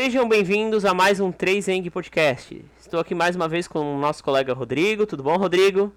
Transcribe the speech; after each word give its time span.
Sejam 0.00 0.28
bem-vindos 0.28 0.84
a 0.84 0.94
mais 0.94 1.18
um 1.18 1.32
3 1.32 1.66
Eng 1.66 1.90
Podcast. 1.90 2.64
Estou 2.78 3.00
aqui 3.00 3.16
mais 3.16 3.34
uma 3.34 3.48
vez 3.48 3.66
com 3.66 3.96
o 3.96 3.98
nosso 3.98 4.22
colega 4.22 4.54
Rodrigo. 4.54 5.04
Tudo 5.04 5.24
bom, 5.24 5.36
Rodrigo? 5.36 5.92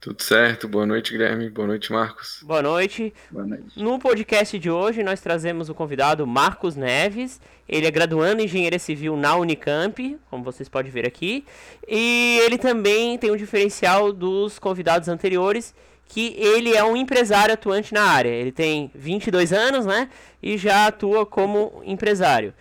Tudo 0.00 0.22
certo. 0.22 0.68
Boa 0.68 0.86
noite, 0.86 1.10
Guilherme. 1.10 1.50
Boa 1.50 1.66
noite, 1.66 1.90
Marcos. 1.90 2.38
Boa 2.44 2.62
noite. 2.62 3.12
Boa 3.28 3.44
noite. 3.44 3.64
No 3.74 3.98
podcast 3.98 4.56
de 4.56 4.70
hoje, 4.70 5.02
nós 5.02 5.20
trazemos 5.20 5.68
o 5.68 5.74
convidado 5.74 6.24
Marcos 6.28 6.76
Neves. 6.76 7.40
Ele 7.68 7.88
é 7.88 7.90
graduando 7.90 8.40
em 8.40 8.44
Engenharia 8.44 8.78
Civil 8.78 9.16
na 9.16 9.34
Unicamp, 9.34 10.16
como 10.30 10.44
vocês 10.44 10.68
podem 10.68 10.92
ver 10.92 11.04
aqui. 11.04 11.44
E 11.88 12.38
ele 12.44 12.56
também 12.56 13.18
tem 13.18 13.32
um 13.32 13.36
diferencial 13.36 14.12
dos 14.12 14.60
convidados 14.60 15.08
anteriores, 15.08 15.74
que 16.06 16.36
ele 16.38 16.72
é 16.76 16.84
um 16.84 16.96
empresário 16.96 17.52
atuante 17.52 17.92
na 17.92 18.04
área. 18.04 18.30
Ele 18.30 18.52
tem 18.52 18.92
22 18.94 19.52
anos, 19.52 19.86
né? 19.86 20.08
E 20.40 20.56
já 20.56 20.86
atua 20.86 21.26
como 21.26 21.82
empresário. 21.84 22.54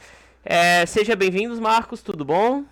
É, 0.49 0.85
seja 0.85 1.13
bem-vindos, 1.13 1.59
Marcos. 1.59 2.01
Tudo 2.01 2.23
bom? 2.23 2.63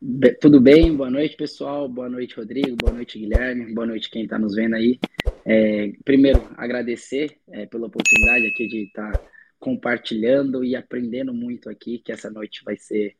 Be- 0.00 0.32
tudo 0.32 0.58
bem? 0.58 0.96
Boa 0.96 1.10
noite, 1.10 1.36
pessoal. 1.36 1.86
Boa 1.86 2.08
noite, 2.08 2.34
Rodrigo. 2.34 2.74
Boa 2.74 2.90
noite, 2.90 3.18
Guilherme. 3.18 3.74
Boa 3.74 3.86
noite, 3.86 4.08
quem 4.08 4.24
está 4.24 4.38
nos 4.38 4.54
vendo 4.54 4.74
aí. 4.74 4.98
É, 5.44 5.92
primeiro, 6.06 6.48
agradecer 6.56 7.36
é, 7.50 7.66
pela 7.66 7.88
oportunidade 7.88 8.46
aqui 8.46 8.66
de 8.66 8.84
estar 8.84 9.12
compartilhando 9.60 10.64
e 10.64 10.74
aprendendo 10.74 11.34
muito 11.34 11.68
aqui, 11.68 11.98
que 11.98 12.12
essa 12.12 12.30
noite 12.30 12.64
vai 12.64 12.78
ser 12.78 13.14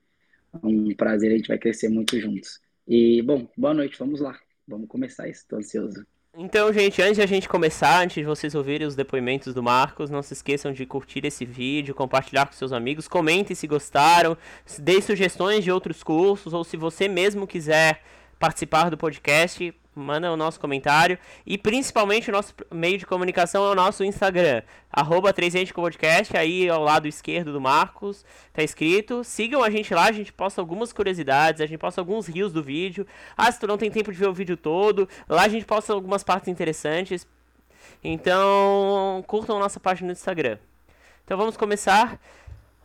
um 0.62 0.95
prazer, 0.95 1.31
a 1.31 1.37
gente 1.37 1.48
vai 1.48 1.59
crescer 1.59 1.91
muito 1.91 2.19
juntos. 2.19 2.59
E, 2.87 3.20
bom, 3.20 3.47
boa 3.55 3.75
noite, 3.75 3.98
vamos 3.98 4.20
lá. 4.20 4.41
Vamos 4.67 4.89
começar 4.89 5.29
isso, 5.29 5.42
estou 5.42 5.59
ansioso. 5.59 6.06
Então, 6.41 6.73
gente, 6.73 7.02
antes 7.02 7.16
de 7.16 7.23
a 7.23 7.27
gente 7.27 7.48
começar, 7.48 8.01
antes 8.01 8.15
de 8.15 8.23
vocês 8.23 8.55
ouvirem 8.55 8.87
os 8.87 8.95
depoimentos 8.95 9.52
do 9.52 9.60
Marcos, 9.60 10.09
não 10.09 10.23
se 10.23 10.34
esqueçam 10.34 10.73
de 10.73 10.87
curtir 10.87 11.27
esse 11.27 11.45
vídeo, 11.45 11.97
compartilhar 11.97 12.47
com 12.47 12.52
seus 12.52 12.73
amigos, 12.73 13.09
comentem 13.09 13.56
se 13.56 13.66
gostaram, 13.66 14.38
deem 14.78 15.02
sugestões 15.02 15.64
de 15.64 15.73
outros 15.73 16.05
cursos, 16.05 16.55
ou 16.55 16.62
se 16.62 16.77
você 16.77 17.08
mesmo 17.08 17.45
quiser 17.45 18.05
participar 18.39 18.89
do 18.89 18.97
podcast, 18.97 19.75
manda 19.99 20.33
o 20.33 20.37
nosso 20.37 20.61
comentário. 20.61 21.19
E 21.47 21.59
principalmente 21.59 22.31
o 22.31 22.33
nosso 22.33 22.55
meio 22.73 22.99
de 22.99 23.07
comunicação 23.07 23.65
é 23.67 23.71
o 23.71 23.75
nosso 23.75 24.05
Instagram, 24.05 24.63
arroba 24.93 25.33
3 25.33 25.73
Podcast, 25.73 26.37
aí 26.37 26.69
ao 26.69 26.83
lado 26.83 27.09
esquerdo 27.09 27.53
do 27.53 27.61
Marcos, 27.61 28.25
tá 28.53 28.63
escrito. 28.63 29.25
Sigam 29.25 29.63
a 29.63 29.71
gente 29.71 29.93
lá, 29.93 30.05
a 30.05 30.13
gente 30.13 30.33
posta 30.33 30.61
algumas 30.61 30.93
curiosidades, 30.93 31.61
a 31.61 31.67
gente 31.67 31.79
posta 31.79 32.01
alguns 32.01 32.27
rios 32.27 32.53
do 32.53 32.63
vídeo. 32.63 33.07
Ah, 33.37 33.51
se 33.51 33.59
tu 33.59 33.67
não 33.67 33.79
tem 33.79 33.91
tempo 33.91 34.13
de 34.13 34.19
ver 34.19 34.29
o 34.29 34.35
vídeo 34.35 34.57
todo, 34.57 35.09
lá 35.29 35.43
a 35.43 35.49
gente 35.49 35.65
posta 35.65 35.93
algumas 35.93 36.23
partes 36.23 36.49
interessantes. 36.49 37.27
Então, 38.03 39.25
curtam 39.27 39.59
nossa 39.59 39.81
página 39.81 40.07
no 40.07 40.13
Instagram. 40.13 40.59
Então 41.25 41.37
vamos 41.37 41.57
começar. 41.57 42.19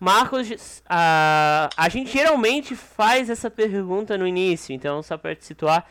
Marcos, 0.03 0.83
a, 0.85 1.69
a 1.77 1.87
gente 1.87 2.11
geralmente 2.11 2.75
faz 2.75 3.29
essa 3.29 3.49
pergunta 3.49 4.17
no 4.17 4.27
início, 4.27 4.75
então 4.75 5.01
só 5.01 5.17
para 5.17 5.33
te 5.33 5.45
situar, 5.45 5.87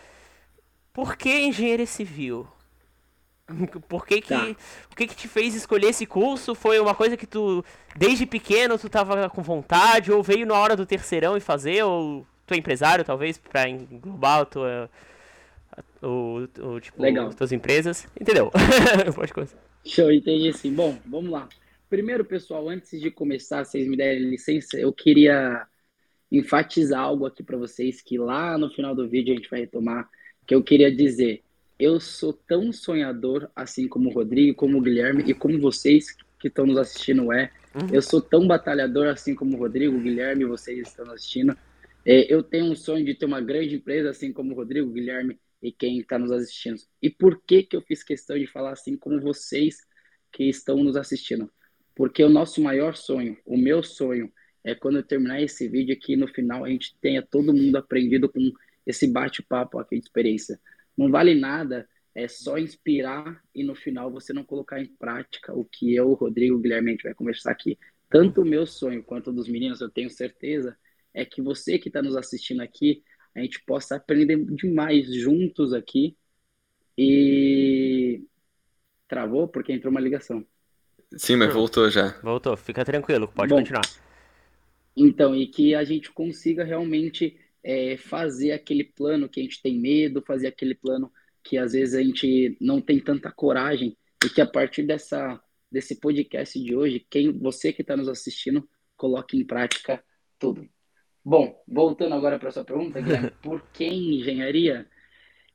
por 0.93 1.17
que 1.17 1.31
engenharia 1.41 1.87
civil? 1.87 2.47
Por 3.89 4.07
que 4.07 4.21
que, 4.21 4.29
Tá. 4.29 4.57
o 4.91 4.95
que 4.97 5.07
que 5.07 5.17
te 5.17 5.29
fez 5.29 5.55
escolher 5.55 5.89
esse 5.89 6.07
curso? 6.07 6.55
Foi 6.55 6.79
uma 6.79 6.95
coisa 6.95 7.17
que 7.17 7.27
tu, 7.27 7.65
desde 7.97 8.25
pequeno, 8.25 8.79
tu 8.79 8.89
tava 8.89 9.29
com 9.29 9.43
vontade, 9.43 10.11
ou 10.13 10.23
veio 10.23 10.47
na 10.47 10.55
hora 10.55 10.77
do 10.77 10.87
terceirão 10.87 11.37
e 11.37 11.41
fazer, 11.41 11.83
ou 11.85 12.27
tu 12.47 12.55
é 12.55 12.57
empresário, 12.57 13.05
talvez, 13.05 13.37
para 13.39 13.69
englobar 13.69 14.41
a 14.41 14.45
tua, 14.47 14.91
a- 15.77 16.07
o, 16.07 16.49
o, 16.61 16.81
tipo, 16.81 17.03
Legal. 17.03 17.29
as 17.29 17.35
tuas 17.35 17.53
empresas? 17.53 18.07
Entendeu? 18.21 18.51
Pode 19.15 19.33
começar. 19.35 19.59
Show, 19.85 20.11
entendi 20.13 20.53
sim. 20.53 20.73
Bom, 20.75 20.99
vamos 21.05 21.31
lá. 21.31 21.49
Primeiro, 21.89 22.25
pessoal, 22.25 22.69
antes 22.69 23.01
de 23.01 23.11
começar, 23.11 23.65
vocês 23.65 23.87
me 23.87 23.97
derem 23.97 24.31
licença, 24.31 24.79
eu 24.79 24.93
queria 24.93 25.67
enfatizar 26.31 27.01
algo 27.01 27.27
aqui 27.27 27.43
para 27.43 27.59
vocês 27.59 28.01
que 28.03 28.19
lá 28.19 28.57
no 28.59 28.71
final 28.71 28.95
do 28.95 29.09
vídeo 29.09 29.35
a 29.35 29.37
gente 29.37 29.51
vai 29.51 29.61
retomar, 29.61 30.09
que 30.47 30.55
eu 30.55 30.63
queria 30.63 30.95
dizer, 30.95 31.43
eu 31.79 31.99
sou 31.99 32.33
tão 32.33 32.73
sonhador 32.73 33.51
assim 33.57 33.89
como 33.89 34.09
o 34.09 34.13
Rodrigo, 34.13 34.57
como 34.57 34.79
o 34.79 34.81
Guilherme 34.81 35.25
e 35.27 35.35
como 35.35 35.59
vocês 35.59 36.17
que 36.39 36.49
estão 36.49 36.67
nos 36.67 36.77
assistindo 36.77 37.33
é. 37.33 37.51
Uhum. 37.75 37.89
Eu 37.93 38.03
sou 38.03 38.21
tão 38.21 38.47
batalhador 38.47 39.07
assim 39.09 39.35
como 39.35 39.57
o 39.57 39.61
Rodrigo, 39.61 39.97
o 39.97 40.01
Guilherme 40.01 40.45
vocês 40.45 40.79
estão 40.87 41.11
assistindo. 41.11 41.57
É, 42.05 42.33
eu 42.33 42.43
tenho 42.43 42.67
um 42.67 42.75
sonho 42.75 43.05
de 43.05 43.15
ter 43.15 43.27
uma 43.27 43.41
grande 43.41 43.77
empresa 43.77 44.11
assim 44.11 44.33
como 44.33 44.53
o 44.53 44.57
Rodrigo, 44.57 44.89
o 44.89 44.93
Guilherme 44.93 45.39
e 45.63 45.71
quem 45.71 45.99
está 45.99 46.19
nos 46.19 46.33
assistindo. 46.33 46.81
E 47.01 47.09
por 47.09 47.41
que 47.47 47.63
que 47.63 47.77
eu 47.77 47.83
fiz 47.83 48.03
questão 48.03 48.39
de 48.39 48.47
falar 48.47 48.73
assim 48.73 48.97
como 48.97 49.21
vocês 49.21 49.79
que 50.33 50.45
estão 50.45 50.83
nos 50.83 50.97
assistindo? 50.97 51.51
Porque 51.95 52.23
o 52.23 52.29
nosso 52.29 52.61
maior 52.61 52.97
sonho, 52.97 53.37
o 53.47 53.57
meu 53.57 53.83
sonho, 53.83 54.33
é 54.65 54.75
quando 54.75 54.97
eu 54.97 55.03
terminar 55.03 55.43
esse 55.43 55.69
vídeo 55.69 55.95
aqui 55.95 56.17
no 56.17 56.29
final 56.29 56.65
a 56.65 56.69
gente 56.69 56.97
tenha 57.01 57.23
todo 57.23 57.53
mundo 57.53 57.77
aprendido 57.77 58.29
com 58.29 58.53
esse 58.87 59.07
bate-papo 59.07 59.79
aqui 59.79 59.99
de 59.99 60.05
experiência. 60.05 60.61
Não 60.97 61.11
vale 61.11 61.35
nada 61.35 61.89
é 62.15 62.29
só 62.29 62.59
inspirar 62.59 63.43
e 63.55 63.65
no 63.65 63.75
final 63.75 64.11
você 64.11 64.33
não 64.33 64.45
colocar 64.45 64.81
em 64.81 64.87
prática 64.87 65.55
o 65.55 65.65
que 65.65 65.95
eu, 65.95 66.11
o 66.11 66.15
Rodrigo, 66.15 66.57
o 66.57 66.59
Guilherme, 66.59 66.91
a 66.91 66.93
gente 66.93 67.05
vai 67.05 67.15
conversar 67.15 67.51
aqui. 67.53 67.79
Tanto 68.11 68.43
o 68.43 68.45
meu 68.45 68.67
sonho 68.67 69.03
quanto 69.03 69.31
o 69.31 69.33
dos 69.33 69.49
meninos, 69.49 69.81
eu 69.81 69.89
tenho 69.89 70.11
certeza, 70.11 70.77
é 71.15 71.25
que 71.25 71.41
você 71.41 71.79
que 71.79 71.89
está 71.89 72.03
nos 72.03 72.17
assistindo 72.17 72.61
aqui, 72.61 73.03
a 73.35 73.41
gente 73.41 73.63
possa 73.65 73.97
aprender 73.97 74.37
demais 74.55 75.13
juntos 75.15 75.73
aqui. 75.73 76.17
E 76.99 78.23
travou 79.09 79.49
porque 79.49 79.73
entrou 79.73 79.91
uma 79.91 80.01
ligação. 80.01 80.47
Sim, 81.17 81.37
mas 81.37 81.53
voltou 81.53 81.89
já. 81.89 82.19
Voltou, 82.23 82.55
fica 82.57 82.85
tranquilo, 82.85 83.27
pode 83.29 83.49
Bom. 83.49 83.57
continuar. 83.57 83.83
Então, 84.95 85.35
e 85.35 85.47
que 85.47 85.75
a 85.75 85.85
gente 85.85 86.13
consiga 86.13 86.65
realmente 86.65 87.39
é, 87.65 87.97
fazer 87.97 88.53
aquele 88.53 88.85
plano 88.85 89.29
que 89.29 89.41
a 89.41 89.43
gente 89.43 89.63
tem 89.63 89.79
medo, 89.79 90.23
fazer 90.27 90.49
aquele 90.49 90.75
plano 90.75 91.13
que 91.43 91.59
às 91.59 91.73
vezes 91.73 91.95
a 91.95 92.03
gente 92.03 92.57
não 92.61 92.81
tem 92.81 93.01
tanta 93.01 93.31
coragem, 93.31 93.97
e 94.25 94.29
que 94.29 94.41
a 94.41 94.47
partir 94.47 94.85
dessa, 94.85 95.43
desse 95.71 95.97
podcast 95.97 96.59
de 96.63 96.75
hoje, 96.75 97.05
quem 97.11 97.33
você 97.33 97.73
que 97.73 97.83
está 97.83 97.97
nos 97.97 98.09
assistindo, 98.09 98.69
coloque 98.97 99.37
em 99.37 99.45
prática 99.45 100.03
tudo. 100.39 100.69
Bom, 101.25 101.61
voltando 101.67 102.15
agora 102.15 102.39
para 102.39 102.51
sua 102.51 102.65
pergunta, 102.65 103.01
Guilherme, 103.01 103.33
por 103.43 103.63
que 103.73 103.85
engenharia? 103.85 104.89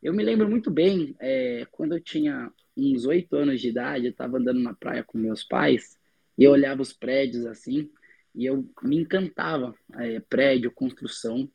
Eu 0.02 0.14
me 0.14 0.24
lembro 0.24 0.50
muito 0.50 0.70
bem, 0.70 1.16
é, 1.20 1.66
quando 1.72 1.94
eu 1.94 2.02
tinha 2.02 2.52
uns 2.76 3.06
oito 3.06 3.36
anos 3.36 3.60
de 3.62 3.70
idade, 3.70 4.06
eu 4.06 4.12
estava 4.12 4.38
andando 4.38 4.60
na 4.60 4.74
praia 4.74 5.04
com 5.04 5.18
meus 5.18 5.44
pais, 5.44 5.98
e 6.38 6.44
eu 6.44 6.52
olhava 6.52 6.82
os 6.82 6.94
prédios 6.94 7.46
assim, 7.46 7.90
e 8.36 8.46
eu 8.46 8.70
me 8.84 8.98
encantava, 8.98 9.74
é, 9.96 10.20
prédio, 10.20 10.72
construção. 10.72 11.50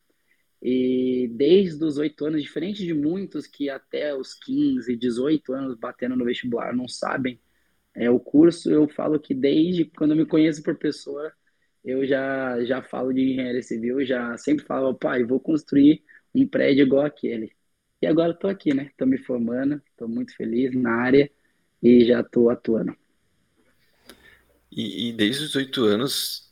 E 0.63 1.29
desde 1.35 1.85
os 1.85 1.99
oito 1.99 2.25
anos, 2.25 2.41
diferente 2.41 2.85
de 2.87 2.95
muitos 2.95 3.49
que 3.49 3.69
até 3.69 4.15
os 4.15 4.33
15, 4.35 4.95
18 4.97 5.53
anos 5.53 5.77
batendo 5.77 6.15
no 6.15 6.25
vestibular 6.25 6.75
não 6.75 6.87
sabem, 6.87 7.41
é, 7.95 8.09
o 8.09 8.21
curso 8.21 8.71
eu 8.71 8.89
falo 8.89 9.19
que 9.19 9.35
desde 9.35 9.85
quando 9.87 10.13
eu 10.13 10.17
me 10.17 10.25
conheço 10.25 10.63
por 10.63 10.77
pessoa, 10.79 11.33
eu 11.85 12.07
já, 12.07 12.65
já 12.65 12.81
falo 12.81 13.13
de 13.13 13.33
engenharia 13.33 13.63
civil, 13.63 14.05
já 14.05 14.37
sempre 14.39 14.65
falo, 14.65 14.95
pai, 14.95 15.25
vou 15.25 15.41
construir 15.41 16.03
um 16.35 16.47
prédio 16.47 16.83
igual 16.85 17.05
aquele. 17.05 17.53
E 18.01 18.07
agora 18.07 18.33
estou 18.33 18.49
aqui, 18.49 18.73
né? 18.73 18.87
Estou 18.87 19.07
me 19.07 19.19
formando, 19.19 19.83
estou 19.91 20.09
muito 20.09 20.35
feliz 20.37 20.75
na 20.75 20.95
área 20.95 21.31
e 21.83 22.05
já 22.05 22.21
estou 22.21 22.51
atuando. 22.51 22.97
E, 24.71 25.09
e 25.09 25.13
desde 25.13 25.45
os 25.45 25.57
oito 25.57 25.85
anos, 25.85 26.52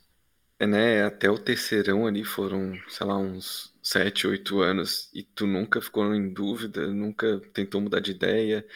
é, 0.60 0.66
né, 0.66 1.04
até 1.04 1.30
o 1.30 1.38
terceirão 1.38 2.06
ali 2.06 2.24
foram, 2.24 2.74
sei 2.88 3.06
lá, 3.06 3.18
uns 3.18 3.74
sete, 3.82 4.26
oito 4.26 4.60
anos, 4.60 5.10
e 5.14 5.22
tu 5.22 5.46
nunca 5.46 5.80
ficou 5.80 6.14
em 6.14 6.32
dúvida, 6.32 6.86
nunca 6.88 7.40
tentou 7.54 7.80
mudar 7.80 8.00
de 8.00 8.10
ideia. 8.12 8.66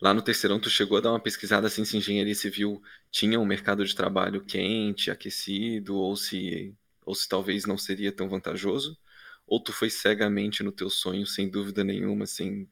Lá 0.00 0.14
no 0.14 0.22
terceirão, 0.22 0.60
tu 0.60 0.70
chegou 0.70 0.98
a 0.98 1.00
dar 1.00 1.12
uma 1.12 1.20
pesquisada 1.20 1.66
assim 1.68 1.84
se 1.84 1.96
engenharia 1.96 2.34
civil 2.34 2.82
tinha 3.10 3.40
um 3.40 3.46
mercado 3.46 3.84
de 3.84 3.94
trabalho 3.94 4.44
quente, 4.44 5.10
aquecido, 5.10 5.96
ou 5.96 6.16
se, 6.16 6.74
ou 7.06 7.14
se 7.14 7.28
talvez 7.28 7.66
não 7.66 7.78
seria 7.78 8.12
tão 8.12 8.28
vantajoso? 8.28 8.98
Ou 9.46 9.62
tu 9.62 9.72
foi 9.72 9.90
cegamente 9.90 10.62
no 10.64 10.72
teu 10.72 10.90
sonho, 10.90 11.26
sem 11.26 11.50
dúvida 11.50 11.84
nenhuma, 11.84 12.26
sem, 12.26 12.68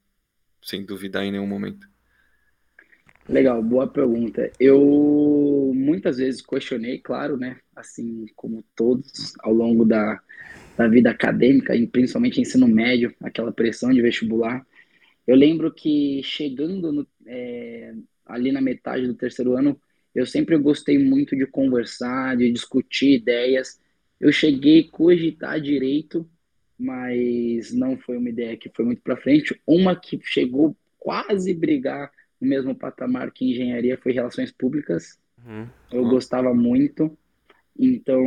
sem 0.62 0.84
duvidar 0.84 1.24
em 1.24 1.32
nenhum 1.32 1.46
momento? 1.46 1.88
Legal, 3.28 3.62
boa 3.62 3.86
pergunta. 3.86 4.50
Eu 4.58 4.78
muitas 5.78 6.18
vezes 6.18 6.42
questionei, 6.42 6.98
claro, 6.98 7.36
né? 7.36 7.58
Assim 7.74 8.26
como 8.36 8.64
todos 8.74 9.34
ao 9.40 9.52
longo 9.52 9.84
da, 9.84 10.20
da 10.76 10.88
vida 10.88 11.10
acadêmica, 11.10 11.74
e 11.74 11.86
principalmente 11.86 12.40
ensino 12.40 12.66
médio, 12.66 13.14
aquela 13.20 13.52
pressão 13.52 13.92
de 13.92 14.02
vestibular. 14.02 14.66
Eu 15.26 15.36
lembro 15.36 15.72
que 15.72 16.22
chegando 16.22 16.92
no, 16.92 17.06
é, 17.26 17.94
ali 18.26 18.50
na 18.52 18.60
metade 18.60 19.06
do 19.06 19.14
terceiro 19.14 19.56
ano, 19.56 19.80
eu 20.14 20.26
sempre 20.26 20.56
gostei 20.58 20.98
muito 20.98 21.36
de 21.36 21.46
conversar, 21.46 22.36
de 22.36 22.50
discutir 22.50 23.16
ideias. 23.16 23.80
Eu 24.18 24.32
cheguei 24.32 24.80
a 24.80 24.90
cogitar 24.90 25.60
direito, 25.60 26.28
mas 26.78 27.72
não 27.72 27.96
foi 27.96 28.16
uma 28.16 28.28
ideia 28.28 28.56
que 28.56 28.70
foi 28.74 28.84
muito 28.84 29.02
para 29.02 29.16
frente. 29.16 29.60
Uma 29.66 29.94
que 29.94 30.18
chegou 30.22 30.76
quase 30.98 31.54
brigar 31.54 32.10
no 32.40 32.48
mesmo 32.48 32.74
patamar 32.74 33.30
que 33.30 33.50
engenharia 33.50 33.98
foi 33.98 34.12
relações 34.12 34.50
públicas. 34.50 35.18
Uhum. 35.46 35.66
Eu 35.92 36.04
gostava 36.08 36.54
muito. 36.54 37.16
Então, 37.78 38.24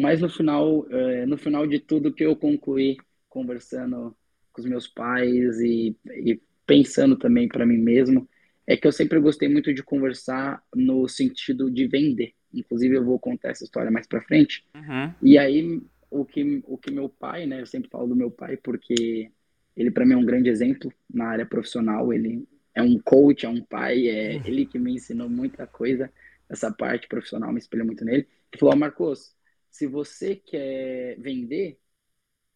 mas 0.00 0.20
no 0.20 0.28
final, 0.28 0.86
é, 0.90 1.26
no 1.26 1.36
final 1.36 1.66
de 1.66 1.80
tudo 1.80 2.12
que 2.12 2.24
eu 2.24 2.36
concluí 2.36 2.96
conversando 3.28 4.16
com 4.52 4.60
os 4.60 4.66
meus 4.66 4.86
pais 4.86 5.60
e, 5.60 5.96
e 6.06 6.40
pensando 6.66 7.16
também 7.16 7.48
para 7.48 7.66
mim 7.66 7.78
mesmo, 7.78 8.28
é 8.66 8.76
que 8.76 8.86
eu 8.86 8.92
sempre 8.92 9.18
gostei 9.20 9.48
muito 9.48 9.74
de 9.74 9.82
conversar 9.82 10.62
no 10.74 11.08
sentido 11.08 11.70
de 11.70 11.86
vender. 11.88 12.32
Inclusive, 12.52 12.96
eu 12.96 13.04
vou 13.04 13.18
contar 13.18 13.50
essa 13.50 13.64
história 13.64 13.90
mais 13.90 14.06
para 14.06 14.22
frente. 14.22 14.64
Uhum. 14.74 15.12
E 15.20 15.36
aí, 15.36 15.82
o 16.10 16.24
que, 16.24 16.62
o 16.66 16.78
que 16.78 16.90
meu 16.90 17.08
pai, 17.08 17.46
né? 17.46 17.60
Eu 17.60 17.66
sempre 17.66 17.90
falo 17.90 18.06
do 18.06 18.16
meu 18.16 18.30
pai 18.30 18.56
porque 18.56 19.30
ele, 19.76 19.90
para 19.90 20.06
mim, 20.06 20.14
é 20.14 20.16
um 20.16 20.24
grande 20.24 20.48
exemplo 20.48 20.92
na 21.12 21.26
área 21.26 21.44
profissional. 21.44 22.12
Ele 22.12 22.46
é 22.74 22.82
um 22.82 22.98
coach, 22.98 23.44
é 23.44 23.48
um 23.48 23.60
pai, 23.60 24.06
é 24.08 24.36
Uhum. 24.36 24.42
ele 24.46 24.66
que 24.66 24.78
me 24.78 24.92
ensinou 24.94 25.28
muita 25.28 25.66
coisa. 25.66 26.10
Essa 26.48 26.72
parte 26.72 27.08
profissional 27.08 27.52
me 27.52 27.58
espelha 27.58 27.84
muito 27.84 28.04
nele. 28.04 28.28
Ele 28.52 28.60
falou: 28.60 28.76
Marcos, 28.76 29.34
se 29.70 29.86
você 29.86 30.36
quer 30.36 31.18
vender, 31.20 31.78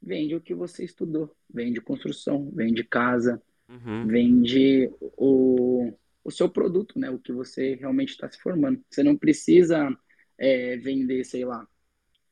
vende 0.00 0.34
o 0.34 0.40
que 0.40 0.54
você 0.54 0.84
estudou. 0.84 1.34
Vende 1.50 1.80
construção, 1.80 2.50
vende 2.52 2.84
casa, 2.84 3.42
Uhum. 3.68 4.06
vende 4.08 4.90
o, 5.00 5.92
o 6.24 6.30
seu 6.30 6.48
produto, 6.50 6.98
né? 6.98 7.10
O 7.10 7.18
que 7.18 7.32
você 7.32 7.74
realmente 7.74 8.10
está 8.10 8.28
se 8.30 8.38
formando. 8.40 8.82
Você 8.90 9.02
não 9.02 9.16
precisa 9.16 9.96
é, 10.38 10.76
vender, 10.78 11.24
sei 11.24 11.44
lá, 11.44 11.66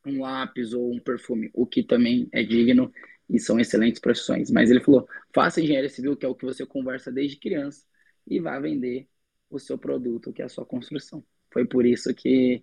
um 0.06 0.20
lápis 0.22 0.72
ou 0.72 0.92
um 0.94 1.00
perfume, 1.00 1.50
o 1.54 1.66
que 1.66 1.82
também 1.82 2.28
é 2.32 2.42
digno 2.42 2.92
e 3.28 3.38
são 3.38 3.58
excelentes 3.60 4.00
profissões. 4.00 4.50
Mas 4.50 4.70
ele 4.70 4.80
falou: 4.80 5.08
faça 5.34 5.60
engenharia 5.60 5.88
civil, 5.90 6.16
que 6.16 6.24
é 6.26 6.28
o 6.28 6.34
que 6.34 6.44
você 6.44 6.64
conversa 6.66 7.12
desde 7.12 7.38
criança, 7.38 7.84
e 8.26 8.40
vá 8.40 8.58
vender 8.60 9.08
o 9.50 9.58
seu 9.58 9.78
produto, 9.78 10.32
que 10.32 10.42
é 10.42 10.44
a 10.44 10.48
sua 10.48 10.64
construção. 10.66 11.24
Foi 11.56 11.64
por 11.64 11.86
isso 11.86 12.12
que 12.14 12.62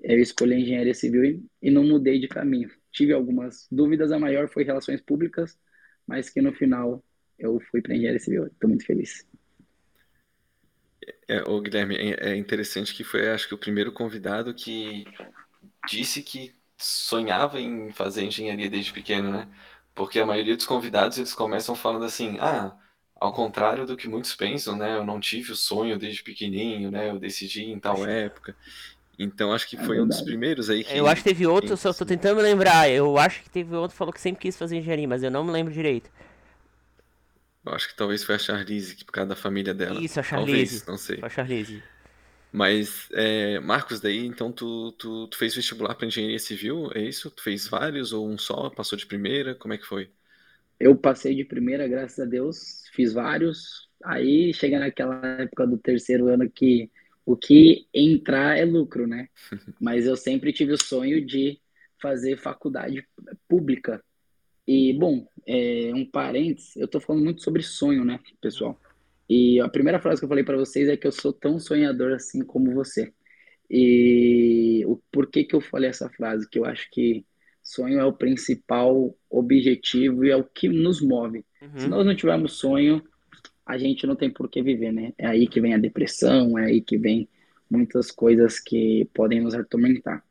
eu 0.00 0.20
escolhi 0.20 0.62
engenharia 0.62 0.94
civil 0.94 1.24
e, 1.24 1.44
e 1.60 1.72
não 1.72 1.82
mudei 1.82 2.20
de 2.20 2.28
caminho. 2.28 2.70
Tive 2.92 3.12
algumas 3.12 3.66
dúvidas, 3.68 4.12
a 4.12 4.18
maior 4.20 4.48
foi 4.48 4.62
relações 4.62 5.00
públicas, 5.00 5.58
mas 6.06 6.30
que 6.30 6.40
no 6.40 6.52
final 6.52 7.02
eu 7.36 7.58
fui 7.58 7.82
para 7.82 7.96
engenharia 7.96 8.20
civil. 8.20 8.46
Estou 8.46 8.68
muito 8.68 8.86
feliz. 8.86 9.26
É, 11.26 11.42
ô 11.50 11.60
Guilherme, 11.60 11.96
é 11.96 12.30
é 12.30 12.36
interessante 12.36 12.94
que 12.94 13.02
foi, 13.02 13.28
acho 13.28 13.48
que, 13.48 13.54
o 13.54 13.58
primeiro 13.58 13.90
convidado 13.90 14.54
que 14.54 15.04
disse 15.88 16.22
que 16.22 16.54
sonhava 16.76 17.60
em 17.60 17.90
fazer 17.90 18.22
engenharia 18.22 18.70
desde 18.70 18.92
pequeno, 18.92 19.32
né? 19.32 19.48
Porque 19.96 20.20
a 20.20 20.26
maioria 20.26 20.54
dos 20.54 20.64
convidados 20.64 21.18
eles 21.18 21.34
começam 21.34 21.74
falando 21.74 22.04
assim: 22.04 22.36
ah, 22.38 22.78
ao 23.20 23.32
contrário 23.32 23.86
do 23.86 23.96
que 23.96 24.08
muitos 24.08 24.34
pensam, 24.34 24.76
né? 24.76 24.96
Eu 24.96 25.04
não 25.04 25.20
tive 25.20 25.52
o 25.52 25.56
sonho 25.56 25.98
desde 25.98 26.22
pequenininho, 26.22 26.90
né? 26.90 27.10
Eu 27.10 27.18
decidi 27.18 27.64
em 27.64 27.78
tal 27.80 28.04
época. 28.06 28.56
Então 29.18 29.52
acho 29.52 29.68
que 29.68 29.76
É 29.76 29.78
foi 29.78 30.00
um 30.00 30.08
dos 30.08 30.22
primeiros 30.22 30.70
aí 30.70 30.84
que. 30.84 30.98
Eu 30.98 31.06
acho 31.08 31.22
que 31.22 31.28
teve 31.30 31.46
outro, 31.46 31.76
só 31.76 31.92
tô 31.92 32.04
tentando 32.06 32.36
me 32.36 32.42
lembrar. 32.42 32.90
Eu 32.90 33.18
acho 33.18 33.42
que 33.42 33.50
teve 33.50 33.74
outro 33.74 33.92
que 33.94 33.98
falou 33.98 34.12
que 34.12 34.20
sempre 34.20 34.42
quis 34.42 34.56
fazer 34.56 34.76
engenharia, 34.78 35.08
mas 35.08 35.22
eu 35.22 35.30
não 35.30 35.44
me 35.44 35.50
lembro 35.52 35.72
direito. 35.72 36.10
Eu 37.64 37.72
acho 37.74 37.88
que 37.88 37.94
talvez 37.96 38.24
foi 38.24 38.34
a 38.34 38.38
Charlize, 38.38 38.96
que 38.96 39.04
por 39.04 39.12
causa 39.12 39.28
da 39.30 39.36
família 39.36 39.74
dela. 39.74 40.04
Isso, 40.04 40.20
a 40.20 40.22
Talvez, 40.32 40.82
Charlize. 40.82 40.86
não 40.86 40.96
sei. 40.98 41.20
Foi 41.20 41.26
a 41.28 41.30
Charlize. 41.30 41.84
Mas, 42.50 43.08
é, 43.12 43.60
Marcos, 43.60 44.00
daí 44.00 44.24
então 44.26 44.50
tu, 44.52 44.92
tu, 44.92 45.28
tu 45.28 45.36
fez 45.36 45.54
vestibular 45.54 45.94
para 45.94 46.06
engenharia 46.06 46.38
civil, 46.38 46.90
é 46.94 47.00
isso? 47.02 47.30
Tu 47.30 47.42
fez 47.42 47.68
vários 47.68 48.12
ou 48.12 48.26
um 48.28 48.38
só? 48.38 48.70
Passou 48.70 48.96
de 48.98 49.06
primeira? 49.06 49.54
Como 49.54 49.74
é 49.74 49.78
que 49.78 49.84
foi? 49.86 50.10
Eu 50.78 50.96
passei 50.96 51.34
de 51.34 51.44
primeira, 51.44 51.88
graças 51.88 52.18
a 52.20 52.24
Deus, 52.24 52.84
fiz 52.92 53.12
vários. 53.12 53.88
Aí 54.04 54.54
chega 54.54 54.78
naquela 54.78 55.20
época 55.40 55.66
do 55.66 55.76
terceiro 55.76 56.28
ano 56.28 56.48
que 56.48 56.90
o 57.26 57.36
que 57.36 57.86
entrar 57.92 58.56
é 58.56 58.64
lucro, 58.64 59.06
né? 59.06 59.28
Mas 59.80 60.06
eu 60.06 60.16
sempre 60.16 60.52
tive 60.52 60.72
o 60.72 60.82
sonho 60.82 61.24
de 61.24 61.60
fazer 62.00 62.38
faculdade 62.38 63.06
pública. 63.48 64.02
E, 64.66 64.92
bom, 64.92 65.26
é, 65.46 65.92
um 65.94 66.04
parênteses, 66.04 66.76
eu 66.76 66.86
tô 66.86 67.00
falando 67.00 67.24
muito 67.24 67.42
sobre 67.42 67.62
sonho, 67.62 68.04
né, 68.04 68.20
pessoal? 68.40 68.80
E 69.28 69.60
a 69.60 69.68
primeira 69.68 70.00
frase 70.00 70.20
que 70.20 70.24
eu 70.24 70.28
falei 70.28 70.44
para 70.44 70.56
vocês 70.56 70.88
é 70.88 70.96
que 70.96 71.06
eu 71.06 71.12
sou 71.12 71.32
tão 71.32 71.58
sonhador 71.58 72.12
assim 72.12 72.42
como 72.42 72.72
você. 72.72 73.12
E 73.70 74.84
o 74.86 74.96
porquê 75.12 75.44
que 75.44 75.54
eu 75.54 75.60
falei 75.60 75.90
essa 75.90 76.08
frase? 76.08 76.48
Que 76.48 76.58
eu 76.58 76.64
acho 76.64 76.88
que 76.90 77.26
sonho 77.68 77.98
é 78.00 78.04
o 78.04 78.12
principal 78.12 79.14
objetivo 79.30 80.24
e 80.24 80.30
é 80.30 80.36
o 80.36 80.44
que 80.44 80.68
nos 80.68 81.00
move. 81.00 81.44
Se 81.76 81.84
Uhum. 81.84 81.90
nós 81.90 82.06
não 82.06 82.14
tivermos 82.14 82.52
sonho, 82.54 83.02
a 83.66 83.76
gente 83.76 84.06
não 84.06 84.16
tem 84.16 84.30
por 84.30 84.48
que 84.48 84.62
viver, 84.62 84.92
né? 84.92 85.12
É 85.18 85.26
aí 85.26 85.46
que 85.46 85.60
vem 85.60 85.74
a 85.74 85.78
depressão, 85.78 86.58
é 86.58 86.66
aí 86.66 86.80
que 86.80 86.96
vem 86.96 87.28
muitas 87.70 88.10
coisas 88.10 88.58
que 88.58 89.08
podem 89.12 89.40
nos 89.40 89.54
atormentar. 89.54 90.24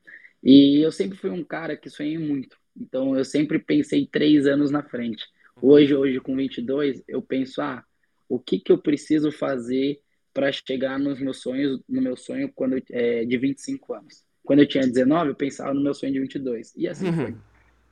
E 0.43 0.79
eu 0.83 0.91
sempre 0.91 1.17
fui 1.17 1.29
um 1.29 1.43
cara 1.43 1.75
que 1.77 1.89
sonhei 1.89 2.17
muito. 2.17 2.57
Então 2.75 3.15
eu 3.17 3.23
sempre 3.25 3.59
pensei 3.59 4.07
três 4.07 4.47
anos 4.47 4.71
na 4.71 4.81
frente. 4.81 5.23
Hoje, 5.61 5.93
hoje 5.95 6.19
com 6.19 6.35
22, 6.35 7.03
eu 7.07 7.21
penso, 7.21 7.61
ah, 7.61 7.83
o 8.29 8.39
que 8.39 8.59
que 8.59 8.71
eu 8.71 8.77
preciso 8.77 9.31
fazer 9.31 9.99
para 10.33 10.51
chegar 10.51 10.99
nos 10.99 11.19
meus 11.19 11.41
sonhos, 11.41 11.79
no 11.89 12.01
meu 12.01 12.15
sonho 12.15 12.51
quando 12.53 12.81
é, 12.91 13.25
de 13.25 13.37
25 13.37 13.93
anos. 13.93 14.23
Quando 14.47 14.59
eu 14.59 14.67
tinha 14.67 14.87
19, 14.87 15.31
eu 15.31 15.35
pensava 15.35 15.73
no 15.73 15.81
meu 15.81 15.93
sonho 15.93 16.13
de 16.13 16.21
22. 16.21 16.73
E 16.77 16.87
assim 16.87 17.11
foi. 17.11 17.35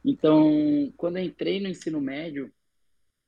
Então, 0.06 0.94
quando 0.96 1.18
eu 1.18 1.24
entrei 1.26 1.60
no 1.60 1.68
ensino 1.68 2.00
médio, 2.00 2.50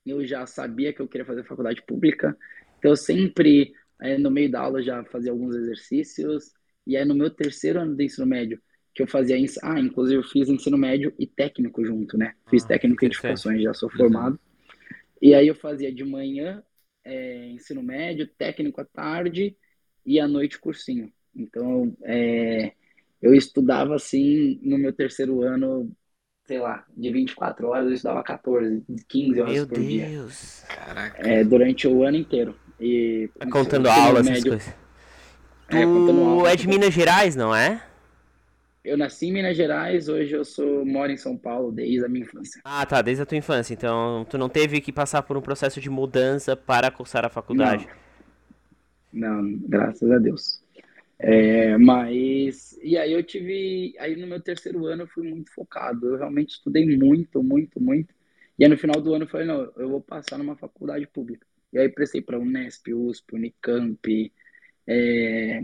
eu 0.06 0.25
já 0.25 0.45
sabia 0.45 0.94
que 0.94 1.01
eu 1.01 1.09
queria 1.09 1.25
fazer 1.25 1.44
faculdade 1.44 1.81
pública. 1.85 2.38
Então, 2.79 2.91
eu 2.91 2.95
sempre, 2.95 3.74
eh, 4.01 4.18
no 4.18 4.31
meio 4.31 4.50
da 4.50 4.62
aula, 4.62 4.81
já 4.81 5.03
fazia 5.03 5.29
alguns 5.29 5.53
exercícios. 5.57 6.53
E 6.85 6.95
aí, 6.95 7.03
no 7.03 7.13
meu 7.13 7.29
terceiro 7.29 7.81
ano 7.81 7.97
do 7.97 8.01
ensino 8.01 8.25
médio, 8.25 8.62
que 8.95 9.03
eu 9.03 9.07
fazia. 9.07 9.35
Ah, 9.62 9.77
inclusive, 9.77 10.19
eu 10.19 10.24
fiz 10.24 10.47
ensino 10.47 10.77
médio 10.77 11.13
e 11.19 11.27
técnico 11.27 11.83
junto, 11.83 12.18
né? 12.18 12.33
Fiz 12.50 12.63
Ah, 12.63 12.68
técnico 12.69 13.03
em 13.03 13.07
edificações, 13.07 13.62
já 13.62 13.74
sou 13.74 13.89
formado. 13.89 14.39
E 15.21 15.35
aí, 15.35 15.50
eu 15.50 15.56
fazia 15.56 15.94
de 15.94 16.06
manhã 16.06 16.63
eh, 17.03 17.50
ensino 17.50 17.83
médio, 17.83 18.25
técnico 18.25 18.79
à 18.79 18.85
tarde 18.85 19.53
e 20.06 20.18
à 20.18 20.29
noite 20.29 20.57
cursinho. 20.57 21.12
Então, 21.35 21.94
eh, 22.06 22.71
eu 23.21 23.33
estudava 23.33 23.95
assim, 23.95 24.59
no 24.61 24.77
meu 24.77 24.93
terceiro 24.93 25.41
ano, 25.41 25.91
sei 26.45 26.59
lá, 26.59 26.85
de 26.95 27.11
24 27.11 27.67
horas, 27.67 27.87
eu 27.87 27.93
estudava 27.93 28.23
14, 28.23 28.83
15 29.07 29.41
horas 29.41 29.53
Meu 29.53 29.67
por 29.67 29.79
dia 29.79 30.07
Deus. 30.07 30.63
Caraca. 30.67 31.21
é, 31.27 31.43
durante 31.43 31.87
o 31.87 32.03
ano 32.03 32.17
inteiro. 32.17 32.55
E 32.79 33.29
Tá 33.37 33.47
contando 33.49 33.87
ensino 33.87 34.05
aula, 34.05 34.19
essas 34.19 34.43
coisas. 34.43 34.73
É, 35.69 35.85
contando 35.85 36.37
Tu 36.39 36.45
é 36.47 36.55
de 36.55 36.57
tipo, 36.61 36.69
Minas 36.73 36.93
Gerais, 36.93 37.35
não 37.35 37.53
é? 37.55 37.83
Eu 38.83 38.97
nasci 38.97 39.27
em 39.27 39.33
Minas 39.33 39.57
Gerais, 39.57 40.07
hoje 40.07 40.33
eu 40.33 40.45
sou 40.45 40.85
moro 40.85 41.11
em 41.11 41.17
São 41.17 41.37
Paulo 41.37 41.71
desde 41.71 42.05
a 42.05 42.07
minha 42.07 42.24
infância. 42.24 42.63
Ah, 42.63 42.86
tá, 42.86 43.01
desde 43.01 43.24
a 43.24 43.25
tua 43.25 43.38
infância. 43.38 43.74
Então, 43.74 44.25
tu 44.29 44.38
não 44.38 44.47
teve 44.50 44.79
que 44.79 44.91
passar 44.93 45.21
por 45.24 45.36
um 45.38 45.41
processo 45.41 45.81
de 45.81 45.89
mudança 45.89 46.55
para 46.55 46.89
cursar 46.91 47.25
a 47.25 47.29
faculdade. 47.29 47.88
Não, 49.12 49.41
não, 49.41 49.59
graças 49.67 50.09
a 50.12 50.17
Deus. 50.19 50.63
É, 51.19 51.77
mas 51.77 52.77
e 52.81 52.95
aí 52.97 53.12
eu 53.12 53.24
tive, 53.24 53.95
aí 54.00 54.15
no 54.15 54.27
meu 54.27 54.39
terceiro 54.39 54.86
ano 54.86 55.03
eu 55.03 55.07
fui 55.07 55.27
muito 55.27 55.51
focado. 55.53 56.07
Eu 56.07 56.17
realmente 56.17 56.51
estudei 56.51 56.86
muito, 56.97 57.41
muito, 57.41 57.81
muito. 57.81 58.13
E 58.57 58.63
aí 58.63 58.69
no 58.69 58.77
final 58.77 59.01
do 59.01 59.13
ano 59.13 59.25
eu 59.25 59.29
falei, 59.29 59.47
não, 59.47 59.71
eu 59.75 59.89
vou 59.89 60.01
passar 60.01 60.38
numa 60.38 60.55
faculdade 60.55 61.07
pública. 61.07 61.45
E 61.74 61.79
aí 61.79 61.89
prestei 61.89 62.21
para 62.21 62.39
Unesp, 62.39 62.93
USP, 62.93 63.36
Unicamp, 63.36 64.31
é, 64.88 65.62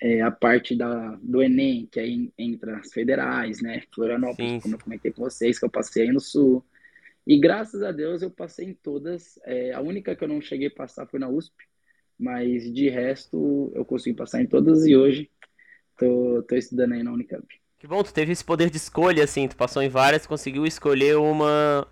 é, 0.00 0.20
a 0.20 0.30
parte 0.30 0.76
da, 0.76 1.18
do 1.22 1.42
Enem, 1.42 1.86
que 1.86 2.00
aí 2.00 2.32
entra 2.36 2.78
as 2.78 2.92
federais, 2.92 3.62
né? 3.62 3.82
Florianópolis, 3.94 4.52
Sim, 4.52 4.60
como 4.60 4.74
eu 4.74 4.78
comentei 4.78 5.12
com 5.12 5.22
vocês, 5.22 5.58
que 5.58 5.64
eu 5.64 5.70
passei 5.70 6.04
aí 6.04 6.12
no 6.12 6.20
Sul. 6.20 6.64
E 7.26 7.38
graças 7.38 7.82
a 7.82 7.92
Deus 7.92 8.20
eu 8.22 8.30
passei 8.30 8.66
em 8.66 8.74
todas. 8.74 9.38
É, 9.44 9.72
a 9.72 9.80
única 9.80 10.14
que 10.14 10.24
eu 10.24 10.28
não 10.28 10.40
cheguei 10.40 10.68
a 10.68 10.74
passar 10.74 11.06
foi 11.06 11.20
na 11.20 11.28
USP, 11.28 11.54
mas 12.18 12.72
de 12.72 12.88
resto 12.88 13.72
eu 13.74 13.84
consegui 13.84 14.16
passar 14.16 14.42
em 14.42 14.46
todas 14.46 14.86
e 14.86 14.96
hoje 14.96 15.30
tô, 15.98 16.42
tô 16.44 16.56
estudando 16.56 16.94
aí 16.94 17.02
na 17.02 17.12
Unicamp. 17.12 17.46
Que 17.78 17.86
bom, 17.86 18.02
tu 18.02 18.12
teve 18.14 18.32
esse 18.32 18.44
poder 18.44 18.70
de 18.70 18.76
escolha, 18.76 19.24
assim. 19.24 19.46
Tu 19.48 19.56
passou 19.56 19.82
em 19.82 19.88
várias, 19.88 20.26
conseguiu 20.26 20.66
escolher 20.66 21.16
uma. 21.16 21.86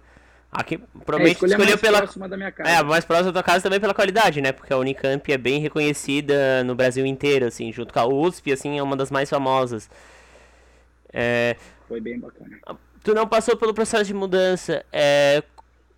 Aqui, 0.50 0.80
É, 1.14 1.26
provavelmente 1.26 1.44
a 1.54 1.58
escolheu 1.58 1.58
mais 1.60 1.80
pela. 1.80 2.02
próxima 2.02 2.28
da 2.28 2.36
minha 2.36 2.52
É, 2.64 2.76
a 2.76 2.84
casa. 2.84 2.84
mais 2.84 3.04
próxima 3.04 3.32
da 3.32 3.42
tua 3.42 3.44
casa 3.44 3.62
também 3.64 3.80
pela 3.80 3.94
qualidade, 3.94 4.40
né? 4.42 4.52
Porque 4.52 4.72
a 4.72 4.78
Unicamp 4.78 5.32
é 5.32 5.38
bem 5.38 5.60
reconhecida 5.60 6.64
no 6.64 6.74
Brasil 6.74 7.06
inteiro, 7.06 7.46
assim, 7.46 7.72
junto 7.72 7.92
com 7.92 8.00
a 8.00 8.06
USP, 8.06 8.52
assim, 8.52 8.78
é 8.78 8.82
uma 8.82 8.96
das 8.96 9.10
mais 9.10 9.30
famosas. 9.30 9.90
É, 11.12 11.56
Foi 11.86 12.00
bem 12.00 12.18
bacana. 12.18 12.60
tu 13.02 13.14
não 13.14 13.26
passou 13.26 13.56
pelo 13.56 13.74
processo 13.74 14.04
de 14.04 14.14
mudança. 14.14 14.84
É, 14.92 15.42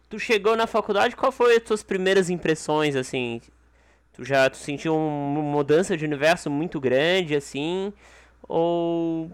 tu 0.09 0.19
chegou 0.19 0.57
na 0.57 0.67
faculdade, 0.67 1.17
qual 1.17 1.33
foi 1.33 1.57
as 1.57 1.63
tuas 1.65 1.83
primeiras 1.83 2.31
impressões, 2.31 2.97
assim? 2.97 3.41
Tu 4.15 4.25
já 4.25 4.49
tu 4.51 4.57
sentiu 4.57 4.95
uma 4.97 5.43
mudança 5.43 5.97
de 5.97 6.05
universo 6.05 6.51
muito 6.51 6.81
grande, 6.81 7.35
assim? 7.35 7.93
Ou, 8.49 9.31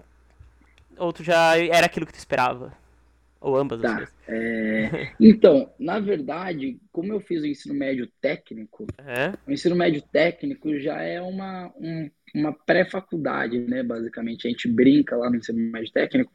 ou 0.99 1.13
tu 1.13 1.23
já 1.25 1.57
era 1.59 1.87
aquilo 1.87 2.07
que 2.07 2.13
tu 2.13 2.19
esperava? 2.19 2.73
Ou 3.41 3.57
ambas 3.57 3.81
as 3.83 3.91
Tá. 3.91 3.95
coisas? 3.95 4.15
É, 4.29 5.13
então, 5.21 5.73
na 5.79 5.99
verdade, 6.01 6.79
como 6.93 7.13
eu 7.13 7.21
fiz 7.21 7.43
o 7.43 7.47
ensino 7.47 7.75
médio 7.75 8.07
técnico, 8.21 8.87
É? 8.99 9.33
o 9.47 9.53
ensino 9.53 9.75
médio 9.77 10.03
técnico 10.03 10.79
já 10.79 11.03
é 11.03 11.21
uma, 11.23 11.73
um, 11.77 12.11
uma 12.35 12.53
pré-faculdade, 12.53 13.59
né? 13.61 13.83
Basicamente, 13.83 14.47
a 14.47 14.51
gente 14.51 14.69
brinca 14.69 15.17
lá 15.17 15.31
no 15.31 15.37
ensino 15.37 15.59
médio 15.73 15.93
técnico, 15.93 16.33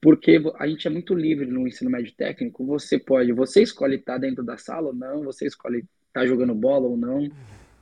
porque 0.00 0.40
a 0.58 0.66
gente 0.68 0.86
é 0.86 0.90
muito 0.90 1.14
livre 1.14 1.46
no 1.46 1.66
ensino 1.68 1.90
médio 1.90 2.14
técnico. 2.16 2.64
Você 2.66 2.98
pode, 2.98 3.32
você 3.32 3.62
escolhe 3.62 3.96
estar 3.96 4.18
dentro 4.18 4.44
da 4.44 4.58
sala 4.58 4.88
ou 4.88 4.94
não, 4.94 5.24
você 5.24 5.46
escolhe 5.46 5.84
estar 6.08 6.26
jogando 6.26 6.54
bola 6.54 6.86
ou 6.88 6.96
não. 6.96 7.30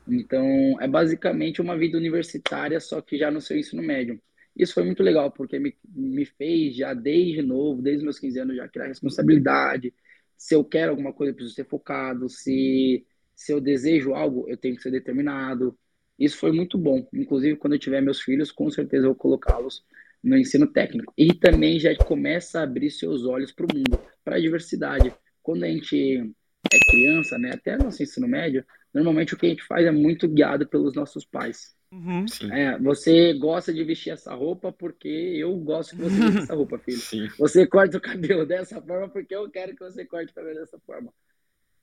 Então, 0.08 0.80
é 0.80 0.88
basicamente 0.88 1.60
uma 1.60 1.76
vida 1.76 1.96
universitária, 1.96 2.80
só 2.80 3.00
que 3.00 3.16
já 3.16 3.30
no 3.30 3.40
seu 3.40 3.56
ensino 3.58 3.82
médio. 3.82 4.20
Isso 4.56 4.74
foi 4.74 4.84
muito 4.84 5.02
legal, 5.02 5.30
porque 5.30 5.58
me, 5.58 5.74
me 5.94 6.26
fez 6.26 6.76
já 6.76 6.92
desde 6.92 7.42
novo, 7.42 7.80
desde 7.80 8.04
meus 8.04 8.18
15 8.18 8.38
anos, 8.40 8.56
já 8.56 8.68
criar 8.68 8.88
responsabilidade. 8.88 9.94
Se 10.36 10.54
eu 10.54 10.64
quero 10.64 10.90
alguma 10.90 11.12
coisa, 11.12 11.30
eu 11.30 11.34
preciso 11.34 11.54
ser 11.54 11.64
focado. 11.64 12.28
Se, 12.28 13.06
se 13.34 13.52
eu 13.52 13.60
desejo 13.60 14.14
algo, 14.14 14.48
eu 14.48 14.56
tenho 14.56 14.76
que 14.76 14.82
ser 14.82 14.90
determinado. 14.90 15.78
Isso 16.18 16.36
foi 16.36 16.52
muito 16.52 16.76
bom. 16.76 17.06
Inclusive, 17.12 17.56
quando 17.56 17.74
eu 17.74 17.78
tiver 17.78 18.02
meus 18.02 18.20
filhos, 18.20 18.52
com 18.52 18.70
certeza 18.70 19.04
eu 19.06 19.10
vou 19.10 19.16
colocá-los 19.16 19.84
no 20.22 20.36
ensino 20.36 20.66
técnico. 20.66 21.12
E 21.16 21.32
também 21.34 21.80
já 21.80 21.94
começa 21.96 22.60
a 22.60 22.62
abrir 22.64 22.90
seus 22.90 23.24
olhos 23.24 23.52
para 23.52 23.66
o 23.66 23.74
mundo, 23.74 23.98
para 24.24 24.36
a 24.36 24.40
diversidade. 24.40 25.12
Quando 25.42 25.64
a 25.64 25.68
gente 25.68 26.30
é 26.72 26.78
criança, 26.90 27.38
né, 27.38 27.52
até 27.54 27.76
nosso 27.76 28.02
ensino 28.02 28.28
médio, 28.28 28.64
normalmente 28.92 29.34
o 29.34 29.36
que 29.36 29.46
a 29.46 29.48
gente 29.48 29.64
faz 29.64 29.86
é 29.86 29.90
muito 29.90 30.28
guiado 30.28 30.66
pelos 30.66 30.94
nossos 30.94 31.24
pais. 31.24 31.74
Uhum. 31.92 32.24
É, 32.50 32.78
você 32.78 33.34
gosta 33.34 33.72
de 33.72 33.84
vestir 33.84 34.10
essa 34.10 34.34
roupa 34.34 34.72
porque 34.72 35.08
eu 35.08 35.54
gosto 35.56 35.94
que 35.94 36.02
você 36.02 36.16
vista 36.16 36.38
essa 36.40 36.54
roupa, 36.54 36.78
filho. 36.80 36.98
Sim. 36.98 37.28
Você 37.38 37.66
corta 37.66 37.98
o 37.98 38.00
cabelo 38.00 38.46
dessa 38.46 38.80
forma 38.80 39.08
porque 39.08 39.34
eu 39.34 39.50
quero 39.50 39.74
que 39.74 39.84
você 39.84 40.04
corte 40.04 40.32
o 40.32 40.34
cabelo 40.34 40.58
dessa 40.58 40.78
forma. 40.86 41.12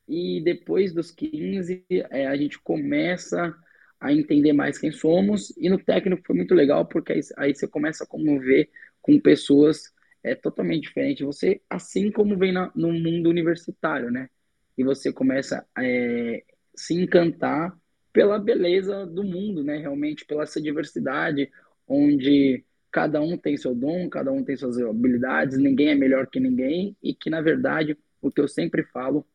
E 0.07 0.41
depois 0.43 0.91
dos 0.91 1.11
15, 1.11 1.85
é, 1.89 2.25
a 2.25 2.35
gente 2.35 2.59
começa 2.59 3.55
a 3.99 4.11
entender 4.11 4.53
mais 4.53 4.79
quem 4.79 4.91
somos. 4.91 5.55
E 5.55 5.69
no 5.69 5.77
técnico 5.77 6.23
foi 6.25 6.35
muito 6.35 6.55
legal, 6.55 6.87
porque 6.87 7.13
aí, 7.13 7.19
aí 7.37 7.53
você 7.53 7.67
começa 7.67 8.03
a 8.03 8.07
conviver 8.07 8.69
com 9.01 9.19
pessoas 9.19 9.93
é, 10.23 10.33
totalmente 10.33 10.87
diferentes. 10.87 11.23
Você, 11.23 11.61
assim 11.69 12.11
como 12.11 12.35
vem 12.35 12.51
na, 12.51 12.71
no 12.75 12.91
mundo 12.91 13.29
universitário, 13.29 14.09
né? 14.09 14.27
E 14.75 14.83
você 14.83 15.13
começa 15.13 15.63
a 15.75 15.85
é, 15.85 16.43
se 16.79 16.93
encantar 16.93 17.77
pela 18.13 18.39
beleza 18.39 19.05
do 19.05 19.23
mundo, 19.23 19.63
né? 19.63 19.77
Realmente, 19.77 20.25
pela 20.25 20.43
essa 20.43 20.61
diversidade, 20.61 21.51
onde 21.87 22.63
cada 22.91 23.21
um 23.21 23.37
tem 23.37 23.57
seu 23.57 23.75
dom, 23.75 24.09
cada 24.09 24.31
um 24.31 24.43
tem 24.43 24.55
suas 24.55 24.79
habilidades, 24.79 25.57
ninguém 25.57 25.89
é 25.89 25.95
melhor 25.95 26.27
que 26.27 26.39
ninguém, 26.39 26.95
e 27.03 27.13
que, 27.13 27.29
na 27.29 27.41
verdade, 27.41 27.97
o 28.21 28.31
que 28.31 28.41
eu 28.41 28.47
sempre 28.47 28.83
falo 28.83 29.25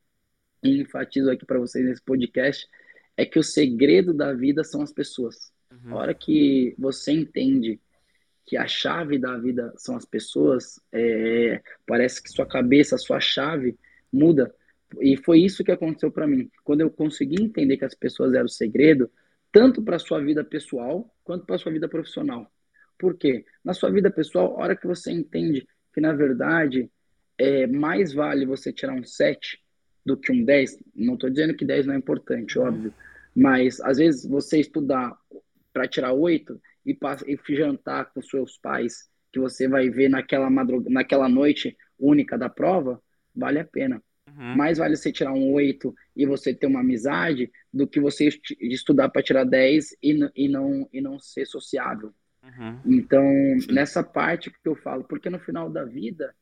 e 0.63 0.81
enfatizo 0.81 1.31
aqui 1.31 1.45
para 1.45 1.59
vocês 1.59 1.85
nesse 1.85 2.03
podcast 2.03 2.67
é 3.17 3.27
que 3.27 3.39
o 3.39 3.45
segredo 3.45 4.13
da 4.15 4.33
vida 4.33 4.65
são 4.65 4.81
as 4.81 4.93
pessoas. 4.93 5.53
Uhum. 5.71 5.95
A 5.95 5.97
hora 5.97 6.15
que 6.15 6.75
você 6.79 7.13
entende 7.13 7.79
que 8.47 8.57
a 8.57 8.67
chave 8.67 9.19
da 9.19 9.37
vida 9.37 9.73
são 9.77 9.97
as 9.97 10.05
pessoas, 10.05 10.81
é, 10.93 11.63
parece 11.87 12.23
que 12.23 12.31
sua 12.31 12.47
cabeça, 12.47 12.99
sua 12.99 13.21
chave 13.21 13.79
muda. 14.13 14.55
E 15.01 15.17
foi 15.17 15.41
isso 15.41 15.65
que 15.65 15.73
aconteceu 15.73 16.11
para 16.11 16.27
mim. 16.27 16.51
Quando 16.63 16.81
eu 16.81 16.91
consegui 16.91 17.43
entender 17.43 17.77
que 17.77 17.85
as 17.85 17.95
pessoas 17.95 18.35
eram 18.35 18.47
o 18.47 18.49
segredo, 18.49 19.11
tanto 19.53 19.83
para 19.83 19.99
sua 19.99 20.21
vida 20.21 20.43
pessoal 20.43 21.15
quanto 21.23 21.47
para 21.47 21.59
sua 21.59 21.73
vida 21.73 21.89
profissional. 21.89 22.51
Por 22.99 23.17
quê? 23.17 23.45
Na 23.65 23.73
sua 23.73 23.91
vida 23.91 24.11
pessoal, 24.11 24.57
a 24.57 24.65
hora 24.65 24.77
que 24.77 24.87
você 24.87 25.13
entende 25.13 25.67
que, 25.93 26.01
na 26.01 26.13
verdade, 26.13 26.91
é, 27.39 27.67
mais 27.67 28.13
vale 28.13 28.47
você 28.47 28.73
tirar 28.73 28.95
um 28.95 29.05
7 29.05 29.63
do 30.05 30.17
que 30.17 30.33
um 30.33 30.45
10, 30.45 30.79
não 30.95 31.15
estou 31.15 31.31
dizendo 31.31 31.55
que 31.55 31.65
10 31.65 31.87
não 31.87 31.95
é 31.95 31.97
importante, 31.97 32.59
uhum. 32.59 32.67
óbvio, 32.67 32.95
mas 33.35 33.81
às 33.81 33.99
vezes 33.99 34.29
você 34.29 34.61
estudar 34.61 35.17
para 35.73 35.89
tirar 35.89 36.13
8 36.13 36.61
e, 36.87 36.97
e 37.27 37.57
jantar 37.57 38.13
com 38.13 38.21
seus 38.23 38.59
pais, 38.59 39.09
que 39.33 39.41
você 39.41 39.67
vai 39.67 39.89
ver 39.89 40.09
naquela, 40.09 40.51
madrug... 40.51 40.89
naquela 40.91 41.29
noite 41.29 41.77
única 41.99 42.37
da 42.37 42.49
prova, 42.49 43.03
vale 43.35 43.59
a 43.59 43.65
pena. 43.65 44.03
Uhum. 44.29 44.57
Mais 44.57 44.79
vale 44.79 44.97
você 44.97 45.13
tirar 45.13 45.33
um 45.33 45.53
8 45.53 45.95
e 46.17 46.27
você 46.27 46.55
ter 46.55 46.67
uma 46.67 46.81
amizade 46.81 47.51
do 47.73 47.87
que 47.87 48.01
você 48.01 48.29
estudar 48.61 49.09
para 49.09 49.23
tirar 49.23 49.45
10 49.45 49.97
e, 50.03 50.31
e, 50.35 50.49
não, 50.49 50.89
e 50.93 51.01
não 51.01 51.19
ser 51.19 51.47
sociável. 51.47 52.13
Uhum. 52.43 52.81
Então, 52.87 53.25
nessa 53.71 54.03
parte 54.03 54.51
que 54.51 54.69
eu 54.69 54.77
falo, 54.77 55.05
porque 55.05 55.31
no 55.31 55.39
final 55.39 55.71
da 55.71 55.85
vida, 55.85 56.35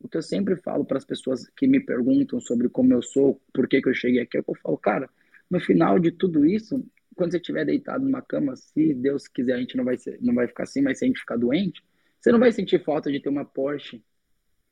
o 0.00 0.08
que 0.08 0.16
eu 0.16 0.22
sempre 0.22 0.56
falo 0.56 0.84
para 0.84 0.98
as 0.98 1.04
pessoas 1.04 1.48
que 1.56 1.66
me 1.66 1.80
perguntam 1.80 2.40
sobre 2.40 2.68
como 2.68 2.92
eu 2.92 3.02
sou, 3.02 3.40
por 3.52 3.68
que, 3.68 3.80
que 3.80 3.88
eu 3.88 3.94
cheguei 3.94 4.20
aqui, 4.20 4.38
é 4.38 4.42
que 4.42 4.50
eu 4.50 4.54
falo, 4.54 4.76
cara, 4.76 5.08
no 5.50 5.60
final 5.60 5.98
de 5.98 6.10
tudo 6.10 6.44
isso, 6.44 6.84
quando 7.14 7.30
você 7.30 7.38
estiver 7.38 7.64
deitado 7.64 8.04
numa 8.04 8.20
cama, 8.20 8.54
se 8.56 8.92
Deus 8.94 9.26
quiser, 9.26 9.54
a 9.54 9.58
gente 9.58 9.76
não 9.76 9.84
vai, 9.84 9.96
ser, 9.96 10.18
não 10.20 10.34
vai 10.34 10.46
ficar 10.46 10.64
assim, 10.64 10.82
mas 10.82 10.98
se 10.98 11.04
a 11.04 11.08
gente 11.08 11.20
ficar 11.20 11.36
doente, 11.36 11.82
você 12.20 12.30
não 12.30 12.38
vai 12.38 12.52
sentir 12.52 12.82
falta 12.84 13.10
de 13.10 13.20
ter 13.20 13.28
uma 13.28 13.44
Porsche 13.44 14.02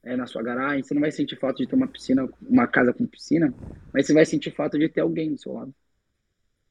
é, 0.05 0.17
na 0.17 0.27
sua 0.27 0.43
garagem, 0.43 0.83
você 0.83 0.95
não 0.95 1.01
vai 1.01 1.11
sentir 1.11 1.37
falta 1.37 1.63
de 1.63 1.69
ter 1.69 1.75
uma 1.75 1.89
piscina, 1.89 2.29
uma 2.43 2.67
casa 2.67 2.93
com 2.93 3.07
piscina, 3.07 3.53
mas 3.93 4.07
você 4.07 4.13
vai 4.13 4.25
sentir 4.25 4.51
falta 4.51 4.79
de 4.79 4.89
ter 4.89 5.01
alguém 5.01 5.33
do 5.33 5.39
seu 5.39 5.53
lado. 5.53 5.75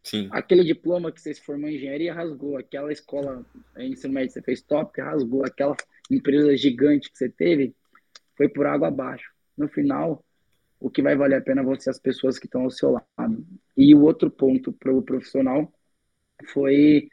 Sim. 0.03 0.27
Aquele 0.31 0.63
diploma 0.63 1.11
que 1.11 1.21
você 1.21 1.33
se 1.33 1.41
formou 1.41 1.69
em 1.69 1.75
engenharia 1.75 2.13
rasgou, 2.13 2.57
aquela 2.57 2.91
escola 2.91 3.45
em 3.77 3.93
ensino 3.93 4.13
médio 4.13 4.29
que 4.29 4.33
você 4.33 4.41
fez 4.41 4.61
top 4.61 5.01
rasgou, 5.01 5.45
aquela 5.45 5.75
empresa 6.11 6.55
gigante 6.57 7.09
que 7.09 7.17
você 7.17 7.29
teve 7.29 7.73
foi 8.35 8.49
por 8.49 8.65
água 8.65 8.89
abaixo. 8.89 9.31
No 9.57 9.69
final, 9.69 10.23
o 10.79 10.89
que 10.89 11.01
vai 11.01 11.15
valer 11.15 11.37
a 11.37 11.41
pena 11.41 11.63
vão 11.63 11.79
ser 11.79 11.89
as 11.89 11.99
pessoas 11.99 12.37
que 12.37 12.45
estão 12.45 12.63
ao 12.63 12.71
seu 12.71 12.91
lado. 12.91 13.45
E 13.77 13.95
o 13.95 14.01
outro 14.01 14.29
ponto 14.29 14.73
para 14.73 14.93
o 14.93 15.01
profissional 15.01 15.71
foi 16.47 17.07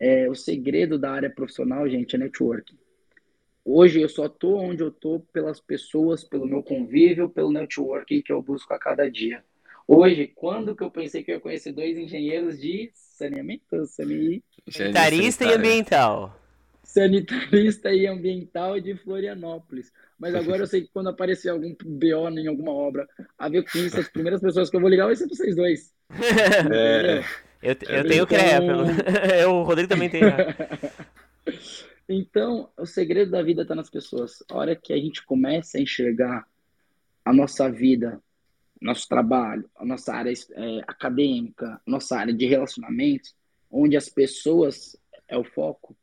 é, 0.00 0.28
o 0.28 0.34
segredo 0.34 0.98
da 0.98 1.12
área 1.12 1.30
profissional, 1.30 1.88
gente, 1.88 2.16
é 2.16 2.18
networking. 2.18 2.76
Hoje 3.64 4.00
eu 4.00 4.08
só 4.08 4.28
tô 4.28 4.56
onde 4.56 4.82
eu 4.82 4.90
tô 4.90 5.20
pelas 5.32 5.60
pessoas, 5.60 6.24
pelo 6.24 6.46
meu 6.46 6.62
convívio, 6.62 7.28
pelo 7.28 7.52
networking 7.52 8.20
que 8.20 8.32
eu 8.32 8.42
busco 8.42 8.74
a 8.74 8.78
cada 8.78 9.08
dia. 9.08 9.42
Hoje, 9.86 10.26
quando 10.34 10.74
que 10.74 10.82
eu 10.82 10.90
pensei 10.90 11.22
que 11.22 11.30
eu 11.30 11.36
ia 11.36 11.40
conhecer 11.40 11.72
dois 11.72 11.96
engenheiros 11.96 12.60
de 12.60 12.90
saneamento, 12.94 13.84
sanitarista 13.86 15.44
e 15.44 15.52
ambiental. 15.52 16.38
Sanitarista 16.82 17.92
e 17.92 18.06
ambiental 18.06 18.80
de 18.80 18.96
Florianópolis. 18.96 19.92
Mas 20.18 20.34
agora 20.34 20.62
eu 20.62 20.66
sei 20.66 20.82
que 20.82 20.90
quando 20.92 21.08
aparecer 21.08 21.48
algum 21.48 21.74
BO 21.84 22.28
em 22.30 22.48
alguma 22.48 22.72
obra 22.72 23.06
a 23.38 23.48
ver 23.48 23.64
com 23.64 23.78
isso, 23.78 23.98
as 23.98 24.08
primeiras 24.08 24.40
pessoas 24.40 24.70
que 24.70 24.76
eu 24.76 24.80
vou 24.80 24.90
ligar 24.90 25.06
vai 25.06 25.16
ser 25.16 25.26
pra 25.26 25.36
vocês 25.36 25.56
dois. 25.56 25.92
É. 26.72 27.24
Eu, 27.62 27.70
eu 27.70 28.08
tenho 28.08 28.24
então... 28.24 28.26
CREA, 28.26 28.58
eu, 29.40 29.54
o 29.54 29.62
Rodrigo 29.62 29.88
também 29.88 30.10
tem. 30.10 30.22
então, 32.12 32.70
o 32.76 32.86
segredo 32.86 33.30
da 33.30 33.42
vida 33.42 33.62
está 33.62 33.74
nas 33.74 33.90
pessoas. 33.90 34.42
A 34.50 34.56
hora 34.56 34.76
que 34.76 34.92
a 34.92 34.96
gente 34.96 35.24
começa 35.24 35.78
a 35.78 35.80
enxergar 35.80 36.46
a 37.24 37.32
nossa 37.32 37.70
vida, 37.70 38.20
nosso 38.80 39.08
trabalho, 39.08 39.68
a 39.76 39.84
nossa 39.84 40.12
área 40.12 40.32
é, 40.32 40.80
acadêmica, 40.86 41.80
nossa 41.86 42.18
área 42.18 42.34
de 42.34 42.46
relacionamentos, 42.46 43.34
onde 43.70 43.96
as 43.96 44.08
pessoas 44.08 44.96
é 45.28 45.36
o 45.38 45.44
foco, 45.44 45.96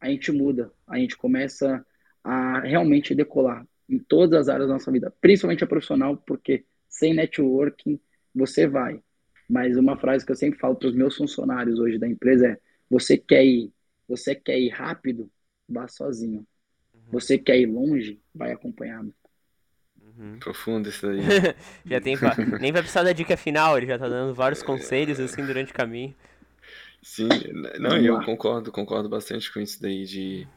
a 0.00 0.08
gente 0.08 0.30
muda, 0.30 0.70
a 0.86 0.98
gente 0.98 1.16
começa 1.16 1.84
a 2.22 2.60
realmente 2.60 3.14
decolar 3.14 3.66
em 3.88 3.98
todas 3.98 4.42
as 4.42 4.48
áreas 4.48 4.68
da 4.68 4.74
nossa 4.74 4.92
vida, 4.92 5.12
principalmente 5.20 5.64
a 5.64 5.66
profissional, 5.66 6.16
porque 6.16 6.64
sem 6.88 7.14
networking 7.14 7.98
você 8.34 8.66
vai. 8.66 9.00
Mas 9.48 9.76
uma 9.76 9.96
frase 9.96 10.24
que 10.24 10.32
eu 10.32 10.36
sempre 10.36 10.58
falo 10.58 10.76
para 10.76 10.88
os 10.88 10.94
meus 10.94 11.16
funcionários 11.16 11.78
hoje 11.78 11.98
da 11.98 12.08
empresa 12.08 12.48
é: 12.48 12.58
você 12.88 13.16
quer 13.16 13.44
ir, 13.44 13.72
você 14.08 14.34
quer 14.34 14.58
ir 14.58 14.70
rápido, 14.70 15.30
vá 15.68 15.88
sozinho. 15.88 16.46
Você 17.10 17.38
quer 17.38 17.58
ir 17.58 17.66
longe, 17.66 18.20
vai 18.34 18.52
acompanhado. 18.52 19.14
Uhum. 20.00 20.38
Profundo 20.38 20.88
isso 20.88 21.06
aí. 21.06 21.20
já 21.84 22.00
tem, 22.00 22.16
nem 22.60 22.72
vai 22.72 22.82
precisar 22.82 23.02
da 23.02 23.12
dica 23.12 23.36
final, 23.36 23.76
ele 23.76 23.86
já 23.86 23.98
tá 23.98 24.08
dando 24.08 24.34
vários 24.34 24.62
conselhos 24.62 25.18
assim 25.20 25.44
durante 25.44 25.72
o 25.72 25.74
caminho. 25.74 26.14
Sim, 27.02 27.28
não, 27.78 27.96
eu 27.98 28.22
concordo, 28.24 28.72
concordo 28.72 29.08
bastante 29.08 29.52
com 29.52 29.60
isso 29.60 29.80
daí 29.82 30.04
de 30.04 30.48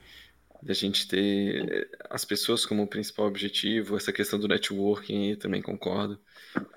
a 0.66 0.74
gente 0.74 1.08
ter 1.08 1.70
eh, 1.70 1.88
as 2.10 2.26
pessoas 2.26 2.66
como 2.66 2.88
principal 2.88 3.28
objetivo, 3.28 3.96
essa 3.96 4.14
questão 4.14 4.40
do 4.40 4.48
networking 4.48 5.36
também 5.36 5.62
concordo. 5.62 6.20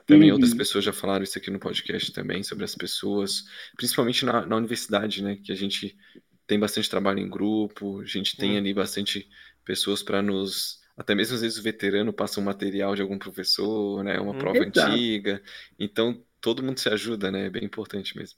Também 0.06 0.28
uhum. 0.28 0.34
outras 0.34 0.52
pessoas 0.52 0.84
já 0.84 0.92
falaram 0.92 1.22
isso 1.22 1.38
aqui 1.38 1.50
no 1.50 1.58
podcast 1.58 2.12
também, 2.12 2.42
sobre 2.42 2.64
as 2.64 2.74
pessoas, 2.74 3.44
principalmente 3.76 4.24
na, 4.24 4.44
na 4.44 4.56
universidade, 4.56 5.22
né? 5.22 5.38
Que 5.42 5.52
a 5.52 5.54
gente 5.54 5.96
tem 6.50 6.58
bastante 6.58 6.90
trabalho 6.90 7.20
em 7.20 7.30
grupo, 7.30 8.00
a 8.00 8.04
gente 8.04 8.36
tem 8.36 8.52
uhum. 8.52 8.58
ali 8.58 8.74
bastante 8.74 9.28
pessoas 9.64 10.02
para 10.02 10.20
nos. 10.20 10.80
Até 10.96 11.14
mesmo 11.14 11.36
às 11.36 11.42
vezes 11.42 11.58
o 11.58 11.62
veterano 11.62 12.12
passa 12.12 12.40
um 12.40 12.42
material 12.42 12.96
de 12.96 13.02
algum 13.02 13.16
professor, 13.16 14.02
né? 14.02 14.18
Uma 14.18 14.32
uhum. 14.32 14.38
prova 14.38 14.58
Exato. 14.58 14.80
antiga. 14.80 15.40
Então 15.78 16.20
todo 16.40 16.60
mundo 16.60 16.80
se 16.80 16.88
ajuda, 16.88 17.30
né? 17.30 17.46
É 17.46 17.50
bem 17.50 17.64
importante 17.64 18.16
mesmo. 18.16 18.36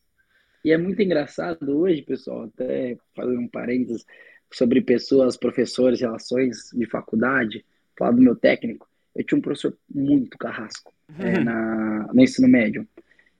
E 0.62 0.70
é 0.70 0.76
muito 0.76 1.00
engraçado 1.00 1.74
hoje, 1.74 2.02
pessoal, 2.02 2.42
até 2.42 2.98
fazendo 3.16 3.40
um 3.40 3.48
parênteses, 3.48 4.04
sobre 4.52 4.82
pessoas, 4.82 5.34
professores, 5.34 6.02
relações 6.02 6.68
de 6.74 6.84
faculdade, 6.84 7.64
falar 7.96 8.10
do 8.10 8.20
meu 8.20 8.36
técnico, 8.36 8.86
eu 9.16 9.24
tinha 9.24 9.38
um 9.38 9.42
professor 9.42 9.74
muito 9.88 10.36
carrasco 10.36 10.92
é, 11.18 11.22
uhum. 11.22 11.28
é, 11.28 11.44
na, 11.44 12.10
no 12.12 12.22
ensino 12.22 12.46
médio. 12.46 12.86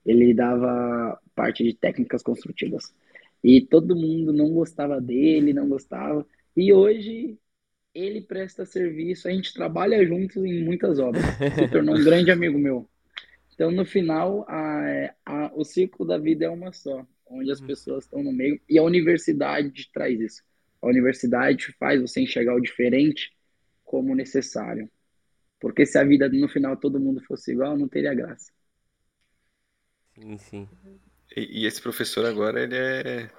Ele 0.05 0.33
dava 0.33 1.21
parte 1.35 1.63
de 1.63 1.75
técnicas 1.75 2.23
construtivas. 2.23 2.93
E 3.43 3.61
todo 3.61 3.97
mundo 3.97 4.33
não 4.33 4.53
gostava 4.53 5.01
dele, 5.01 5.53
não 5.53 5.69
gostava. 5.69 6.27
E 6.57 6.73
hoje 6.73 7.39
ele 7.95 8.21
presta 8.21 8.65
serviço, 8.65 9.29
a 9.29 9.31
gente 9.31 9.53
trabalha 9.53 10.05
juntos 10.07 10.37
em 10.45 10.65
muitas 10.65 10.99
obras. 10.99 11.25
Se 11.55 11.69
tornou 11.71 11.97
um 11.97 12.03
grande 12.05 12.31
amigo 12.31 12.59
meu. 12.59 12.89
Então, 13.55 13.71
no 13.71 13.85
final, 13.85 14.45
a, 14.49 15.15
a, 15.27 15.53
o 15.55 15.65
ciclo 15.65 16.07
da 16.07 16.19
vida 16.19 16.47
é 16.47 16.49
uma 16.49 16.73
só, 16.73 17.07
onde 17.27 17.51
as 17.51 17.61
uhum. 17.61 17.67
pessoas 17.67 18.05
estão 18.05 18.23
no 18.23 18.33
meio, 18.33 18.61
e 18.69 18.79
a 18.79 18.83
universidade 18.83 19.91
traz 19.93 20.21
isso. 20.21 20.43
A 20.81 20.89
universidade 20.89 21.73
faz 21.79 22.01
você 22.01 22.21
enxergar 22.21 22.55
o 22.55 22.61
diferente 22.61 23.33
como 23.85 24.15
necessário. 24.15 24.91
Porque 25.61 25.87
se 25.87 25.97
a 25.97 26.03
vida 26.03 26.29
no 26.29 26.49
final 26.49 26.77
todo 26.77 26.99
mundo 26.99 27.23
fosse 27.25 27.53
igual, 27.53 27.77
não 27.77 27.87
teria 27.87 28.15
graça. 28.15 28.51
Sim, 30.15 30.39
sim. 30.39 30.69
E, 31.37 31.63
e 31.63 31.67
esse 31.67 31.81
professor 31.81 32.25
agora, 32.25 32.63
ele 32.63 32.77
é. 32.77 33.31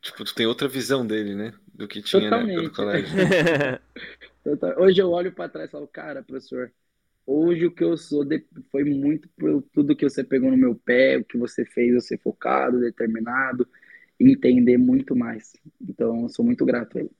Tipo, 0.00 0.24
tu 0.24 0.34
tem 0.34 0.46
outra 0.46 0.68
visão 0.68 1.06
dele, 1.06 1.34
né? 1.34 1.52
Do 1.74 1.88
que 1.88 2.02
tinha 2.02 2.22
Totalmente. 2.22 2.46
na 2.46 2.52
época 2.52 2.68
do 2.68 2.74
colégio. 2.74 3.16
Hoje 4.78 5.00
eu 5.00 5.10
olho 5.10 5.32
para 5.32 5.48
trás 5.48 5.68
e 5.68 5.72
falo, 5.72 5.86
cara, 5.86 6.22
professor, 6.22 6.72
hoje 7.24 7.66
o 7.66 7.70
que 7.70 7.84
eu 7.84 7.96
sou 7.96 8.24
foi 8.72 8.82
muito 8.82 9.28
por 9.38 9.62
tudo 9.72 9.94
que 9.94 10.08
você 10.08 10.24
pegou 10.24 10.50
no 10.50 10.56
meu 10.56 10.74
pé, 10.74 11.16
o 11.16 11.24
que 11.24 11.38
você 11.38 11.64
fez 11.64 11.94
eu 11.94 12.00
ser 12.00 12.18
focado, 12.18 12.80
determinado, 12.80 13.68
entender 14.18 14.78
muito 14.78 15.14
mais. 15.14 15.52
Então, 15.80 16.22
eu 16.22 16.28
sou 16.28 16.44
muito 16.44 16.64
grato 16.64 16.98
a 16.98 17.02
ele. 17.02 17.10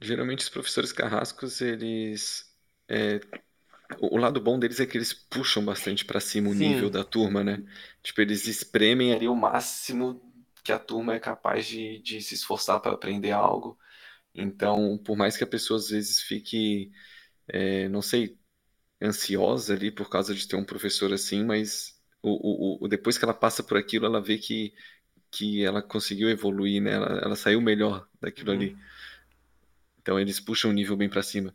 Geralmente 0.00 0.40
os 0.40 0.48
professores 0.48 0.92
carrascos, 0.92 1.60
eles 1.60 2.50
é, 2.88 3.20
o 4.00 4.16
lado 4.16 4.40
bom 4.40 4.58
deles 4.58 4.80
é 4.80 4.86
que 4.86 4.96
eles 4.96 5.12
puxam 5.12 5.64
bastante 5.64 6.04
para 6.04 6.20
cima 6.20 6.50
o 6.50 6.52
Sim. 6.52 6.68
nível 6.68 6.90
da 6.90 7.04
turma, 7.04 7.44
né? 7.44 7.62
Tipo, 8.02 8.20
eles 8.20 8.46
espremem 8.46 9.12
ali 9.12 9.28
o 9.28 9.34
máximo 9.34 10.20
que 10.64 10.72
a 10.72 10.78
turma 10.78 11.14
é 11.14 11.20
capaz 11.20 11.66
de, 11.66 11.98
de 12.00 12.20
se 12.20 12.34
esforçar 12.34 12.80
para 12.80 12.92
aprender 12.92 13.30
algo. 13.30 13.78
Então, 14.34 14.98
por 14.98 15.16
mais 15.16 15.36
que 15.36 15.44
a 15.44 15.46
pessoa 15.46 15.78
às 15.78 15.88
vezes 15.88 16.20
fique, 16.20 16.92
é, 17.48 17.88
não 17.88 18.02
sei, 18.02 18.38
ansiosa 19.00 19.74
ali 19.74 19.90
por 19.90 20.10
causa 20.10 20.34
de 20.34 20.46
ter 20.46 20.56
um 20.56 20.64
professor 20.64 21.12
assim, 21.12 21.44
mas 21.44 22.00
o, 22.22 22.80
o, 22.82 22.84
o, 22.84 22.88
depois 22.88 23.16
que 23.16 23.24
ela 23.24 23.34
passa 23.34 23.62
por 23.62 23.76
aquilo, 23.78 24.06
ela 24.06 24.20
vê 24.20 24.38
que, 24.38 24.74
que 25.30 25.64
ela 25.64 25.82
conseguiu 25.82 26.28
evoluir, 26.28 26.82
né? 26.82 26.92
Ela, 26.94 27.20
ela 27.20 27.36
saiu 27.36 27.60
melhor 27.60 28.08
daquilo 28.20 28.50
uhum. 28.50 28.56
ali. 28.56 28.76
Então, 30.00 30.20
eles 30.20 30.40
puxam 30.40 30.70
o 30.70 30.74
nível 30.74 30.96
bem 30.96 31.08
para 31.08 31.22
cima. 31.22 31.54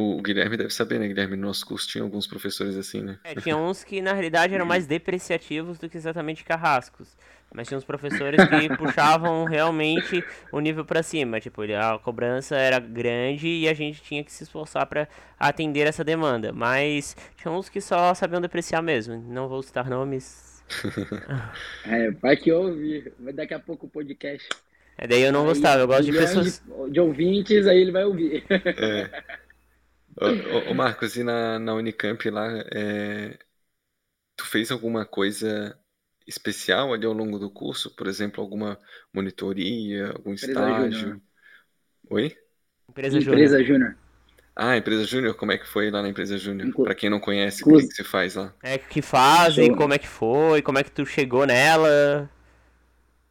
O 0.00 0.22
Guilherme 0.22 0.56
deve 0.56 0.70
saber, 0.70 1.00
né, 1.00 1.08
Guilherme? 1.08 1.36
No 1.36 1.48
nosso 1.48 1.66
curso 1.66 1.88
tinha 1.88 2.04
alguns 2.04 2.24
professores 2.24 2.76
assim, 2.76 3.02
né? 3.02 3.18
É, 3.24 3.34
tinha 3.34 3.56
uns 3.56 3.82
que 3.82 4.00
na 4.00 4.12
realidade 4.12 4.54
eram 4.54 4.64
mais 4.64 4.86
depreciativos 4.86 5.76
do 5.76 5.88
que 5.88 5.96
exatamente 5.96 6.44
carrascos. 6.44 7.16
Mas 7.52 7.66
tinha 7.66 7.76
uns 7.76 7.84
professores 7.84 8.38
que 8.48 8.68
puxavam 8.78 9.44
realmente 9.44 10.22
o 10.52 10.60
nível 10.60 10.84
para 10.84 11.02
cima. 11.02 11.40
Tipo, 11.40 11.62
a 11.62 11.98
cobrança 11.98 12.54
era 12.54 12.78
grande 12.78 13.48
e 13.48 13.68
a 13.68 13.74
gente 13.74 14.00
tinha 14.00 14.22
que 14.22 14.30
se 14.30 14.44
esforçar 14.44 14.86
para 14.86 15.08
atender 15.36 15.88
essa 15.88 16.04
demanda. 16.04 16.52
Mas 16.52 17.16
tinha 17.36 17.50
uns 17.50 17.68
que 17.68 17.80
só 17.80 18.14
sabiam 18.14 18.40
depreciar 18.40 18.80
mesmo. 18.80 19.20
Não 19.28 19.48
vou 19.48 19.60
citar 19.64 19.90
nomes. 19.90 20.62
é, 21.84 22.12
vai 22.12 22.36
que 22.36 22.52
ouve. 22.52 23.12
Daqui 23.34 23.52
a 23.54 23.58
pouco 23.58 23.86
o 23.86 23.90
podcast. 23.90 24.48
É, 24.96 25.08
daí 25.08 25.22
eu 25.22 25.32
não 25.32 25.40
aí, 25.40 25.48
gostava, 25.48 25.80
eu 25.80 25.88
gosto 25.88 26.04
de 26.04 26.12
pessoas. 26.12 26.62
De, 26.64 26.92
de 26.92 27.00
ouvintes, 27.00 27.66
aí 27.66 27.78
ele 27.78 27.90
vai 27.90 28.04
ouvir. 28.04 28.44
É. 28.48 29.38
Ô, 30.20 30.70
ô, 30.70 30.74
Marcos, 30.74 31.16
e 31.16 31.22
na, 31.22 31.58
na 31.58 31.74
Unicamp 31.74 32.28
lá, 32.30 32.48
é, 32.72 33.38
tu 34.36 34.44
fez 34.44 34.70
alguma 34.70 35.06
coisa 35.06 35.78
especial 36.26 36.92
ali 36.92 37.06
ao 37.06 37.12
longo 37.12 37.38
do 37.38 37.50
curso? 37.50 37.94
Por 37.94 38.06
exemplo, 38.06 38.42
alguma 38.42 38.78
monitoria, 39.12 40.08
algum 40.08 40.32
Empresa 40.32 40.48
estágio? 40.50 40.98
Júnior. 40.98 41.20
Oi? 42.10 42.36
Empresa, 42.88 43.18
Empresa 43.18 43.62
Júnior. 43.62 43.96
Ah, 44.56 44.76
empresa 44.76 45.04
Júnior, 45.04 45.34
como 45.34 45.52
é 45.52 45.58
que 45.58 45.68
foi 45.68 45.88
lá 45.88 46.02
na 46.02 46.08
empresa 46.08 46.36
Júnior? 46.36 46.74
Para 46.74 46.94
quem 46.94 47.08
não 47.08 47.20
conhece, 47.20 47.62
o 47.62 47.66
que, 47.68 47.86
que 47.86 47.94
se 47.94 48.02
faz 48.02 48.34
lá? 48.34 48.52
É 48.60 48.76
que 48.76 49.00
fazem, 49.00 49.72
como 49.72 49.94
é 49.94 49.98
que 49.98 50.08
foi, 50.08 50.62
como 50.62 50.78
é 50.78 50.82
que 50.82 50.90
tu 50.90 51.06
chegou 51.06 51.46
nela? 51.46 52.28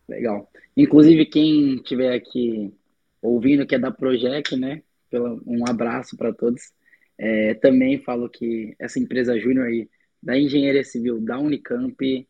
Legal. 0.07 0.49
Inclusive, 0.77 1.25
quem 1.25 1.75
estiver 1.75 2.13
aqui 2.13 2.73
ouvindo 3.21 3.67
que 3.67 3.75
é 3.75 3.79
da 3.79 3.91
Project, 3.91 4.55
né? 4.55 4.81
um 5.45 5.67
abraço 5.67 6.15
para 6.15 6.33
todos. 6.33 6.71
É, 7.17 7.53
também 7.55 7.99
falo 7.99 8.29
que 8.29 8.75
essa 8.79 8.99
empresa 8.99 9.39
júnior 9.39 9.67
aí 9.67 9.89
da 10.21 10.37
engenharia 10.37 10.83
civil 10.83 11.19
da 11.19 11.39
Unicamp 11.39 12.27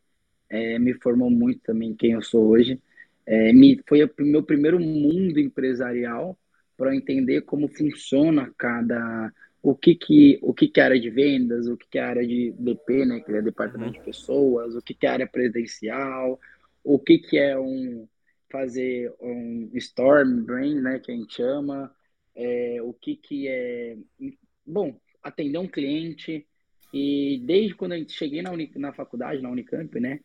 é, 0.49 0.79
me 0.79 0.93
formou 0.93 1.29
muito 1.29 1.61
também 1.61 1.95
quem 1.95 2.11
eu 2.11 2.21
sou 2.21 2.47
hoje. 2.47 2.81
É, 3.25 3.51
me, 3.51 3.81
foi 3.87 4.03
o 4.03 4.11
meu 4.19 4.43
primeiro 4.43 4.79
mundo 4.79 5.39
empresarial 5.39 6.37
para 6.77 6.95
entender 6.95 7.41
como 7.41 7.67
funciona 7.67 8.53
cada 8.57 9.31
o 9.61 9.75
que 9.75 9.95
que 9.95 10.39
o 10.41 10.53
que, 10.53 10.67
que 10.67 10.79
é 10.79 10.83
área 10.83 10.99
de 10.99 11.09
vendas, 11.09 11.67
o 11.67 11.75
que, 11.75 11.87
que 11.89 11.97
é 11.97 12.03
área 12.03 12.25
de 12.25 12.51
DP, 12.51 13.05
né, 13.05 13.19
que 13.19 13.31
é 13.33 13.41
departamento 13.41 13.93
de 13.93 14.05
pessoas, 14.05 14.75
o 14.75 14.81
que, 14.81 14.93
que 14.93 15.05
é 15.05 15.09
área 15.09 15.27
presidencial, 15.27 16.39
o 16.83 16.99
que 16.99 17.17
que 17.17 17.37
é 17.37 17.59
um 17.59 18.07
fazer 18.49 19.13
um 19.19 19.69
storm 19.73 20.43
brain, 20.43 20.79
né, 20.79 20.99
que 20.99 21.11
a 21.11 21.15
gente 21.15 21.35
chama, 21.35 21.93
é, 22.33 22.79
o 22.81 22.93
que 22.93 23.15
que 23.17 23.47
é 23.47 23.97
bom, 24.67 24.99
atender 25.23 25.57
um 25.57 25.67
cliente. 25.67 26.45
E 26.93 27.41
desde 27.45 27.75
quando 27.75 27.93
eu 27.93 28.07
cheguei 28.07 28.41
na, 28.41 28.51
Uni, 28.51 28.71
na 28.75 28.93
faculdade, 28.93 29.41
na 29.41 29.49
Unicamp, 29.49 29.99
né, 29.99 30.19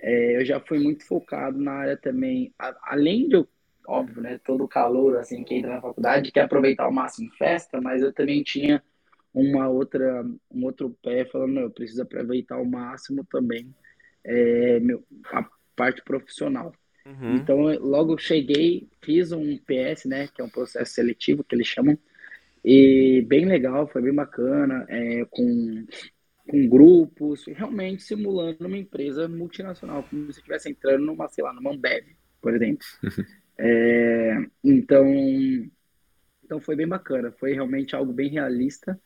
é, 0.00 0.36
eu 0.36 0.44
já 0.44 0.60
fui 0.60 0.78
muito 0.78 1.04
focado 1.04 1.58
na 1.58 1.72
área 1.72 1.96
também, 1.96 2.52
a, 2.58 2.76
além 2.92 3.28
de 3.28 3.36
eu, 3.36 3.48
óbvio, 3.86 4.22
né, 4.22 4.38
todo 4.44 4.64
o 4.64 4.68
calor, 4.68 5.16
assim, 5.16 5.42
que 5.44 5.54
entra 5.54 5.74
na 5.74 5.80
faculdade, 5.80 6.32
quer 6.32 6.42
aproveitar 6.42 6.84
ao 6.84 6.92
máximo 6.92 7.30
festa, 7.32 7.80
mas 7.80 8.02
eu 8.02 8.12
também 8.12 8.42
tinha 8.42 8.82
uma 9.32 9.68
outra, 9.68 10.24
um 10.50 10.64
outro 10.64 10.96
pé 11.02 11.24
falando, 11.24 11.54
não, 11.54 11.62
eu 11.62 11.70
preciso 11.70 12.02
aproveitar 12.02 12.56
ao 12.56 12.64
máximo 12.64 13.24
também 13.24 13.72
é, 14.24 14.80
meu, 14.80 15.04
a 15.32 15.48
parte 15.74 16.02
profissional. 16.02 16.72
Uhum. 17.06 17.36
Então, 17.36 17.62
logo 17.78 18.18
cheguei, 18.18 18.88
fiz 19.00 19.32
um 19.32 19.56
PS, 19.56 20.04
né, 20.04 20.28
que 20.28 20.40
é 20.40 20.44
um 20.44 20.50
processo 20.50 20.92
seletivo, 20.92 21.42
que 21.42 21.54
eles 21.54 21.66
chamam, 21.66 21.98
e 22.70 23.22
bem 23.22 23.46
legal, 23.46 23.88
foi 23.88 24.02
bem 24.02 24.14
bacana, 24.14 24.84
é, 24.90 25.24
com, 25.30 25.86
com 26.46 26.68
grupos, 26.68 27.46
realmente 27.46 28.02
simulando 28.02 28.66
uma 28.66 28.76
empresa 28.76 29.26
multinacional, 29.26 30.02
como 30.02 30.30
se 30.30 30.40
estivesse 30.40 30.68
entrando 30.68 31.06
numa, 31.06 31.26
sei 31.30 31.42
lá, 31.42 31.54
numa 31.54 31.72
Ambev, 31.72 32.04
por 32.42 32.54
exemplo. 32.54 32.86
É, 33.60 34.36
então, 34.62 35.04
então 36.44 36.60
foi 36.60 36.76
bem 36.76 36.86
bacana, 36.86 37.32
foi 37.40 37.54
realmente 37.54 37.96
algo 37.96 38.12
bem 38.12 38.30
realista. 38.30 38.96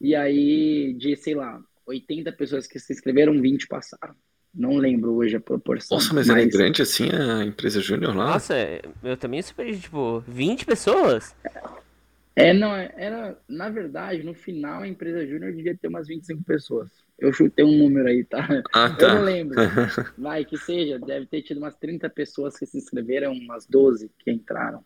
E 0.00 0.14
aí, 0.14 0.94
de, 0.96 1.16
sei 1.16 1.34
lá, 1.34 1.60
80 1.84 2.30
pessoas 2.30 2.68
que 2.68 2.78
se 2.78 2.92
inscreveram, 2.92 3.42
20 3.42 3.66
passaram. 3.66 4.14
Não 4.54 4.76
lembro 4.76 5.14
hoje 5.14 5.34
a 5.34 5.40
proporção. 5.40 5.98
Nossa, 5.98 6.14
mas, 6.14 6.28
mas... 6.28 6.46
é 6.46 6.46
grande 6.46 6.80
assim 6.80 7.08
a 7.10 7.44
empresa 7.44 7.80
júnior 7.80 8.14
lá? 8.14 8.34
Nossa, 8.34 8.54
eu 9.02 9.16
também 9.16 9.42
super, 9.42 9.76
tipo, 9.76 10.22
20 10.28 10.64
pessoas? 10.64 11.34
É, 11.44 11.60
não, 12.52 12.74
é, 12.74 12.92
era, 12.96 13.38
na 13.48 13.68
verdade, 13.68 14.22
no 14.22 14.34
final 14.34 14.82
a 14.82 14.88
empresa 14.88 15.26
júnior 15.26 15.52
devia 15.52 15.76
ter 15.76 15.88
umas 15.88 16.06
25 16.06 16.42
pessoas. 16.44 16.90
Eu 17.18 17.32
chutei 17.32 17.64
um 17.64 17.76
número 17.76 18.08
aí, 18.08 18.24
tá? 18.24 18.46
Ah, 18.72 18.90
tá. 18.90 19.08
Eu 19.08 19.14
não 19.16 19.22
lembro. 19.22 19.56
Vai, 20.16 20.44
que 20.44 20.56
seja, 20.56 20.98
deve 20.98 21.26
ter 21.26 21.42
tido 21.42 21.58
umas 21.58 21.74
30 21.76 22.08
pessoas 22.10 22.56
que 22.56 22.66
se 22.66 22.78
inscreveram, 22.78 23.32
umas 23.32 23.66
12 23.66 24.10
que 24.18 24.30
entraram. 24.30 24.84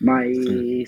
Mas 0.00 0.36
Sim. 0.36 0.84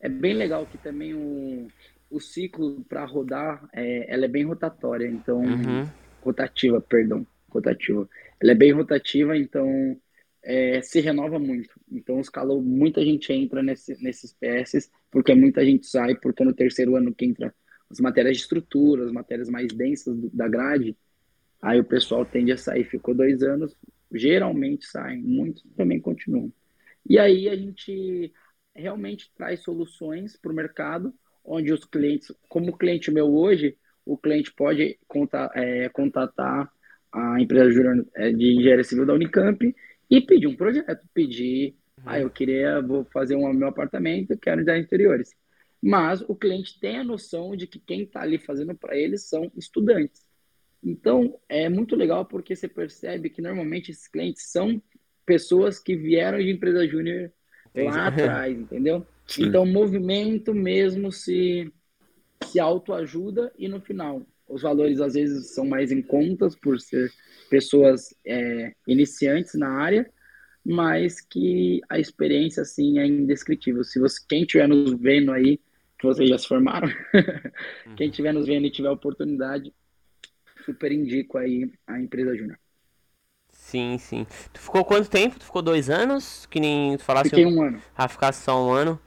é 0.00 0.08
bem 0.08 0.34
legal 0.34 0.66
que 0.66 0.78
também 0.78 1.12
o, 1.14 1.68
o 2.10 2.20
ciclo 2.20 2.84
para 2.88 3.04
rodar, 3.04 3.68
é, 3.72 4.12
ela 4.12 4.24
é 4.24 4.28
bem 4.28 4.44
rotatória, 4.44 5.06
então... 5.06 5.40
Uhum. 5.40 5.88
Rotativa, 6.22 6.80
perdão, 6.80 7.24
rotativa. 7.48 8.08
Ela 8.40 8.50
é 8.50 8.54
bem 8.54 8.72
rotativa, 8.72 9.36
então 9.36 9.96
é, 10.46 10.80
se 10.80 11.00
renova 11.00 11.40
muito. 11.40 11.78
Então, 11.90 12.20
os 12.20 12.28
calor, 12.28 12.62
muita 12.62 13.04
gente 13.04 13.32
entra 13.32 13.64
nesse, 13.64 14.00
nesses 14.00 14.32
PS, 14.32 14.88
porque 15.10 15.34
muita 15.34 15.66
gente 15.66 15.86
sai, 15.86 16.14
porque 16.14 16.44
no 16.44 16.54
terceiro 16.54 16.94
ano 16.94 17.12
que 17.12 17.24
entra 17.24 17.52
as 17.90 17.98
matérias 17.98 18.36
de 18.36 18.44
estrutura, 18.44 19.04
as 19.04 19.10
matérias 19.10 19.48
mais 19.48 19.72
densas 19.72 20.16
do, 20.16 20.30
da 20.30 20.46
grade, 20.46 20.96
aí 21.60 21.80
o 21.80 21.84
pessoal 21.84 22.24
tende 22.24 22.52
a 22.52 22.56
sair. 22.56 22.84
Ficou 22.84 23.12
dois 23.12 23.42
anos, 23.42 23.76
geralmente 24.12 24.86
saem, 24.86 25.20
muitos 25.20 25.64
também 25.76 26.00
continuam. 26.00 26.52
E 27.08 27.18
aí 27.18 27.48
a 27.48 27.56
gente 27.56 28.32
realmente 28.72 29.32
traz 29.36 29.64
soluções 29.64 30.36
para 30.36 30.52
o 30.52 30.54
mercado, 30.54 31.12
onde 31.44 31.72
os 31.72 31.84
clientes, 31.84 32.32
como 32.48 32.70
o 32.70 32.76
cliente 32.76 33.10
meu 33.10 33.34
hoje, 33.34 33.76
o 34.04 34.16
cliente 34.16 34.52
pode 34.52 34.96
contar, 35.08 35.50
é, 35.56 35.88
contatar 35.88 36.70
a 37.12 37.40
empresa 37.40 38.06
é, 38.14 38.30
de 38.30 38.58
engenharia 38.58 38.84
civil 38.84 39.04
da 39.04 39.14
Unicamp 39.14 39.74
e 40.10 40.20
pedir 40.20 40.46
um 40.46 40.56
projeto, 40.56 41.06
pedir, 41.12 41.74
uhum. 41.98 42.04
ah, 42.06 42.20
eu 42.20 42.30
queria, 42.30 42.80
vou 42.80 43.04
fazer 43.04 43.36
um 43.36 43.52
meu 43.52 43.68
apartamento, 43.68 44.38
quero 44.38 44.64
dar 44.64 44.78
interiores. 44.78 45.30
Mas 45.82 46.20
o 46.22 46.34
cliente 46.34 46.78
tem 46.80 46.98
a 46.98 47.04
noção 47.04 47.54
de 47.56 47.66
que 47.66 47.78
quem 47.78 48.02
está 48.02 48.22
ali 48.22 48.38
fazendo 48.38 48.74
para 48.74 48.96
ele 48.96 49.18
são 49.18 49.50
estudantes. 49.56 50.26
Então, 50.82 51.38
é 51.48 51.68
muito 51.68 51.96
legal 51.96 52.24
porque 52.24 52.54
você 52.54 52.68
percebe 52.68 53.30
que 53.30 53.42
normalmente 53.42 53.90
esses 53.90 54.08
clientes 54.08 54.50
são 54.50 54.80
pessoas 55.24 55.78
que 55.78 55.96
vieram 55.96 56.38
de 56.38 56.50
empresa 56.50 56.86
júnior 56.86 57.32
lá 57.74 58.06
atrás, 58.08 58.56
entendeu? 58.56 59.06
Sim. 59.26 59.46
Então, 59.46 59.64
o 59.64 59.66
movimento 59.66 60.54
mesmo 60.54 61.10
se, 61.10 61.72
se 62.44 62.60
autoajuda 62.60 63.52
e 63.58 63.66
no 63.66 63.80
final, 63.80 64.24
os 64.48 64.62
valores 64.62 65.00
às 65.00 65.14
vezes 65.14 65.54
são 65.54 65.66
mais 65.66 65.90
em 65.90 66.02
contas 66.02 66.56
por 66.56 66.80
ser 66.80 67.12
pessoas 67.50 68.14
é, 68.24 68.72
iniciantes 68.86 69.54
na 69.54 69.68
área, 69.68 70.10
mas 70.64 71.20
que 71.20 71.80
a 71.88 71.98
experiência 71.98 72.62
assim 72.62 72.98
é 72.98 73.06
indescritível. 73.06 73.84
Se 73.84 73.98
você 74.00 74.20
quem 74.28 74.42
estiver 74.42 74.68
nos 74.68 74.92
vendo 74.94 75.32
aí, 75.32 75.60
que 75.98 76.06
vocês 76.06 76.28
já 76.28 76.38
se 76.38 76.48
formaram, 76.48 76.88
quem 77.96 78.10
estiver 78.10 78.32
nos 78.32 78.46
vendo 78.46 78.66
e 78.66 78.70
tiver 78.70 78.90
oportunidade, 78.90 79.72
super 80.64 80.90
indico 80.92 81.38
aí 81.38 81.72
a 81.86 82.00
empresa 82.00 82.36
Júnior. 82.36 82.58
Sim, 83.52 83.96
sim. 83.98 84.26
Tu 84.52 84.60
ficou 84.60 84.84
quanto 84.84 85.08
tempo? 85.08 85.38
Tu 85.38 85.44
ficou 85.44 85.62
dois 85.62 85.88
anos? 85.88 86.46
Que 86.46 86.60
nem 86.60 86.96
tu 86.96 87.04
falasse. 87.04 87.30
Fiquei 87.30 87.46
um 87.46 87.62
ano. 87.62 87.82
Ah, 87.96 88.06
ficar 88.06 88.32
só 88.32 88.64
um 88.64 88.70
ano. 88.70 89.00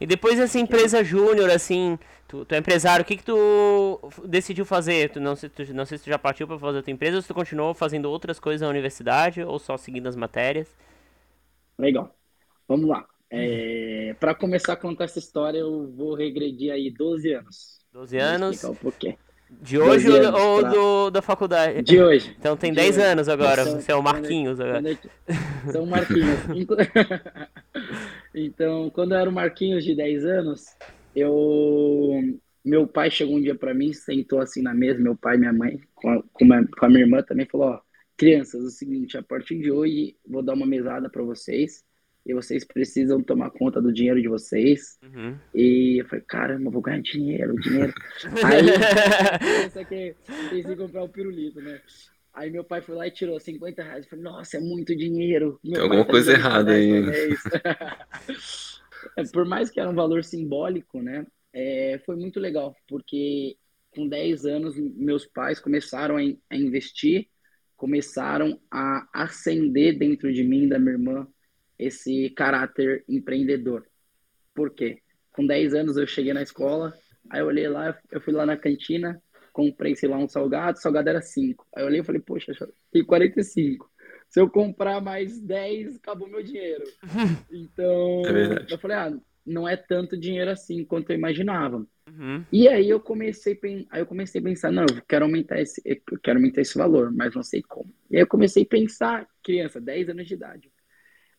E 0.00 0.06
depois 0.06 0.38
dessa 0.38 0.58
empresa 0.58 1.04
júnior, 1.04 1.50
assim, 1.50 1.98
tu, 2.26 2.44
tu 2.44 2.54
é 2.54 2.58
empresário, 2.58 3.02
o 3.02 3.06
que 3.06 3.16
que 3.16 3.24
tu 3.24 4.00
decidiu 4.24 4.64
fazer? 4.64 5.10
Tu 5.10 5.20
não, 5.20 5.36
sei, 5.36 5.48
tu, 5.48 5.74
não 5.74 5.86
sei 5.86 5.98
se 5.98 6.04
tu 6.04 6.10
já 6.10 6.18
partiu 6.18 6.46
para 6.46 6.58
fazer 6.58 6.78
outra 6.78 6.90
empresa 6.90 7.16
ou 7.16 7.22
se 7.22 7.28
tu 7.28 7.34
continuou 7.34 7.74
fazendo 7.74 8.10
outras 8.10 8.38
coisas 8.38 8.60
na 8.60 8.68
universidade 8.68 9.42
ou 9.42 9.58
só 9.58 9.76
seguindo 9.76 10.08
as 10.08 10.16
matérias? 10.16 10.68
Legal. 11.78 12.14
Vamos 12.66 12.88
lá. 12.88 13.04
É, 13.30 14.14
para 14.20 14.34
começar 14.34 14.74
a 14.74 14.76
contar 14.76 15.04
essa 15.04 15.18
história, 15.18 15.58
eu 15.58 15.90
vou 15.96 16.14
regredir 16.14 16.72
aí 16.72 16.90
12 16.90 17.32
anos. 17.32 17.80
12 17.92 18.18
anos. 18.18 18.62
Porquê. 18.80 19.16
De 19.50 19.78
hoje 19.78 20.08
ou 20.10 20.60
pra... 20.60 20.70
do, 20.70 21.10
da 21.10 21.22
faculdade? 21.22 21.82
De 21.82 22.02
hoje. 22.02 22.34
Então 22.38 22.56
tem 22.56 22.72
10 22.72 22.98
anos 22.98 23.28
agora, 23.28 23.64
você 23.64 23.92
é 23.92 23.94
o 23.94 24.02
Marquinhos 24.02 24.58
agora. 24.58 24.82
São 25.70 25.86
Marquinhos. 25.86 26.40
Então, 28.34 28.90
quando 28.90 29.12
eu 29.12 29.18
era 29.18 29.30
o 29.30 29.32
Marquinhos 29.32 29.84
de 29.84 29.94
10 29.94 30.24
anos, 30.24 30.64
eu 31.14 32.40
meu 32.64 32.86
pai 32.86 33.10
chegou 33.10 33.36
um 33.36 33.42
dia 33.42 33.54
para 33.54 33.74
mim, 33.74 33.92
sentou 33.92 34.40
assim 34.40 34.62
na 34.62 34.72
mesa, 34.72 34.98
meu 34.98 35.14
pai 35.14 35.36
e 35.36 35.38
minha 35.38 35.52
mãe, 35.52 35.78
com 35.94 36.08
a, 36.08 36.22
com, 36.22 36.52
a, 36.52 36.66
com 36.66 36.86
a 36.86 36.88
minha 36.88 37.02
irmã 37.02 37.22
também, 37.22 37.46
falou, 37.46 37.68
ó, 37.68 37.80
crianças, 38.16 38.64
é 38.64 38.66
o 38.66 38.70
seguinte, 38.70 39.18
a 39.18 39.22
partir 39.22 39.58
de 39.58 39.70
hoje 39.70 40.16
vou 40.26 40.42
dar 40.42 40.54
uma 40.54 40.66
mesada 40.66 41.10
para 41.10 41.22
vocês, 41.22 41.84
e 42.26 42.32
vocês 42.32 42.64
precisam 42.64 43.22
tomar 43.22 43.50
conta 43.50 43.82
do 43.82 43.92
dinheiro 43.92 44.20
de 44.20 44.28
vocês. 44.28 44.98
Uhum. 45.02 45.36
E 45.54 46.00
eu 46.00 46.06
falei, 46.06 46.24
caramba, 46.26 46.70
vou 46.70 46.80
ganhar 46.80 47.02
dinheiro, 47.02 47.54
dinheiro. 47.60 47.92
Aí, 48.42 48.64
pensa 49.62 49.84
que 49.84 50.16
pensei 50.48 50.72
em 50.72 50.76
comprar 50.76 51.02
o 51.02 51.04
um 51.04 51.08
pirulito, 51.08 51.60
né? 51.60 51.82
Aí 52.34 52.50
meu 52.50 52.64
pai 52.64 52.82
foi 52.82 52.96
lá 52.96 53.06
e 53.06 53.12
tirou 53.12 53.38
50 53.38 53.82
reais. 53.82 54.04
Eu 54.04 54.10
falei, 54.10 54.24
nossa, 54.24 54.56
é 54.56 54.60
muito 54.60 54.94
dinheiro. 54.96 55.60
Meu 55.62 55.74
Tem 55.74 55.82
alguma 55.82 56.04
tá 56.04 56.10
coisa 56.10 56.32
errada 56.32 56.72
aí. 56.72 56.90
É, 59.18 59.22
por 59.24 59.44
mais 59.44 59.70
que 59.70 59.78
era 59.78 59.90
um 59.90 59.94
valor 59.94 60.24
simbólico, 60.24 61.02
né? 61.02 61.26
É, 61.52 62.00
foi 62.06 62.16
muito 62.16 62.40
legal, 62.40 62.74
porque 62.88 63.54
com 63.90 64.08
10 64.08 64.46
anos 64.46 64.76
meus 64.78 65.26
pais 65.26 65.60
começaram 65.60 66.16
a, 66.16 66.20
a 66.50 66.56
investir, 66.56 67.28
começaram 67.76 68.58
a 68.70 69.06
acender 69.12 69.98
dentro 69.98 70.32
de 70.32 70.42
mim, 70.42 70.66
da 70.68 70.78
minha 70.78 70.92
irmã, 70.92 71.28
esse 71.78 72.30
caráter 72.30 73.04
empreendedor. 73.08 73.86
Por 74.54 74.70
quê? 74.70 75.00
Com 75.32 75.46
10 75.46 75.74
anos 75.74 75.96
eu 75.96 76.06
cheguei 76.06 76.32
na 76.32 76.42
escola, 76.42 76.94
aí 77.30 77.40
eu 77.40 77.46
olhei 77.46 77.68
lá, 77.68 77.96
eu 78.10 78.20
fui 78.20 78.32
lá 78.32 78.46
na 78.46 78.56
cantina, 78.56 79.22
comprei, 79.54 79.94
sei 79.94 80.08
lá, 80.08 80.18
um 80.18 80.28
salgado, 80.28 80.76
o 80.76 80.80
salgado 80.82 81.08
era 81.08 81.22
5. 81.22 81.64
Aí 81.74 81.82
eu 81.82 81.86
olhei 81.86 82.00
e 82.00 82.04
falei, 82.04 82.20
poxa, 82.20 82.52
tem 82.90 83.04
45. 83.04 83.88
Se 84.28 84.40
eu 84.40 84.50
comprar 84.50 85.00
mais 85.00 85.40
10, 85.40 85.96
acabou 85.96 86.28
meu 86.28 86.42
dinheiro. 86.42 86.84
Então, 87.50 88.22
é 88.26 88.66
eu 88.68 88.78
falei, 88.78 88.96
ah, 88.96 89.16
não 89.46 89.68
é 89.68 89.76
tanto 89.76 90.18
dinheiro 90.18 90.50
assim 90.50 90.84
quanto 90.84 91.10
eu 91.10 91.16
imaginava. 91.16 91.86
Uhum. 92.08 92.44
E 92.52 92.68
aí 92.68 92.90
eu 92.90 92.98
comecei, 92.98 93.58
aí 93.90 94.00
eu 94.00 94.06
comecei 94.06 94.40
a 94.40 94.44
pensar, 94.44 94.72
não, 94.72 94.82
eu 94.82 95.02
quero 95.08 95.24
aumentar 95.24 95.60
esse, 95.60 95.80
eu 95.84 96.18
quero 96.20 96.38
aumentar 96.38 96.60
esse 96.60 96.76
valor, 96.76 97.12
mas 97.12 97.34
não 97.34 97.42
sei 97.42 97.62
como. 97.62 97.94
E 98.10 98.16
aí 98.16 98.22
eu 98.22 98.26
comecei 98.26 98.64
a 98.64 98.66
pensar, 98.66 99.26
criança, 99.42 99.80
10 99.80 100.08
anos 100.08 100.26
de 100.26 100.34
idade. 100.34 100.72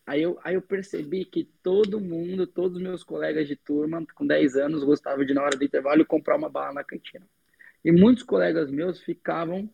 Aí 0.07 0.21
eu, 0.21 0.39
aí 0.43 0.53
eu 0.53 0.61
percebi 0.61 1.25
que 1.25 1.49
todo 1.61 1.99
mundo, 1.99 2.47
todos 2.47 2.77
os 2.77 2.83
meus 2.83 3.03
colegas 3.03 3.47
de 3.47 3.55
turma, 3.55 4.05
com 4.15 4.25
10 4.25 4.55
anos, 4.55 4.83
gostavam 4.83 5.25
de, 5.25 5.33
na 5.33 5.43
hora 5.43 5.57
do 5.57 5.65
intervalo, 5.65 6.05
comprar 6.05 6.37
uma 6.37 6.49
bala 6.49 6.75
na 6.75 6.83
cantina. 6.83 7.27
E 7.85 7.91
muitos 7.91 8.23
colegas 8.23 8.71
meus 8.71 8.99
ficavam 8.99 9.69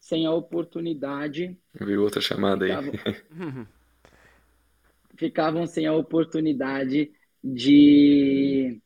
sem 0.00 0.24
a 0.24 0.32
oportunidade. 0.32 1.54
Vi 1.78 1.94
outra 1.98 2.18
chamada 2.18 2.64
ficavam, 2.64 2.92
aí. 3.04 3.66
ficavam 5.14 5.66
sem 5.66 5.86
a 5.86 5.92
oportunidade 5.92 7.12
de, 7.44 8.80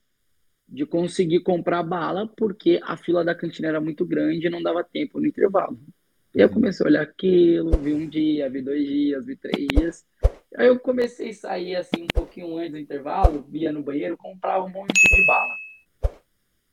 de 0.68 0.84
conseguir 0.86 1.38
comprar 1.44 1.84
bala, 1.84 2.26
porque 2.36 2.80
a 2.82 2.96
fila 2.96 3.24
da 3.24 3.32
cantina 3.32 3.68
era 3.68 3.80
muito 3.80 4.04
grande 4.04 4.48
e 4.48 4.50
não 4.50 4.60
dava 4.60 4.82
tempo 4.82 5.20
no 5.20 5.26
intervalo. 5.28 5.78
E 6.34 6.40
eu 6.40 6.50
comecei 6.50 6.84
a 6.84 6.88
olhar 6.88 7.02
aquilo, 7.02 7.78
vi 7.78 7.94
um 7.94 8.08
dia, 8.08 8.50
vi 8.50 8.60
dois 8.60 8.84
dias, 8.84 9.24
vi 9.24 9.36
três 9.36 9.68
dias. 9.68 10.04
Aí 10.56 10.66
eu 10.66 10.80
comecei 10.80 11.30
a 11.30 11.34
sair 11.34 11.76
assim 11.76 12.02
um 12.02 12.08
pouquinho 12.12 12.58
antes 12.58 12.72
do 12.72 12.78
intervalo, 12.78 13.46
via 13.48 13.70
no 13.70 13.84
banheiro, 13.84 14.16
comprava 14.16 14.64
um 14.64 14.68
monte 14.68 14.92
de 14.94 15.26
bala. 15.28 15.63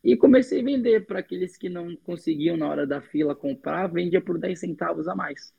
E 0.04 0.18
comecei 0.18 0.62
a 0.62 0.64
vender 0.64 1.06
para 1.06 1.20
aqueles 1.20 1.56
que 1.56 1.70
não 1.70 1.96
conseguiam 1.96 2.58
na 2.58 2.68
hora 2.68 2.88
da 2.88 3.02
fila 3.02 3.36
comprar, 3.36 3.88
vendia 3.88 4.20
por 4.20 4.40
10 4.40 4.60
centavos 4.60 5.08
a 5.08 5.16
mais. 5.16 5.54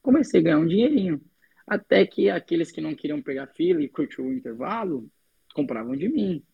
Comecei 0.00 0.40
a 0.40 0.42
ganhar 0.42 0.58
um 0.58 0.66
dinheirinho. 0.66 1.20
Até 1.66 2.06
que 2.06 2.30
aqueles 2.30 2.70
que 2.70 2.80
não 2.80 2.94
queriam 2.94 3.20
pegar 3.20 3.48
fila 3.48 3.82
e 3.82 3.88
curtir 3.88 4.20
o 4.20 4.32
intervalo, 4.32 5.10
compravam 5.52 5.96
de 5.96 6.08
mim. 6.08 6.44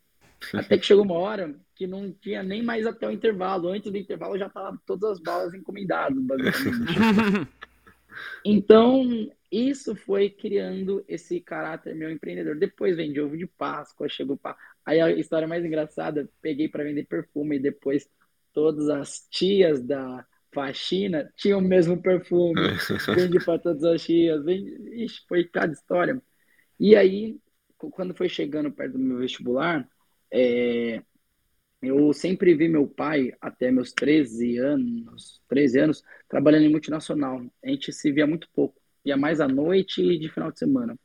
Até 0.55 0.79
que 0.79 0.87
chegou 0.87 1.05
uma 1.05 1.19
hora 1.19 1.55
que 1.75 1.87
não 1.87 2.11
tinha 2.13 2.43
nem 2.43 2.63
mais 2.63 2.87
até 2.87 3.07
o 3.07 3.13
intervalo. 3.13 3.69
Antes 3.69 3.93
do 3.93 3.97
intervalo 3.97 4.37
já 4.37 4.47
estavam 4.47 4.77
todas 4.85 5.13
as 5.13 5.21
balas 5.21 5.55
encomendadas, 5.55 6.19
basicamente. 6.21 7.49
Então, 8.45 9.31
isso 9.51 9.95
foi 9.95 10.29
criando 10.31 11.05
esse 11.09 11.41
caráter 11.41 11.95
meu 11.95 12.11
empreendedor. 12.11 12.59
Depois 12.59 12.97
vendi 12.97 13.21
ovo 13.21 13.37
de 13.37 13.47
Páscoa, 13.47 14.09
chegou 14.09 14.37
para 14.37 14.57
Aí 14.85 15.01
a 15.01 15.11
história 15.11 15.47
mais 15.47 15.65
engraçada, 15.65 16.29
peguei 16.41 16.69
para 16.69 16.85
vender 16.85 17.07
perfume 17.07 17.57
e 17.57 17.61
depois 17.61 18.09
todas 18.53 18.89
as 18.89 19.27
tias 19.31 19.81
da 19.81 20.27
faxina 20.53 21.33
tinham 21.37 21.61
o 21.61 21.63
mesmo 21.63 22.01
perfume. 22.01 22.61
Vendi 23.15 23.45
para 23.45 23.59
todas 23.59 23.85
as 23.85 24.03
tias. 24.03 24.45
Vendi... 24.45 25.05
Ixi, 25.05 25.23
foi 25.29 25.45
cada 25.45 25.73
história. 25.73 26.21
E 26.79 26.97
aí, 26.97 27.39
quando 27.77 28.15
foi 28.15 28.29
chegando 28.29 28.73
perto 28.73 28.93
do 28.93 28.99
meu 28.99 29.19
vestibular, 29.19 29.89
é... 30.31 31.03
eu 31.81 32.13
sempre 32.13 32.55
vi 32.55 32.69
meu 32.69 32.87
pai, 32.87 33.33
até 33.41 33.71
meus 33.71 33.93
13 33.93 34.59
anos, 34.59 35.41
13 35.49 35.79
anos, 35.79 36.05
trabalhando 36.29 36.65
em 36.65 36.71
multinacional. 36.71 37.41
A 37.65 37.69
gente 37.69 37.93
se 37.93 38.11
via 38.11 38.27
muito 38.27 38.49
pouco 38.53 38.83
ia 39.05 39.17
mais 39.17 39.41
à 39.41 39.49
noite 39.49 40.03
e 40.03 40.19
de 40.19 40.29
final 40.29 40.51
de 40.51 40.59
semana, 40.59 40.97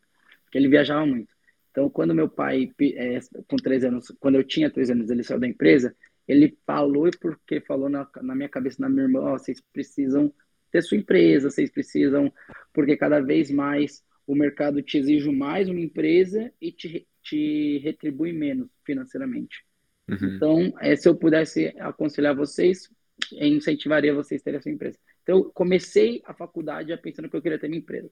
porque 0.43 0.57
ele 0.57 0.67
viajava 0.67 1.05
muito. 1.05 1.35
Então, 1.77 1.91
quando 1.91 2.15
meu 2.15 2.27
pai, 2.27 2.73
é, 2.95 3.19
com 3.47 3.55
três 3.55 3.83
anos, 3.83 4.11
quando 4.19 4.33
eu 4.33 4.43
tinha 4.43 4.67
três 4.67 4.89
anos, 4.89 5.11
ele 5.11 5.21
saiu 5.21 5.39
da 5.39 5.45
empresa, 5.45 5.95
ele 6.27 6.57
falou, 6.65 7.07
e 7.07 7.11
porque 7.11 7.61
falou 7.61 7.87
na, 7.87 8.09
na 8.23 8.33
minha 8.33 8.49
cabeça, 8.49 8.77
na 8.81 8.89
minha 8.89 9.03
irmã, 9.03 9.19
oh, 9.19 9.37
vocês 9.37 9.61
precisam 9.71 10.33
ter 10.71 10.81
sua 10.81 10.97
empresa, 10.97 11.51
vocês 11.51 11.69
precisam, 11.69 12.33
porque 12.73 12.97
cada 12.97 13.19
vez 13.19 13.51
mais 13.51 14.03
o 14.25 14.33
mercado 14.33 14.81
te 14.81 14.97
exige 14.97 15.29
mais 15.29 15.69
uma 15.69 15.79
empresa 15.79 16.51
e 16.59 16.71
te, 16.71 17.07
te 17.21 17.77
retribui 17.83 18.33
menos 18.33 18.69
financeiramente. 18.83 19.63
Uhum. 20.09 20.35
Então, 20.35 20.73
é, 20.79 20.95
se 20.95 21.07
eu 21.07 21.15
pudesse 21.15 21.75
aconselhar 21.77 22.35
vocês, 22.35 22.89
incentivaria 23.33 24.15
vocês 24.15 24.41
a 24.41 24.43
terem 24.45 24.57
a 24.57 24.61
sua 24.63 24.71
empresa. 24.71 24.97
Então, 25.21 25.37
eu 25.37 25.51
comecei 25.51 26.23
a 26.25 26.33
faculdade 26.33 26.89
já 26.89 26.97
pensando 26.97 27.29
que 27.29 27.35
eu 27.35 27.41
queria 27.41 27.59
ter 27.59 27.67
minha 27.67 27.81
empresa. 27.81 28.09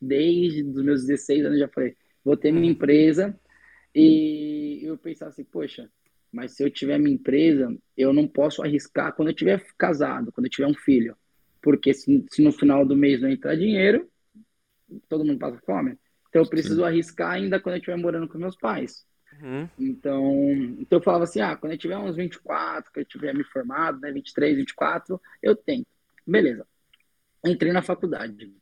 Desde 0.00 0.62
os 0.62 0.84
meus 0.84 1.04
16 1.04 1.46
anos 1.46 1.58
já 1.58 1.66
falei, 1.66 1.96
vou 2.28 2.36
ter 2.36 2.52
minha 2.52 2.70
empresa. 2.70 3.38
E 3.94 4.80
eu 4.82 4.96
pensava 4.96 5.30
assim, 5.30 5.44
poxa, 5.44 5.90
mas 6.30 6.52
se 6.52 6.62
eu 6.62 6.70
tiver 6.70 6.98
minha 6.98 7.14
empresa, 7.14 7.74
eu 7.96 8.12
não 8.12 8.28
posso 8.28 8.62
arriscar 8.62 9.14
quando 9.14 9.28
eu 9.28 9.34
tiver 9.34 9.64
casado, 9.76 10.30
quando 10.30 10.46
eu 10.46 10.50
tiver 10.50 10.68
um 10.68 10.74
filho. 10.74 11.16
Porque 11.62 11.92
se, 11.92 12.24
se 12.30 12.42
no 12.42 12.52
final 12.52 12.84
do 12.84 12.94
mês 12.96 13.20
não 13.20 13.30
entrar 13.30 13.56
dinheiro, 13.56 14.08
todo 15.08 15.24
mundo 15.24 15.38
passa 15.38 15.58
fome. 15.64 15.98
Então 16.28 16.42
eu 16.42 16.48
preciso 16.48 16.76
Sim. 16.76 16.84
arriscar 16.84 17.32
ainda 17.32 17.58
quando 17.58 17.74
eu 17.76 17.78
estiver 17.78 17.96
morando 17.96 18.28
com 18.28 18.38
meus 18.38 18.56
pais. 18.56 19.06
Uhum. 19.40 19.68
Então, 19.78 20.50
então 20.78 20.98
eu 20.98 21.02
falava 21.02 21.24
assim, 21.24 21.40
ah, 21.40 21.56
quando 21.56 21.72
eu 21.72 21.78
tiver 21.78 21.96
uns 21.96 22.16
24, 22.16 22.92
que 22.92 23.00
eu 23.00 23.04
tiver 23.04 23.34
me 23.34 23.44
formado, 23.44 24.00
né, 24.00 24.12
23, 24.12 24.56
24, 24.56 25.20
eu 25.42 25.56
tento. 25.56 25.86
Beleza. 26.26 26.66
Entrei 27.44 27.72
na 27.72 27.82
faculdade. 27.82 28.52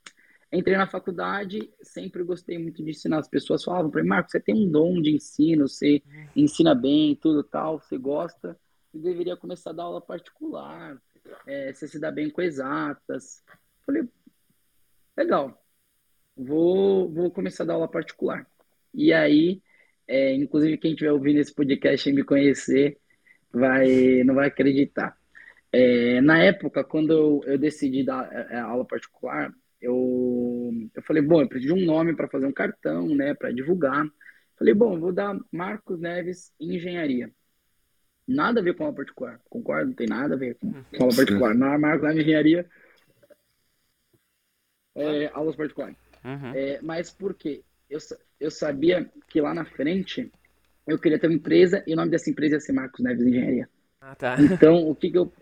Entrei 0.53 0.77
na 0.77 0.87
faculdade, 0.87 1.71
sempre 1.83 2.23
gostei 2.23 2.59
muito 2.59 2.83
de 2.83 2.91
ensinar. 2.91 3.19
As 3.19 3.29
pessoas 3.29 3.65
falavam 3.65 3.91
para 3.91 4.03
mim, 4.03 4.09
Marco, 4.09 4.31
você 4.31 4.41
tem 4.41 4.55
um 4.55 4.71
dom 4.71 5.01
de 5.01 5.11
ensino, 5.11 5.69
você 5.69 6.03
ensina 6.35 6.75
bem, 6.75 7.17
tudo 7.17 7.43
tal, 7.43 7.81
você 7.81 7.99
gosta, 7.99 8.59
você 8.93 8.99
deveria 8.99 9.37
começar 9.37 9.71
a 9.71 9.73
dar 9.73 9.83
aula 9.85 10.01
particular. 10.01 11.01
é, 11.47 11.73
você 11.73 11.89
se 11.89 11.99
dá 11.99 12.11
bem 12.11 12.31
com 12.31 12.41
exatas. 12.41 13.43
Falei, 13.85 14.09
legal, 15.17 15.61
vou, 16.37 17.11
vou 17.13 17.31
começar 17.31 17.65
a 17.65 17.67
dar 17.67 17.75
aula 17.75 17.89
particular. 17.89 18.47
E 18.95 19.13
aí, 19.13 19.63
é, 20.07 20.35
inclusive 20.35 20.79
quem 20.79 20.93
estiver 20.93 21.13
ouvindo 21.13 21.39
esse 21.41 21.55
podcast 21.55 22.09
e 22.09 22.13
me 22.13 22.25
conhecer, 22.25 22.99
vai, 23.53 24.23
não 24.25 24.35
vai 24.35 24.49
acreditar. 24.49 25.19
É, 25.73 26.21
na 26.21 26.43
época, 26.43 26.85
quando 26.85 27.13
eu, 27.13 27.41
eu 27.45 27.59
decidi 27.59 28.05
dar 28.05 28.33
é, 28.33 28.55
é, 28.57 28.61
aula 28.61 28.85
particular, 28.85 29.53
eu, 29.81 29.95
eu 30.95 31.03
falei, 31.03 31.23
bom, 31.23 31.41
eu 31.41 31.49
preciso 31.49 31.75
de 31.75 31.83
um 31.83 31.85
nome 31.85 32.15
para 32.15 32.29
fazer 32.29 32.47
um 32.47 32.53
cartão, 32.53 33.09
né, 33.15 33.35
para 33.35 33.53
divulgar. 33.53 34.07
Falei, 34.59 34.75
bom, 34.75 34.99
vou 34.99 35.13
dar 35.13 35.39
Marcos 35.53 36.01
Neves 36.01 36.53
Engenharia. 36.61 37.31
Nada 38.27 38.61
a 38.61 38.63
ver 38.63 38.75
com 38.75 38.85
aula 38.85 38.97
particular, 38.97 39.41
concordo? 39.49 39.89
Não 39.89 39.95
tem 39.95 40.07
nada 40.07 40.35
a 40.35 40.39
ver 40.39 40.57
com 40.57 40.75
aula 40.99 41.15
particular. 41.15 41.55
Na 41.55 41.79
Marcos 41.79 42.09
Neves 42.09 42.23
Engenharia, 42.23 42.69
é, 44.97 45.31
aulas 45.35 45.55
particulares. 45.55 45.97
Uhum. 46.25 46.55
É, 46.55 46.81
mas 46.83 47.11
por 47.11 47.35
quê? 47.35 47.63
Eu, 47.89 47.99
eu 48.41 48.51
sabia 48.51 49.09
que 49.29 49.41
lá 49.41 49.55
na 49.55 49.65
frente 49.65 50.33
eu 50.87 50.99
queria 50.99 51.19
ter 51.19 51.27
uma 51.27 51.37
empresa 51.37 51.85
e 51.87 51.93
o 51.93 51.97
nome 51.97 52.11
dessa 52.11 52.31
empresa 52.31 52.55
ia 52.55 52.61
ser 52.61 52.73
Marcos 52.73 53.05
Neves 53.05 53.27
Engenharia. 53.27 53.69
Ah, 54.01 54.15
tá. 54.15 54.37
Então, 54.41 54.89
o 54.89 54.95
que, 54.95 55.11
que 55.11 55.19
eu 55.19 55.33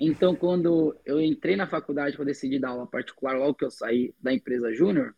então, 0.00 0.34
quando 0.34 0.96
eu 1.04 1.20
entrei 1.20 1.54
na 1.54 1.66
faculdade 1.66 2.16
para 2.16 2.24
decidir 2.24 2.58
dar 2.58 2.70
aula 2.70 2.86
particular, 2.86 3.36
logo 3.36 3.54
que 3.54 3.64
eu 3.64 3.70
saí 3.70 4.14
da 4.20 4.32
empresa 4.32 4.72
Júnior, 4.72 5.14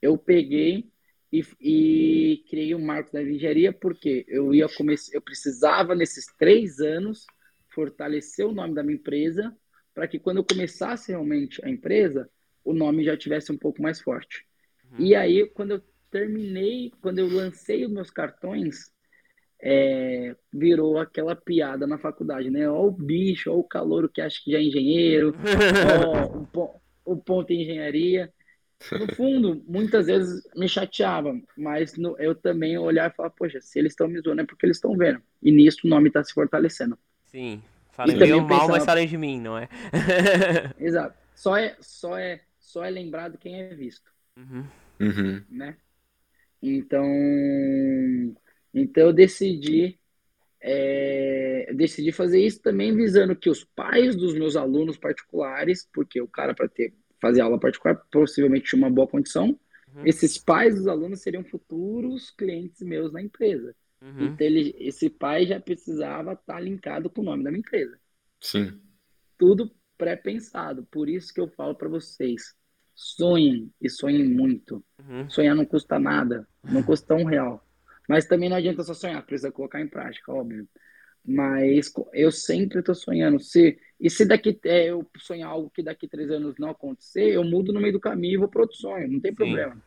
eu 0.00 0.16
peguei 0.16 0.90
e, 1.32 1.42
e, 1.60 2.44
criei 2.48 2.74
o 2.74 2.78
Marcos 2.78 3.12
da 3.12 3.22
Engenharia 3.22 3.72
porque 3.72 4.24
eu 4.28 4.54
ia 4.54 4.68
começar, 4.68 5.14
eu 5.14 5.20
precisava 5.20 5.94
nesses 5.94 6.26
três 6.38 6.78
anos 6.78 7.26
fortalecer 7.74 8.46
o 8.46 8.52
nome 8.52 8.74
da 8.74 8.84
minha 8.84 8.96
empresa 8.96 9.54
para 9.92 10.06
que 10.06 10.18
quando 10.18 10.36
eu 10.36 10.44
começasse 10.44 11.10
realmente 11.10 11.64
a 11.64 11.68
empresa, 11.68 12.30
o 12.64 12.72
nome 12.72 13.04
já 13.04 13.16
tivesse 13.16 13.50
um 13.50 13.58
pouco 13.58 13.82
mais 13.82 14.00
forte. 14.00 14.46
Uhum. 14.92 15.06
E 15.06 15.14
aí, 15.14 15.48
quando 15.50 15.72
eu 15.72 15.82
terminei, 16.10 16.92
quando 17.00 17.18
eu 17.18 17.28
lancei 17.28 17.84
os 17.84 17.92
meus 17.92 18.10
cartões, 18.10 18.92
é, 19.66 20.36
virou 20.52 20.98
aquela 20.98 21.34
piada 21.34 21.86
na 21.86 21.96
faculdade, 21.96 22.50
né? 22.50 22.68
Ó 22.68 22.86
o 22.86 22.90
bicho, 22.90 23.50
ó 23.50 23.56
o 23.56 23.64
calouro 23.64 24.10
que 24.10 24.20
acha 24.20 24.38
que 24.44 24.52
já 24.52 24.58
é 24.58 24.62
engenheiro, 24.62 25.34
ó 26.54 26.60
o, 26.60 26.80
o 27.14 27.16
ponto 27.16 27.50
em 27.50 27.62
engenharia. 27.62 28.30
No 28.92 29.14
fundo, 29.14 29.64
muitas 29.66 30.06
vezes 30.06 30.42
me 30.54 30.68
chateava, 30.68 31.34
mas 31.56 31.96
no, 31.96 32.14
eu 32.18 32.34
também 32.34 32.76
olhar 32.76 33.10
e 33.10 33.14
falar, 33.14 33.30
poxa, 33.30 33.58
se 33.62 33.78
eles 33.78 33.92
estão 33.92 34.06
me 34.06 34.20
zoando 34.20 34.42
é 34.42 34.44
porque 34.44 34.66
eles 34.66 34.76
estão 34.76 34.94
vendo. 34.94 35.22
E 35.42 35.50
nisso 35.50 35.86
o 35.86 35.88
nome 35.88 36.08
está 36.08 36.22
se 36.22 36.34
fortalecendo. 36.34 36.98
Sim, 37.24 37.62
falem 37.92 38.18
bem 38.18 38.34
ou 38.34 38.40
mal, 38.42 38.48
pensava... 38.48 38.72
mas 38.72 38.84
falem 38.84 39.06
de 39.06 39.16
mim, 39.16 39.40
não 39.40 39.56
é? 39.56 39.66
Exato. 40.78 41.16
Só 41.34 41.56
é, 41.56 41.74
só 41.80 42.18
é, 42.18 42.42
só 42.60 42.84
é 42.84 42.90
lembrado 42.90 43.38
quem 43.38 43.62
é 43.62 43.74
visto. 43.74 44.10
Uhum. 44.36 44.66
Uhum. 45.00 45.42
Né? 45.48 45.76
Então, 46.62 47.02
então 48.74 49.04
eu 49.04 49.12
decidi, 49.12 49.98
é, 50.60 51.72
decidi 51.74 52.10
fazer 52.12 52.44
isso 52.44 52.60
também 52.60 52.94
visando 52.94 53.36
que 53.36 53.48
os 53.48 53.64
pais 53.64 54.16
dos 54.16 54.34
meus 54.34 54.56
alunos 54.56 54.96
particulares, 54.96 55.88
porque 55.92 56.20
o 56.20 56.28
cara 56.28 56.54
para 56.54 56.68
ter 56.68 56.92
fazer 57.20 57.40
aula 57.40 57.58
particular 57.58 57.94
possivelmente 58.12 58.68
tinha 58.68 58.82
uma 58.82 58.90
boa 58.90 59.08
condição, 59.08 59.58
uhum. 59.94 60.06
esses 60.06 60.36
pais 60.36 60.74
dos 60.74 60.86
alunos 60.86 61.22
seriam 61.22 61.42
futuros 61.42 62.30
clientes 62.30 62.82
meus 62.82 63.12
na 63.12 63.22
empresa. 63.22 63.74
Uhum. 64.02 64.26
Então 64.26 64.46
ele, 64.46 64.74
esse 64.78 65.08
pai 65.08 65.46
já 65.46 65.58
precisava 65.58 66.34
estar 66.34 66.54
tá 66.54 66.60
linkado 66.60 67.08
com 67.08 67.22
o 67.22 67.24
nome 67.24 67.42
da 67.42 67.50
minha 67.50 67.60
empresa. 67.60 67.98
Sim. 68.40 68.78
Tudo 69.38 69.70
pré-pensado. 69.96 70.86
Por 70.90 71.08
isso 71.08 71.32
que 71.32 71.40
eu 71.40 71.48
falo 71.48 71.74
para 71.74 71.88
vocês, 71.88 72.54
sonhem 72.94 73.72
e 73.80 73.88
sonhem 73.88 74.28
muito. 74.28 74.84
Uhum. 74.98 75.30
Sonhar 75.30 75.56
não 75.56 75.64
custa 75.64 75.98
nada, 75.98 76.46
não 76.62 76.82
custa 76.82 77.14
um 77.14 77.24
real. 77.24 77.63
Mas 78.08 78.26
também 78.26 78.48
não 78.48 78.56
adianta 78.56 78.82
só 78.82 78.94
sonhar, 78.94 79.24
precisa 79.24 79.50
colocar 79.50 79.80
em 79.80 79.88
prática, 79.88 80.32
óbvio. 80.32 80.68
Mas 81.24 81.90
eu 82.12 82.30
sempre 82.30 82.80
estou 82.80 82.94
sonhando. 82.94 83.40
Se, 83.40 83.78
e 83.98 84.10
se 84.10 84.26
daqui 84.26 84.58
é, 84.64 84.90
eu 84.90 85.08
sonhar 85.18 85.50
algo 85.50 85.70
que 85.70 85.82
daqui 85.82 86.06
três 86.06 86.30
anos 86.30 86.56
não 86.58 86.68
acontecer, 86.68 87.32
eu 87.32 87.42
mudo 87.42 87.72
no 87.72 87.80
meio 87.80 87.94
do 87.94 88.00
caminho 88.00 88.34
e 88.34 88.36
vou 88.38 88.48
para 88.48 88.62
outro 88.62 88.76
sonho, 88.76 89.10
não 89.10 89.20
tem 89.20 89.32
Sim. 89.32 89.36
problema. 89.36 89.82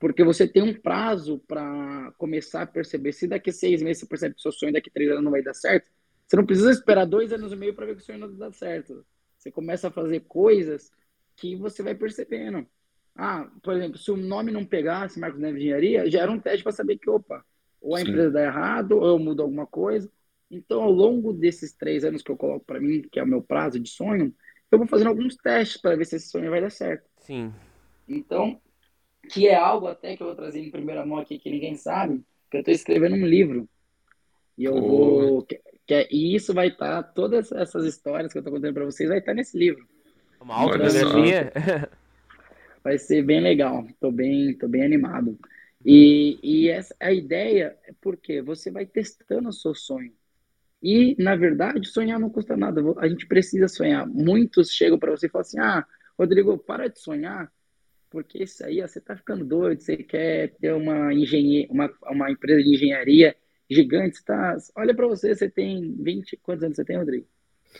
Porque 0.00 0.24
você 0.24 0.48
tem 0.48 0.64
um 0.64 0.74
prazo 0.74 1.38
para 1.46 2.12
começar 2.18 2.62
a 2.62 2.66
perceber. 2.66 3.12
Se 3.12 3.28
daqui 3.28 3.52
seis 3.52 3.80
meses 3.80 4.00
você 4.00 4.06
percebe 4.06 4.34
que 4.34 4.42
seu 4.42 4.50
sonho 4.50 4.72
daqui 4.72 4.90
três 4.90 5.08
anos 5.12 5.22
não 5.22 5.30
vai 5.30 5.42
dar 5.42 5.54
certo, 5.54 5.88
você 6.26 6.36
não 6.36 6.44
precisa 6.44 6.72
esperar 6.72 7.04
dois 7.04 7.32
anos 7.32 7.52
e 7.52 7.56
meio 7.56 7.72
para 7.72 7.86
ver 7.86 7.94
que 7.94 8.02
o 8.02 8.04
sonho 8.04 8.18
não 8.18 8.36
dá 8.36 8.50
certo. 8.52 9.06
Você 9.38 9.50
começa 9.52 9.88
a 9.88 9.92
fazer 9.92 10.20
coisas 10.20 10.90
que 11.36 11.54
você 11.54 11.84
vai 11.84 11.94
percebendo. 11.94 12.66
Ah, 13.16 13.48
por 13.62 13.74
exemplo, 13.74 13.98
se 13.98 14.10
o 14.10 14.16
nome 14.16 14.50
não 14.50 14.64
pegasse 14.64 15.20
Marcos 15.20 15.40
Neves 15.40 15.60
Engenharia, 15.60 16.10
já 16.10 16.22
era 16.22 16.30
um 16.30 16.38
teste 16.40 16.62
para 16.62 16.72
saber 16.72 16.98
que, 16.98 17.10
opa, 17.10 17.44
ou 17.80 17.94
a 17.94 17.98
Sim. 17.98 18.08
empresa 18.08 18.30
dá 18.30 18.42
errado, 18.42 18.92
ou 18.92 19.06
eu 19.06 19.18
mudo 19.18 19.42
alguma 19.42 19.66
coisa. 19.66 20.10
Então, 20.50 20.82
ao 20.82 20.90
longo 20.90 21.32
desses 21.32 21.72
três 21.72 22.04
anos 22.04 22.22
que 22.22 22.30
eu 22.30 22.36
coloco 22.36 22.64
para 22.64 22.80
mim, 22.80 23.02
que 23.10 23.18
é 23.18 23.22
o 23.22 23.26
meu 23.26 23.42
prazo 23.42 23.80
de 23.80 23.88
sonho, 23.88 24.34
eu 24.70 24.78
vou 24.78 24.86
fazendo 24.86 25.08
alguns 25.08 25.36
testes 25.36 25.80
para 25.80 25.96
ver 25.96 26.06
se 26.06 26.16
esse 26.16 26.28
sonho 26.28 26.50
vai 26.50 26.60
dar 26.60 26.70
certo. 26.70 27.04
Sim. 27.18 27.52
Então, 28.08 28.60
que 29.28 29.46
é 29.46 29.54
algo 29.54 29.86
até 29.86 30.16
que 30.16 30.22
eu 30.22 30.26
vou 30.26 30.36
trazer 30.36 30.60
em 30.60 30.70
primeira 30.70 31.04
mão 31.04 31.18
aqui 31.18 31.38
que 31.38 31.50
ninguém 31.50 31.74
sabe, 31.74 32.22
que 32.50 32.56
eu 32.56 32.60
estou 32.60 32.74
escrevendo 32.74 33.16
um 33.16 33.26
livro. 33.26 33.68
E 34.56 34.64
eu 34.64 34.74
oh. 34.74 34.80
vou. 34.80 35.42
Que, 35.42 35.60
que, 35.86 35.94
é, 35.94 36.08
e 36.10 36.34
isso 36.34 36.52
vai 36.54 36.68
estar, 36.68 37.02
tá, 37.02 37.08
todas 37.08 37.50
essas 37.52 37.84
histórias 37.84 38.32
que 38.32 38.38
eu 38.38 38.40
estou 38.40 38.52
contando 38.52 38.74
para 38.74 38.84
vocês, 38.84 39.08
vai 39.08 39.18
estar 39.18 39.32
tá 39.32 39.36
nesse 39.36 39.56
livro. 39.56 39.86
Uma 40.40 40.56
autobiografia? 40.56 41.52
vai 42.82 42.98
ser 42.98 43.22
bem 43.22 43.40
legal. 43.40 43.86
Tô 44.00 44.10
bem, 44.10 44.54
tô 44.54 44.68
bem 44.68 44.84
animado. 44.84 45.38
E, 45.84 46.38
e 46.42 46.68
essa, 46.68 46.94
a 47.00 47.12
ideia 47.12 47.76
é 47.84 47.92
porque 48.00 48.40
você 48.40 48.70
vai 48.70 48.86
testando 48.86 49.48
o 49.48 49.52
seu 49.52 49.74
sonho. 49.74 50.12
E, 50.82 51.14
na 51.18 51.36
verdade, 51.36 51.86
sonhar 51.86 52.18
não 52.18 52.30
custa 52.30 52.56
nada. 52.56 52.82
A 52.98 53.08
gente 53.08 53.26
precisa 53.26 53.68
sonhar. 53.68 54.06
Muitos 54.06 54.70
chegam 54.70 54.98
para 54.98 55.12
você 55.12 55.26
e 55.26 55.30
falam 55.30 55.42
assim: 55.42 55.58
Ah, 55.60 55.86
Rodrigo, 56.18 56.58
para 56.58 56.88
de 56.88 56.98
sonhar, 57.00 57.52
porque 58.10 58.42
isso 58.42 58.64
aí, 58.64 58.82
ó, 58.82 58.88
você 58.88 59.00
tá 59.00 59.16
ficando 59.16 59.44
doido, 59.44 59.80
você 59.80 59.96
quer 59.96 60.54
ter 60.60 60.72
uma, 60.72 61.14
engenhe... 61.14 61.66
uma, 61.70 61.92
uma 62.04 62.30
empresa 62.30 62.62
de 62.62 62.74
engenharia 62.74 63.36
gigante. 63.70 64.24
Tá... 64.24 64.56
Olha 64.76 64.94
para 64.94 65.06
você, 65.06 65.34
você 65.34 65.48
tem 65.48 65.94
20. 66.00 66.36
Quantos 66.42 66.64
anos 66.64 66.76
você 66.76 66.84
tem, 66.84 66.96
Rodrigo? 66.96 67.26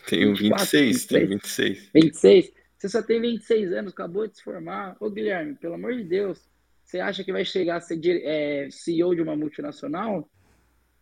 Tenho 0.09 0.33
24, 0.33 0.65
26, 0.65 0.85
26, 0.85 1.07
tenho 1.07 1.29
26. 1.29 1.89
26. 1.93 2.62
Você 2.83 2.89
só 2.89 3.01
tem 3.01 3.21
26 3.21 3.71
anos, 3.71 3.93
acabou 3.93 4.27
de 4.27 4.35
se 4.35 4.43
formar. 4.43 4.97
Ô, 4.99 5.09
Guilherme, 5.09 5.55
pelo 5.55 5.75
amor 5.75 5.95
de 5.95 6.03
Deus, 6.03 6.45
você 6.83 6.99
acha 6.99 7.23
que 7.23 7.31
vai 7.31 7.45
chegar 7.45 7.77
a 7.77 7.79
ser 7.79 7.97
é, 8.25 8.67
CEO 8.69 9.15
de 9.15 9.21
uma 9.21 9.37
multinacional? 9.37 10.29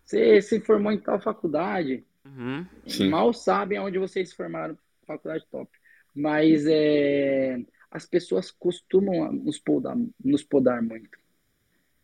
Você 0.05 0.43
se 0.43 0.59
formou 0.59 0.91
em 0.91 0.99
tal 0.99 1.19
faculdade. 1.19 2.05
Uhum, 2.23 2.67
Mal 3.09 3.33
sabem 3.33 3.79
aonde 3.79 3.97
vocês 3.97 4.29
se 4.29 4.35
formaram, 4.35 4.77
faculdade 5.07 5.43
top. 5.49 5.71
Mas 6.13 6.67
é, 6.67 7.59
as 7.89 8.05
pessoas 8.05 8.51
costumam 8.51 9.33
nos 9.33 9.57
podar, 9.57 9.97
nos 10.23 10.43
podar 10.43 10.83
muito. 10.83 11.17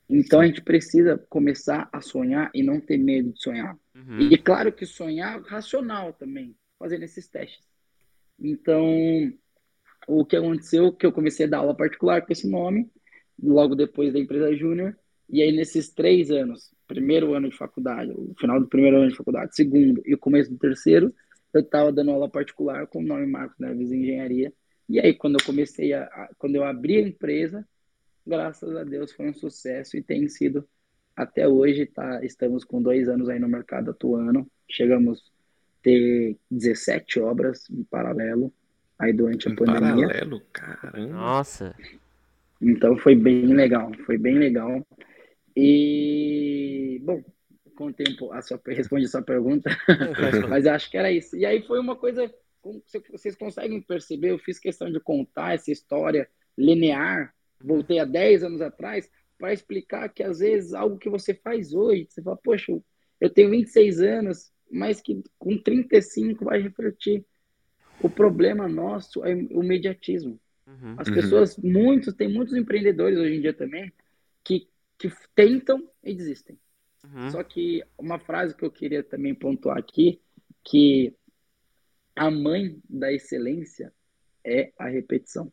Então 0.09 0.41
a 0.41 0.47
gente 0.47 0.63
precisa 0.63 1.23
começar 1.29 1.87
a 1.93 2.01
sonhar 2.01 2.49
e 2.51 2.63
não 2.63 2.79
ter 2.79 2.97
medo 2.97 3.31
de 3.31 3.39
sonhar. 3.39 3.77
Uhum. 3.93 4.21
E 4.21 4.39
claro 4.39 4.73
que 4.73 4.87
sonhar 4.87 5.39
racional 5.43 6.13
também, 6.13 6.55
fazendo 6.79 7.03
esses 7.03 7.27
testes. 7.27 7.63
Então, 8.39 9.31
o 10.07 10.25
que 10.25 10.37
aconteceu 10.37 10.91
que 10.93 11.05
eu 11.05 11.11
comecei 11.11 11.45
a 11.45 11.49
dar 11.49 11.57
aula 11.57 11.75
particular 11.75 12.25
com 12.25 12.31
esse 12.31 12.49
nome, 12.49 12.89
logo 13.41 13.75
depois 13.75 14.13
da 14.13 14.19
empresa 14.19 14.55
júnior, 14.55 14.97
e 15.29 15.41
aí 15.41 15.51
nesses 15.51 15.89
três 15.89 16.31
anos, 16.31 16.73
primeiro 16.87 17.33
ano 17.33 17.49
de 17.49 17.57
faculdade, 17.57 18.11
o 18.11 18.33
final 18.39 18.59
do 18.59 18.67
primeiro 18.67 18.97
ano 18.97 19.09
de 19.09 19.17
faculdade, 19.17 19.53
segundo 19.53 20.01
e 20.05 20.13
o 20.13 20.17
começo 20.17 20.49
do 20.49 20.57
terceiro, 20.57 21.13
eu 21.53 21.61
estava 21.61 21.91
dando 21.91 22.11
aula 22.11 22.29
particular 22.29 22.87
com 22.87 22.99
o 22.99 23.05
nome 23.05 23.27
Marcos 23.27 23.59
Neves 23.59 23.91
Engenharia, 23.91 24.53
e 24.87 24.99
aí 24.99 25.13
quando 25.13 25.37
eu 25.37 25.45
comecei 25.45 25.91
a, 25.91 26.03
a, 26.03 26.29
quando 26.37 26.55
eu 26.55 26.63
abri 26.63 26.97
a 26.97 27.07
empresa, 27.07 27.67
graças 28.25 28.73
a 28.75 28.85
Deus 28.85 29.11
foi 29.11 29.29
um 29.29 29.33
sucesso 29.33 29.97
e 29.97 30.01
tem 30.01 30.27
sido 30.29 30.65
até 31.15 31.47
hoje, 31.47 31.85
tá, 31.85 32.23
estamos 32.23 32.63
com 32.63 32.81
dois 32.81 33.09
anos 33.09 33.27
aí 33.27 33.39
no 33.39 33.49
mercado 33.49 33.91
atuando, 33.91 34.49
chegamos 34.69 35.31
ter 35.81 36.37
17 36.49 37.19
obras 37.19 37.69
em 37.69 37.83
paralelo, 37.83 38.53
aí 38.99 39.13
durante 39.13 39.47
a 39.47 39.51
em 39.51 39.55
pandemia. 39.55 40.07
Paralelo, 40.07 40.41
caramba. 40.51 41.13
Nossa. 41.13 41.75
Então 42.61 42.97
foi 42.97 43.15
bem 43.15 43.45
legal, 43.47 43.91
foi 44.05 44.17
bem 44.17 44.37
legal. 44.37 44.85
E 45.55 46.99
bom, 47.03 47.23
com 47.75 47.87
o 47.87 47.93
tempo 47.93 48.31
a 48.31 48.41
sua 48.41 48.59
responde 48.67 49.05
a 49.05 49.09
sua 49.09 49.21
pergunta, 49.21 49.69
mas 50.49 50.65
acho 50.65 50.89
que 50.89 50.97
era 50.97 51.11
isso. 51.11 51.37
E 51.37 51.45
aí 51.45 51.61
foi 51.61 51.79
uma 51.79 51.95
coisa, 51.95 52.31
vocês 53.11 53.35
conseguem 53.35 53.81
perceber, 53.81 54.31
eu 54.31 54.39
fiz 54.39 54.59
questão 54.59 54.91
de 54.91 54.99
contar 54.99 55.53
essa 55.53 55.71
história 55.71 56.27
linear, 56.57 57.33
voltei 57.63 57.99
a 57.99 58.05
10 58.05 58.43
anos 58.43 58.61
atrás 58.61 59.09
para 59.37 59.53
explicar 59.53 60.09
que 60.09 60.23
às 60.23 60.39
vezes 60.39 60.73
algo 60.73 60.97
que 60.97 61.09
você 61.09 61.33
faz 61.33 61.73
hoje, 61.73 62.07
você 62.09 62.21
fala, 62.21 62.37
poxa, 62.37 62.75
eu 63.21 63.29
tenho 63.29 63.51
26 63.51 64.01
anos, 64.01 64.51
mas 64.71 64.99
que 64.99 65.23
com 65.37 65.57
35 65.57 66.45
vai 66.45 66.61
refletir 66.61 67.23
O 67.99 68.09
problema 68.09 68.67
nosso 68.67 69.25
é 69.25 69.33
o 69.33 69.63
mediatismo. 69.63 70.39
Uhum. 70.67 70.95
As 70.97 71.09
pessoas, 71.09 71.57
muitos, 71.57 72.13
tem 72.13 72.31
muitos 72.31 72.55
empreendedores 72.55 73.17
hoje 73.17 73.35
em 73.35 73.41
dia 73.41 73.53
também 73.53 73.91
que, 74.43 74.67
que 74.97 75.11
tentam 75.33 75.89
e 76.03 76.13
desistem. 76.13 76.59
Uhum. 77.03 77.31
Só 77.31 77.43
que 77.43 77.83
uma 77.97 78.19
frase 78.19 78.55
que 78.55 78.63
eu 78.63 78.71
queria 78.71 79.03
também 79.03 79.33
pontuar 79.33 79.77
aqui, 79.77 80.21
que 80.63 81.15
a 82.15 82.29
mãe 82.29 82.79
da 82.89 83.11
excelência 83.11 83.93
é 84.43 84.71
a 84.77 84.87
repetição. 84.87 85.51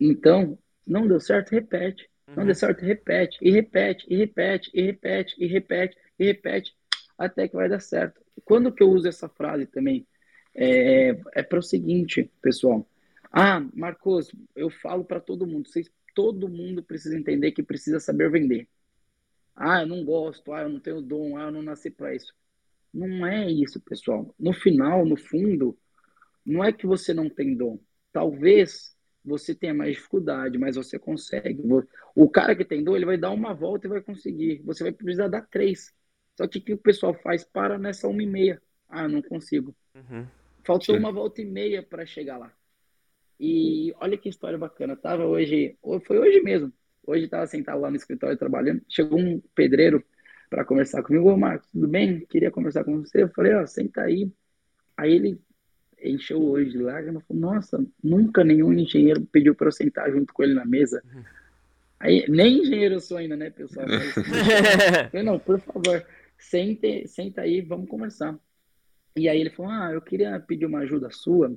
Então, 0.00 0.58
não 0.86 1.06
deu 1.06 1.20
certo, 1.20 1.50
repete. 1.50 2.08
Não 2.28 2.38
Uhum. 2.38 2.46
deu 2.46 2.54
certo, 2.54 2.82
repete, 2.82 3.38
e 3.40 3.50
repete, 3.50 4.06
e 4.08 4.16
repete, 4.16 4.70
e 4.72 4.82
repete, 4.82 5.34
e 5.38 5.46
repete, 5.46 5.96
e 6.18 6.24
repete, 6.26 6.76
até 7.18 7.46
que 7.46 7.54
vai 7.54 7.68
dar 7.68 7.80
certo. 7.80 8.20
Quando 8.44 8.72
que 8.72 8.82
eu 8.82 8.90
uso 8.90 9.06
essa 9.06 9.28
frase 9.28 9.66
também? 9.66 10.06
É, 10.54 11.18
é 11.34 11.42
para 11.42 11.58
o 11.58 11.62
seguinte, 11.62 12.30
pessoal. 12.40 12.86
Ah, 13.30 13.60
Marcos, 13.74 14.32
eu 14.54 14.70
falo 14.70 15.04
para 15.04 15.20
todo 15.20 15.46
mundo, 15.46 15.68
vocês, 15.68 15.90
todo 16.14 16.48
mundo 16.48 16.82
precisa 16.82 17.18
entender 17.18 17.52
que 17.52 17.62
precisa 17.62 17.98
saber 17.98 18.30
vender. 18.30 18.68
Ah, 19.56 19.82
eu 19.82 19.86
não 19.86 20.04
gosto, 20.04 20.52
ah, 20.52 20.62
eu 20.62 20.68
não 20.68 20.80
tenho 20.80 21.00
dom, 21.00 21.36
ah, 21.36 21.44
eu 21.44 21.50
não 21.50 21.62
nasci 21.62 21.90
para 21.90 22.14
isso. 22.14 22.32
Não 22.92 23.26
é 23.26 23.50
isso, 23.50 23.80
pessoal. 23.80 24.32
No 24.38 24.52
final, 24.52 25.04
no 25.04 25.16
fundo, 25.16 25.76
não 26.46 26.62
é 26.62 26.72
que 26.72 26.86
você 26.86 27.12
não 27.12 27.28
tem 27.28 27.56
dom. 27.56 27.78
Talvez 28.12 28.94
você 29.24 29.54
tenha 29.54 29.74
mais 29.74 29.96
dificuldade, 29.96 30.58
mas 30.58 30.76
você 30.76 30.98
consegue. 30.98 31.60
O 32.14 32.28
cara 32.28 32.54
que 32.54 32.64
tem 32.64 32.84
dom, 32.84 32.94
ele 32.94 33.06
vai 33.06 33.16
dar 33.16 33.30
uma 33.30 33.54
volta 33.54 33.86
e 33.86 33.90
vai 33.90 34.00
conseguir. 34.00 34.60
Você 34.64 34.84
vai 34.84 34.92
precisar 34.92 35.28
dar 35.28 35.42
três. 35.42 35.92
Só 36.36 36.46
que 36.46 36.58
o 36.58 36.62
que 36.62 36.74
o 36.74 36.78
pessoal 36.78 37.14
faz? 37.14 37.42
Para 37.42 37.78
nessa 37.78 38.06
uma 38.06 38.22
e 38.22 38.26
meia. 38.26 38.62
Ah, 38.88 39.08
não 39.08 39.22
consigo. 39.22 39.74
Uhum. 39.94 40.26
Faltou 40.64 40.94
Sim. 40.94 41.00
uma 41.00 41.12
volta 41.12 41.40
e 41.40 41.44
meia 41.44 41.82
para 41.82 42.06
chegar 42.06 42.38
lá. 42.38 42.52
E 43.38 43.92
olha 44.00 44.16
que 44.16 44.28
história 44.28 44.56
bacana. 44.56 44.96
Tava 44.96 45.24
hoje, 45.24 45.76
foi 46.06 46.18
hoje 46.18 46.40
mesmo. 46.40 46.72
Hoje 47.06 47.24
estava 47.24 47.46
sentado 47.46 47.80
lá 47.80 47.90
no 47.90 47.96
escritório 47.96 48.36
trabalhando. 48.36 48.82
Chegou 48.88 49.18
um 49.18 49.40
pedreiro 49.54 50.02
para 50.48 50.64
conversar 50.64 51.02
comigo. 51.02 51.30
Ô, 51.30 51.36
Marcos, 51.36 51.70
tudo 51.70 51.86
bem? 51.88 52.20
Queria 52.26 52.50
conversar 52.50 52.84
com 52.84 53.00
você. 53.00 53.24
Eu 53.24 53.28
falei, 53.28 53.54
ó, 53.54 53.66
senta 53.66 54.02
aí. 54.02 54.30
Aí 54.96 55.12
ele 55.12 55.38
encheu 56.02 56.40
o 56.40 56.50
olho 56.50 56.70
de 56.70 56.78
lágrimas 56.78 57.24
falou: 57.26 57.54
Nossa, 57.54 57.84
nunca 58.02 58.44
nenhum 58.44 58.72
engenheiro 58.72 59.26
pediu 59.26 59.54
para 59.54 59.68
eu 59.68 59.72
sentar 59.72 60.10
junto 60.10 60.32
com 60.32 60.42
ele 60.42 60.54
na 60.54 60.64
mesa. 60.64 61.02
Aí, 61.98 62.26
nem 62.28 62.60
engenheiro 62.60 62.96
eu 62.96 63.00
sou 63.00 63.16
ainda, 63.16 63.36
né, 63.36 63.48
pessoal? 63.50 63.86
Eu 63.88 65.10
falei, 65.10 65.22
não, 65.24 65.38
por 65.38 65.58
favor, 65.60 66.04
sente, 66.36 67.08
senta 67.08 67.40
aí, 67.40 67.62
vamos 67.62 67.88
conversar. 67.88 68.38
E 69.16 69.28
aí 69.28 69.40
ele 69.40 69.50
falou: 69.50 69.70
Ah, 69.70 69.90
eu 69.92 70.02
queria 70.02 70.38
pedir 70.40 70.66
uma 70.66 70.80
ajuda 70.80 71.10
sua. 71.10 71.56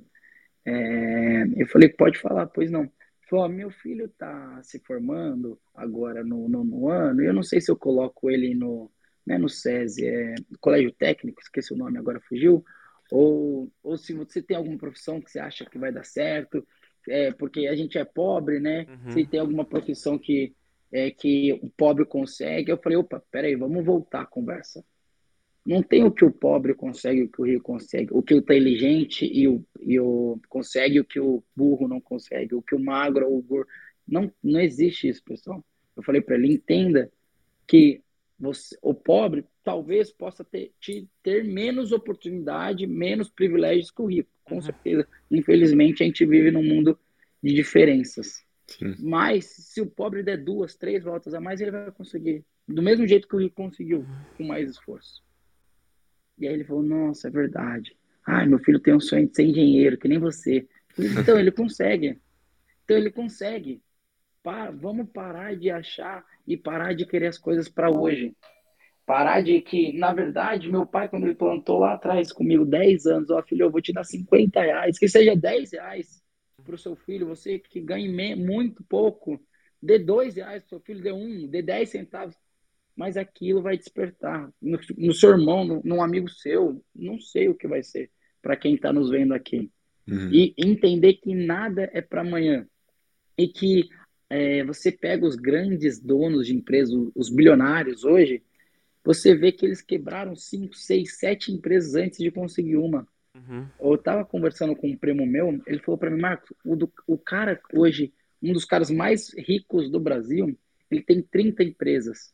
É, 0.66 1.44
eu 1.56 1.68
falei: 1.68 1.90
Pode 1.90 2.20
falar, 2.20 2.48
pois 2.48 2.70
não. 2.70 2.82
Ele 2.82 2.92
falou: 3.30 3.46
"Ó, 3.46 3.48
Meu 3.48 3.72
filho 3.72 4.06
está 4.06 4.62
se 4.64 4.80
formando 4.80 5.60
agora 5.76 6.24
no 6.24 6.48
nono 6.48 6.90
ano, 6.90 7.22
e 7.22 7.26
eu 7.26 7.34
não 7.34 7.44
sei 7.44 7.60
se 7.60 7.72
eu 7.72 7.76
coloco 7.76 8.30
ele 8.30 8.54
no, 8.56 8.92
né, 9.26 9.38
no 9.38 9.50
SESI, 9.50 10.08
é, 10.08 10.36
Colégio 10.62 10.92
Técnico, 10.94 11.42
esqueci 11.42 11.74
o 11.74 11.78
nome 11.78 11.98
agora, 11.98 12.22
fugiu. 12.22 12.64
Ou, 13.12 13.72
ou 13.84 13.98
se 13.98 14.14
você 14.14 14.42
tem 14.42 14.56
alguma 14.56 14.78
profissão 14.78 15.22
que 15.22 15.32
você 15.32 15.40
acha 15.40 15.66
que 15.66 15.78
vai 15.78 15.92
dar 15.92 16.04
certo, 16.06 16.66
é, 17.10 17.32
porque 17.32 17.68
a 17.68 17.76
gente 17.76 17.98
é 17.98 18.06
pobre, 18.06 18.60
né? 18.60 18.86
Uhum. 18.90 19.12
Se 19.12 19.26
tem 19.26 19.40
alguma 19.40 19.66
profissão 19.66 20.18
que, 20.18 20.54
é, 20.92 21.12
que 21.12 21.54
o 21.62 21.70
pobre 21.70 22.06
consegue, 22.06 22.72
eu 22.72 22.78
falei, 22.78 22.98
opa, 22.98 23.22
peraí, 23.32 23.56
vamos 23.56 23.84
voltar 23.84 24.22
à 24.22 24.26
conversa. 24.26 24.84
Não 25.68 25.84
tem 25.84 26.04
o 26.06 26.12
que 26.12 26.24
o 26.26 26.32
pobre 26.32 26.74
consegue, 26.74 27.24
o 27.24 27.30
que 27.30 27.42
o 27.42 27.46
rico 27.46 27.64
consegue, 27.64 28.08
o 28.12 28.24
que 28.24 28.34
o 28.34 28.38
inteligente 28.38 29.26
e 29.26 29.48
o, 29.50 29.64
e 29.82 30.00
o 30.00 30.40
consegue, 30.50 31.00
o 31.02 31.06
que 31.06 31.20
o 31.20 31.44
burro 31.56 31.88
não 31.90 32.00
consegue, 32.00 32.56
o 32.56 32.62
que 32.62 32.74
o 32.76 32.80
magro 32.80 33.28
ou 33.28 33.38
o 33.40 33.42
gordo. 33.42 33.70
Não, 34.08 34.32
não 34.42 34.62
existe 34.62 35.10
isso, 35.10 35.22
pessoal. 35.24 35.64
Eu 35.96 36.04
falei 36.04 36.22
para 36.22 36.36
ele, 36.36 36.54
entenda 36.54 37.12
que 37.68 38.02
você, 38.40 38.78
o 38.82 38.94
pobre 38.94 39.44
talvez 39.64 40.12
possa 40.12 40.44
ter, 40.46 40.72
te- 40.80 41.08
ter 41.24 41.44
menos 41.44 41.92
oportunidade, 41.92 42.88
menos 42.88 43.30
privilégios 43.30 43.92
que 43.92 44.02
o 44.02 44.06
rico, 44.06 44.30
com 44.46 44.56
Uhum. 44.56 44.62
certeza. 44.62 45.08
Infelizmente, 45.30 46.04
a 46.04 46.06
gente 46.06 46.26
vive 46.26 46.52
num 46.52 46.64
mundo 46.64 46.98
de 47.44 47.54
diferenças. 47.54 48.46
Sim. 48.68 48.96
Mas 49.00 49.46
se 49.46 49.82
o 49.82 49.86
pobre 49.88 50.24
der 50.24 50.38
duas, 50.38 50.76
três 50.76 51.04
voltas 51.04 51.34
a 51.34 51.42
mais, 51.42 51.60
ele 51.62 51.72
vai 51.72 51.92
conseguir. 51.92 52.46
Do 52.68 52.82
mesmo 52.82 53.08
jeito 53.08 53.28
que 53.28 53.36
o 53.36 53.40
rico 53.40 53.56
conseguiu, 53.56 54.10
com 54.38 54.46
mais 54.46 54.70
esforço. 54.70 55.22
E 56.38 56.48
aí 56.48 56.54
ele 56.54 56.64
falou, 56.64 56.84
nossa, 56.84 57.28
é 57.28 57.32
verdade. 57.32 57.96
Ai, 58.26 58.46
meu 58.46 58.60
filho 58.60 58.80
tem 58.80 58.94
um 58.94 59.00
sonho 59.00 59.28
de 59.28 59.36
ser 59.36 59.44
engenheiro, 59.44 59.98
que 59.98 60.08
nem 60.08 60.20
você. 60.20 60.68
Então, 60.98 61.40
ele 61.40 61.52
consegue. 61.52 62.20
Então, 62.84 62.98
ele 62.98 63.10
consegue. 63.10 63.82
Vamos 64.80 65.10
parar 65.10 65.56
de 65.56 65.70
achar 65.70 66.26
e 66.46 66.56
parar 66.56 66.94
de 66.94 67.06
querer 67.06 67.28
as 67.28 67.38
coisas 67.38 67.68
para 67.68 67.90
hoje. 67.90 68.36
Parar 69.06 69.42
de 69.42 69.62
que, 69.62 69.98
na 69.98 70.14
verdade, 70.14 70.70
meu 70.70 70.86
pai, 70.86 71.10
quando 71.10 71.26
ele 71.26 71.36
plantou 71.36 71.80
lá 71.80 71.94
atrás 71.94 72.32
comigo 72.32 72.66
10 72.66 73.06
anos, 73.06 73.30
ó, 73.30 73.42
filho, 73.42 73.64
eu 73.64 73.72
vou 73.72 73.82
te 73.82 73.94
dar 73.94 74.04
50 74.04 74.62
reais, 74.62 75.00
que 75.00 75.08
seja 75.08 75.36
10 75.36 75.72
reais 75.72 76.22
para 76.64 76.76
o 76.76 76.78
seu 76.78 76.96
filho, 76.96 77.28
você 77.28 77.60
que 77.60 77.80
ganhe 77.80 78.36
muito 78.36 78.84
pouco, 78.84 79.40
dê 79.82 79.98
2 79.98 80.36
reais 80.36 80.64
para 80.64 80.68
o 80.68 80.70
seu 80.70 80.80
filho, 80.82 81.02
dê 81.02 81.12
um, 81.12 81.48
dê 81.48 81.62
10 81.62 81.90
centavos, 81.90 82.36
mas 82.98 83.16
aquilo 83.16 83.62
vai 83.62 83.78
despertar 83.78 84.52
no, 84.62 84.80
no 84.98 85.14
seu 85.14 85.30
irmão, 85.30 85.64
no, 85.64 85.82
num 85.86 86.02
amigo 86.02 86.28
seu, 86.30 86.84
não 86.96 87.20
sei 87.20 87.48
o 87.48 87.56
que 87.56 87.68
vai 87.68 87.84
ser 87.84 88.10
para 88.42 88.58
quem 88.58 88.76
está 88.76 88.92
nos 88.92 89.10
vendo 89.10 89.34
aqui 89.34 89.70
Uhum. 90.10 90.30
e 90.32 90.54
entender 90.58 91.16
que 91.16 91.36
nada 91.36 91.90
é 91.94 92.00
para 92.00 92.22
amanhã 92.22 92.66
e 93.38 93.46
que 93.46 93.90
é, 94.30 94.64
você 94.64 94.90
pega 94.90 95.26
os 95.26 95.36
grandes 95.36 96.00
donos 96.00 96.48
de 96.48 96.56
empresas, 96.56 96.96
os 97.14 97.30
bilionários 97.30 98.06
hoje, 98.06 98.42
você 99.04 99.36
vê 99.36 99.52
que 99.52 99.66
eles 99.66 99.82
quebraram 99.82 100.34
cinco, 100.34 100.76
seis, 100.76 101.18
sete 101.18 101.52
empresas 101.52 101.94
antes 101.96 102.20
de 102.20 102.32
conseguir 102.32 102.78
uma. 102.78 103.06
Uhum. 103.36 103.68
Eu 103.82 103.96
estava 103.96 104.24
conversando 104.24 104.78
com 104.78 104.88
um 104.90 104.96
primo 104.98 105.26
meu, 105.26 105.62
ele 105.68 105.80
falou 105.80 105.98
para 105.98 106.10
mim, 106.10 106.22
Marcos, 106.22 106.56
o, 106.64 106.78
do- 106.78 106.92
o 107.06 107.18
cara 107.18 107.60
hoje, 107.74 108.14
um 108.42 108.54
dos 108.54 108.64
caras 108.64 108.90
mais 108.90 109.34
ricos 109.38 109.92
do 109.92 110.00
Brasil, 110.00 110.58
ele 110.90 111.02
tem 111.04 111.22
30 111.22 111.64
empresas. 111.64 112.34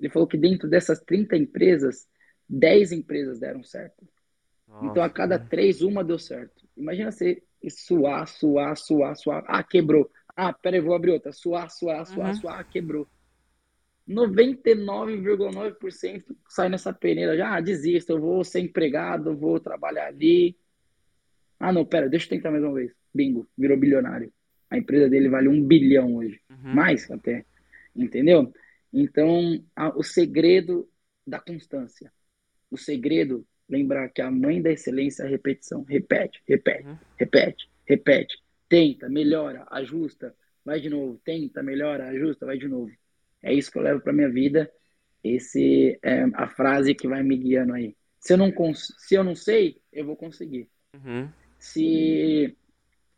Ele 0.00 0.10
falou 0.10 0.28
que 0.28 0.36
dentro 0.36 0.68
dessas 0.68 1.00
30 1.00 1.36
empresas, 1.36 2.08
10 2.48 2.92
empresas 2.92 3.38
deram 3.38 3.62
certo. 3.62 4.06
Então, 4.82 5.02
a 5.02 5.06
Nossa, 5.06 5.10
cada 5.10 5.38
né? 5.38 5.46
três, 5.48 5.82
uma 5.82 6.02
deu 6.02 6.18
certo. 6.18 6.66
Imagina 6.76 7.12
você 7.12 7.42
suar, 7.68 8.26
suar, 8.26 8.76
suar, 8.76 9.16
suar. 9.16 9.44
Ah, 9.46 9.62
quebrou. 9.62 10.10
Ah, 10.36 10.52
peraí, 10.52 10.80
vou 10.80 10.94
abrir 10.94 11.12
outra. 11.12 11.32
Suar, 11.32 11.70
suar, 11.70 12.04
suar, 12.06 12.28
Uhum. 12.28 12.34
suar. 12.34 12.60
Ah, 12.60 12.64
quebrou. 12.64 13.08
99,9% 14.06 16.36
sai 16.48 16.68
nessa 16.68 16.92
peneira. 16.92 17.36
Já, 17.36 17.56
ah, 17.56 17.60
desisto, 17.60 18.12
eu 18.12 18.20
vou 18.20 18.44
ser 18.44 18.60
empregado, 18.60 19.30
eu 19.30 19.36
vou 19.36 19.58
trabalhar 19.58 20.08
ali. 20.08 20.56
Ah, 21.58 21.72
não, 21.72 21.86
pera, 21.86 22.08
deixa 22.08 22.26
eu 22.26 22.30
tentar 22.30 22.50
mais 22.50 22.62
uma 22.62 22.74
vez. 22.74 22.92
Bingo, 23.14 23.48
virou 23.56 23.78
bilionário. 23.78 24.30
A 24.68 24.76
empresa 24.76 25.08
dele 25.08 25.28
vale 25.28 25.48
um 25.48 25.62
bilhão 25.62 26.16
hoje. 26.16 26.40
Uhum. 26.50 26.74
Mais 26.74 27.10
até. 27.10 27.46
Entendeu? 27.94 28.52
Então, 28.96 29.60
a- 29.74 29.96
o 29.98 30.02
segredo 30.04 30.88
da 31.26 31.40
constância. 31.40 32.12
O 32.70 32.76
segredo, 32.76 33.44
lembrar 33.68 34.08
que 34.10 34.22
a 34.22 34.30
mãe 34.30 34.62
da 34.62 34.70
excelência 34.70 35.24
é 35.24 35.26
a 35.26 35.28
repetição. 35.28 35.82
Repete, 35.82 36.40
repete, 36.46 36.86
Uhum. 36.86 36.96
repete, 37.18 37.68
repete. 37.84 38.38
Tenta, 38.68 39.08
melhora, 39.08 39.66
ajusta, 39.70 40.34
vai 40.64 40.80
de 40.80 40.88
novo. 40.88 41.20
Tenta, 41.24 41.62
melhora, 41.62 42.08
ajusta, 42.08 42.46
vai 42.46 42.56
de 42.56 42.68
novo. 42.68 42.92
É 43.42 43.52
isso 43.52 43.70
que 43.70 43.78
eu 43.78 43.82
levo 43.82 44.00
para 44.00 44.12
minha 44.12 44.30
vida. 44.30 44.70
Esse 45.22 45.98
é 46.02 46.22
a 46.34 46.48
frase 46.48 46.94
que 46.94 47.08
vai 47.08 47.22
me 47.22 47.36
guiando 47.36 47.72
aí. 47.74 47.96
Se 48.20 48.32
eu 48.32 48.36
não, 48.36 48.52
se 48.74 49.14
eu 49.14 49.24
não 49.24 49.34
sei, 49.34 49.80
eu 49.92 50.04
vou 50.06 50.16
conseguir. 50.16 50.68
Uhum. 50.94 51.28
Se 51.58 52.56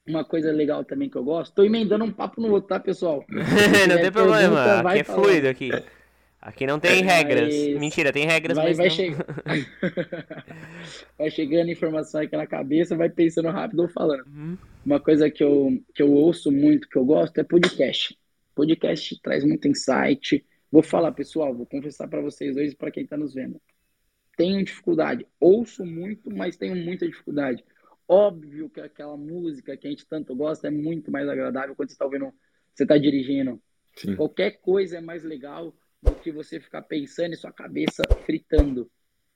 uma 0.06 0.24
coisa 0.24 0.52
legal 0.52 0.84
também 0.84 1.08
que 1.08 1.16
eu 1.16 1.24
gosto, 1.24 1.54
tô 1.54 1.64
emendando 1.64 2.04
um 2.04 2.12
papo 2.12 2.40
no 2.40 2.52
outro, 2.52 2.68
tá, 2.68 2.78
pessoal? 2.78 3.24
Não 3.88 4.00
tem 4.00 4.12
problema, 4.12 4.64
pergunta, 4.64 4.88
aqui 4.88 4.98
é 4.98 5.04
fluido 5.04 5.48
aqui. 5.48 5.70
Aqui 6.46 6.64
não 6.64 6.78
tem 6.78 7.02
regras. 7.02 7.52
Mas- 7.52 7.80
Mentira, 7.80 8.12
tem 8.12 8.24
regras, 8.24 8.56
Vai, 8.56 8.68
mas 8.68 8.76
vai, 8.76 8.86
não. 8.86 8.94
che... 8.94 9.10
vai 11.18 11.28
chegando 11.28 11.72
informação 11.72 12.20
aqui 12.20 12.36
na 12.36 12.46
cabeça, 12.46 12.96
vai 12.96 13.10
pensando 13.10 13.48
rápido 13.48 13.80
ou 13.80 13.88
falando. 13.88 14.24
Uhum. 14.26 14.56
Uma 14.84 15.00
coisa 15.00 15.28
que 15.28 15.42
eu, 15.42 15.82
que 15.92 16.00
eu 16.00 16.12
ouço 16.12 16.52
muito, 16.52 16.88
que 16.88 16.96
eu 16.96 17.04
gosto, 17.04 17.36
é 17.38 17.42
podcast. 17.42 18.16
Podcast 18.54 19.20
traz 19.22 19.42
muito 19.42 19.66
insight. 19.66 20.44
Vou 20.70 20.84
falar, 20.84 21.10
pessoal, 21.10 21.52
vou 21.52 21.66
confessar 21.66 22.06
para 22.06 22.20
vocês 22.20 22.54
dois 22.54 22.72
e 22.72 22.76
para 22.76 22.92
quem 22.92 23.02
está 23.02 23.16
nos 23.16 23.34
vendo. 23.34 23.60
Tenho 24.36 24.64
dificuldade. 24.64 25.26
Ouço 25.40 25.84
muito, 25.84 26.32
mas 26.32 26.56
tenho 26.56 26.76
muita 26.76 27.08
dificuldade. 27.08 27.64
Óbvio 28.08 28.70
que 28.70 28.80
aquela 28.80 29.16
música 29.16 29.76
que 29.76 29.86
a 29.86 29.90
gente 29.90 30.06
tanto 30.06 30.34
gosta 30.34 30.68
é 30.68 30.70
muito 30.70 31.10
mais 31.10 31.28
agradável 31.28 31.74
quando 31.74 31.88
você 31.88 31.94
está 31.94 32.04
ouvindo, 32.04 32.32
você 32.74 32.84
está 32.84 32.96
dirigindo. 32.96 33.60
Sim. 33.96 34.14
Qualquer 34.14 34.60
coisa 34.60 34.98
é 34.98 35.00
mais 35.00 35.24
legal 35.24 35.74
do 36.02 36.14
que 36.14 36.30
você 36.30 36.60
ficar 36.60 36.82
pensando 36.82 37.32
e 37.32 37.36
sua 37.36 37.52
cabeça 37.52 38.02
fritando 38.24 38.90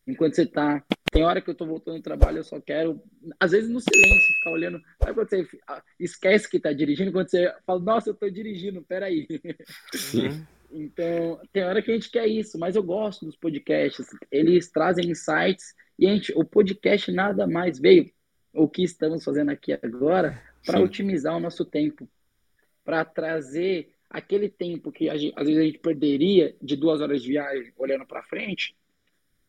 enquanto 0.06 0.34
você 0.34 0.42
está 0.42 0.84
Tem 1.10 1.24
hora 1.24 1.40
que 1.40 1.50
eu 1.50 1.54
tô 1.54 1.66
voltando 1.66 1.98
do 1.98 2.02
trabalho, 2.02 2.38
eu 2.38 2.44
só 2.44 2.60
quero, 2.60 3.02
às 3.38 3.50
vezes 3.50 3.68
no 3.68 3.80
silêncio, 3.80 4.34
ficar 4.34 4.50
olhando. 4.52 4.80
Sabe 5.02 5.14
quando 5.14 5.28
você 5.28 5.48
ah, 5.66 5.82
esquece 5.98 6.48
que 6.48 6.60
tá 6.60 6.72
dirigindo, 6.72 7.12
quando 7.12 7.28
você 7.28 7.52
fala, 7.66 7.80
nossa, 7.80 8.10
eu 8.10 8.14
tô 8.14 8.30
dirigindo, 8.30 8.82
peraí. 8.82 9.26
Sim. 9.92 10.28
Uhum. 10.28 10.46
Então, 10.72 11.40
tem 11.52 11.64
hora 11.64 11.82
que 11.82 11.90
a 11.90 11.94
gente 11.94 12.10
quer 12.10 12.28
isso, 12.28 12.56
mas 12.56 12.76
eu 12.76 12.82
gosto 12.82 13.26
dos 13.26 13.36
podcasts. 13.36 14.06
Eles 14.30 14.70
trazem 14.70 15.10
insights 15.10 15.74
e 15.98 16.06
a 16.06 16.14
gente, 16.14 16.32
o 16.36 16.44
podcast 16.44 17.10
nada 17.10 17.44
mais 17.46 17.80
veio, 17.80 18.08
o 18.53 18.68
que 18.68 18.82
estamos 18.82 19.22
fazendo 19.24 19.51
aqui 19.51 19.72
agora, 19.72 20.42
para 20.66 20.80
otimizar 20.80 21.36
o 21.36 21.40
nosso 21.40 21.64
tempo, 21.64 22.09
para 22.84 23.05
trazer 23.05 23.94
aquele 24.09 24.48
tempo 24.48 24.90
que 24.90 25.09
a 25.09 25.16
gente- 25.16 25.34
às 25.36 25.46
vezes 25.46 25.62
a 25.62 25.64
gente 25.64 25.78
perderia 25.78 26.57
de 26.61 26.76
duas 26.76 27.01
horas 27.01 27.22
de 27.22 27.28
viagem 27.28 27.72
olhando 27.76 28.05
para 28.07 28.22
frente, 28.24 28.74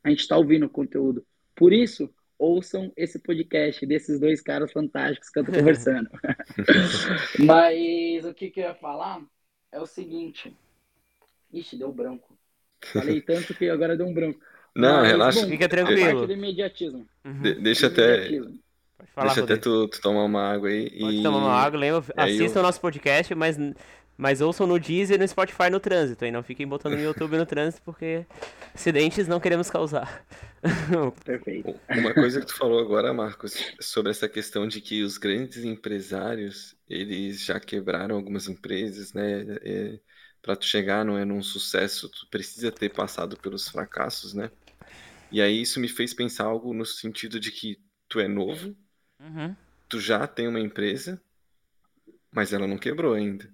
a 0.04 0.10
gente 0.10 0.20
está 0.20 0.38
ouvindo 0.38 0.66
o 0.66 0.70
conteúdo. 0.70 1.26
Por 1.56 1.74
isso, 1.74 2.14
ouçam 2.38 2.92
esse 2.96 3.20
podcast 3.20 3.86
desses 3.86 4.20
dois 4.20 4.42
caras 4.42 4.72
fantásticos 4.72 5.30
que 5.30 5.40
eu 5.40 5.46
tô 5.46 5.52
conversando. 5.52 6.10
Mas 7.40 8.26
o 8.26 8.34
que, 8.34 8.50
que 8.50 8.60
eu 8.60 8.66
ia 8.66 8.76
falar 8.76 9.22
é 9.72 9.80
o 9.80 9.86
seguinte. 9.86 10.56
Ixi, 11.54 11.78
deu 11.78 11.92
branco. 11.92 12.38
Falei 12.94 13.22
tanto 13.22 13.54
que 13.54 13.70
agora 13.70 13.96
deu 13.98 14.08
um 14.08 14.14
branco. 14.14 14.40
Não, 14.76 15.02
Mas, 15.02 15.08
relaxa. 15.12 15.42
bom, 15.42 15.48
Fica 15.50 15.68
tranquilo. 15.70 16.02
parte 16.02 16.28
do 16.28 16.34
imediatismo. 16.34 17.08
Uhum. 17.26 17.42
De- 17.42 17.56
deixa 17.56 17.90
Do 17.90 17.94
até, 17.94 18.28
imediatismo. 18.28 18.60
Pode 19.02 19.12
falar, 19.14 19.34
deixa 19.34 19.40
até 19.42 19.56
Rodrigo. 19.56 19.62
tu, 19.62 19.88
tu 19.90 20.02
tomar 20.02 20.24
uma 20.26 20.42
água 20.54 20.70
aí. 20.70 20.90
Pode 21.00 21.18
e... 21.20 21.24
tomar 21.24 21.38
uma 21.40 21.54
água, 21.54 21.80
lembra? 21.80 22.04
e 22.18 22.22
Assistam 22.22 22.60
eu- 22.60 22.64
o 22.64 22.64
nosso 22.64 22.80
podcast, 22.82 23.34
mas, 23.36 23.58
mas 24.18 24.42
ouçam 24.42 24.68
no 24.68 24.80
Deezer 24.80 25.16
e 25.18 25.20
no 25.20 25.28
Spotify 25.28 25.70
no 25.70 25.80
trânsito. 25.80 26.26
E 26.26 26.32
não 26.32 26.44
fiquem 26.44 26.68
botando 26.68 26.96
no 26.96 27.02
YouTube 27.02 27.38
no 27.38 27.46
trânsito, 27.46 27.82
porque 27.84 28.26
acidentes 28.74 29.28
não 29.28 29.40
queremos 29.40 29.70
causar. 29.70 30.26
Perfeito. 31.26 31.80
Uma 31.90 32.14
coisa 32.16 32.40
que 32.40 32.46
tu 32.48 32.56
falou 32.56 32.80
agora, 32.80 33.14
Marcos, 33.14 33.54
sobre 33.80 34.12
essa 34.12 34.30
questão 34.30 34.68
de 34.68 34.82
que 34.82 35.04
os 35.04 35.18
grandes 35.18 35.64
empresários, 35.66 36.76
eles 36.88 37.44
já 37.46 37.60
quebraram 37.60 38.16
algumas 38.16 38.48
empresas, 38.48 39.14
né? 39.14 39.42
É, 39.64 40.00
para 40.42 40.56
tu 40.56 40.66
chegar 40.66 41.06
não 41.06 41.18
é 41.18 41.26
num 41.26 41.42
sucesso, 41.44 42.10
tu 42.10 42.28
precisa 42.30 42.72
ter 42.72 42.90
passado 42.90 43.38
pelos 43.38 43.68
fracassos, 43.70 44.34
né? 44.34 44.52
E 45.32 45.42
aí 45.42 45.62
isso 45.62 45.80
me 45.80 45.88
fez 45.88 46.14
pensar 46.14 46.46
algo 46.46 46.74
no 46.74 46.86
sentido 46.86 47.40
de 47.40 47.52
que 47.52 47.78
tu 48.10 48.20
é 48.20 48.28
novo, 48.28 48.76
Uhum. 49.22 49.56
tu 49.88 50.00
já 50.00 50.26
tem 50.28 50.48
uma 50.48 50.60
empresa, 50.60 51.22
mas 52.32 52.52
ela 52.54 52.68
não 52.68 52.78
quebrou 52.78 53.14
ainda. 53.14 53.50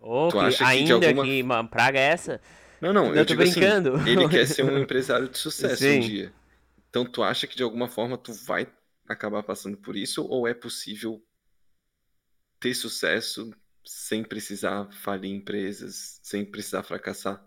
Ô, 0.00 0.28
Tu 0.28 0.38
que 0.38 0.44
acha 0.44 0.58
que 0.58 0.64
de 0.84 0.92
ainda 0.92 1.06
alguma- 1.08 1.24
que 1.24 1.42
uma 1.42 1.64
praga 1.68 1.98
é 1.98 2.02
essa? 2.04 2.40
Não, 2.80 2.92
não, 2.92 3.06
Não, 3.06 3.14
eu 3.14 3.24
tô 3.26 3.32
assim, 3.34 3.60
brincando. 3.60 3.96
ele 4.08 4.28
quer 4.28 4.46
ser 4.46 4.62
um 4.64 4.76
empresário 4.78 5.28
de 5.28 5.38
sucesso 5.38 5.76
Sim. 5.82 5.96
um 5.98 6.00
dia. 6.00 6.32
Então 6.90 7.04
tu 7.04 7.22
acha 7.22 7.46
que 7.46 7.56
de 7.56 7.62
alguma 7.62 7.88
forma 7.88 8.16
tu 8.18 8.32
vai 8.32 8.66
acabar 9.08 9.42
passando 9.42 9.76
por 9.76 9.96
isso 9.96 10.24
ou 10.26 10.46
é 10.46 10.54
possível 10.54 11.22
ter 12.60 12.74
sucesso 12.74 13.50
sem 13.84 14.22
precisar 14.24 14.90
falir 15.02 15.30
empresas, 15.30 16.18
sem 16.22 16.44
precisar 16.44 16.82
fracassar? 16.82 17.44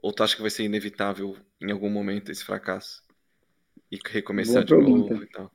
Ou 0.00 0.12
tu 0.12 0.22
acha 0.22 0.36
que 0.36 0.42
vai 0.42 0.50
ser 0.50 0.64
inevitável 0.64 1.36
em 1.60 1.70
algum 1.72 1.90
momento 1.90 2.30
esse 2.30 2.44
fracasso? 2.44 3.02
E 3.90 3.98
recomeçar 4.06 4.64
Boa 4.64 4.64
de 4.64 4.74
novo 4.74 5.08
pergunta. 5.08 5.24
e 5.24 5.26
tal? 5.28 5.52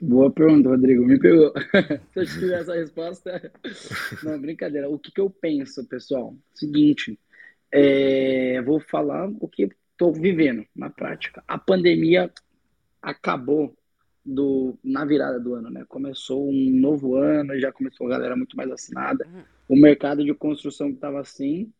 Boa 0.00 0.30
pergunta, 0.30 0.68
Rodrigo. 0.68 1.04
Me 1.04 1.18
pegou. 1.18 1.52
Se 2.14 2.20
eu 2.20 2.26
tiver 2.26 2.60
essa 2.60 2.74
resposta. 2.74 3.52
Não, 4.22 4.40
brincadeira. 4.40 4.88
O 4.88 4.98
que, 4.98 5.10
que 5.10 5.20
eu 5.20 5.28
penso, 5.28 5.84
pessoal? 5.86 6.36
Seguinte, 6.54 7.18
é, 7.72 8.62
vou 8.62 8.78
falar 8.78 9.28
o 9.40 9.48
que 9.48 9.68
estou 9.92 10.12
vivendo 10.12 10.64
na 10.74 10.88
prática. 10.88 11.42
A 11.48 11.58
pandemia 11.58 12.30
acabou 13.02 13.76
do, 14.24 14.78
na 14.84 15.04
virada 15.04 15.40
do 15.40 15.54
ano, 15.54 15.68
né? 15.68 15.84
Começou 15.88 16.48
um 16.48 16.70
novo 16.70 17.16
ano, 17.16 17.58
já 17.58 17.72
começou 17.72 18.06
a 18.06 18.10
galera 18.10 18.36
muito 18.36 18.56
mais 18.56 18.70
assinada. 18.70 19.26
O 19.68 19.74
mercado 19.74 20.24
de 20.24 20.32
construção 20.32 20.88
que 20.88 20.94
estava 20.94 21.20
assim, 21.20 21.72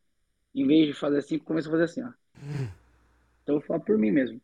em 0.54 0.66
vez 0.66 0.88
de 0.88 0.94
fazer 0.94 1.18
assim, 1.18 1.38
começou 1.38 1.70
a 1.70 1.78
fazer 1.78 1.84
assim, 1.84 2.02
ó. 2.02 2.12
Então 3.42 3.54
eu 3.54 3.60
vou 3.60 3.62
falar 3.62 3.80
por 3.80 3.96
mim 3.96 4.10
mesmo. 4.10 4.40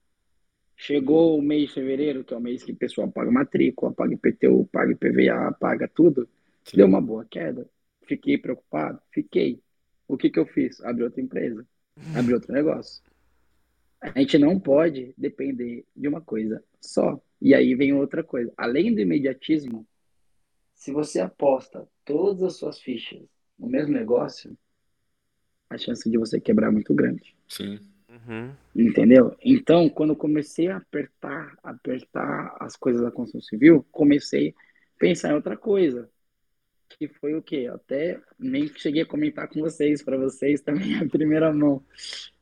Chegou 0.76 1.38
o 1.38 1.42
mês 1.42 1.68
de 1.68 1.74
fevereiro, 1.74 2.24
que 2.24 2.34
é 2.34 2.36
o 2.36 2.40
mês 2.40 2.62
que 2.62 2.72
o 2.72 2.76
pessoal 2.76 3.10
paga 3.10 3.30
matrícula, 3.30 3.92
paga 3.92 4.14
IPTU, 4.14 4.68
paga 4.72 4.92
IPVA, 4.92 5.52
paga 5.52 5.88
tudo. 5.88 6.28
Sim. 6.64 6.78
Deu 6.78 6.86
uma 6.86 7.00
boa 7.00 7.24
queda. 7.24 7.68
Fiquei 8.02 8.36
preocupado? 8.36 9.00
Fiquei. 9.10 9.60
O 10.08 10.16
que 10.16 10.30
que 10.30 10.38
eu 10.38 10.46
fiz? 10.46 10.82
Abri 10.82 11.04
outra 11.04 11.20
empresa. 11.20 11.66
Abri 12.14 12.34
outro 12.34 12.52
negócio. 12.52 13.02
A 14.00 14.18
gente 14.18 14.36
não 14.36 14.60
pode 14.60 15.14
depender 15.16 15.84
de 15.96 16.08
uma 16.08 16.20
coisa 16.20 16.62
só. 16.80 17.20
E 17.40 17.54
aí 17.54 17.74
vem 17.74 17.94
outra 17.94 18.22
coisa. 18.22 18.52
Além 18.56 18.94
do 18.94 19.00
imediatismo, 19.00 19.86
se 20.74 20.92
você 20.92 21.20
aposta 21.20 21.88
todas 22.04 22.42
as 22.42 22.56
suas 22.56 22.80
fichas 22.80 23.22
no 23.58 23.66
mesmo 23.68 23.94
negócio, 23.94 24.56
a 25.70 25.78
chance 25.78 26.08
de 26.10 26.18
você 26.18 26.40
quebrar 26.40 26.68
é 26.68 26.70
muito 26.70 26.92
grande. 26.94 27.34
Sim. 27.48 27.78
Uhum. 28.14 28.54
Entendeu? 28.76 29.36
Então, 29.42 29.88
quando 29.88 30.10
eu 30.10 30.16
comecei 30.16 30.68
a 30.68 30.76
apertar, 30.76 31.56
apertar 31.62 32.56
as 32.60 32.76
coisas 32.76 33.02
da 33.02 33.10
construção 33.10 33.40
civil, 33.40 33.84
comecei 33.90 34.50
a 34.50 34.98
pensar 34.98 35.30
em 35.30 35.34
outra 35.34 35.56
coisa. 35.56 36.08
Que 36.88 37.08
foi 37.08 37.34
o 37.34 37.42
quê? 37.42 37.68
Até 37.72 38.20
nem 38.38 38.68
cheguei 38.68 39.02
a 39.02 39.06
comentar 39.06 39.48
com 39.48 39.58
vocês, 39.60 40.02
para 40.02 40.16
vocês 40.16 40.60
também 40.60 40.94
a 41.02 41.08
primeira 41.08 41.52
mão. 41.52 41.84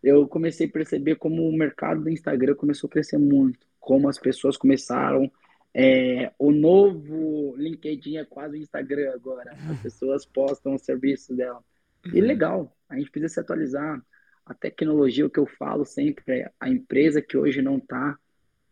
Eu 0.03 0.29
comecei 0.29 0.67
a 0.67 0.71
perceber 0.71 1.17
como 1.17 1.49
o 1.49 1.57
mercado 1.57 2.03
do 2.03 2.11
Instagram 2.11 2.55
começou 2.55 2.89
a 2.89 2.91
crescer 2.91 3.19
muito, 3.19 3.67
como 3.81 4.09
as 4.09 4.19
pessoas 4.19 4.57
começaram. 4.57 5.31
é, 5.75 6.33
o 6.39 6.51
novo 6.53 7.55
LinkedIn 7.57 8.17
é 8.19 8.25
quase 8.27 8.59
o 8.59 8.61
Instagram 8.61 9.13
agora. 9.15 9.59
As 9.71 9.79
pessoas 9.81 10.27
postam 10.27 10.75
os 10.75 10.83
serviços 10.83 11.35
dela. 11.37 11.65
E 12.13 12.21
Uhum. 12.21 12.27
legal, 12.27 12.77
a 12.89 12.99
gente 12.99 13.11
precisa 13.11 13.33
se 13.35 13.41
atualizar. 13.41 14.05
A 14.45 14.55
tecnologia, 14.55 15.27
o 15.27 15.31
que 15.31 15.39
eu 15.39 15.47
falo 15.47 15.85
sempre 15.85 16.41
é 16.41 16.51
a 16.59 16.69
empresa 16.69 17.23
que 17.23 17.37
hoje 17.37 17.63
não 17.63 17.79
está 17.79 18.19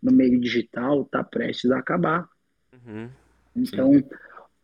no 0.03 0.13
meio 0.13 0.41
digital 0.41 1.03
está 1.03 1.23
prestes 1.23 1.71
a 1.71 1.79
acabar. 1.79 2.29
Uhum. 2.73 3.09
Então, 3.55 4.03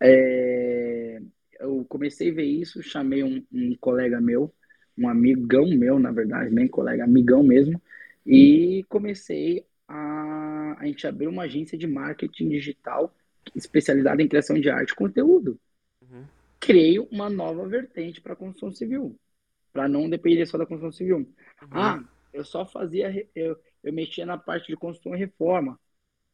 é, 0.00 1.20
eu 1.60 1.84
comecei 1.88 2.30
a 2.30 2.34
ver 2.34 2.44
isso, 2.44 2.82
chamei 2.82 3.22
um, 3.22 3.44
um 3.52 3.76
colega 3.80 4.20
meu, 4.20 4.52
um 4.96 5.08
amigão 5.08 5.66
meu, 5.68 5.98
na 5.98 6.10
verdade, 6.10 6.54
nem 6.54 6.66
colega, 6.66 7.04
amigão 7.04 7.42
mesmo, 7.42 7.80
e 8.24 8.84
comecei 8.88 9.64
a, 9.86 10.76
a 10.78 10.86
gente 10.86 11.06
abrir 11.06 11.28
uma 11.28 11.44
agência 11.44 11.76
de 11.76 11.86
marketing 11.86 12.48
digital 12.48 13.14
especializada 13.54 14.22
em 14.22 14.28
criação 14.28 14.58
de 14.58 14.68
arte 14.68 14.90
e 14.90 14.96
conteúdo. 14.96 15.58
Uhum. 16.00 16.24
Criei 16.58 16.98
uma 16.98 17.30
nova 17.30 17.66
vertente 17.68 18.20
para 18.20 18.32
a 18.32 18.36
construção 18.36 18.72
civil, 18.72 19.16
para 19.76 19.86
não 19.86 20.08
depender 20.08 20.46
só 20.46 20.56
da 20.56 20.64
construção 20.64 20.90
civil. 20.90 21.18
Uhum. 21.18 21.68
Ah, 21.70 22.02
eu 22.32 22.42
só 22.42 22.64
fazia, 22.64 23.28
eu, 23.34 23.58
eu 23.84 23.92
mexia 23.92 24.24
na 24.24 24.38
parte 24.38 24.68
de 24.68 24.76
construção 24.76 25.14
e 25.14 25.18
reforma. 25.18 25.78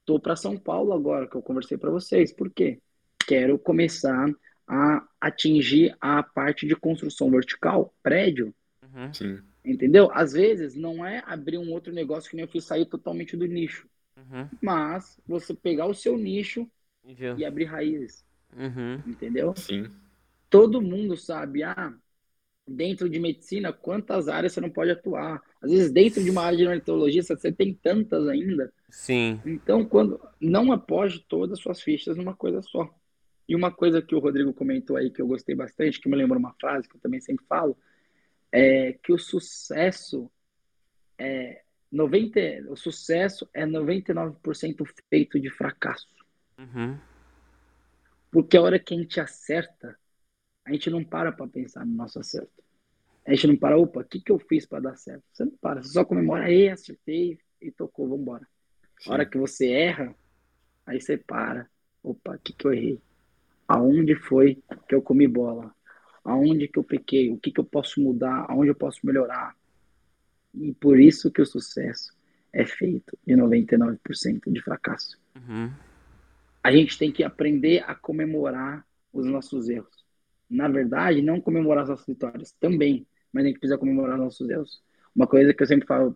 Tô 0.05 0.20
para 0.20 0.36
São 0.36 0.57
Paulo 0.57 0.93
agora, 0.93 1.26
que 1.28 1.34
eu 1.34 1.43
conversei 1.43 1.76
para 1.76 1.90
vocês. 1.90 2.32
Por 2.32 2.49
quê? 2.53 2.80
Quero 3.26 3.59
começar 3.59 4.28
a 4.68 5.05
atingir 5.20 5.97
a 6.01 6.22
parte 6.22 6.68
de 6.68 6.76
construção 6.76 7.32
vertical, 7.32 7.93
prédio, 8.01 8.55
Uhum. 8.82 9.12
Sim. 9.12 9.38
entendeu? 9.64 10.09
Às 10.12 10.32
vezes 10.34 10.76
não 10.76 11.05
é 11.05 11.20
abrir 11.26 11.59
um 11.59 11.72
outro 11.72 11.93
negócio 11.93 12.30
que 12.30 12.36
nem 12.36 12.45
eu 12.45 12.51
fiz 12.51 12.64
sair 12.64 12.86
totalmente 12.86 13.36
do 13.36 13.47
nicho, 13.47 13.88
Uhum. 14.16 14.49
mas 14.62 15.18
você 15.26 15.53
pegar 15.53 15.86
o 15.86 15.95
seu 15.95 16.16
nicho 16.16 16.70
Viu? 17.05 17.36
e 17.38 17.45
abrir 17.45 17.64
raízes, 17.64 18.24
Uhum. 18.57 19.03
entendeu? 19.05 19.53
Sim. 19.57 19.90
todo 20.49 20.82
mundo 20.82 21.16
sabe, 21.16 21.62
ah, 21.62 21.93
dentro 22.67 23.09
de 23.09 23.19
medicina, 23.19 23.73
quantas 23.73 24.29
áreas 24.29 24.53
você 24.53 24.61
não 24.61 24.71
pode 24.71 24.91
atuar. 24.91 25.43
Às 25.61 25.71
vezes, 25.71 25.93
dentro 25.93 26.23
de 26.23 26.31
uma 26.31 26.43
área 26.43 26.57
de 26.57 26.65
neurologia, 26.65 27.23
você 27.23 27.53
tem 27.53 27.75
tantas 27.75 28.29
ainda. 28.29 28.73
Sim. 28.89 29.41
Então, 29.45 29.85
quando 29.85 30.21
não 30.41 30.73
aposte 30.73 31.25
todas 31.29 31.59
as 31.59 31.63
suas 31.63 31.81
fichas 31.81 32.17
numa 32.17 32.35
coisa 32.35 32.63
só. 32.63 32.93
E 33.49 33.57
uma 33.57 33.71
coisa 33.71 34.01
que 34.01 34.15
o 34.15 34.19
Rodrigo 34.19 34.55
comentou 34.55 34.97
aí, 34.97 35.11
que 35.11 35.21
eu 35.21 35.27
gostei 35.27 35.55
bastante, 35.55 36.01
que 36.01 36.09
me 36.09 36.17
lembrou 36.17 36.39
uma 36.39 36.55
frase 36.61 36.89
que 36.89 36.97
eu 36.97 37.01
também 37.01 37.21
sempre 37.21 37.45
falo, 37.47 37.77
é 38.51 38.93
que 39.03 39.13
o 39.13 39.19
sucesso 39.19 40.31
é 41.19 41.63
90, 41.91 42.71
o 42.71 42.77
sucesso 42.77 43.49
é 43.53 43.67
99% 43.67 44.87
feito 45.11 45.41
de 45.41 45.51
fracasso. 45.51 46.09
Uhum. 46.59 46.97
Porque 48.31 48.57
a 48.57 48.63
hora 48.63 48.79
que 48.79 48.95
a 48.95 48.97
gente 48.97 49.21
acerta, 49.21 49.99
a 50.65 50.73
gente 50.73 50.91
não 50.91 51.05
para 51.05 51.33
para 51.33 51.47
pensar 51.47 51.85
no 51.85 51.95
nosso 51.95 52.19
acerto. 52.19 52.63
A 53.27 53.35
gente 53.35 53.47
não 53.47 53.57
para, 53.57 53.79
opa, 53.79 54.01
o 54.01 54.05
que, 54.05 54.21
que 54.21 54.33
eu 54.33 54.39
fiz 54.39 54.67
para 54.67 54.81
dar 54.81 54.97
certo? 54.97 55.23
Você 55.33 55.45
não 55.45 55.53
para, 55.53 55.83
você 55.83 55.93
só 55.93 56.05
comemora, 56.05 56.45
aí 56.45 56.69
acertei 56.69 57.39
e 57.61 57.71
tocou, 57.71 58.09
vamos 58.09 58.23
embora. 58.23 58.47
A 59.07 59.13
hora 59.13 59.27
que 59.27 59.39
você 59.39 59.71
erra, 59.71 60.15
aí 60.85 61.01
você 61.01 61.17
para, 61.17 61.69
opa, 62.03 62.35
o 62.35 62.39
que, 62.39 62.53
que 62.53 62.67
eu 62.67 62.73
errei? 62.73 63.01
Aonde 63.69 64.17
foi 64.17 64.63
que 64.89 64.95
eu 64.95 65.03
comi 65.03 65.29
bola? 65.29 65.73
Aonde 66.25 66.69
que 66.69 66.79
eu 66.79 66.85
pequei? 66.85 67.31
O 67.31 67.39
que, 67.39 67.51
que 67.51 67.61
eu 67.61 67.65
posso 67.65 68.01
mudar? 68.01 68.47
Aonde 68.49 68.71
eu 68.71 68.75
posso 68.75 69.05
melhorar? 69.05 69.57
E 70.55 70.73
por 70.75 71.01
isso 71.01 71.31
que 71.31 71.41
o 71.41 71.47
sucesso 71.47 72.13
é 72.53 72.67
feito 72.67 73.17
de 73.27 73.35
99% 73.35 74.53
de 74.53 74.63
fracasso. 74.63 75.19
Uhum. 75.37 75.73
A 76.63 76.71
gente 76.71 76.99
tem 76.99 77.11
que 77.11 77.25
aprender 77.25 77.83
a 77.87 77.95
comemorar 77.95 78.87
os 79.13 79.27
nossos 79.27 79.69
erros. 79.69 80.02
Na 80.53 80.69
verdade, 80.69 81.23
não 81.23 81.41
comemorar 81.41 81.85
as 81.85 81.89
nossas 81.89 82.07
vitórias 82.07 82.53
também, 82.53 83.07
mas 83.33 83.45
a 83.45 83.47
gente 83.49 83.59
precisa 83.59 83.79
comemorar 83.79 84.17
os 84.17 84.25
nossos 84.25 84.51
erros. 84.51 84.83
Uma 85.17 85.27
coisa 85.27 85.55
que 85.55 85.63
eu 85.63 85.67
sempre 85.67 85.87
falo 85.87 86.15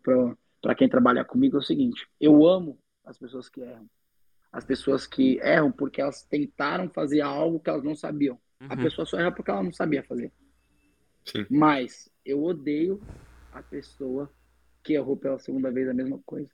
para 0.61 0.75
quem 0.75 0.89
trabalha 0.89 1.25
comigo 1.25 1.57
é 1.57 1.61
o 1.61 1.63
seguinte: 1.63 2.07
eu 2.21 2.47
amo 2.47 2.79
as 3.05 3.19
pessoas 3.19 3.49
que 3.49 3.63
erram. 3.63 3.89
As 4.53 4.65
pessoas 4.65 5.07
que 5.07 5.39
erram 5.39 5.73
porque 5.73 6.01
elas 6.01 6.23
tentaram 6.23 6.89
fazer 6.91 7.23
algo 7.23 7.61
que 7.61 7.71
elas 7.71 7.83
não 7.83 7.95
sabiam. 7.97 8.39
Uhum. 8.61 8.69
A 8.71 8.77
pessoa 8.77 9.07
só 9.07 9.19
erra 9.19 9.33
porque 9.33 9.51
ela 9.51 9.63
não 9.63 9.73
sabia 9.73 10.03
fazer. 10.03 10.31
Sim. 11.25 11.47
Mas 11.51 12.11
eu 12.25 12.43
odeio 12.45 13.01
a 13.53 13.63
pessoa 13.63 14.31
que 14.83 14.95
errou 14.95 15.17
pela 15.17 15.39
segunda 15.39 15.71
vez 15.71 15.89
a 15.89 15.95
mesma 15.95 16.21
coisa. 16.25 16.51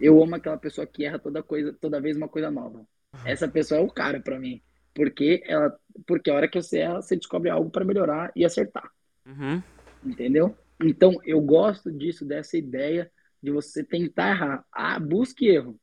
Eu 0.00 0.22
amo 0.22 0.34
aquela 0.34 0.58
pessoa 0.58 0.86
que 0.86 1.04
erra 1.04 1.18
toda 1.18 1.42
coisa, 1.42 1.72
toda 1.72 2.00
vez 2.00 2.16
uma 2.16 2.28
coisa 2.28 2.50
nova. 2.50 2.86
Essa 3.24 3.46
pessoa 3.48 3.80
é 3.80 3.84
o 3.84 3.90
cara 3.90 4.20
para 4.20 4.38
mim, 4.38 4.62
porque 4.94 5.42
ela, 5.46 5.76
porque 6.06 6.30
a 6.30 6.34
hora 6.34 6.48
que 6.48 6.60
você 6.60 6.78
erra, 6.78 7.02
você 7.02 7.16
descobre 7.16 7.50
algo 7.50 7.70
para 7.70 7.84
melhorar 7.84 8.32
e 8.34 8.44
acertar. 8.44 8.90
Uhum. 9.26 9.62
Entendeu? 10.04 10.56
Então 10.82 11.18
eu 11.24 11.40
gosto 11.40 11.90
disso, 11.90 12.24
dessa 12.24 12.56
ideia 12.56 13.10
de 13.42 13.50
você 13.50 13.84
tentar 13.84 14.30
errar. 14.30 14.64
Ah, 14.72 14.98
busque 14.98 15.48
erro. 15.48 15.78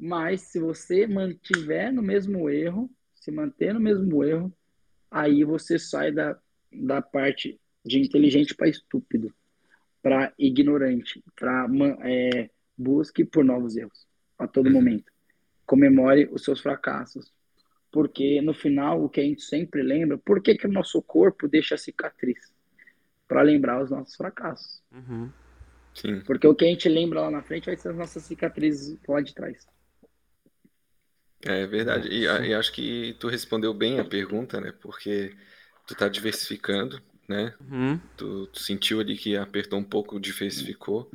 Mas 0.00 0.42
se 0.42 0.58
você 0.58 1.06
mantiver 1.06 1.92
no 1.92 2.02
mesmo 2.02 2.50
erro, 2.50 2.90
se 3.14 3.30
manter 3.30 3.72
no 3.72 3.80
mesmo 3.80 4.24
erro, 4.24 4.52
aí 5.10 5.44
você 5.44 5.78
sai 5.78 6.10
da, 6.10 6.38
da 6.72 7.00
parte 7.00 7.60
de 7.84 8.00
inteligente 8.00 8.54
para 8.54 8.68
estúpido 8.68 9.32
para 10.04 10.34
ignorante, 10.38 11.24
para 11.34 11.66
é, 12.02 12.50
busque 12.76 13.24
por 13.24 13.42
novos 13.42 13.74
erros 13.74 14.06
a 14.38 14.46
todo 14.46 14.66
uhum. 14.66 14.72
momento. 14.74 15.10
Comemore 15.64 16.28
os 16.30 16.44
seus 16.44 16.60
fracassos, 16.60 17.32
porque 17.94 18.42
no 18.42 18.52
final 18.52 19.04
o 19.04 19.08
que 19.08 19.20
a 19.20 19.22
gente 19.22 19.42
sempre 19.42 19.80
lembra, 19.80 20.18
por 20.18 20.42
que, 20.42 20.56
que 20.56 20.66
o 20.66 20.72
nosso 20.72 21.00
corpo 21.00 21.46
deixa 21.46 21.78
cicatriz? 21.78 22.52
Para 23.28 23.40
lembrar 23.40 23.80
os 23.80 23.88
nossos 23.88 24.16
fracassos. 24.16 24.82
Uhum. 24.90 25.30
Sim. 25.94 26.20
Porque 26.26 26.44
o 26.44 26.56
que 26.56 26.64
a 26.64 26.68
gente 26.68 26.88
lembra 26.88 27.20
lá 27.20 27.30
na 27.30 27.40
frente 27.40 27.66
vai 27.66 27.76
ser 27.76 27.90
as 27.90 27.96
nossas 27.96 28.24
cicatrizes 28.24 28.98
lá 29.08 29.20
de 29.20 29.32
trás. 29.32 29.64
É 31.42 31.64
verdade. 31.68 32.08
E, 32.08 32.24
e, 32.24 32.52
acho 32.52 32.72
que 32.72 33.16
tu 33.20 33.28
respondeu 33.28 33.72
bem 33.72 34.00
a 34.00 34.04
pergunta, 34.04 34.60
né? 34.60 34.72
Porque 34.82 35.32
tu 35.86 35.94
tá 35.94 36.08
diversificando, 36.08 37.00
né? 37.28 37.54
Uhum. 37.60 38.00
Tu, 38.16 38.48
tu, 38.48 38.58
sentiu 38.58 38.98
ali 38.98 39.16
que 39.16 39.36
apertou 39.36 39.78
um 39.78 39.84
pouco, 39.84 40.18
diversificou, 40.18 41.08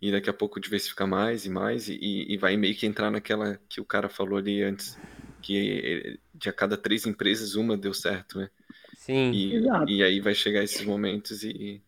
e 0.00 0.12
daqui 0.12 0.30
a 0.30 0.34
pouco 0.34 0.60
diversifica 0.60 1.04
mais 1.04 1.46
e 1.46 1.50
mais, 1.50 1.88
e, 1.88 1.98
e 2.00 2.36
vai 2.36 2.56
meio 2.56 2.76
que 2.76 2.86
entrar 2.86 3.10
naquela 3.10 3.58
que 3.68 3.80
o 3.80 3.84
cara 3.84 4.08
falou 4.08 4.38
ali 4.38 4.62
antes, 4.62 4.96
que 5.42 6.18
de 6.34 6.48
a 6.48 6.52
cada 6.52 6.76
três 6.76 7.06
empresas, 7.06 7.54
uma 7.54 7.76
deu 7.76 7.92
certo, 7.92 8.38
né? 8.38 8.48
Sim. 8.96 9.32
E, 9.32 9.54
Exato. 9.56 9.90
e 9.90 10.02
aí 10.02 10.20
vai 10.20 10.34
chegar 10.34 10.62
esses 10.62 10.84
momentos 10.84 11.42
e, 11.42 11.82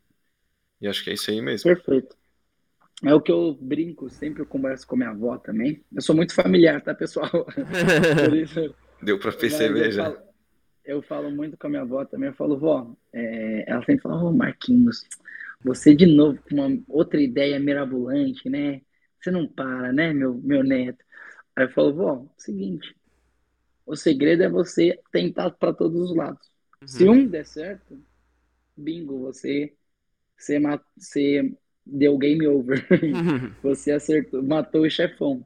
e 0.81 0.89
acho 0.89 1.03
que 1.05 1.11
é 1.11 1.15
isso 1.15 1.31
aí 1.31 1.41
mesmo. 1.41 1.73
Perfeito. 1.73 2.17
É 3.05 3.15
o 3.15 3.21
que 3.21 3.31
eu 3.31 3.57
brinco, 3.61 4.09
sempre 4.09 4.43
eu 4.43 4.47
converso 4.47 4.87
com 4.87 4.97
minha 4.97 5.11
avó 5.11 5.37
também. 5.37 5.83
Eu 5.93 6.01
sou 6.01 6.15
muito 6.15 6.35
familiar, 6.35 6.81
tá, 6.83 6.95
pessoal? 6.95 7.31
Deu 9.03 9.19
para 9.19 9.33
perceber 9.33 9.93
já. 9.93 10.05
Falo, 10.05 10.19
eu 10.85 11.03
falo 11.03 11.31
muito 11.31 11.57
com 11.57 11.67
a 11.67 11.71
minha 11.71 11.83
avó 11.83 12.05
também. 12.05 12.29
Eu 12.29 12.35
falo, 12.35 12.59
vó, 12.59 12.95
é, 13.13 13.71
ela 13.71 13.85
sempre 13.85 14.03
fala, 14.03 14.23
ô 14.23 14.29
oh, 14.29 14.33
Marquinhos, 14.33 15.07
você 15.63 15.95
de 15.95 16.07
novo 16.07 16.39
com 16.49 16.55
uma 16.55 16.83
outra 16.89 17.21
ideia 17.21 17.59
mirabolante, 17.59 18.49
né? 18.49 18.81
Você 19.21 19.31
não 19.31 19.47
para, 19.47 19.93
né, 19.93 20.13
meu, 20.13 20.35
meu 20.35 20.63
neto? 20.63 21.05
Aí 21.57 21.65
eu 21.65 21.71
falo, 21.71 21.95
vó, 21.95 22.27
seguinte, 22.37 22.95
o 23.87 23.97
segredo 23.97 24.43
é 24.43 24.49
você 24.49 24.99
tentar 25.13 25.51
para 25.51 25.73
todos 25.73 26.11
os 26.11 26.17
lados. 26.17 26.51
Uhum. 26.81 26.89
Se 26.89 27.09
um 27.09 27.27
der 27.27 27.47
certo, 27.47 27.99
bingo, 28.77 29.21
você, 29.21 29.75
você, 30.37 30.61
você 30.97 31.55
deu 31.85 32.17
game 32.19 32.47
over. 32.47 32.87
Uhum. 32.91 33.53
você 33.63 33.93
acertou, 33.93 34.43
matou 34.43 34.83
o 34.83 34.91
chefão. 34.91 35.45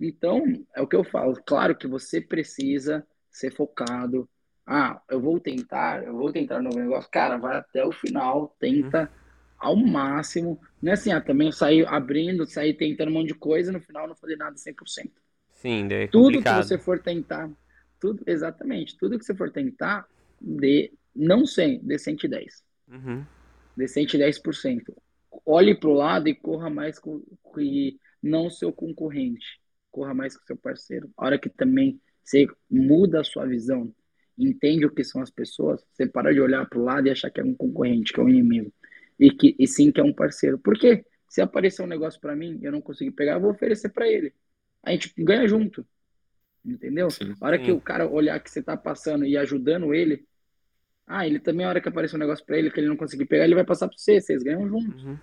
Então, 0.00 0.44
é 0.74 0.80
o 0.80 0.86
que 0.86 0.96
eu 0.96 1.04
falo. 1.04 1.36
Claro 1.44 1.76
que 1.76 1.86
você 1.86 2.20
precisa 2.20 3.06
ser 3.30 3.52
focado, 3.52 4.28
ah, 4.70 5.00
eu 5.08 5.18
vou 5.18 5.40
tentar, 5.40 6.04
eu 6.04 6.14
vou 6.14 6.30
tentar 6.30 6.58
um 6.58 6.62
novo 6.62 6.78
negócio, 6.78 7.10
cara, 7.10 7.38
vai 7.38 7.56
até 7.56 7.84
o 7.86 7.90
final, 7.90 8.54
tenta 8.60 9.02
uhum. 9.02 9.08
ao 9.58 9.76
máximo. 9.76 10.60
Não 10.82 10.90
é 10.90 10.94
assim, 10.94 11.10
ah, 11.10 11.22
também 11.22 11.50
sair 11.50 11.86
abrindo, 11.86 12.46
sair 12.46 12.74
tentando 12.74 13.10
um 13.10 13.14
monte 13.14 13.28
de 13.28 13.34
coisa, 13.34 13.72
no 13.72 13.80
final 13.80 14.06
não 14.06 14.14
fazer 14.14 14.36
nada 14.36 14.56
100%. 14.56 15.10
Sim, 15.54 15.88
é 15.90 16.06
Tudo 16.06 16.42
que 16.42 16.52
você 16.52 16.76
for 16.76 16.98
tentar, 17.00 17.50
tudo, 18.00 18.22
exatamente, 18.26 18.96
tudo 18.96 19.18
que 19.18 19.24
você 19.24 19.34
for 19.34 19.50
tentar, 19.50 20.06
dê, 20.40 20.92
não 21.14 21.46
100, 21.46 21.80
dê 21.80 21.98
110. 21.98 22.62
Uhum. 22.88 23.24
Dê 23.76 23.86
110%. 23.86 24.94
Olhe 25.44 25.74
para 25.74 25.88
o 25.88 25.94
lado 25.94 26.28
e 26.28 26.34
corra 26.34 26.70
mais 26.70 26.98
com, 26.98 27.22
e 27.58 27.98
não 28.22 28.46
o 28.46 28.50
seu 28.50 28.72
concorrente. 28.72 29.60
Corra 29.90 30.14
mais 30.14 30.36
com 30.36 30.42
o 30.42 30.46
seu 30.46 30.56
parceiro. 30.56 31.10
A 31.16 31.26
hora 31.26 31.38
que 31.38 31.48
também 31.48 32.00
você 32.22 32.46
muda 32.70 33.20
a 33.20 33.24
sua 33.24 33.46
visão, 33.46 33.92
entende 34.36 34.86
o 34.86 34.90
que 34.90 35.02
são 35.02 35.20
as 35.20 35.30
pessoas, 35.30 35.84
você 35.90 36.06
para 36.06 36.32
de 36.32 36.40
olhar 36.40 36.68
para 36.68 36.78
o 36.78 36.84
lado 36.84 37.08
e 37.08 37.10
achar 37.10 37.30
que 37.30 37.40
é 37.40 37.44
um 37.44 37.54
concorrente, 37.54 38.12
que 38.12 38.20
é 38.20 38.22
um 38.22 38.28
inimigo. 38.28 38.72
E, 39.18 39.30
que, 39.30 39.56
e 39.58 39.66
sim 39.66 39.90
que 39.90 40.00
é 40.00 40.04
um 40.04 40.12
parceiro. 40.12 40.58
Por 40.58 40.78
quê? 40.78 41.04
Se 41.28 41.40
aparecer 41.40 41.82
um 41.82 41.86
negócio 41.86 42.20
para 42.20 42.36
mim 42.36 42.58
e 42.62 42.64
eu 42.64 42.72
não 42.72 42.80
conseguir 42.80 43.10
pegar, 43.10 43.34
eu 43.34 43.40
vou 43.40 43.50
oferecer 43.50 43.88
para 43.88 44.06
ele. 44.08 44.32
A 44.82 44.92
gente 44.92 45.12
ganha 45.18 45.46
junto. 45.48 45.84
Entendeu? 46.64 47.10
Sim, 47.10 47.34
a 47.40 47.46
hora 47.46 47.58
que 47.58 47.72
o 47.72 47.80
cara 47.80 48.06
olhar 48.06 48.38
que 48.40 48.50
você 48.50 48.62
tá 48.62 48.76
passando 48.76 49.24
e 49.24 49.36
ajudando 49.36 49.94
ele, 49.94 50.26
ah, 51.06 51.26
ele 51.26 51.40
também, 51.40 51.64
a 51.64 51.70
hora 51.70 51.80
que 51.80 51.88
aparecer 51.88 52.16
um 52.16 52.18
negócio 52.18 52.44
para 52.44 52.58
ele 52.58 52.70
que 52.70 52.78
ele 52.78 52.88
não 52.88 52.96
conseguir 52.96 53.24
pegar, 53.24 53.44
ele 53.44 53.54
vai 53.54 53.64
passar 53.64 53.88
para 53.88 53.96
você. 53.96 54.20
Vocês 54.20 54.42
ganham 54.42 54.68
juntos. 54.68 55.02
Uhum. 55.02 55.18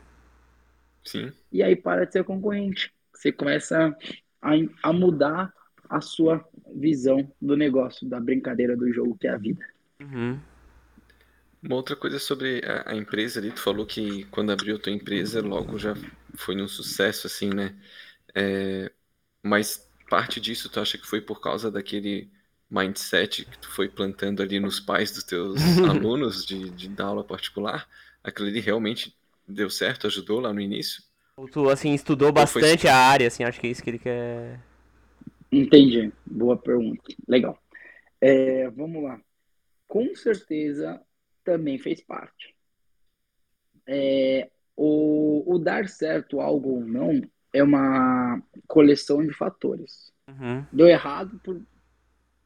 Sim. 1.04 1.32
E 1.52 1.62
aí 1.62 1.76
para 1.76 2.06
de 2.06 2.14
ser 2.14 2.24
concorrente. 2.24 2.92
Você 3.14 3.32
começa 3.32 3.96
a, 4.42 4.52
a 4.82 4.92
mudar 4.92 5.54
a 5.88 6.02
sua 6.02 6.44
visão 6.76 7.32
do 7.40 7.56
negócio, 7.56 8.08
da 8.10 8.20
brincadeira 8.20 8.76
do 8.76 8.92
jogo 8.92 9.16
que 9.16 9.28
é 9.28 9.32
a 9.32 9.38
vida. 9.38 9.64
Uhum. 10.02 10.40
Uma 11.62 11.76
outra 11.76 11.96
coisa 11.96 12.20
sobre 12.20 12.62
a, 12.66 12.92
a, 12.92 12.96
empresa 12.96 13.40
ali, 13.40 13.52
tu 13.52 13.60
falou 13.60 13.86
que 13.86 14.24
quando 14.26 14.52
abriu 14.52 14.76
a 14.76 14.80
tua 14.80 14.92
empresa, 14.92 15.42
logo 15.42 15.78
já 15.78 15.96
foi 16.36 16.60
um 16.62 16.68
sucesso, 16.68 17.28
assim, 17.28 17.50
né? 17.50 17.76
É, 18.36 18.92
mas 19.42 19.90
parte 20.10 20.39
disso 20.39 20.70
tu 20.70 20.80
acha 20.80 20.97
que 20.97 21.08
foi 21.08 21.22
por 21.22 21.41
causa 21.41 21.72
daquele 21.72 22.30
mindset 22.70 23.45
que 23.45 23.58
tu 23.58 23.70
foi 23.70 23.88
plantando 23.88 24.41
ali 24.41 24.60
nos 24.60 24.80
pais 24.80 25.12
dos 25.12 25.24
teus 25.24 25.60
alunos 25.89 26.45
de, 26.45 26.70
de 26.70 26.88
dar 26.89 27.06
aula 27.06 27.24
particular? 27.24 27.88
Aquilo 28.24 28.47
ali 28.47 28.60
realmente 28.60 29.16
deu 29.47 29.70
certo, 29.70 30.08
ajudou 30.08 30.39
lá 30.39 30.51
no 30.51 30.62
início? 30.62 31.03
Ou 31.38 31.47
tu, 31.47 31.70
assim, 31.70 31.93
estudou 31.93 32.32
bastante 32.32 32.82
foi... 32.82 32.89
a 32.89 32.97
área, 32.97 33.28
assim, 33.28 33.43
acho 33.43 33.60
que 33.60 33.68
é 33.68 33.70
isso 33.70 33.84
que 33.84 33.89
ele 33.89 33.99
quer... 33.99 34.60
Entendi. 35.51 36.12
Boa 36.26 36.58
pergunta. 36.58 37.03
Legal. 37.28 37.58
É, 38.20 38.70
vamos 38.70 39.03
lá. 39.03 39.20
Com 39.88 40.16
certeza 40.16 41.01
também 41.43 41.78
fez 41.78 42.01
parte. 42.01 42.56
É, 43.88 44.49
o, 44.76 45.43
o, 45.45 45.60
dar 45.60 45.88
certo 45.88 46.41
algo 46.41 46.70
ou 46.70 46.82
não 46.82 47.22
é 47.56 47.64
uma 47.64 48.43
coleção 48.68 49.26
de 49.26 49.34
fatores. 49.34 50.12
Uhum. 50.28 50.66
Deu 50.74 50.88
errado 50.88 51.39
por 51.41 51.62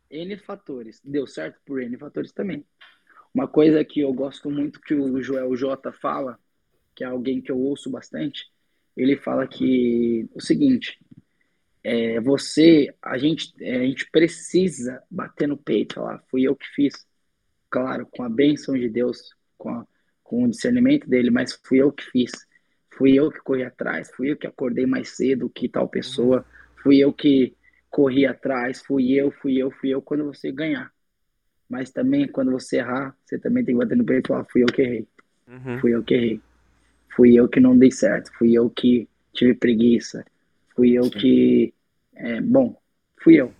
N 0.09 0.37
fatores. 0.37 1.01
Deu 1.03 1.25
certo 1.25 1.59
por 1.65 1.81
N 1.81 1.97
fatores 1.97 2.31
também. 2.31 2.63
Uma 3.33 3.47
coisa 3.47 3.83
que 3.83 4.01
eu 4.01 4.13
gosto 4.13 4.51
muito 4.51 4.79
que 4.79 4.93
o 4.93 5.21
Joel 5.21 5.55
J 5.55 5.91
fala, 5.93 6.39
que 6.93 7.03
é 7.03 7.07
alguém 7.07 7.41
que 7.41 7.51
eu 7.51 7.57
ouço 7.57 7.89
bastante, 7.89 8.51
ele 8.95 9.17
fala 9.17 9.47
que 9.47 10.29
o 10.33 10.41
seguinte, 10.41 10.99
é, 11.83 12.19
você, 12.19 12.93
a 13.01 13.17
gente, 13.17 13.53
é, 13.61 13.77
a 13.77 13.85
gente 13.85 14.09
precisa 14.11 15.01
bater 15.09 15.47
no 15.47 15.57
peito, 15.57 15.95
falar, 15.95 16.21
fui 16.29 16.43
eu 16.43 16.55
que 16.55 16.67
fiz, 16.67 17.07
claro, 17.69 18.07
com 18.11 18.21
a 18.21 18.29
bênção 18.29 18.77
de 18.77 18.89
Deus, 18.89 19.33
com, 19.57 19.69
a, 19.69 19.87
com 20.23 20.43
o 20.43 20.49
discernimento 20.49 21.09
dele, 21.09 21.31
mas 21.31 21.59
fui 21.63 21.79
eu 21.79 21.91
que 21.91 22.03
fiz, 22.03 22.31
fui 22.99 23.17
eu 23.17 23.31
que 23.31 23.39
corri 23.39 23.63
atrás, 23.63 24.11
fui 24.11 24.29
eu 24.29 24.35
que 24.35 24.45
acordei 24.45 24.85
mais 24.85 25.11
cedo 25.11 25.49
que 25.49 25.69
tal 25.69 25.87
pessoa, 25.87 26.45
fui 26.83 26.99
eu 26.99 27.13
que 27.13 27.55
corri 27.89 28.25
atrás, 28.25 28.81
fui 28.81 29.13
eu, 29.13 29.31
fui 29.31 29.57
eu, 29.57 29.71
fui 29.71 29.89
eu, 29.89 30.01
quando 30.01 30.25
você 30.25 30.51
ganhar. 30.51 30.91
Mas 31.69 31.91
também, 31.91 32.27
quando 32.27 32.51
você 32.51 32.79
errar, 32.79 33.15
você 33.23 33.39
também 33.39 33.63
tem 33.63 33.73
que 33.73 33.79
bater 33.79 33.95
no 33.95 34.03
peito 34.03 34.25
e 34.25 34.27
falar, 34.27 34.45
fui 34.51 34.63
eu 34.63 34.65
que 34.65 34.81
errei, 34.81 35.07
uhum. 35.47 35.79
fui 35.79 35.95
eu 35.95 36.03
que 36.03 36.13
errei, 36.13 36.41
fui 37.15 37.35
eu 37.35 37.47
que 37.47 37.61
não 37.61 37.77
dei 37.77 37.89
certo, 37.89 38.31
fui 38.37 38.53
eu 38.53 38.69
que 38.69 39.07
tive 39.31 39.53
preguiça, 39.53 40.25
fui 40.75 40.91
eu 40.91 41.05
Sim. 41.05 41.11
que. 41.11 41.73
É, 42.15 42.41
bom, 42.41 42.77
fui 43.23 43.35
eu. 43.35 43.53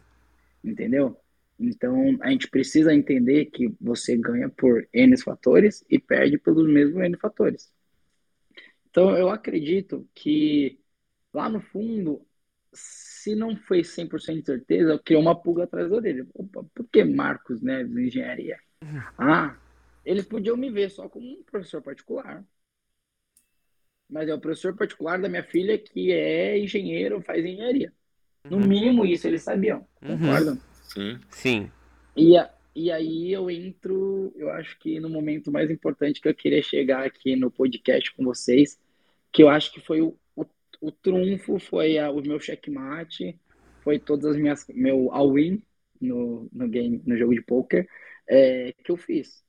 Entendeu? 0.61 1.17
Então 1.57 2.17
a 2.19 2.29
gente 2.29 2.49
precisa 2.49 2.93
entender 2.93 3.45
que 3.45 3.73
você 3.79 4.17
ganha 4.17 4.49
por 4.49 4.85
N 4.93 5.15
fatores 5.15 5.85
e 5.89 5.97
perde 5.97 6.37
pelos 6.37 6.69
mesmos 6.69 7.01
N 7.01 7.15
fatores. 7.15 7.71
Então, 8.89 9.15
eu 9.17 9.29
acredito 9.29 10.07
que 10.15 10.79
lá 11.33 11.47
no 11.49 11.61
fundo, 11.61 12.25
se 12.73 13.35
não 13.35 13.55
foi 13.55 13.83
100% 13.83 14.39
de 14.41 14.45
certeza, 14.45 14.99
criou 14.99 15.21
uma 15.21 15.39
pulga 15.39 15.63
atrás 15.63 15.89
da 15.89 15.95
orelha. 15.95 16.27
Opa, 16.33 16.65
por 16.73 16.87
que 16.89 17.03
Marcos 17.03 17.61
Neves 17.61 17.95
Engenharia? 17.97 18.59
Ah, 19.17 19.55
eles 20.05 20.25
podiam 20.25 20.57
me 20.57 20.71
ver 20.71 20.89
só 20.89 21.07
como 21.09 21.27
um 21.27 21.43
professor 21.43 21.81
particular. 21.81 22.43
Mas 24.09 24.27
é 24.27 24.33
o 24.33 24.39
professor 24.39 24.75
particular 24.75 25.21
da 25.21 25.29
minha 25.29 25.43
filha 25.43 25.77
que 25.77 26.11
é 26.11 26.57
engenheiro, 26.57 27.21
faz 27.21 27.45
engenharia. 27.45 27.93
No 28.49 28.57
Uhum. 28.57 28.67
mínimo 28.67 29.05
isso 29.05 29.27
eles 29.27 29.43
sabiam, 29.43 29.85
Uhum. 30.01 30.17
concordam? 30.17 30.57
Sim. 30.83 31.19
Sim. 31.29 31.71
E, 32.15 32.35
a- 32.37 32.49
e 32.85 32.91
aí 32.91 33.31
eu 33.33 33.49
entro, 33.49 34.33
eu 34.35 34.49
acho 34.51 34.77
que 34.79 34.99
no 34.99 35.09
momento 35.09 35.51
mais 35.51 35.69
importante 35.69 36.21
que 36.21 36.27
eu 36.29 36.35
queria 36.35 36.61
chegar 36.63 37.05
aqui 37.05 37.35
no 37.35 37.51
podcast 37.51 38.13
com 38.15 38.23
vocês, 38.23 38.79
que 39.31 39.43
eu 39.43 39.49
acho 39.49 39.71
que 39.73 39.81
foi 39.81 40.01
o, 40.01 40.17
o, 40.35 40.45
o 40.81 40.91
trunfo, 40.91 41.59
foi 41.59 41.97
a- 41.97 42.11
o 42.11 42.21
meu 42.21 42.39
checkmate, 42.39 43.39
foi 43.83 43.99
todas 43.99 44.25
as 44.25 44.37
minhas, 44.37 44.65
meu 44.69 45.11
all-in 45.11 45.61
no, 46.01 46.49
no 46.53 46.67
game, 46.67 47.01
no 47.05 47.17
jogo 47.17 47.33
de 47.33 47.41
poker, 47.41 47.87
é, 48.27 48.73
que 48.83 48.91
eu 48.91 48.97
fiz. 48.97 49.43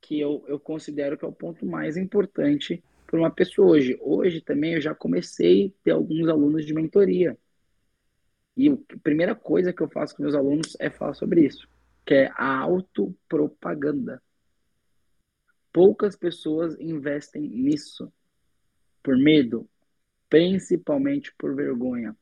Que 0.00 0.20
eu, 0.20 0.44
eu 0.48 0.60
considero 0.60 1.16
que 1.18 1.24
é 1.24 1.28
o 1.28 1.32
ponto 1.32 1.66
mais 1.66 1.96
importante 1.96 2.82
para 3.06 3.18
uma 3.20 3.30
pessoa 3.30 3.68
hoje. 3.72 3.96
Hoje 4.00 4.40
também 4.40 4.74
eu 4.74 4.80
já 4.80 4.94
comecei 4.94 5.68
a 5.80 5.84
ter 5.84 5.90
alguns 5.92 6.28
alunos 6.28 6.66
de 6.66 6.74
mentoria. 6.74 7.36
E 8.56 8.68
a 8.68 8.76
primeira 9.02 9.34
coisa 9.34 9.72
que 9.72 9.82
eu 9.82 9.88
faço 9.88 10.16
com 10.16 10.22
meus 10.22 10.34
alunos 10.34 10.76
é 10.80 10.90
falar 10.90 11.14
sobre 11.14 11.46
isso, 11.46 11.68
que 12.08 12.14
é 12.14 12.32
a 12.36 12.60
autopropaganda. 12.60 14.22
Poucas 15.70 16.16
pessoas 16.16 16.74
investem 16.80 17.42
nisso 17.42 18.10
por 19.02 19.14
medo, 19.14 19.68
principalmente 20.30 21.34
por 21.36 21.54
vergonha. 21.54 22.16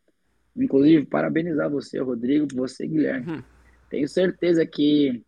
Inclusive, 0.57 1.07
parabenizar 1.07 1.71
você, 1.71 2.01
Rodrigo, 2.01 2.49
você, 2.53 2.85
Guilherme. 2.85 3.31
Uhum. 3.31 3.43
Tenho 3.89 4.09
certeza 4.09 4.67
que 4.67 5.25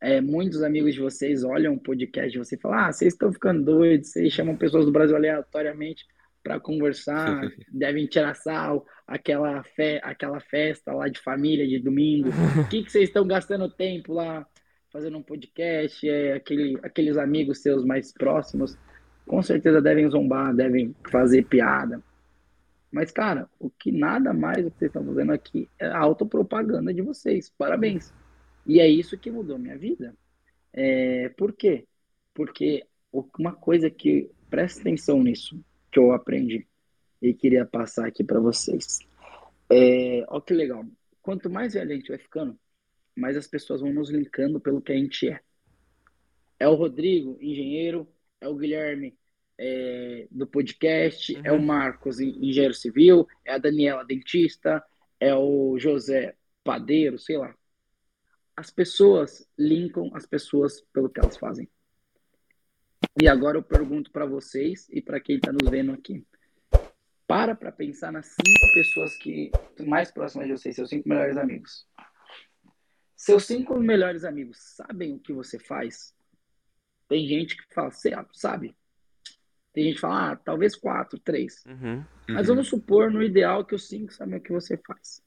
é, 0.00 0.20
muitos 0.20 0.62
amigos 0.62 0.94
de 0.94 1.00
vocês 1.00 1.42
olham 1.42 1.74
o 1.74 1.80
podcast 1.80 2.30
de 2.30 2.38
você 2.38 2.54
e 2.54 2.60
falam: 2.60 2.78
Ah, 2.78 2.92
vocês 2.92 3.12
estão 3.12 3.32
ficando 3.32 3.64
doidos, 3.64 4.10
vocês 4.10 4.32
chamam 4.32 4.56
pessoas 4.56 4.86
do 4.86 4.92
Brasil 4.92 5.16
aleatoriamente 5.16 6.06
para 6.46 6.60
conversar, 6.60 7.40
devem 7.68 8.06
tirar 8.06 8.34
sal, 8.34 8.86
aquela, 9.04 9.64
fe 9.64 9.98
aquela 10.00 10.38
festa 10.38 10.92
lá 10.92 11.08
de 11.08 11.18
família 11.18 11.66
de 11.66 11.80
domingo. 11.80 12.28
O 12.28 12.68
que, 12.70 12.84
que 12.84 12.92
vocês 12.92 13.08
estão 13.08 13.26
gastando 13.26 13.68
tempo 13.68 14.12
lá 14.12 14.46
fazendo 14.92 15.18
um 15.18 15.22
podcast? 15.24 16.08
É, 16.08 16.34
aquele, 16.34 16.78
aqueles 16.84 17.16
amigos 17.16 17.62
seus 17.62 17.84
mais 17.84 18.12
próximos, 18.12 18.78
com 19.26 19.42
certeza 19.42 19.82
devem 19.82 20.08
zombar, 20.08 20.54
devem 20.54 20.94
fazer 21.10 21.44
piada. 21.46 22.00
Mas, 22.92 23.10
cara, 23.10 23.50
o 23.58 23.68
que 23.68 23.90
nada 23.90 24.32
mais 24.32 24.64
o 24.64 24.70
que 24.70 24.78
vocês 24.78 24.90
estão 24.90 25.04
fazendo 25.04 25.32
aqui 25.32 25.68
é 25.80 25.86
a 25.88 25.98
autopropaganda 25.98 26.94
de 26.94 27.02
vocês. 27.02 27.52
Parabéns. 27.58 28.14
E 28.64 28.78
é 28.78 28.88
isso 28.88 29.18
que 29.18 29.32
mudou 29.32 29.58
minha 29.58 29.76
vida. 29.76 30.14
É, 30.72 31.28
por 31.30 31.52
quê? 31.52 31.88
Porque 32.32 32.86
uma 33.36 33.52
coisa 33.52 33.90
que 33.90 34.30
presta 34.48 34.80
atenção 34.82 35.24
nisso, 35.24 35.60
que 35.96 36.00
eu 36.00 36.12
aprendi 36.12 36.66
e 37.22 37.32
queria 37.32 37.64
passar 37.64 38.06
aqui 38.06 38.22
para 38.22 38.38
vocês. 38.38 38.98
É, 39.70 40.24
ó 40.28 40.40
que 40.40 40.52
legal. 40.52 40.84
Quanto 41.22 41.48
mais 41.48 41.72
velho 41.72 41.90
a 41.90 41.94
gente 41.94 42.08
vai 42.08 42.18
ficando, 42.18 42.58
mais 43.16 43.34
as 43.36 43.46
pessoas 43.46 43.80
vão 43.80 43.92
nos 43.92 44.10
linkando 44.10 44.60
pelo 44.60 44.82
que 44.82 44.92
a 44.92 44.96
gente 44.96 45.28
é. 45.28 45.40
É 46.60 46.68
o 46.68 46.74
Rodrigo, 46.74 47.38
engenheiro, 47.40 48.06
é 48.40 48.46
o 48.46 48.54
Guilherme, 48.54 49.16
é, 49.58 50.28
do 50.30 50.46
podcast, 50.46 51.34
Uhum. 51.34 51.42
é 51.44 51.52
o 51.52 51.62
Marcos, 51.62 52.20
en- 52.20 52.36
engenheiro 52.46 52.74
civil, 52.74 53.26
é 53.44 53.54
a 53.54 53.58
Daniela, 53.58 54.04
dentista, 54.04 54.84
é 55.18 55.34
o 55.34 55.78
José, 55.78 56.34
padeiro, 56.62 57.18
sei 57.18 57.38
lá. 57.38 57.54
As 58.54 58.70
pessoas 58.70 59.48
linkam 59.58 60.10
as 60.14 60.26
pessoas 60.26 60.82
pelo 60.92 61.08
que 61.08 61.20
elas 61.20 61.38
fazem. 61.38 61.66
E 63.20 63.28
agora 63.28 63.56
eu 63.56 63.62
pergunto 63.62 64.10
para 64.10 64.26
vocês 64.26 64.88
e 64.90 65.00
para 65.00 65.18
quem 65.20 65.36
está 65.36 65.50
nos 65.52 65.70
vendo 65.70 65.92
aqui. 65.92 66.24
Para 67.26 67.54
para 67.54 67.72
pensar 67.72 68.12
nas 68.12 68.26
cinco 68.26 68.74
pessoas 68.74 69.16
que 69.16 69.50
mais 69.86 70.10
próximas 70.10 70.46
de 70.46 70.52
vocês, 70.52 70.76
seus 70.76 70.90
cinco 70.90 71.08
melhores 71.08 71.36
amigos. 71.36 71.86
Seus 73.16 73.44
cinco 73.46 73.78
melhores 73.80 74.24
amigos 74.24 74.58
sabem 74.58 75.14
o 75.14 75.18
que 75.18 75.32
você 75.32 75.58
faz? 75.58 76.14
Tem 77.08 77.26
gente 77.26 77.56
que 77.56 77.74
fala, 77.74 77.90
"Cê 77.90 78.10
sabe? 78.32 78.76
Tem 79.72 79.84
gente 79.84 79.94
que 79.96 80.00
fala, 80.00 80.32
ah, 80.32 80.36
talvez 80.36 80.74
quatro, 80.76 81.18
três. 81.18 81.64
Uhum. 81.66 82.04
Mas 82.28 82.48
Uhum. 82.48 82.54
vamos 82.54 82.68
supor, 82.68 83.10
no 83.10 83.22
ideal, 83.22 83.64
que 83.64 83.74
os 83.74 83.88
cinco 83.88 84.12
sabem 84.12 84.38
o 84.38 84.40
que 84.42 84.52
você 84.52 84.76
faz. 84.78 85.22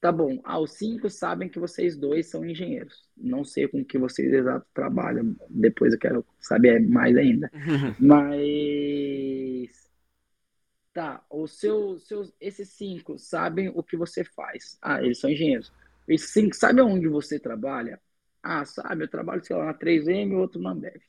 Tá 0.00 0.10
bom. 0.10 0.40
Ah, 0.44 0.58
os 0.58 0.72
cinco 0.72 1.10
sabem 1.10 1.48
que 1.48 1.58
vocês 1.58 1.96
dois 1.96 2.26
são 2.26 2.44
engenheiros. 2.44 3.06
Não 3.14 3.44
sei 3.44 3.68
com 3.68 3.84
que 3.84 3.98
vocês 3.98 4.32
exato 4.32 4.66
trabalham. 4.72 5.36
Depois 5.50 5.92
eu 5.92 5.98
quero 5.98 6.26
saber 6.40 6.80
mais 6.80 7.16
ainda. 7.16 7.50
Mas. 8.00 9.70
Tá, 10.92 11.24
os 11.30 11.58
seus, 11.60 12.08
seus, 12.08 12.32
esses 12.40 12.70
cinco 12.70 13.18
sabem 13.18 13.68
o 13.68 13.82
que 13.82 13.96
você 13.96 14.24
faz. 14.24 14.78
Ah, 14.82 15.02
eles 15.02 15.20
são 15.20 15.30
engenheiros. 15.30 15.70
Esses 16.08 16.30
cinco 16.30 16.56
sabem 16.56 16.82
onde 16.82 17.06
você 17.06 17.38
trabalha? 17.38 18.00
Ah, 18.42 18.64
sabe, 18.64 19.04
eu 19.04 19.08
trabalho, 19.08 19.44
sei 19.44 19.54
lá, 19.54 19.66
na 19.66 19.74
3M, 19.74 20.34
outro 20.34 20.60
na 20.60 20.70
Ambev. 20.70 21.00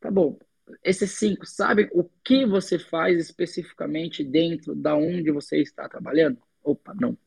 Tá 0.00 0.10
bom. 0.10 0.38
Esses 0.84 1.10
cinco 1.18 1.44
sabem 1.44 1.88
o 1.92 2.04
que 2.24 2.46
você 2.46 2.78
faz 2.78 3.18
especificamente 3.18 4.22
dentro 4.22 4.74
da 4.74 4.94
onde 4.94 5.30
você 5.30 5.60
está 5.60 5.88
trabalhando? 5.88 6.40
Opa, 6.62 6.94
não. 6.94 7.18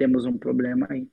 Temos 0.00 0.24
um 0.24 0.38
problema 0.38 0.86
aí. 0.88 1.06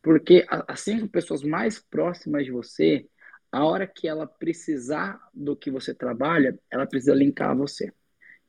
Porque 0.00 0.46
as 0.48 0.82
cinco 0.82 1.08
pessoas 1.08 1.42
mais 1.42 1.80
próximas 1.80 2.44
de 2.44 2.52
você, 2.52 3.08
a 3.50 3.64
hora 3.64 3.88
que 3.88 4.06
ela 4.06 4.24
precisar 4.24 5.20
do 5.34 5.56
que 5.56 5.68
você 5.68 5.92
trabalha, 5.92 6.56
ela 6.70 6.86
precisa 6.86 7.12
linkar 7.12 7.50
a 7.50 7.54
você. 7.54 7.92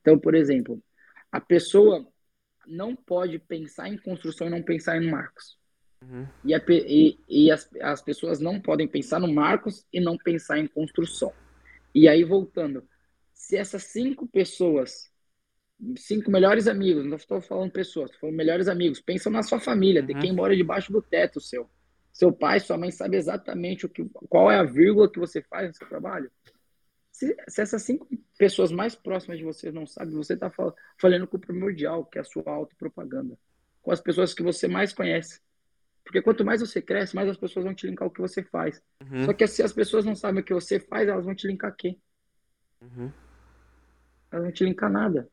Então, 0.02 0.20
por 0.20 0.36
exemplo, 0.36 0.80
a 1.32 1.42
pessoa 1.42 2.08
não 2.68 2.96
pode 2.96 3.40
pensar 3.40 3.90
em 3.90 3.98
construção 3.98 4.46
e 4.46 4.52
não 4.52 4.62
pensar 4.62 5.02
em 5.02 5.10
Marcos. 5.10 5.58
Uhum. 6.04 6.28
E, 6.46 6.54
a 6.54 6.62
e- 6.70 7.18
e 7.28 7.50
as, 7.50 7.68
as 7.82 8.04
pessoas 8.04 8.40
não 8.40 8.62
podem 8.62 8.88
pensar 8.88 9.20
no 9.20 9.34
Marcos 9.34 9.84
e 9.92 10.00
não 10.00 10.16
pensar 10.16 10.60
em 10.60 10.68
construção. 10.68 11.34
E 11.96 12.08
aí, 12.08 12.24
voltando, 12.24 12.88
se 13.34 13.58
essas 13.58 13.86
cinco 13.86 14.28
pessoas, 14.28 15.09
cinco 15.98 16.30
melhores 16.30 16.68
amigos, 16.68 17.06
não 17.06 17.16
estou 17.16 17.42
falando 17.42 17.72
pessoas, 17.72 18.06
estou 18.08 18.22
falando 18.22 18.36
melhores 18.36 18.68
amigos, 18.68 19.02
pensam 19.02 19.32
na 19.32 19.44
sua 19.44 19.60
família, 19.60 20.02
de 20.02 20.14
Uhum. 20.14 20.20
quem 20.20 20.34
mora 20.34 20.56
debaixo 20.56 20.92
do 20.92 21.02
teto 21.02 21.40
seu. 21.40 21.70
Seu 22.12 22.32
pai, 22.34 22.60
sua 22.60 22.78
mãe 22.78 22.92
sabe 22.92 23.16
exatamente 23.18 23.86
o 23.86 23.90
que, 23.90 24.04
qual 24.28 24.52
é 24.52 24.58
a 24.58 24.64
vírgula 24.64 25.10
que 25.10 25.20
você 25.20 25.42
faz 25.42 25.68
no 25.70 25.74
seu 25.74 25.88
trabalho. 25.88 26.30
Se, 27.12 27.36
se 27.48 27.62
essas 27.62 27.84
cinco 27.84 28.08
pessoas 28.38 28.72
mais 28.72 28.96
próximas 28.96 29.38
de 29.38 29.44
você 29.44 29.72
não 29.72 29.86
sabem, 29.86 30.16
você 30.16 30.34
está 30.34 30.52
falando 30.98 31.28
com 31.28 31.38
o 31.38 31.40
primordial, 31.40 32.06
que 32.06 32.18
é 32.18 32.22
a 32.22 32.26
sua 32.26 32.44
autopropaganda. 32.46 33.38
Com 33.82 33.92
as 33.92 34.02
pessoas 34.02 34.34
que 34.34 34.44
você 34.44 34.68
mais 34.68 34.94
conhece. 34.94 35.42
Porque 36.04 36.22
quanto 36.22 36.44
mais 36.44 36.62
você 36.62 36.82
cresce, 36.82 37.16
mais 37.16 37.30
as 37.30 37.38
pessoas 37.38 37.66
vão 37.66 37.74
te 37.74 37.86
linkar 37.88 38.08
o 38.08 38.12
que 38.12 38.22
você 38.22 38.44
faz. 38.44 38.82
Uhum. 39.02 39.26
Só 39.26 39.34
que 39.34 39.46
se 39.48 39.62
as 39.62 39.72
pessoas 39.72 40.06
não 40.06 40.16
sabem 40.16 40.42
o 40.42 40.44
que 40.44 40.54
você 40.54 40.80
faz, 40.80 41.08
elas 41.08 41.26
vão 41.26 41.36
te 41.36 41.48
linkar 41.48 41.76
quê? 41.76 41.98
Uhum. 42.82 43.12
Elas 44.32 44.44
vão 44.46 44.52
te 44.52 44.64
linkar 44.64 44.92
nada. 44.92 45.30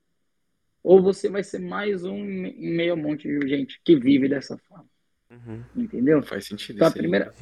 Ou 0.87 1.03
você 1.03 1.29
vai 1.29 1.43
ser 1.43 1.59
mais 1.59 2.05
um 2.05 2.17
em 2.17 2.77
meio 2.77 2.93
a 2.93 2.97
monte 2.97 3.27
de 3.27 3.49
gente 3.49 3.81
que 3.85 3.97
vive 3.97 4.29
dessa 4.29 4.57
forma. 4.57 4.87
Uhum. 5.29 5.65
Entendeu? 5.75 6.23
Faz 6.23 6.47
sentido 6.47 6.77
Então, 6.77 6.87
a 6.87 6.93
primeira, 6.93 7.35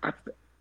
a, 0.00 0.14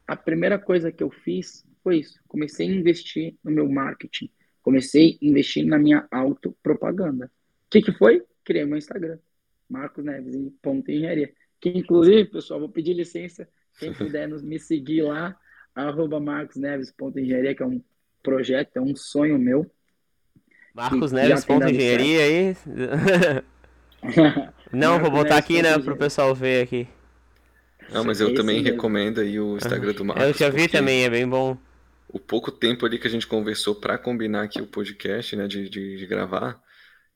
a 0.07 0.15
primeira 0.15 0.57
coisa 0.57 0.91
que 0.91 1.03
eu 1.03 1.11
fiz 1.11 1.63
foi 1.84 1.99
isso. 1.99 2.20
Comecei 2.28 2.68
a 2.68 2.74
investir 2.74 3.36
no 3.43 3.51
meu 3.51 3.70
marketing. 3.70 4.32
Comecei 4.63 5.20
a 5.22 5.26
investir 5.28 5.63
na 5.63 5.78
minha 5.78 6.07
autopropaganda. 6.09 7.28
O 7.28 7.70
que, 7.70 7.84
que 7.84 7.91
foi? 7.91 8.26
Criei 8.43 8.65
meu 8.65 8.80
Instagram. 8.80 9.20
Marcos 9.70 10.03
Neves, 10.03 10.34
em 10.34 10.49
ponto 10.59 10.89
engenharia. 10.89 11.32
Que, 11.61 11.70
inclusive, 11.70 12.26
pessoal, 12.26 12.59
vou 12.59 12.70
pedir 12.70 12.95
licença. 12.95 13.47
Quem 13.78 13.93
puder 13.93 14.28
nos, 14.28 14.41
me 14.41 14.57
seguir 14.57 15.03
lá, 15.03 15.38
arroba 15.76 16.20
marcosneves.engenharia, 16.20 17.53
que 17.53 17.61
é 17.61 17.68
um 17.68 17.80
projeto, 18.24 18.78
é 18.78 18.82
um 18.82 18.95
sonho 18.95 19.38
meu. 19.38 19.70
Marcos 20.78 21.11
Neves, 21.11 21.43
ponto 21.43 21.67
engenharia 21.67 22.21
aí. 22.23 22.57
Não, 24.71 24.99
vou 24.99 25.09
botar 25.09 25.38
aqui, 25.38 25.61
né, 25.61 25.80
pro 25.80 25.95
engenharia. 25.95 25.95
pessoal 25.95 26.36
ver 26.36 26.63
aqui. 26.63 26.88
Não, 27.89 28.03
mas 28.03 28.21
eu 28.21 28.32
também 28.34 28.61
recomendo 28.61 29.19
aí 29.21 29.39
o 29.39 29.57
Instagram 29.57 29.93
do 29.93 30.05
Marcos. 30.05 30.23
Eu 30.23 30.34
já 30.34 30.49
vi 30.49 30.67
também, 30.67 31.03
é 31.03 31.09
bem 31.09 31.28
bom. 31.28 31.57
O 32.07 32.19
pouco 32.19 32.51
tempo 32.51 32.86
ali 32.86 32.99
que 32.99 33.07
a 33.07 33.09
gente 33.09 33.25
conversou 33.28 33.75
pra 33.75 33.97
combinar 33.97 34.43
aqui 34.43 34.61
o 34.61 34.67
podcast, 34.67 35.36
né, 35.36 35.47
de, 35.47 35.69
de, 35.69 35.97
de 35.97 36.05
gravar, 36.05 36.61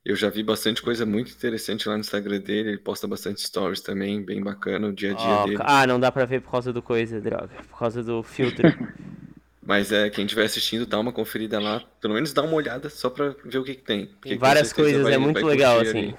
eu 0.04 0.16
já 0.16 0.30
vi 0.30 0.44
bastante 0.44 0.82
coisa 0.82 1.06
muito 1.06 1.32
interessante 1.32 1.88
lá 1.88 1.96
no 1.96 2.02
Instagram 2.02 2.40
dele. 2.42 2.70
Ele 2.70 2.78
posta 2.80 3.08
bastante 3.08 3.42
stories 3.42 3.82
também, 3.82 4.24
bem 4.26 4.42
bacana, 4.44 4.88
o 4.88 4.94
dia 4.94 5.12
a 5.12 5.16
dia 5.16 5.28
Ó, 5.28 5.46
dele. 5.46 5.58
ah, 5.62 5.86
não 5.86 6.00
dá 6.00 6.12
pra 6.12 6.26
ver 6.26 6.42
por 6.42 6.52
causa 6.52 6.74
do 6.74 6.82
coisa, 6.82 7.22
droga. 7.22 7.52
Por 7.70 7.78
causa 7.78 8.04
do 8.04 8.24
filtro. 8.24 8.68
Mas 9.64 9.92
é, 9.92 10.10
quem 10.10 10.26
estiver 10.26 10.46
assistindo, 10.46 10.86
dá 10.86 11.00
uma 11.00 11.12
conferida 11.12 11.60
lá, 11.60 11.84
pelo 12.02 12.16
menos 12.16 12.34
dá 12.34 12.42
uma 12.42 12.56
olhada 12.56 12.90
só 12.90 13.10
pra 13.10 13.36
ver 13.46 13.60
o 13.60 13.64
que, 13.64 13.76
que 13.76 13.84
tem. 13.84 14.10
Tem 14.22 14.38
várias 14.38 14.74
coisas, 14.74 15.04
vai, 15.04 15.14
é 15.14 15.18
muito 15.18 15.46
legal, 15.46 15.80
assim. 15.80 16.16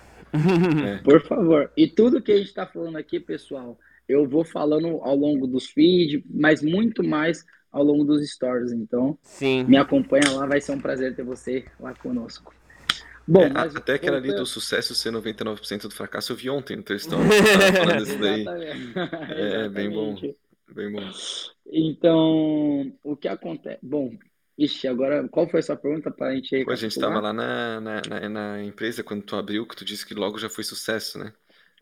é. 0.87 0.99
Por 0.99 1.21
favor. 1.23 1.71
E 1.77 1.89
tudo 1.89 2.23
que 2.23 2.31
a 2.31 2.39
gente 2.39 2.55
tá 2.55 2.67
falando 2.67 2.97
aqui, 2.97 3.19
pessoal, 3.19 3.77
eu 4.09 4.29
vou 4.29 4.45
falando 4.45 5.01
ao 5.03 5.17
longo 5.17 5.47
dos 5.47 5.67
feeds, 5.67 6.23
mas 6.31 6.63
muito 6.63 7.03
mais 7.03 7.45
ao 7.73 7.83
longo 7.83 8.05
dos 8.05 8.31
stories. 8.31 8.71
Então, 8.71 9.19
Sim. 9.23 9.65
me 9.65 9.77
acompanha 9.77 10.31
lá, 10.31 10.47
vai 10.47 10.61
ser 10.61 10.73
um 10.73 10.81
prazer 10.81 11.17
ter 11.17 11.25
você 11.25 11.65
lá 11.81 11.95
conosco. 11.95 12.55
Bom, 13.27 13.45
é, 13.45 13.53
até 13.57 13.95
aquela 13.95 14.17
ali 14.17 14.35
do 14.35 14.45
sucesso 14.45 14.95
ser 14.95 15.13
99% 15.13 15.83
do 15.83 15.91
fracasso, 15.91 16.33
eu 16.33 16.37
vi 16.37 16.51
ontem 16.51 16.77
no 16.77 16.83
teu 16.83 16.97
story. 16.97 17.29
falando 17.77 18.03
isso 18.03 18.19
daí. 18.19 18.45
é, 19.31 19.69
bem 19.69 19.91
bom. 19.91 20.17
Bem 20.75 20.93
bom. 20.93 21.11
Então, 21.67 22.93
o 23.03 23.17
que 23.17 23.29
acontece? 23.29 23.79
Bom, 23.83 24.17
ixi, 24.57 24.89
agora, 24.89 25.29
qual 25.29 25.49
foi 25.49 25.61
a 25.61 25.63
sua 25.63 25.77
pergunta 25.77 26.11
para 26.11 26.29
a 26.29 26.35
gente 26.35 26.65
A 26.69 26.75
gente 26.75 26.93
estava 26.93 27.21
lá 27.21 27.33
na, 27.33 27.81
na, 27.81 28.03
na, 28.09 28.29
na, 28.29 28.65
empresa 28.65 29.03
quando 29.03 29.23
tu 29.23 29.37
abriu, 29.37 29.67
que 29.67 29.77
tu 29.77 29.85
disse 29.85 30.07
que 30.07 30.15
logo 30.15 30.39
já 30.39 30.49
foi 30.49 30.65
sucesso, 30.65 31.19
né? 31.19 31.33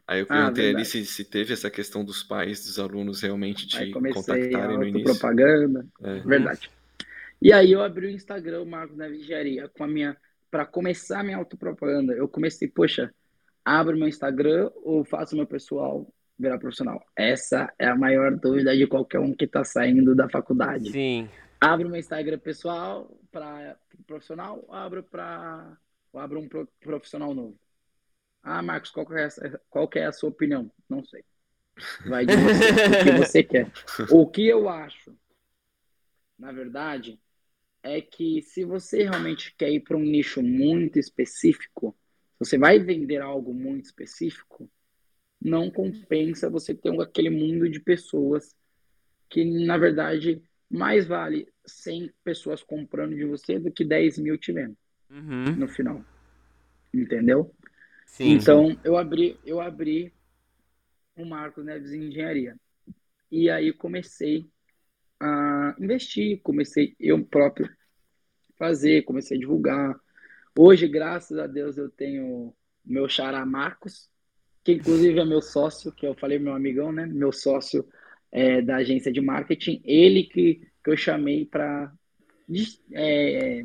Aí 0.07 0.21
eu 0.21 0.27
ah, 0.29 0.35
perguntei 0.35 0.73
ah, 0.73 0.75
ali 0.75 0.85
se, 0.85 1.05
se 1.07 1.25
teve 1.25 1.53
essa 1.53 1.71
questão 1.71 2.05
dos 2.05 2.23
pais, 2.23 2.65
dos 2.65 2.79
alunos 2.79 3.23
realmente 3.23 3.67
te 3.67 3.91
contactarem 3.93 4.77
no 4.77 4.85
início. 4.85 5.05
propaganda, 5.05 5.87
é. 6.03 6.21
verdade. 6.21 6.71
E 7.41 7.53
aí 7.53 7.73
eu 7.73 7.83
abri 7.83 8.07
o 8.07 8.11
Instagram, 8.11 8.65
Marcos 8.65 8.97
na 8.97 9.09
Engenharia, 9.09 9.69
com 9.69 9.85
a 9.85 9.89
minha, 9.89 10.17
para 10.51 10.67
começar 10.67 11.21
a 11.21 11.23
minha 11.23 11.37
autopropaganda. 11.37 12.13
Eu 12.13 12.29
comecei, 12.29 12.69
poxa, 12.69 13.15
abro 13.65 13.97
meu 13.97 14.09
Instagram 14.09 14.71
ou 14.83 15.05
faço 15.05 15.37
meu 15.37 15.47
pessoal 15.47 16.13
virar 16.41 16.59
profissional? 16.59 17.05
Essa 17.15 17.73
é 17.79 17.87
a 17.87 17.95
maior 17.95 18.35
dúvida 18.37 18.77
de 18.77 18.87
qualquer 18.87 19.21
um 19.21 19.35
que 19.35 19.45
está 19.45 19.63
saindo 19.63 20.15
da 20.15 20.29
faculdade. 20.29 20.91
Sim. 20.91 21.29
Abro 21.61 21.89
meu 21.89 22.01
Instagram 22.01 22.39
pessoal 22.39 23.15
para 23.31 23.77
profissional, 24.07 24.67
abro 24.71 25.03
para 25.03 25.77
abro 26.15 26.41
um 26.41 26.49
profissional 26.81 27.35
novo. 27.35 27.59
Ah, 28.43 28.63
Marcos, 28.63 28.91
qual 28.91 29.07
é, 29.13 29.27
a, 29.27 29.31
qual 29.69 29.91
é 29.95 30.07
a 30.07 30.13
sua 30.13 30.31
opinião? 30.31 30.73
Não 30.89 31.05
sei. 31.05 31.23
Vai 32.07 32.25
de 32.25 32.35
você, 32.37 32.71
o 32.71 33.05
que 33.05 33.19
você 33.19 33.43
quer. 33.43 33.73
O 34.11 34.27
que 34.27 34.47
eu 34.47 34.69
acho, 34.69 35.15
na 36.39 36.51
verdade, 36.51 37.21
é 37.83 38.01
que 38.01 38.43
se 38.43 38.65
você 38.65 39.05
realmente 39.05 39.55
quer 39.57 39.71
ir 39.71 39.81
para 39.81 39.97
um 39.97 40.03
nicho 40.03 40.43
muito 40.43 40.99
específico, 40.99 41.97
você 42.39 42.57
vai 42.57 42.79
vender 42.79 43.21
algo 43.21 43.53
muito 43.53 43.85
específico, 43.85 44.71
não 45.41 45.71
compensa 45.71 46.51
você 46.51 46.75
ter 46.75 46.99
aquele 47.01 47.31
mundo 47.31 47.69
de 47.69 47.81
pessoas 47.81 48.55
que, 49.29 49.45
na 49.45 49.79
verdade, 49.79 50.43
mais 50.69 51.07
vale 51.07 51.49
100 51.65 52.13
pessoas 52.23 52.63
comprando 52.63 53.15
de 53.15 53.25
você 53.25 53.59
do 53.59 53.71
que 53.71 53.85
10 53.85 54.19
mil 54.19 54.37
te 54.37 54.53
vendo 54.53 54.77
uhum. 55.11 55.57
no 55.57 55.69
final. 55.69 56.05
Entendeu? 56.93 57.55
Sim, 58.07 58.33
então, 58.33 58.77
eu 58.85 58.97
abri 58.97 59.39
eu 59.47 59.61
abri 59.61 60.13
o 61.17 61.25
Marcos 61.25 61.65
Neves 61.65 61.93
Engenharia. 61.93 62.57
E 63.31 63.49
aí 63.49 63.73
comecei 63.73 64.49
a 65.21 65.77
investir, 65.79 66.41
comecei 66.43 66.97
eu 66.99 67.23
próprio 67.25 67.71
fazer, 68.57 69.03
comecei 69.03 69.37
a 69.37 69.41
divulgar. 69.41 70.01
Hoje, 70.59 70.89
graças 70.89 71.39
a 71.39 71.47
Deus, 71.47 71.77
eu 71.77 71.89
tenho 71.89 72.55
meu 72.85 73.09
xará 73.09 73.45
Marcos, 73.47 74.11
que 74.65 74.73
inclusive 74.73 75.19
é 75.19 75.25
meu 75.25 75.41
sócio, 75.41 75.93
que 75.93 76.07
eu 76.07 76.15
falei 76.15 76.39
meu 76.39 76.55
amigão, 76.55 76.93
né? 76.93 77.07
Meu 77.07 77.33
sócio 77.33 77.87
é, 78.31 78.61
da 78.61 78.77
agência 78.77 79.13
de 79.13 79.21
marketing, 79.21 79.81
ele 79.85 80.25
que, 80.25 80.67
que 80.85 80.91
eu 80.91 80.97
chamei 80.97 81.45
para 81.45 81.93
é, 82.93 83.65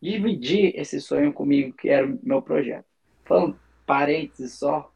dividir 0.00 0.72
esse 0.76 1.00
sonho 1.00 1.32
comigo, 1.32 1.74
que 1.76 1.88
era 1.88 2.06
o 2.06 2.18
meu 2.22 2.42
projeto. 2.42 2.86
Falando 3.24 3.58
parênteses 3.86 4.58
só, 4.58 4.92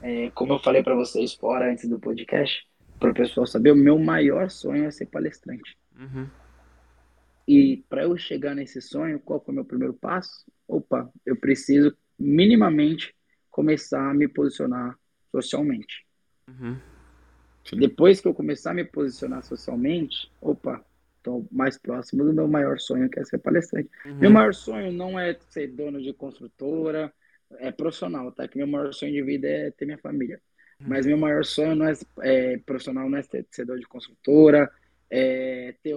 é, 0.00 0.30
como 0.30 0.54
eu 0.54 0.58
falei 0.58 0.82
para 0.82 0.94
vocês 0.94 1.34
fora 1.34 1.70
antes 1.70 1.88
do 1.88 1.98
podcast, 1.98 2.66
para 2.98 3.10
o 3.10 3.14
pessoal 3.14 3.46
saber, 3.46 3.72
o 3.72 3.76
meu 3.76 3.98
maior 3.98 4.50
sonho 4.50 4.84
é 4.84 4.90
ser 4.90 5.06
palestrante. 5.06 5.76
Uhum. 5.98 6.26
E 7.46 7.84
para 7.88 8.02
eu 8.02 8.16
chegar 8.16 8.54
nesse 8.54 8.80
sonho, 8.80 9.20
qual 9.20 9.40
foi 9.40 9.52
o 9.52 9.54
meu 9.54 9.64
primeiro 9.64 9.94
passo? 9.94 10.44
Opa, 10.66 11.10
eu 11.24 11.36
preciso 11.36 11.96
minimamente 12.18 13.14
começar 13.58 14.08
a 14.08 14.14
me 14.14 14.28
posicionar 14.28 14.96
socialmente. 15.32 16.06
Uhum. 16.46 16.76
Depois 17.72 18.20
que 18.20 18.28
eu 18.28 18.32
começar 18.32 18.70
a 18.70 18.74
me 18.74 18.84
posicionar 18.84 19.42
socialmente, 19.42 20.30
opa, 20.40 20.80
estou 21.16 21.44
mais 21.50 21.76
próximo 21.76 22.22
do 22.22 22.32
meu 22.32 22.46
maior 22.46 22.78
sonho, 22.78 23.10
que 23.10 23.18
é 23.18 23.24
ser 23.24 23.38
palestrante. 23.38 23.90
Uhum. 24.06 24.14
Meu 24.14 24.30
maior 24.30 24.54
sonho 24.54 24.92
não 24.92 25.18
é 25.18 25.36
ser 25.50 25.66
dono 25.72 26.00
de 26.00 26.14
construtora, 26.14 27.12
é 27.58 27.72
profissional, 27.72 28.30
tá? 28.30 28.46
Que 28.46 28.56
meu 28.56 28.68
maior 28.68 28.94
sonho 28.94 29.12
de 29.12 29.22
vida 29.22 29.48
é 29.48 29.72
ter 29.72 29.86
minha 29.86 29.98
família. 29.98 30.40
Uhum. 30.80 30.86
Mas 30.90 31.04
meu 31.04 31.18
maior 31.18 31.44
sonho 31.44 31.74
não 31.74 31.88
é, 31.88 31.94
é 32.20 32.58
profissional, 32.58 33.10
não 33.10 33.18
é 33.18 33.22
ser, 33.22 33.44
ser 33.50 33.64
dono 33.64 33.80
de 33.80 33.88
construtora, 33.88 34.70
é 35.10 35.74
ter 35.82 35.96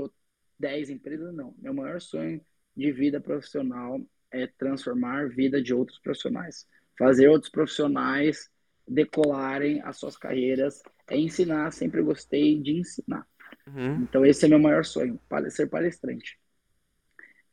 10 0.57 0.89
empresas, 0.89 1.31
não. 1.31 1.53
Meu 1.59 1.75
maior 1.75 2.01
sonho 2.01 2.41
de 2.75 2.91
vida 2.91 3.21
profissional 3.21 4.01
é 4.31 4.47
transformar 4.47 5.25
a 5.25 5.27
vida 5.27 5.61
de 5.61 5.75
outros 5.75 5.99
profissionais 5.99 6.65
fazer 7.01 7.27
outros 7.27 7.51
profissionais 7.51 8.47
decolarem 8.87 9.81
as 9.81 9.97
suas 9.97 10.15
carreiras, 10.15 10.83
é 11.09 11.17
ensinar, 11.17 11.71
sempre 11.71 11.99
gostei 12.03 12.59
de 12.61 12.77
ensinar. 12.77 13.25
Uhum. 13.65 14.03
Então 14.03 14.23
esse 14.23 14.45
é 14.45 14.47
meu 14.47 14.59
maior 14.59 14.85
sonho, 14.85 15.19
ser 15.49 15.67
palestrante. 15.67 16.39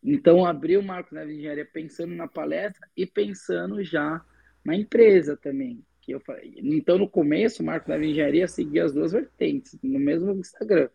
Então 0.05 0.45
abri 0.45 0.77
o 0.77 0.83
Marcos 0.83 1.13
Neves 1.13 1.39
Engenharia 1.39 1.65
pensando 1.65 2.15
na 2.15 2.29
palestra 2.29 2.87
e 2.95 3.07
pensando 3.07 3.83
já 3.83 4.23
na 4.63 4.77
empresa 4.77 5.35
também. 5.35 5.83
Que 6.03 6.13
eu 6.13 6.21
falei. 6.21 6.55
Então 6.59 6.99
no 6.99 7.09
começo, 7.09 7.63
o 7.63 7.67
Marcos 7.67 7.89
Neves 7.89 8.11
Engenharia 8.11 8.47
seguia 8.47 8.85
as 8.85 8.93
duas 8.93 9.13
vertentes, 9.13 9.79
no 9.83 9.99
mesmo 9.99 10.33
Instagram. 10.33 10.91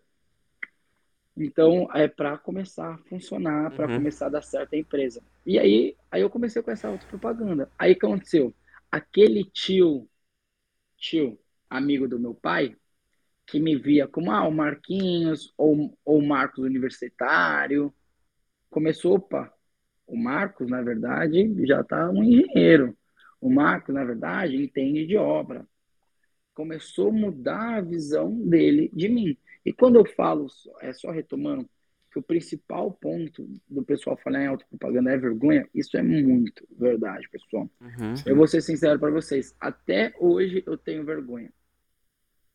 Então, 1.36 1.90
é 1.94 2.08
para 2.08 2.38
começar 2.38 2.94
a 2.94 2.98
funcionar, 3.10 3.72
para 3.76 3.88
uhum. 3.88 3.96
começar 3.96 4.28
a 4.28 4.30
dar 4.30 4.44
certo 4.44 4.74
a 4.74 4.78
empresa. 4.78 5.22
E 5.46 5.58
aí, 5.58 5.96
aí 6.12 6.22
eu 6.22 6.30
comecei 6.30 6.62
com 6.62 6.72
essa 6.72 6.88
autopropaganda. 6.88 7.70
Aí 7.78 7.94
o 7.94 8.00
que 8.00 8.06
aconteceu? 8.06 8.54
Aquele 8.92 9.44
tio, 9.44 10.08
tio, 10.96 11.40
amigo 11.70 12.08
do 12.08 12.20
meu 12.20 12.36
pai, 12.36 12.76
que 13.48 13.60
me 13.60 13.76
via 13.76 14.08
como 14.08 14.32
ah, 14.32 14.48
o 14.48 14.52
Marquinhos 14.52 15.52
ou, 15.58 15.98
ou 16.06 16.20
o 16.20 16.26
Marcos 16.26 16.64
Universitário, 16.64 17.94
começou, 18.70 19.16
opa, 19.16 19.52
o 20.06 20.18
Marcos, 20.18 20.70
na 20.70 20.82
verdade, 20.82 21.66
já 21.66 21.82
está 21.82 22.10
um 22.10 22.24
engenheiro. 22.24 22.96
O 23.42 23.50
Marcos, 23.50 23.94
na 23.94 24.04
verdade, 24.04 24.56
entende 24.56 25.06
de 25.06 25.18
obra. 25.18 25.68
Começou 26.54 27.10
a 27.10 27.14
mudar 27.14 27.78
a 27.78 27.82
visão 27.82 28.32
dele 28.48 28.90
de 28.94 29.10
mim. 29.10 29.38
E 29.66 29.72
quando 29.72 29.98
eu 29.98 30.06
falo, 30.06 30.48
é 30.82 30.92
só 30.94 31.12
retomando, 31.12 31.68
que 32.14 32.20
o 32.20 32.24
principal 32.24 32.92
ponto 32.92 33.50
do 33.68 33.84
pessoal 33.84 34.16
falar 34.16 34.44
em 34.44 34.48
autopropaganda 34.48 35.12
é 35.12 35.18
vergonha, 35.18 35.68
isso 35.74 35.98
é 35.98 36.04
muito 36.04 36.64
verdade, 36.78 37.28
pessoal. 37.30 37.68
Uhum. 37.82 38.14
Eu 38.24 38.36
vou 38.36 38.46
ser 38.46 38.62
sincero 38.62 39.00
para 39.00 39.10
vocês, 39.10 39.56
até 39.60 40.14
hoje 40.20 40.64
eu 40.68 40.78
tenho 40.78 41.04
vergonha. 41.04 41.52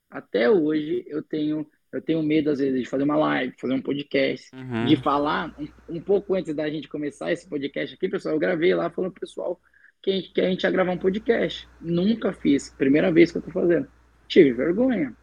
Até 0.09 0.49
hoje 0.49 1.05
eu 1.09 1.23
tenho 1.23 1.67
eu 1.91 2.03
tenho 2.03 2.23
medo 2.23 2.51
às 2.51 2.59
vezes 2.59 2.83
de 2.83 2.89
fazer 2.89 3.05
uma 3.05 3.17
live, 3.17 3.55
fazer 3.59 3.73
um 3.73 3.81
podcast, 3.81 4.55
uhum. 4.55 4.85
de 4.85 4.97
falar 4.97 5.55
um, 5.59 5.97
um, 5.97 6.01
pouco 6.01 6.35
antes 6.35 6.55
da 6.55 6.69
gente 6.69 6.87
começar 6.87 7.33
esse 7.33 7.49
podcast 7.49 7.95
aqui, 7.95 8.11
pessoal, 8.11 8.35
eu 8.35 8.39
gravei 8.39 8.75
lá 8.75 8.91
falando 8.91 9.13
pro 9.13 9.23
pessoal 9.23 9.59
que 10.03 10.11
a, 10.11 10.15
gente, 10.15 10.33
que 10.33 10.41
a 10.41 10.51
gente 10.51 10.63
ia 10.63 10.71
gravar 10.71 10.93
um 10.93 10.99
podcast. 10.99 11.67
Nunca 11.81 12.33
fiz, 12.33 12.69
primeira 12.71 13.11
vez 13.11 13.33
que 13.33 13.39
eu 13.39 13.43
tô 13.43 13.51
fazendo. 13.51 13.89
Tive 14.29 14.53
vergonha. 14.53 15.17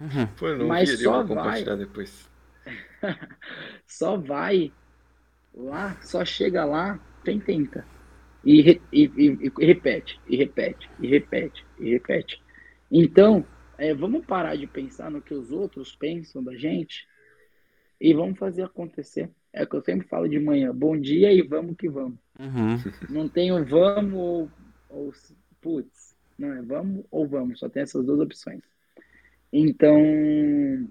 Uhum. 0.00 0.26
Pô, 0.38 0.48
não 0.56 0.66
Mas 0.68 0.90
vi, 0.90 1.04
só 1.04 1.22
vai. 1.22 1.64
depois. 1.64 2.30
só 3.86 4.16
vai 4.16 4.72
lá, 5.54 6.00
só 6.02 6.24
chega 6.24 6.64
lá 6.64 6.98
quem 7.24 7.38
tenta. 7.40 7.86
E, 8.44 8.80
e, 8.92 9.04
e, 9.16 9.52
e, 9.58 9.64
repete, 9.64 10.20
e 10.26 10.36
repete, 10.36 10.90
e 11.00 11.06
repete, 11.06 11.64
e 11.78 11.90
repete. 11.90 12.42
Então, 12.90 13.46
é, 13.78 13.94
vamos 13.94 14.26
parar 14.26 14.56
de 14.56 14.66
pensar 14.66 15.10
no 15.10 15.22
que 15.22 15.32
os 15.32 15.52
outros 15.52 15.94
pensam 15.94 16.42
da 16.42 16.54
gente 16.56 17.06
e 18.00 18.12
vamos 18.12 18.38
fazer 18.38 18.62
acontecer. 18.64 19.30
É 19.52 19.62
o 19.62 19.66
que 19.66 19.76
eu 19.76 19.82
sempre 19.82 20.08
falo 20.08 20.28
de 20.28 20.40
manhã, 20.40 20.74
bom 20.74 20.98
dia 20.98 21.32
e 21.32 21.42
vamos 21.42 21.76
que 21.76 21.88
vamos. 21.88 22.18
Uhum. 22.38 22.76
Não 23.08 23.28
tem 23.28 23.52
o 23.52 23.64
vamos 23.64 24.14
ou, 24.14 24.50
ou 24.88 25.12
putz, 25.60 26.16
não 26.36 26.52
é 26.52 26.62
vamos 26.62 27.04
ou 27.10 27.26
vamos, 27.28 27.60
só 27.60 27.68
tem 27.68 27.82
essas 27.82 28.04
duas 28.04 28.18
opções. 28.18 28.62
Então, 29.52 30.88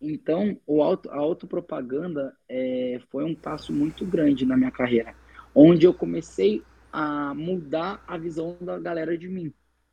então 0.00 0.58
o 0.66 0.82
auto, 0.82 1.10
a 1.10 1.16
autopropaganda 1.16 2.34
é, 2.48 3.00
foi 3.10 3.24
um 3.24 3.34
passo 3.34 3.72
muito 3.72 4.06
grande 4.06 4.46
na 4.46 4.56
minha 4.56 4.70
carreira, 4.70 5.14
onde 5.54 5.86
eu 5.86 5.92
comecei 5.92 6.62
a 6.92 7.34
mudar 7.34 8.02
a 8.06 8.16
visão 8.16 8.56
da 8.60 8.78
galera 8.78 9.18
de 9.18 9.28
mim. 9.28 9.52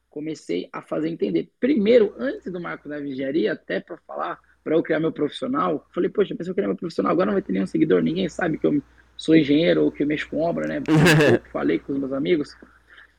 Comecei 0.10 0.70
a 0.72 0.82
fazer 0.82 1.10
entender. 1.10 1.52
Primeiro, 1.60 2.14
antes 2.18 2.52
do 2.52 2.62
Marco 2.62 2.88
da 2.88 3.02
Engenharia, 3.02 3.54
até 3.54 3.80
para 3.80 3.98
falar, 4.08 4.40
para 4.64 4.76
eu 4.76 4.84
criar 4.84 5.00
meu 5.00 5.12
profissional, 5.12 5.86
falei, 5.94 6.10
poxa, 6.10 6.36
se 6.40 6.50
eu 6.50 6.56
criar 6.56 6.68
meu 6.68 6.78
profissional, 6.78 7.12
agora 7.12 7.26
não 7.26 7.34
vai 7.34 7.42
ter 7.42 7.52
nenhum 7.52 7.66
seguidor, 7.66 8.02
ninguém 8.02 8.30
sabe 8.30 8.58
que 8.58 8.66
eu 8.66 8.82
sou 9.18 9.36
engenheiro 9.36 9.84
ou 9.84 9.92
que 9.92 10.04
eu 10.04 10.08
mexo 10.08 10.30
com 10.30 10.40
obra, 10.40 10.68
né? 10.68 10.82
Falei 11.52 11.80
com 11.80 11.94
os 11.94 12.00
meus 12.00 12.14
amigos. 12.14 12.56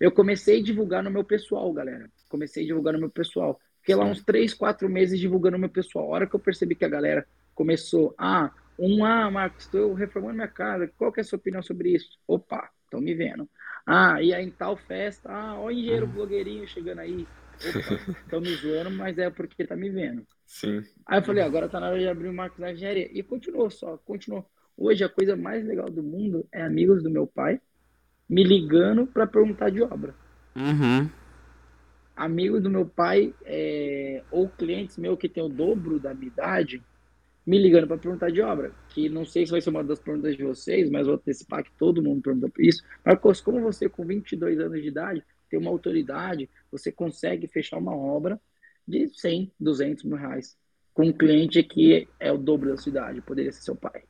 Eu 0.00 0.10
comecei 0.10 0.60
a 0.60 0.62
divulgar 0.62 1.02
no 1.02 1.10
meu 1.10 1.24
pessoal, 1.24 1.72
galera. 1.72 2.10
Comecei 2.28 2.64
a 2.64 2.66
divulgar 2.66 2.94
no 2.94 3.00
meu 3.00 3.10
pessoal. 3.10 3.60
Fiquei 3.84 3.96
lá 3.96 4.06
uns 4.06 4.24
três, 4.24 4.54
quatro 4.54 4.88
meses 4.88 5.20
divulgando 5.20 5.58
meu 5.58 5.68
pessoal. 5.68 6.06
A 6.06 6.08
hora 6.14 6.26
que 6.26 6.34
eu 6.34 6.40
percebi 6.40 6.74
que 6.74 6.86
a 6.86 6.88
galera 6.88 7.26
começou, 7.54 8.14
ah, 8.16 8.50
um, 8.78 9.04
ah, 9.04 9.30
Marcos, 9.30 9.66
estou 9.66 9.92
reformando 9.92 10.36
minha 10.36 10.48
casa, 10.48 10.90
qual 10.96 11.12
que 11.12 11.20
é 11.20 11.22
a 11.22 11.24
sua 11.24 11.36
opinião 11.36 11.62
sobre 11.62 11.90
isso? 11.90 12.18
Opa, 12.26 12.70
estão 12.82 12.98
me 12.98 13.14
vendo. 13.14 13.46
Ah, 13.86 14.22
e 14.22 14.32
aí 14.32 14.42
em 14.42 14.50
tal 14.50 14.74
festa, 14.74 15.30
ah, 15.30 15.60
ó 15.60 15.66
o 15.66 15.70
engenheiro 15.70 16.06
blogueirinho 16.06 16.66
chegando 16.66 17.00
aí. 17.00 17.28
Estão 17.58 18.40
me 18.40 18.54
zoando, 18.54 18.90
mas 18.90 19.18
é 19.18 19.28
porque 19.28 19.66
tá 19.66 19.76
me 19.76 19.90
vendo. 19.90 20.26
Sim. 20.46 20.82
Aí 21.04 21.18
eu 21.18 21.22
falei, 21.22 21.44
agora 21.44 21.68
tá 21.68 21.78
na 21.78 21.90
hora 21.90 21.98
de 21.98 22.08
abrir 22.08 22.28
o 22.28 22.32
Marcos 22.32 22.60
da 22.60 22.72
Engenharia. 22.72 23.10
E 23.12 23.22
continuou 23.22 23.68
só, 23.68 23.98
continuou. 23.98 24.48
Hoje 24.78 25.04
a 25.04 25.10
coisa 25.10 25.36
mais 25.36 25.62
legal 25.62 25.90
do 25.90 26.02
mundo 26.02 26.48
é 26.50 26.62
amigos 26.62 27.02
do 27.02 27.10
meu 27.10 27.26
pai 27.26 27.60
me 28.26 28.42
ligando 28.42 29.06
para 29.06 29.26
perguntar 29.26 29.70
de 29.70 29.82
obra. 29.82 30.14
Uhum. 30.56 31.10
Amigos 32.24 32.62
do 32.62 32.70
meu 32.70 32.86
pai, 32.86 33.34
é, 33.44 34.22
ou 34.30 34.48
clientes 34.48 34.96
meus 34.96 35.18
que 35.18 35.28
tem 35.28 35.42
o 35.42 35.48
dobro 35.48 35.98
da 35.98 36.14
minha 36.14 36.28
idade, 36.28 36.82
me 37.46 37.58
ligando 37.58 37.86
para 37.86 37.98
perguntar 37.98 38.30
de 38.30 38.40
obra. 38.40 38.72
Que 38.88 39.08
não 39.08 39.24
sei 39.24 39.44
se 39.44 39.52
vai 39.52 39.60
ser 39.60 39.70
uma 39.70 39.84
das 39.84 40.00
perguntas 40.00 40.36
de 40.36 40.42
vocês, 40.42 40.90
mas 40.90 41.06
vou 41.06 41.16
antecipar 41.16 41.62
que 41.62 41.72
todo 41.78 42.02
mundo 42.02 42.22
pergunta 42.22 42.48
por 42.48 42.64
isso. 42.64 42.82
Marcos, 43.04 43.40
como 43.40 43.60
você 43.60 43.88
com 43.88 44.04
22 44.04 44.58
anos 44.58 44.80
de 44.80 44.88
idade 44.88 45.22
tem 45.50 45.58
uma 45.58 45.70
autoridade, 45.70 46.48
você 46.72 46.90
consegue 46.90 47.46
fechar 47.46 47.78
uma 47.78 47.94
obra 47.94 48.40
de 48.88 49.08
100, 49.08 49.52
200 49.60 50.04
mil 50.04 50.16
reais 50.16 50.56
com 50.94 51.06
um 51.06 51.12
cliente 51.12 51.62
que 51.62 52.08
é 52.20 52.32
o 52.32 52.38
dobro 52.38 52.70
da 52.70 52.76
sua 52.76 52.90
idade, 52.90 53.20
poderia 53.20 53.52
ser 53.52 53.62
seu 53.62 53.74
pai. 53.74 54.04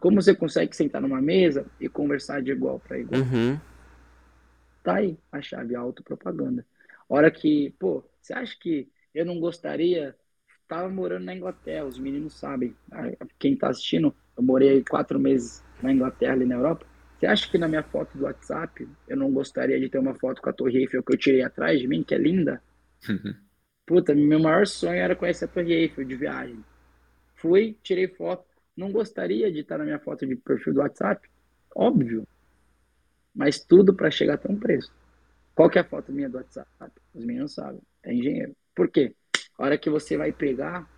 Como 0.00 0.20
você 0.20 0.34
consegue 0.34 0.74
sentar 0.74 1.00
numa 1.00 1.20
mesa 1.20 1.66
e 1.80 1.88
conversar 1.88 2.42
de 2.42 2.50
igual 2.50 2.80
para 2.80 2.98
igual? 2.98 3.20
Uhum. 3.20 3.60
Tá 4.82 4.96
aí 4.96 5.18
a 5.30 5.40
chave 5.42 5.74
autopropaganda. 5.74 6.64
Hora 7.08 7.30
que, 7.30 7.70
pô, 7.78 8.04
você 8.20 8.32
acha 8.32 8.56
que 8.58 8.88
eu 9.14 9.24
não 9.24 9.38
gostaria? 9.40 10.16
Tava 10.68 10.88
morando 10.88 11.24
na 11.24 11.34
Inglaterra, 11.34 11.86
os 11.86 11.98
meninos 11.98 12.34
sabem. 12.34 12.76
Quem 13.38 13.56
tá 13.56 13.68
assistindo, 13.68 14.14
eu 14.36 14.42
morei 14.42 14.82
quatro 14.84 15.18
meses 15.18 15.64
na 15.82 15.92
Inglaterra, 15.92 16.32
ali 16.32 16.44
na 16.44 16.56
Europa. 16.56 16.86
Você 17.18 17.26
acha 17.26 17.48
que 17.50 17.56
na 17.58 17.68
minha 17.68 17.82
foto 17.82 18.18
do 18.18 18.24
WhatsApp 18.24 18.88
eu 19.08 19.16
não 19.16 19.32
gostaria 19.32 19.78
de 19.80 19.88
ter 19.88 19.98
uma 19.98 20.14
foto 20.14 20.42
com 20.42 20.50
a 20.50 20.52
Torre 20.52 20.80
Eiffel 20.80 21.02
que 21.02 21.14
eu 21.14 21.18
tirei 21.18 21.42
atrás 21.42 21.80
de 21.80 21.86
mim, 21.88 22.02
que 22.02 22.14
é 22.14 22.18
linda? 22.18 22.62
Uhum. 23.08 23.34
Puta, 23.86 24.14
meu 24.14 24.40
maior 24.40 24.66
sonho 24.66 24.98
era 24.98 25.14
conhecer 25.16 25.44
a 25.44 25.48
Torre 25.48 25.72
Eiffel 25.72 26.04
de 26.04 26.16
viagem. 26.16 26.64
Fui, 27.36 27.78
tirei 27.82 28.08
foto. 28.08 28.46
Não 28.76 28.92
gostaria 28.92 29.50
de 29.52 29.60
estar 29.60 29.78
na 29.78 29.84
minha 29.84 30.00
foto 30.00 30.26
de 30.26 30.36
perfil 30.36 30.74
do 30.74 30.80
WhatsApp? 30.80 31.28
Óbvio. 31.74 32.26
Mas 33.32 33.60
tudo 33.60 33.94
para 33.94 34.10
chegar 34.10 34.34
até 34.34 34.50
um 34.50 34.58
preço. 34.58 34.92
Qual 35.56 35.68
que 35.70 35.78
é 35.78 35.80
a 35.80 35.84
foto 35.84 36.12
minha 36.12 36.28
do 36.28 36.36
WhatsApp? 36.36 36.68
Os 37.14 37.24
meninos 37.24 37.54
sabem. 37.54 37.80
É 38.04 38.12
engenheiro. 38.14 38.54
Por 38.74 38.88
quê? 38.88 39.12
A 39.58 39.64
hora 39.64 39.78
que 39.78 39.88
você 39.90 40.16
vai 40.16 40.30
pegar, 40.30 40.88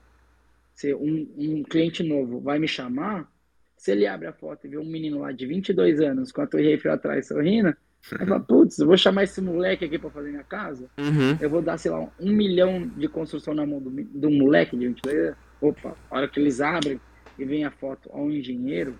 se 0.74 0.92
um, 0.94 1.32
um 1.38 1.62
cliente 1.62 2.02
novo 2.02 2.40
vai 2.40 2.58
me 2.58 2.66
chamar, 2.68 3.30
se 3.76 3.92
ele 3.92 4.06
abre 4.06 4.26
a 4.26 4.32
foto 4.32 4.66
e 4.66 4.70
vê 4.70 4.76
um 4.76 4.84
menino 4.84 5.20
lá 5.20 5.30
de 5.32 5.46
22 5.46 6.00
anos 6.00 6.32
com 6.32 6.42
a 6.42 6.46
torre 6.46 6.72
Eiffel 6.72 6.92
atrás 6.92 7.28
sorrindo, 7.28 7.68
ele 8.12 8.26
fala, 8.26 8.40
putz, 8.40 8.78
eu 8.80 8.86
vou 8.86 8.96
chamar 8.96 9.24
esse 9.24 9.40
moleque 9.40 9.84
aqui 9.84 9.96
para 9.98 10.10
fazer 10.10 10.30
minha 10.30 10.42
casa, 10.44 10.88
Uhum. 10.98 11.36
eu 11.40 11.48
vou 11.48 11.62
dar, 11.62 11.78
sei 11.78 11.90
lá, 11.92 12.10
um 12.18 12.32
milhão 12.32 12.86
de 12.88 13.06
construção 13.08 13.54
na 13.54 13.64
mão 13.64 13.80
do, 13.80 13.90
do 13.90 14.30
moleque 14.30 14.76
de 14.76 14.88
22 14.88 15.16
anos. 15.18 15.38
Opa, 15.60 15.96
a 16.10 16.16
hora 16.16 16.28
que 16.28 16.40
eles 16.40 16.60
abrem 16.60 17.00
e 17.38 17.44
vem 17.44 17.64
a 17.64 17.70
foto 17.70 18.10
ao 18.12 18.28
engenheiro, 18.30 18.98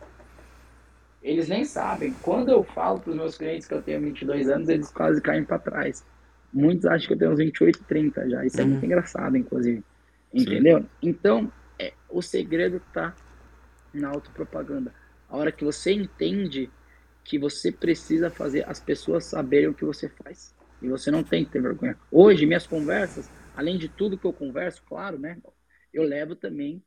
eles 1.23 1.49
nem 1.49 1.65
sabem. 1.65 2.15
Quando 2.21 2.51
eu 2.51 2.65
falo 2.65 3.01
para 3.01 3.11
os 3.11 3.17
meus 3.17 3.37
clientes 3.37 3.67
que 3.67 3.75
eu 3.75 3.83
tenho 3.83 4.01
22 4.01 4.49
anos, 4.49 4.69
eles 4.69 4.91
quase 4.93 5.21
caem 5.23 5.45
para 5.45 5.59
trás. 5.59 6.07
Muitos 6.53 6.87
acham 6.87 7.09
que 7.09 7.15
eu 7.15 7.19
tenho 7.19 7.33
uns 7.33 7.39
28, 7.39 7.85
30 7.85 8.29
já. 8.29 8.45
Isso 8.45 8.61
é 8.61 8.65
Uhum. 8.65 8.71
muito 8.71 8.85
engraçado, 8.85 9.37
inclusive. 9.37 9.85
Entendeu? 10.33 10.89
Então, 11.03 11.53
é, 11.81 11.95
o 12.09 12.23
segredo 12.23 12.81
tá 12.93 13.17
na 13.93 14.09
autopropaganda. 14.11 14.95
A 15.29 15.37
hora 15.37 15.53
que 15.53 15.65
você 15.65 15.93
entende 15.93 16.75
que 17.25 17.39
você 17.39 17.71
precisa 17.73 18.31
fazer 18.31 18.69
as 18.69 18.81
pessoas 18.81 19.25
saberem 19.27 19.69
o 19.69 19.75
que 19.75 19.85
você 19.85 20.09
faz. 20.09 20.55
E 20.81 20.89
você 20.89 21.11
não 21.11 21.25
tem 21.25 21.45
que 21.45 21.51
ter 21.53 21.63
vergonha. 21.63 21.99
Hoje, 22.11 22.47
minhas 22.47 22.67
conversas, 22.67 23.31
além 23.53 23.79
de 23.79 23.89
tudo 23.89 24.19
que 24.19 24.27
eu 24.27 24.33
converso, 24.33 24.83
claro, 24.85 25.19
né? 25.19 25.41
Eu 25.93 26.05
levo 26.05 26.37
também 26.37 26.85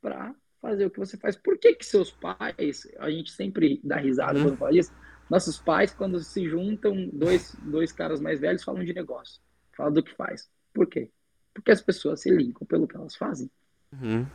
para 0.00 0.34
fazer 0.64 0.86
o 0.86 0.90
que 0.90 0.98
você 0.98 1.16
faz. 1.18 1.36
Por 1.36 1.58
que 1.58 1.74
que 1.74 1.84
seus 1.84 2.10
pais, 2.10 2.90
a 2.98 3.10
gente 3.10 3.30
sempre 3.30 3.80
dá 3.84 3.96
risada 3.96 4.38
Uhum. 4.38 4.44
quando 4.46 4.56
fala 4.56 4.76
isso, 4.78 4.92
nossos 5.28 5.58
pais, 5.58 5.92
quando 5.92 6.18
se 6.20 6.48
juntam, 6.48 7.10
dois, 7.12 7.54
dois 7.62 7.92
caras 7.92 8.20
mais 8.20 8.40
velhos 8.40 8.64
falam 8.64 8.82
de 8.82 8.94
negócio, 8.94 9.42
falam 9.76 9.92
do 9.92 10.02
que 10.02 10.14
faz. 10.14 10.50
Por 10.72 10.86
quê? 10.86 11.10
Porque 11.52 11.70
as 11.70 11.82
pessoas 11.82 12.22
se 12.22 12.30
linkam 12.30 12.66
pelo 12.66 12.88
que 12.88 12.96
elas 12.96 13.14
fazem. 13.14 13.50
Uhum. 13.92 14.26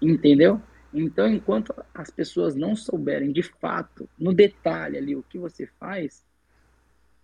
Entendeu? 0.00 0.60
Então, 0.92 1.26
enquanto 1.26 1.74
as 1.94 2.10
pessoas 2.10 2.54
não 2.54 2.76
souberem 2.76 3.32
de 3.32 3.42
fato, 3.42 4.08
no 4.18 4.32
detalhe 4.32 4.96
ali, 4.96 5.16
o 5.16 5.22
que 5.22 5.38
você 5.38 5.66
faz, 5.78 6.24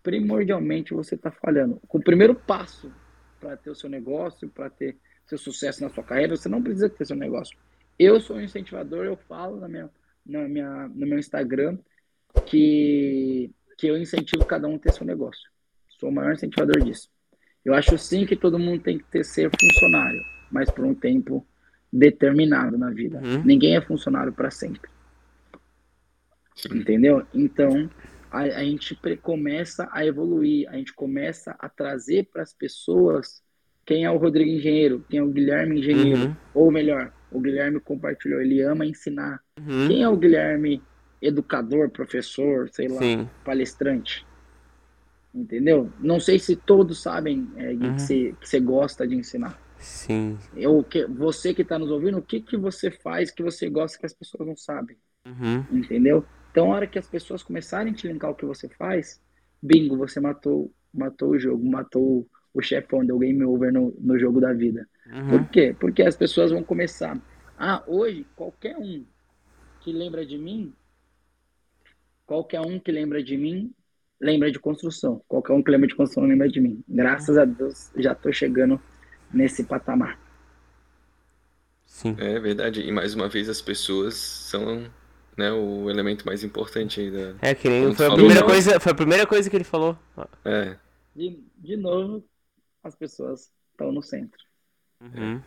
primordialmente 0.03 0.93
você 0.93 1.15
está 1.15 1.31
falhando. 1.31 1.81
Com 1.87 1.99
o 1.99 2.03
primeiro 2.03 2.35
passo 2.35 2.93
para 3.41 3.57
ter 3.57 3.71
o 3.71 3.75
seu 3.75 3.89
negócio, 3.89 4.49
para 4.49 4.69
ter 4.69 4.97
seu 5.27 5.39
sucesso 5.39 5.83
na 5.83 5.89
sua 5.89 6.05
carreira, 6.05 6.37
você 6.37 6.49
não 6.49 6.63
precisa 6.63 6.91
ter 6.91 7.07
seu 7.07 7.17
negócio. 7.17 7.57
Eu 7.99 8.21
sou 8.21 8.37
um 8.37 8.41
incentivador, 8.41 9.05
eu 9.05 9.17
falo 9.17 9.61
na 9.61 9.69
minha, 9.69 9.91
na 10.27 10.49
minha, 10.49 10.89
no 10.89 11.07
meu 11.07 11.19
Instagram 11.19 11.79
que, 12.47 13.51
que 13.79 13.87
eu 13.87 13.97
incentivo 13.97 14.45
cada 14.45 14.67
um 14.67 14.77
a 14.77 14.79
ter 14.79 14.93
seu 14.93 15.07
negócio. 15.07 15.49
Sou 15.89 16.09
o 16.09 16.13
maior 16.13 16.33
incentivador 16.33 16.83
disso. 16.83 17.09
Eu 17.65 17.73
acho 17.75 17.97
sim 17.97 18.27
que 18.27 18.37
todo 18.37 18.59
mundo 18.59 18.83
tem 18.83 18.99
que 18.99 19.05
ter, 19.05 19.25
ser 19.25 19.51
funcionário, 19.51 20.21
mas 20.51 20.71
por 20.71 20.85
um 20.85 20.95
tempo 20.95 21.47
determinado 21.93 22.77
na 22.77 22.91
vida. 22.91 23.21
Uhum. 23.25 23.43
Ninguém 23.45 23.77
é 23.77 23.81
funcionário 23.81 24.33
para 24.33 24.51
sempre. 24.51 24.91
Entendeu? 26.73 27.27
Então, 27.33 27.89
a, 28.31 28.41
a 28.41 28.65
gente 28.65 28.99
começa 29.23 29.89
a 29.93 30.05
evoluir, 30.05 30.69
a 30.69 30.77
gente 30.77 30.93
começa 30.93 31.55
a 31.59 31.69
trazer 31.69 32.29
para 32.33 32.43
as 32.43 32.53
pessoas 32.53 33.43
quem 33.87 34.05
é 34.05 34.11
o 34.11 34.17
Rodrigo 34.17 34.51
Engenheiro, 34.51 35.05
quem 35.09 35.21
é 35.21 35.23
o 35.23 35.31
Guilherme 35.31 35.79
Engenheiro, 35.81 36.27
Uhum. 36.29 36.37
ou 36.55 36.71
melhor, 36.71 37.13
o 37.35 37.41
Guilherme 37.41 37.81
compartilhou, 37.81 38.41
ele 38.41 38.61
ama 38.63 38.87
ensinar. 38.87 39.41
Uhum. 39.59 39.89
Quem 39.89 40.03
é 40.03 40.09
o 40.09 40.17
Guilherme 40.17 40.83
educador, 41.21 41.91
professor, 41.91 42.69
sei 42.71 42.89
lá, 42.89 42.99
Sim. 42.99 43.29
palestrante? 43.45 44.27
Entendeu? 45.35 45.91
Não 45.99 46.21
sei 46.21 46.39
se 46.39 46.55
todos 46.55 47.03
sabem 47.03 47.51
é, 47.57 47.71
Uhum. 47.71 47.79
que 47.97 48.01
você 48.01 48.35
que 48.41 48.49
você 48.49 48.61
gosta 48.61 49.07
de 49.07 49.17
ensinar. 49.17 49.59
Sim. 49.79 50.39
Eu, 50.55 50.83
que, 50.85 51.07
você 51.07 51.53
que 51.53 51.63
está 51.63 51.79
nos 51.79 51.91
ouvindo, 51.91 52.19
o 52.19 52.23
que, 52.23 52.41
que 52.41 52.57
você 52.57 52.91
faz 52.91 53.31
que 53.31 53.43
você 53.43 53.69
gosta 53.69 53.99
que 53.99 54.07
as 54.07 54.15
pessoas 54.15 54.47
não 54.47 54.57
sabem? 54.57 54.97
Uhum. 55.27 55.65
Entendeu? 55.73 56.25
Então, 56.51 56.73
a 56.73 56.77
hora 56.77 56.87
que 56.87 56.99
as 56.99 57.09
pessoas 57.09 57.43
começarem 57.43 57.93
a 57.93 57.97
te 57.97 58.07
linkar 58.07 58.31
o 58.31 58.35
que 58.35 58.45
você 58.47 58.69
faz, 58.69 59.21
bingo, 59.61 59.97
você 59.97 60.21
matou, 60.21 60.73
matou 60.93 61.31
o 61.31 61.39
jogo, 61.39 61.69
matou 61.69 62.29
o 62.53 62.63
chefão, 62.63 63.05
deu 63.05 63.19
game 63.19 63.43
over 63.45 63.73
no, 63.73 63.93
no 63.99 64.17
jogo 64.17 64.41
da 64.41 64.53
vida. 64.53 64.89
Uhum. 65.07 65.27
Por 65.27 65.49
quê? 65.51 65.75
Porque 65.79 66.03
as 66.03 66.17
pessoas 66.17 66.51
vão 66.51 66.63
começar. 66.65 67.21
Ah, 67.59 67.83
hoje, 67.87 68.27
qualquer 68.37 68.77
um 68.79 69.07
que 69.81 69.93
lembra 69.93 70.27
de 70.27 70.39
mim, 70.39 70.75
qualquer 72.27 72.61
um 72.61 72.79
que 72.79 72.91
lembra 72.93 73.23
de 73.23 73.37
mim, 73.37 73.73
lembra 74.21 74.51
de 74.51 74.59
construção. 74.59 75.23
Qualquer 75.29 75.53
um 75.53 75.63
que 75.63 75.71
lembra 75.71 75.89
de 75.89 75.95
construção 75.95 76.25
lembra 76.29 76.49
de 76.49 76.61
mim. 76.61 76.83
Graças 76.89 77.37
a 77.39 77.45
Deus, 77.45 77.91
já 77.97 78.13
estou 78.13 78.33
chegando 78.33 78.81
nesse 79.33 79.65
patamar. 79.65 80.19
Sim. 81.87 82.17
É 82.19 82.39
verdade. 82.41 82.81
E 82.81 82.93
mais 82.93 83.15
uma 83.15 83.29
vez 83.29 83.49
as 83.49 83.61
pessoas 83.61 84.15
são 84.15 84.91
né, 85.37 85.53
o 85.53 85.91
elemento 85.91 86.25
mais 86.27 86.43
importante 86.43 87.01
aí 87.01 87.11
da. 87.11 87.35
É 87.41 87.55
que 87.55 87.69
nem 87.69 87.95
foi 87.95 88.07
a 88.07 88.13
primeira 88.13 88.41
Não. 88.41 88.47
coisa, 88.47 88.81
foi 88.81 88.93
a 88.93 88.95
primeira 88.95 89.27
coisa 89.27 89.51
que 89.51 89.57
ele 89.57 89.65
falou. 89.65 89.99
É, 90.45 90.77
De, 91.15 91.43
de 91.57 91.77
novo, 91.77 92.29
as 92.83 92.97
pessoas 92.97 93.53
estão 93.73 93.93
no 93.93 94.03
centro. 94.03 94.44
Uhum. 95.05 95.43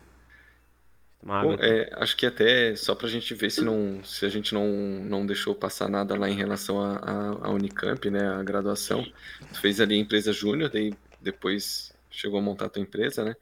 Uma 1.22 1.40
Bom, 1.40 1.52
água. 1.52 1.64
é, 1.64 1.90
acho 1.94 2.16
que 2.16 2.26
até 2.26 2.74
só 2.76 2.94
pra 2.94 3.08
gente 3.08 3.34
ver 3.34 3.50
se 3.50 3.64
não, 3.64 4.02
se 4.04 4.24
a 4.24 4.28
gente 4.28 4.54
não, 4.54 4.66
não 5.04 5.26
deixou 5.26 5.54
passar 5.54 5.88
nada 5.88 6.16
lá 6.16 6.28
em 6.28 6.34
relação 6.36 6.80
à 6.80 7.50
Unicamp, 7.50 8.08
né, 8.10 8.28
a 8.28 8.42
graduação. 8.42 9.04
Tu 9.52 9.60
fez 9.60 9.80
ali 9.80 9.94
a 9.94 9.98
empresa 9.98 10.32
júnior, 10.32 10.70
daí 10.70 10.94
depois 11.20 11.92
chegou 12.10 12.38
a 12.38 12.42
montar 12.42 12.66
a 12.66 12.68
tua 12.68 12.82
empresa, 12.82 13.24
né? 13.24 13.34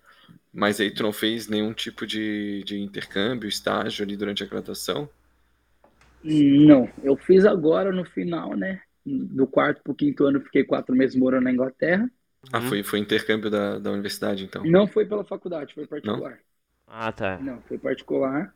Mas 0.53 0.81
aí 0.81 0.91
tu 0.91 1.03
não 1.03 1.13
fez 1.13 1.49
nenhum 1.49 1.73
tipo 1.75 2.07
de, 2.07 2.65
de 2.65 2.81
intercâmbio, 2.81 3.49
estágio 3.49 4.05
ali 4.05 4.17
durante 4.17 4.43
a 4.43 4.47
graduação? 4.47 5.09
Não, 6.23 6.93
eu 7.03 7.17
fiz 7.17 7.45
agora 7.45 7.93
no 7.93 8.05
final, 8.05 8.57
né? 8.57 8.83
Do 9.05 9.47
quarto 9.47 9.83
pro 9.83 9.95
quinto 9.95 10.25
ano, 10.25 10.39
eu 10.39 10.43
fiquei 10.43 10.65
quatro 10.65 10.95
meses 10.95 11.17
morando 11.17 11.45
na 11.45 11.53
Inglaterra. 11.53 12.11
Ah, 12.53 12.61
Uhum. 12.61 12.69
foi, 12.69 12.83
foi 12.83 12.99
intercâmbio 12.99 13.51
da, 13.51 13.79
da 13.79 13.91
universidade, 13.91 14.45
então. 14.45 14.65
Não 14.65 14.87
foi 14.87 15.05
pela 15.05 15.25
faculdade, 15.25 15.75
foi 15.75 15.87
particular. 15.87 16.39
Ah, 16.87 17.11
tá. 17.13 17.39
Não, 17.39 17.61
foi 17.63 17.79
particular. 17.79 18.55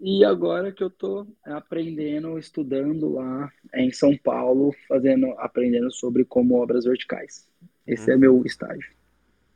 E 0.00 0.24
agora 0.24 0.72
que 0.72 0.82
eu 0.82 0.90
tô 0.90 1.26
aprendendo, 1.44 2.38
estudando 2.38 3.14
lá 3.14 3.50
em 3.74 3.92
São 3.92 4.16
Paulo, 4.16 4.74
fazendo, 4.88 5.30
aprendendo 5.38 5.90
sobre 5.92 6.24
como 6.24 6.56
obras 6.60 6.84
verticais. 6.84 7.48
Esse 7.86 8.10
é 8.12 8.16
meu 8.16 8.42
estágio. 8.44 8.90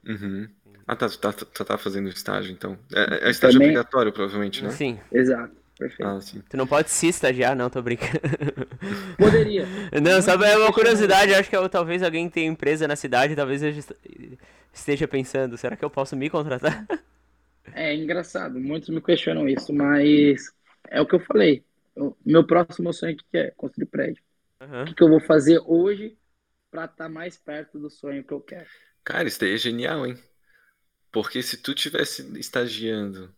Uhum. 0.07 0.49
Ah, 0.87 0.97
tá, 0.97 1.09
tu 1.09 1.18
tá, 1.18 1.33
tu 1.33 1.64
tá 1.64 1.76
fazendo 1.76 2.09
estágio, 2.09 2.53
então. 2.53 2.79
É, 2.95 3.26
é 3.26 3.31
estágio 3.31 3.59
Também- 3.59 3.68
obrigatório, 3.76 4.12
provavelmente, 4.12 4.62
né? 4.62 4.70
Sim. 4.70 4.99
Exato, 5.12 5.55
perfeito. 5.79 6.07
Ah. 6.07 6.18
Tu 6.49 6.57
não 6.57 6.66
pode 6.66 6.91
se 6.91 7.09
estagiar, 7.09 7.55
não, 7.57 7.68
tô 7.70 7.83
brincando. 7.83 8.20
Poderia. 9.16 9.74
Não, 10.03 10.22
só 10.22 10.33
é 10.43 10.57
uma 10.57 10.72
curiosidade, 10.72 11.35
acho 11.35 11.51
que 11.51 11.57
eu- 11.57 11.68
talvez 11.68 12.03
alguém 12.03 12.29
tenha 12.29 12.47
empresa 12.47 12.89
na 12.89 12.97
cidade, 12.97 13.37
talvez 13.37 13.62
eu 13.62 13.70
est- 13.70 13.93
esteja 14.72 15.09
pensando, 15.09 15.57
será 15.57 15.76
que 15.76 15.85
eu 15.85 15.91
posso 15.91 16.16
me 16.16 16.31
contratar? 16.31 16.87
É 17.72 17.95
engraçado, 17.95 18.59
muitos 18.59 18.89
me 18.89 19.01
questionam 19.03 19.49
isso, 19.49 19.72
mas 19.72 20.53
é 20.89 21.01
o 21.01 21.07
que 21.07 21.14
eu 21.14 21.20
falei. 21.20 21.64
O 21.97 22.16
meu 22.24 22.47
próximo 22.47 22.93
sonho 22.93 23.16
que 23.16 23.24
é? 23.37 23.51
Construir 23.53 23.87
prédio. 23.87 24.22
Aham. 24.61 24.83
O 24.83 24.87
que 24.87 24.95
que 24.95 25.03
eu 25.03 25.09
vou 25.09 25.20
fazer 25.20 25.61
hoje 25.66 26.18
para 26.70 26.87
estar 26.87 27.09
mais 27.09 27.37
perto 27.39 27.79
do 27.79 27.91
sonho 27.91 28.24
que 28.24 28.33
eu 28.33 28.41
quero? 28.41 28.68
Cara, 29.05 29.26
isso 29.29 29.41
daí 29.41 29.55
é 29.55 29.57
genial, 29.57 30.07
hein? 30.07 30.16
Porque 31.12 31.43
se 31.43 31.59
tu 31.59 31.74
tivesse 31.74 32.22
estagiando, 32.39 33.35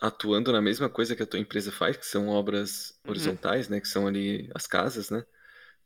atuando 0.00 0.52
na 0.52 0.62
mesma 0.62 0.88
coisa 0.90 1.16
que 1.16 1.22
a 1.22 1.26
tua 1.26 1.40
empresa 1.40 1.72
faz, 1.72 1.96
que 1.96 2.06
são 2.06 2.28
obras 2.28 2.98
Uhum. 3.04 3.38
horizontais, 3.38 3.68
né? 3.68 3.80
Que 3.80 3.88
são 3.88 4.06
ali 4.06 4.50
as 4.54 4.66
casas, 4.66 5.10
né? 5.10 5.24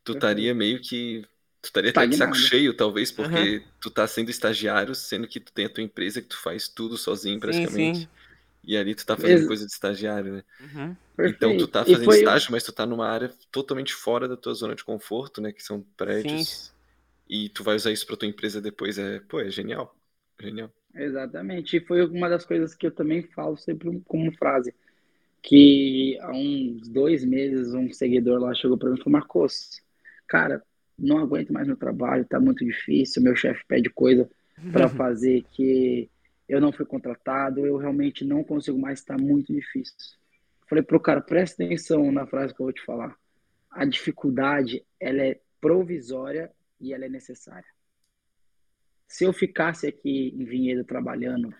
Tu 0.03 0.13
estaria 0.13 0.55
meio 0.55 0.81
que. 0.81 1.23
Tu 1.61 1.67
estaria 1.67 1.91
até 1.91 2.07
de 2.07 2.15
saco 2.15 2.35
cheio, 2.37 2.75
talvez, 2.75 3.11
porque 3.11 3.67
tu 3.81 3.91
tá 3.91 4.07
sendo 4.07 4.31
estagiário, 4.31 4.95
sendo 4.95 5.27
que 5.27 5.39
tu 5.39 5.53
tem 5.53 5.65
a 5.65 5.69
tua 5.73 5.83
empresa 5.83 6.21
que 6.21 6.27
tu 6.29 6.37
faz 6.41 6.69
tudo 6.69 6.97
sozinho, 6.97 7.39
Sim, 7.49 7.67
praticamente. 7.67 8.07
sim. 8.07 8.09
E 8.63 8.77
ali 8.77 8.95
tu 8.95 9.05
tá 9.05 9.17
fazendo 9.17 9.43
Ex- 9.43 9.45
coisa 9.45 9.65
de 9.65 9.71
estagiário, 9.73 10.33
né? 10.37 10.43
Uhum. 10.59 10.97
Então 11.23 11.55
tu 11.55 11.67
tá 11.67 11.85
fazendo 11.85 12.09
foi 12.09 12.11
estágio, 12.11 12.51
mas 12.51 12.63
tu 12.63 12.71
tá 12.73 12.85
numa 12.85 13.07
área 13.07 13.29
totalmente 13.51 13.93
fora 13.93 14.27
da 14.27 14.37
tua 14.37 14.53
zona 14.53 14.75
de 14.75 14.83
conforto, 14.83 15.41
né? 15.41 15.51
Que 15.53 15.63
são 15.63 15.83
prédios. 15.97 16.73
E 17.29 17.49
tu 17.49 17.63
vai 17.63 17.75
usar 17.75 17.91
isso 17.91 18.05
pra 18.07 18.17
tua 18.17 18.27
empresa 18.27 18.61
depois. 18.61 18.97
É, 18.99 19.19
pô, 19.21 19.39
é 19.41 19.51
genial. 19.51 19.95
Genial. 20.41 20.73
Exatamente. 20.95 21.77
E 21.77 21.79
foi 21.79 22.05
uma 22.05 22.29
das 22.29 22.45
coisas 22.45 22.75
que 22.75 22.85
eu 22.85 22.91
também 22.91 23.23
falo 23.23 23.57
sempre 23.57 24.01
como 24.05 24.35
frase. 24.37 24.73
Que 25.41 26.17
há 26.21 26.31
uns 26.31 26.87
dois 26.87 27.25
meses 27.25 27.73
um 27.73 27.91
seguidor 27.91 28.39
lá 28.39 28.53
chegou 28.53 28.77
para 28.77 28.89
mim 28.89 28.95
e 28.95 29.03
falou, 29.03 29.13
Marcos, 29.13 29.81
cara, 30.27 30.61
não 30.97 31.17
aguento 31.17 31.51
mais 31.51 31.65
meu 31.65 31.75
trabalho, 31.75 32.25
tá 32.25 32.39
muito 32.39 32.63
difícil, 32.63 33.23
meu 33.23 33.35
chefe 33.35 33.63
pede 33.67 33.89
coisa 33.89 34.29
para 34.71 34.87
fazer 34.89 35.43
que 35.51 36.09
eu 36.47 36.61
não 36.61 36.71
fui 36.71 36.85
contratado, 36.85 37.65
eu 37.65 37.77
realmente 37.77 38.23
não 38.23 38.43
consigo 38.43 38.77
mais, 38.77 39.01
tá 39.01 39.17
muito 39.17 39.51
difícil. 39.51 39.95
Falei 40.67 40.83
pro 40.83 40.99
cara, 40.99 41.21
presta 41.21 41.63
atenção 41.63 42.11
na 42.11 42.27
frase 42.27 42.53
que 42.53 42.61
eu 42.61 42.65
vou 42.65 42.73
te 42.73 42.83
falar. 42.85 43.15
A 43.69 43.85
dificuldade, 43.85 44.85
ela 44.99 45.21
é 45.21 45.39
provisória 45.59 46.51
e 46.79 46.93
ela 46.93 47.05
é 47.05 47.09
necessária. 47.09 47.67
Se 49.11 49.25
eu 49.25 49.33
ficasse 49.33 49.85
aqui 49.87 50.29
em 50.29 50.45
Vinhedo 50.45 50.85
trabalhando, 50.85 51.53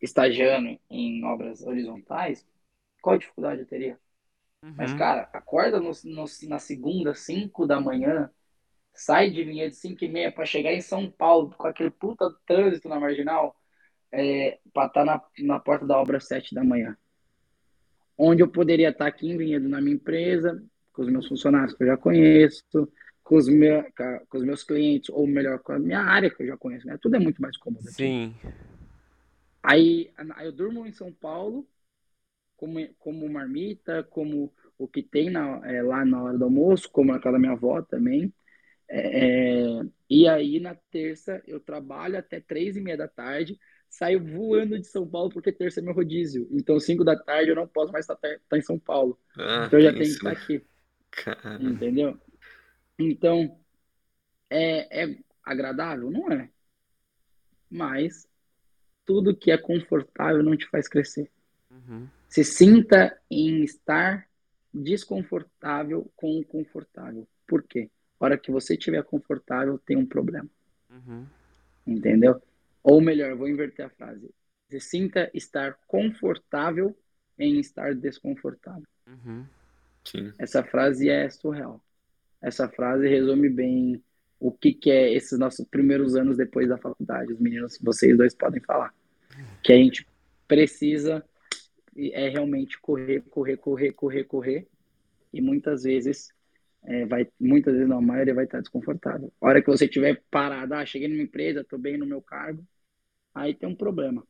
estagiando 0.00 0.78
em 0.90 1.24
obras 1.24 1.62
horizontais, 1.62 2.46
qual 3.02 3.18
dificuldade 3.18 3.62
eu 3.62 3.66
teria? 3.66 4.00
Mas, 4.76 4.92
Uhum. 4.92 4.98
cara, 4.98 5.30
acorda 5.32 5.80
no, 5.80 5.92
no- 6.04 6.26
na 6.48 6.58
segunda, 6.58 7.14
5 7.14 7.66
da 7.66 7.80
manhã, 7.80 8.30
sai 8.94 9.30
de 9.30 9.44
Vinhedo 9.44 9.74
5 9.74 10.04
e 10.04 10.08
meia 10.08 10.32
para 10.32 10.46
chegar 10.46 10.72
em 10.72 10.82
São 10.82 11.10
Paulo 11.10 11.54
com 11.56 11.66
aquele 11.68 11.90
puta 11.90 12.30
trânsito 12.46 12.88
na 12.88 13.00
marginal, 13.00 13.56
é, 14.12 14.60
para 14.74 14.86
estar 14.88 15.04
na, 15.04 15.22
na 15.40 15.60
porta 15.60 15.86
da 15.86 15.98
obra 15.98 16.20
7 16.20 16.54
da 16.54 16.64
manhã. 16.64 16.96
Onde 18.16 18.42
eu 18.42 18.48
poderia 18.48 18.90
estar 18.90 19.06
aqui 19.06 19.28
em 19.30 19.36
Vinhedo 19.36 19.68
na 19.68 19.80
minha 19.80 19.96
empresa, 19.96 20.62
com 20.92 21.02
os 21.02 21.08
meus 21.10 21.26
funcionários 21.26 21.74
que 21.74 21.82
eu 21.82 21.88
já 21.88 21.96
conheço, 21.96 22.62
com 23.32 23.36
os, 23.38 23.48
meu, 23.48 23.82
com 24.28 24.38
os 24.38 24.44
meus 24.44 24.62
clientes, 24.62 25.08
ou 25.10 25.26
melhor, 25.26 25.58
com 25.60 25.72
a 25.72 25.78
minha 25.78 26.00
área 26.00 26.30
que 26.30 26.42
eu 26.42 26.46
já 26.48 26.56
conheço, 26.58 26.86
né? 26.86 26.98
Tudo 27.00 27.16
é 27.16 27.18
muito 27.18 27.40
mais 27.40 27.56
cômodo 27.56 27.88
aqui. 27.88 28.14
Sim. 28.14 28.34
Aí, 29.62 30.12
aí 30.36 30.46
eu 30.46 30.52
durmo 30.52 30.86
em 30.86 30.92
São 30.92 31.12
Paulo, 31.12 31.68
como, 32.56 32.78
como 32.98 33.28
marmita, 33.28 34.04
como 34.04 34.52
o 34.78 34.88
que 34.88 35.02
tem 35.02 35.30
na- 35.30 35.60
é, 35.70 35.82
lá 35.82 36.04
na 36.04 36.22
hora 36.22 36.38
do 36.38 36.44
almoço, 36.44 36.90
como 36.90 37.12
na 37.12 37.20
casa 37.20 37.34
da 37.34 37.40
minha 37.40 37.52
avó 37.52 37.82
também. 37.82 38.34
É, 38.88 39.64
e 40.10 40.28
aí, 40.28 40.60
na 40.60 40.74
terça, 40.90 41.42
eu 41.46 41.60
trabalho 41.60 42.18
até 42.18 42.40
três 42.40 42.76
e 42.76 42.80
meia 42.80 42.96
da 42.98 43.08
tarde, 43.08 43.58
saio 43.90 44.24
voando 44.24 44.78
de 44.80 44.86
São 44.88 45.08
Paulo, 45.08 45.30
porque 45.30 45.52
terça 45.52 45.80
é 45.80 45.84
meu 45.84 45.94
rodízio. 45.94 46.48
Então, 46.52 46.80
cinco 46.80 47.04
da 47.04 47.16
tarde, 47.18 47.50
eu 47.50 47.56
não 47.56 47.68
posso 47.68 47.92
mais 47.92 48.04
estar, 48.08 48.18
estar 48.36 48.58
em 48.58 48.62
São 48.62 48.78
Paulo. 48.78 49.18
Ah, 49.38 49.68
Então, 49.68 49.78
eu 49.80 49.84
já 49.86 49.94
tenho 49.94 50.12
que 50.14 50.18
estar 50.18 50.30
né? 50.30 50.32
aqui. 50.32 50.64
Cara, 51.10 51.58
Entendeu? 51.58 52.18
Então, 53.10 53.58
é, 54.48 55.04
é 55.04 55.18
agradável? 55.44 56.10
Não 56.10 56.30
é. 56.30 56.48
Mas 57.70 58.26
tudo 59.04 59.36
que 59.36 59.50
é 59.50 59.58
confortável 59.58 60.42
não 60.42 60.56
te 60.56 60.68
faz 60.68 60.88
crescer. 60.88 61.30
Uhum. 61.70 62.08
Se 62.28 62.44
sinta 62.44 63.18
em 63.30 63.62
estar 63.62 64.26
desconfortável 64.72 66.10
com 66.16 66.38
o 66.38 66.44
confortável. 66.44 67.26
Por 67.46 67.62
quê? 67.62 67.90
A 68.18 68.24
hora 68.24 68.38
que 68.38 68.50
você 68.50 68.74
estiver 68.74 69.02
confortável, 69.02 69.78
tem 69.78 69.96
um 69.96 70.06
problema. 70.06 70.48
Uhum. 70.88 71.26
Entendeu? 71.86 72.40
Ou 72.82 73.00
melhor, 73.00 73.34
vou 73.36 73.48
inverter 73.48 73.86
a 73.86 73.90
frase. 73.90 74.30
Se 74.70 74.80
sinta 74.80 75.30
estar 75.34 75.78
confortável 75.86 76.96
em 77.38 77.58
estar 77.58 77.94
desconfortável. 77.94 78.86
Uhum. 79.06 79.44
sim. 80.04 80.32
Essa 80.38 80.62
frase 80.62 81.10
é 81.10 81.28
surreal. 81.28 81.82
Essa 82.42 82.68
frase 82.68 83.08
resume 83.08 83.48
bem 83.48 84.02
o 84.38 84.50
que, 84.50 84.72
que 84.72 84.90
é 84.90 85.14
esses 85.14 85.38
nossos 85.38 85.64
primeiros 85.66 86.16
anos 86.16 86.36
depois 86.36 86.68
da 86.68 86.76
faculdade. 86.76 87.32
Os 87.32 87.38
meninos, 87.38 87.78
vocês 87.80 88.16
dois 88.16 88.34
podem 88.34 88.60
falar. 88.60 88.92
Que 89.62 89.72
a 89.72 89.76
gente 89.76 90.06
precisa 90.48 91.24
é 91.96 92.28
realmente 92.28 92.80
correr, 92.80 93.22
correr, 93.30 93.56
correr, 93.56 93.92
correr, 93.92 94.24
correr. 94.24 94.68
E 95.32 95.40
muitas 95.40 95.84
vezes, 95.84 96.28
é, 96.84 97.06
vai, 97.06 97.28
muitas 97.38 97.74
vezes 97.74 97.88
não, 97.88 97.98
a 97.98 98.02
maioria 98.02 98.34
vai 98.34 98.44
estar 98.44 98.60
desconfortável. 98.60 99.32
A 99.40 99.46
hora 99.46 99.62
que 99.62 99.70
você 99.70 99.84
estiver 99.84 100.22
parado, 100.30 100.74
ah, 100.74 100.84
cheguei 100.84 101.08
numa 101.08 101.22
empresa, 101.22 101.60
estou 101.60 101.78
bem 101.78 101.96
no 101.96 102.06
meu 102.06 102.20
cargo, 102.20 102.66
aí 103.34 103.54
tem 103.54 103.68
um 103.68 103.76
problema. 103.76 104.26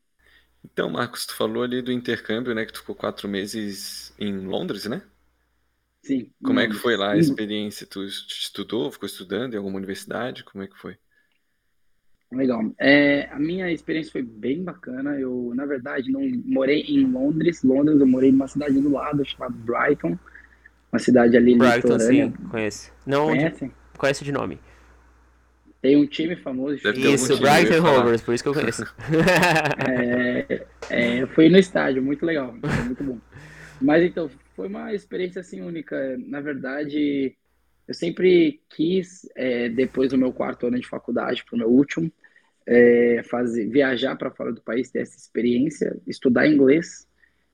Então, 0.65 0.91
Marcos, 0.91 1.27
tu 1.27 1.35
falou 1.35 1.63
ali 1.63 1.83
do 1.83 1.91
intercâmbio, 1.91 2.55
né? 2.55 2.65
Que 2.65 2.73
tu 2.73 2.81
ficou 2.81 2.95
quatro 2.95 3.29
meses 3.29 4.15
em 4.19 4.47
Londres, 4.47 4.87
né? 4.87 5.03
Sim. 6.03 6.31
Como 6.43 6.59
é 6.59 6.67
que 6.67 6.75
foi 6.75 6.97
lá 6.97 7.13
a 7.13 7.19
experiência? 7.19 7.87
Tu 7.87 8.05
estudou, 8.05 8.91
ficou 8.91 9.07
estudando 9.07 9.55
em 9.55 9.57
alguma 9.57 9.77
universidade? 9.77 10.45
Como 10.45 10.63
é 10.65 10.67
que 10.67 10.77
foi? 10.77 10.97
Legal. 12.33 12.73
É, 12.79 13.29
a 13.31 13.39
minha 13.39 13.71
experiência 13.71 14.11
foi 14.11 14.23
bem 14.23 14.65
bacana. 14.65 15.19
Eu, 15.21 15.53
na 15.55 15.67
verdade, 15.67 16.11
não 16.11 16.23
morei 16.45 16.81
em 16.81 17.05
Londres. 17.07 17.63
Londres, 17.63 18.01
eu 18.01 18.07
morei 18.07 18.33
numa 18.33 18.49
cidade 18.49 18.81
do 18.81 18.91
lado 18.91 19.25
chamada 19.25 19.55
Brighton, 19.55 20.19
uma 20.93 20.99
cidade 20.99 21.37
ali 21.37 21.55
Brighton, 21.55 21.99
sim, 21.99 22.23
litorânea. 22.23 22.35
conheço. 22.49 22.93
Não, 23.07 23.37
de, 23.37 23.53
Conhece? 23.53 23.73
conheço 23.99 24.25
de 24.25 24.33
nome. 24.33 24.61
Tem 25.81 25.97
um 25.97 26.07
time 26.07 26.37
famoso. 26.37 26.81
Isso, 26.95 27.37
Brighton. 27.39 27.81
Rovers, 27.81 28.23
por 28.23 28.35
isso 28.35 28.43
que 28.43 28.49
eu 28.49 28.55
conheço. 28.55 28.85
É, 29.79 30.67
é, 30.91 31.23
eu 31.23 31.29
fui 31.29 31.49
no 31.49 31.59
estádio, 31.59 32.03
muito 32.03 32.25
legal, 32.25 32.55
muito 32.85 33.03
bom. 33.05 33.19
Mas 33.81 34.03
então, 34.05 34.31
foi 34.55 34.69
uma 34.69 34.95
experiência 34.95 35.41
assim 35.41 35.61
única. 35.61 36.17
Na 36.19 36.41
verdade, 36.41 37.37
eu 37.87 37.95
sempre 37.95 38.61
quis, 38.69 39.29
é, 39.35 39.69
depois 39.69 40.11
do 40.11 40.19
meu 40.19 40.33
quarto 40.33 40.67
ano 40.67 40.79
de 40.79 40.87
faculdade, 40.87 41.45
para 41.45 41.57
o 41.57 41.59
meu 41.59 41.69
último, 41.69 42.11
é, 42.67 43.23
fazer, 43.25 43.69
viajar 43.69 44.17
para 44.17 44.31
fora 44.31 44.53
do 44.53 44.63
país, 44.63 44.91
ter 44.91 45.01
essa 45.01 45.17
experiência, 45.17 45.97
estudar 46.07 46.47
inglês. 46.47 47.07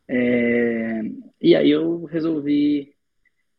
É, 0.06 1.02
e 1.40 1.54
aí 1.54 1.70
eu 1.70 2.04
resolvi 2.04 2.94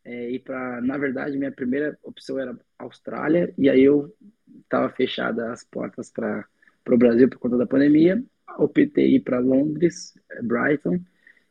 é, 0.04 0.30
ir 0.30 0.40
para, 0.40 0.80
na 0.80 0.96
verdade, 0.96 1.36
minha 1.36 1.52
primeira 1.52 1.98
opção 2.02 2.38
era 2.38 2.58
Austrália, 2.78 3.52
e 3.58 3.68
aí 3.68 3.82
eu 3.82 4.14
estava 4.62 4.88
fechada 4.90 5.52
as 5.52 5.64
portas 5.64 6.10
para 6.10 6.46
o 6.88 6.98
Brasil 6.98 7.28
por 7.28 7.38
conta 7.38 7.56
da 7.56 7.66
pandemia. 7.66 8.22
Optei 8.58 9.16
ir 9.16 9.20
para 9.20 9.38
Londres, 9.38 10.14
Brighton, 10.42 11.00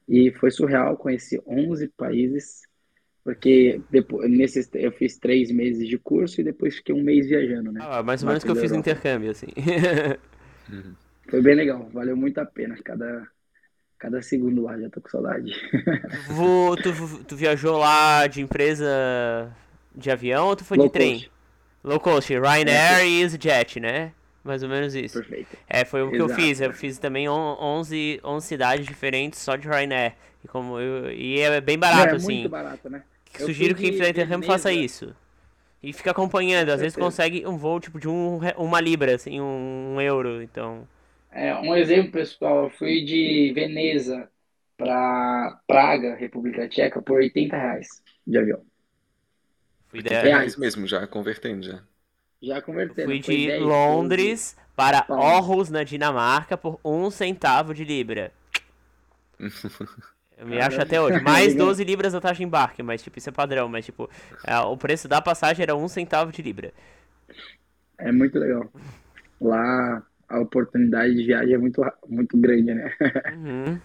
e 0.09 0.31
foi 0.33 0.51
surreal. 0.51 0.97
Conheci 0.97 1.41
11 1.47 1.89
países, 1.89 2.63
porque 3.23 3.83
depois, 3.89 4.29
nesses, 4.31 4.69
eu 4.75 4.91
fiz 4.93 5.17
três 5.19 5.51
meses 5.51 5.87
de 5.87 5.97
curso 5.99 6.41
e 6.41 6.43
depois 6.45 6.77
fiquei 6.77 6.95
um 6.95 7.03
mês 7.03 7.27
viajando, 7.27 7.71
né? 7.71 7.87
Ah, 7.87 8.03
mais 8.03 8.21
ou 8.23 8.27
menos 8.27 8.43
que 8.43 8.51
eu 8.51 8.55
fiz 8.55 8.71
Europa. 8.71 8.79
intercâmbio, 8.79 9.31
assim. 9.31 9.47
Uhum. 10.67 10.95
Foi 11.29 11.41
bem 11.41 11.55
legal, 11.55 11.89
valeu 11.91 12.15
muito 12.17 12.39
a 12.39 12.45
pena 12.45 12.75
cada, 12.83 13.27
cada 13.99 14.21
segundo 14.21 14.63
lá, 14.63 14.79
já 14.79 14.89
tô 14.89 15.01
com 15.01 15.09
saudade. 15.09 15.51
Vo- 16.11 16.75
tu, 16.77 16.91
tu 17.25 17.35
viajou 17.35 17.77
lá 17.77 18.25
de 18.27 18.41
empresa 18.41 19.51
de 19.95 20.09
avião 20.09 20.47
ou 20.47 20.55
tu 20.55 20.63
foi 20.65 20.77
Low 20.77 20.89
de 20.89 20.89
trem? 20.89 21.23
cost. 21.23 21.31
Low 21.83 21.99
cost, 21.99 22.29
Ryanair 22.33 23.05
e 23.05 23.21
EasyJet, 23.21 23.79
né? 23.79 24.13
Mais 24.49 24.63
ou 24.63 24.69
menos 24.69 24.95
isso. 24.95 25.21
Perfeito. 25.21 25.57
É, 25.69 25.85
foi 25.85 26.01
o 26.03 26.11
que 26.11 26.15
Exato. 26.15 26.21
eu 26.21 26.29
fiz. 26.29 26.61
Eu 26.61 26.73
fiz 26.73 26.99
também 26.99 27.29
on- 27.29 27.57
11, 27.61 28.19
11 28.23 28.47
cidades 28.47 28.85
diferentes 28.87 29.39
só 29.41 29.55
de 29.55 29.67
Ryanair. 29.67 30.15
E, 30.43 30.47
como 30.47 30.79
eu, 30.79 31.11
e 31.11 31.39
é 31.41 31.61
bem 31.61 31.79
barato, 31.79 32.07
Não, 32.07 32.13
é 32.13 32.15
assim. 32.17 32.33
muito 32.33 32.49
barato, 32.49 32.89
né? 32.89 33.03
Eu 33.37 33.45
Sugiro 33.45 33.75
que 33.75 33.81
quem 33.91 34.09
intercâmbio 34.09 34.47
faça 34.47 34.71
isso. 34.73 35.15
E 35.83 35.93
fica 35.93 36.11
acompanhando. 36.11 36.69
Às 36.71 36.81
vezes 36.81 36.97
consegue 36.97 37.45
um 37.47 37.57
voo 37.57 37.79
tipo 37.79 37.99
de 37.99 38.07
um, 38.09 38.39
uma 38.57 38.81
libra, 38.81 39.15
assim, 39.15 39.41
um, 39.41 39.95
um 39.95 40.01
euro. 40.01 40.41
Então. 40.43 40.87
É, 41.31 41.53
um 41.55 41.75
exemplo, 41.75 42.11
pessoal, 42.11 42.65
eu 42.65 42.69
fui 42.71 43.03
de 43.05 43.51
Veneza 43.53 44.29
para 44.77 45.59
Praga, 45.67 46.15
República 46.15 46.67
Tcheca, 46.67 47.01
por 47.01 47.17
80 47.19 47.57
reais 47.57 47.87
de 48.25 48.37
avião. 48.37 48.65
Fui, 49.89 50.01
É 50.01 50.01
de, 50.01 50.13
reais. 50.15 50.53
isso 50.53 50.59
mesmo, 50.59 50.87
já 50.87 51.05
convertendo 51.07 51.63
já. 51.65 51.83
Já 52.41 52.57
eu 52.57 52.61
convertendo, 52.61 53.07
fui 53.07 53.21
foi 53.21 53.35
de 53.35 53.47
10, 53.47 53.61
Londres 53.61 54.57
para. 54.75 55.05
Aarhus, 55.09 55.69
na 55.69 55.83
Dinamarca, 55.83 56.57
por 56.57 56.79
um 56.83 57.09
centavo 57.11 57.73
de 57.73 57.83
libra. 57.83 58.31
Eu 60.39 60.47
me 60.47 60.57
acho 60.57 60.81
até 60.81 61.01
hoje. 61.01 61.21
Mais 61.21 61.51
Legal. 61.53 61.67
12 61.67 61.83
libras 61.83 62.15
a 62.15 62.21
taxa 62.21 62.35
de 62.35 62.45
embarque, 62.45 62.81
mas 62.81 63.03
tipo, 63.03 63.19
isso 63.19 63.27
é 63.27 63.31
padrão. 63.33 63.67
Mas 63.67 63.83
tipo, 63.83 64.09
é, 64.47 64.57
o 64.57 64.77
preço 64.77 65.05
da 65.05 65.21
passagem 65.21 65.63
era 65.63 65.75
um 65.75 65.89
centavo 65.89 66.31
de 66.31 66.41
libra. 66.41 66.71
12. 67.27 67.39
É 67.97 68.11
muito 68.13 68.39
legal. 68.39 68.71
Lá 69.41 70.01
a 70.29 70.39
oportunidade 70.39 71.13
de 71.13 71.25
viagem 71.25 71.55
é 71.55 71.57
muito, 71.57 71.81
muito 72.07 72.37
grande, 72.37 72.73
né? 72.73 72.95
Uhum. 73.35 73.79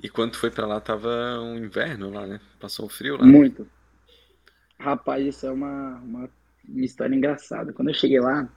E 0.00 0.08
quando 0.08 0.36
foi 0.36 0.50
pra 0.50 0.64
lá, 0.64 0.80
tava 0.80 1.08
um 1.40 1.56
inverno 1.56 2.10
lá, 2.10 2.24
né? 2.24 2.40
Passou 2.60 2.86
um 2.86 2.88
frio 2.88 3.16
lá. 3.16 3.26
Muito. 3.26 3.66
Rapaz, 4.78 5.26
isso 5.26 5.44
é 5.44 5.50
uma, 5.50 5.96
uma, 5.96 6.30
uma 6.68 6.84
história 6.84 7.14
engraçada. 7.14 7.72
Quando 7.72 7.88
eu 7.88 7.94
cheguei 7.94 8.20
lá, 8.20 8.48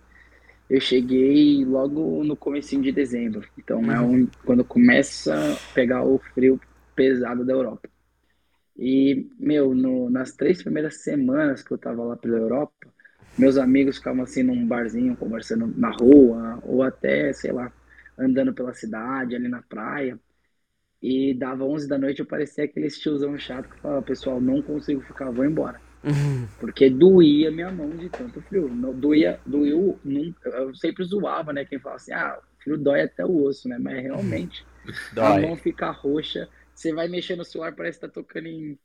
eu 0.69 0.79
cheguei 0.79 1.63
logo 1.65 2.23
no 2.23 2.35
comecinho 2.35 2.81
de 2.81 2.91
dezembro. 2.91 3.47
Então 3.57 3.91
é 3.91 3.99
um, 3.99 4.27
quando 4.45 4.63
começa 4.63 5.33
a 5.33 5.73
pegar 5.73 6.03
o 6.03 6.19
frio 6.33 6.59
pesado 6.95 7.45
da 7.45 7.53
Europa. 7.53 7.89
E, 8.77 9.29
meu, 9.37 9.73
no- 9.75 10.09
nas 10.09 10.31
três 10.33 10.61
primeiras 10.63 11.03
semanas 11.03 11.61
que 11.63 11.71
eu 11.71 11.77
tava 11.77 12.03
lá 12.03 12.15
pela 12.15 12.37
Europa, 12.37 12.73
meus 13.37 13.57
amigos 13.57 13.97
ficavam 13.97 14.23
assim 14.23 14.43
num 14.43 14.65
barzinho, 14.65 15.15
conversando 15.15 15.67
na 15.77 15.89
rua, 15.91 16.59
ou 16.63 16.83
até, 16.83 17.31
sei 17.33 17.51
lá, 17.51 17.71
andando 18.17 18.53
pela 18.53 18.73
cidade, 18.73 19.35
ali 19.35 19.47
na 19.47 19.61
praia. 19.61 20.19
E 21.01 21.33
dava 21.33 21.63
11 21.63 21.87
da 21.87 21.97
noite, 21.97 22.19
eu 22.19 22.25
parecia 22.25 22.63
aquele 22.63 22.87
tiozão 22.87 23.37
chato 23.37 23.69
que 23.69 23.79
falava, 23.81 24.01
pessoal, 24.03 24.39
não 24.39 24.61
consigo 24.61 25.01
ficar, 25.01 25.31
vou 25.31 25.45
embora. 25.45 25.81
Porque 26.59 26.89
doía 26.89 27.51
minha 27.51 27.71
mão 27.71 27.89
de 27.97 28.09
tanto 28.09 28.41
frio. 28.41 28.69
Doía, 28.93 29.39
doeu, 29.45 29.99
eu 30.45 30.75
sempre 30.75 31.03
zoava, 31.03 31.53
né? 31.53 31.65
Quem 31.65 31.79
fala 31.79 31.95
assim, 31.95 32.13
ah, 32.13 32.39
o 32.39 32.63
frio 32.63 32.77
dói 32.77 33.01
até 33.01 33.25
o 33.25 33.43
osso, 33.43 33.67
né? 33.67 33.77
Mas 33.79 34.01
realmente, 34.01 34.65
a 35.17 35.33
mão 35.33 35.57
fica 35.57 35.89
roxa, 35.91 36.49
você 36.73 36.93
vai 36.93 37.07
mexer 37.07 37.35
no 37.35 37.45
celular, 37.45 37.75
parece 37.75 37.99
que 37.99 38.07
tá 38.07 38.11
tocando 38.11 38.47
em, 38.47 38.79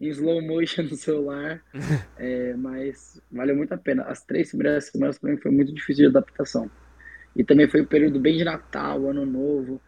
em 0.00 0.08
slow 0.08 0.42
motion 0.42 0.82
no 0.84 0.96
celular. 0.96 1.62
É, 2.20 2.52
mas 2.56 3.20
valeu 3.30 3.54
muito 3.54 3.72
a 3.72 3.78
pena. 3.78 4.02
As 4.02 4.24
três 4.24 4.48
primeiras 4.50 4.86
semanas 4.86 5.18
para 5.20 5.30
mim 5.30 5.36
foi 5.38 5.52
muito 5.52 5.72
difícil 5.72 6.10
de 6.10 6.16
adaptação. 6.16 6.68
E 7.36 7.44
também 7.44 7.68
foi 7.68 7.82
um 7.82 7.86
período 7.86 8.18
bem 8.18 8.36
de 8.36 8.42
Natal, 8.44 9.08
Ano 9.08 9.24
Novo. 9.24 9.80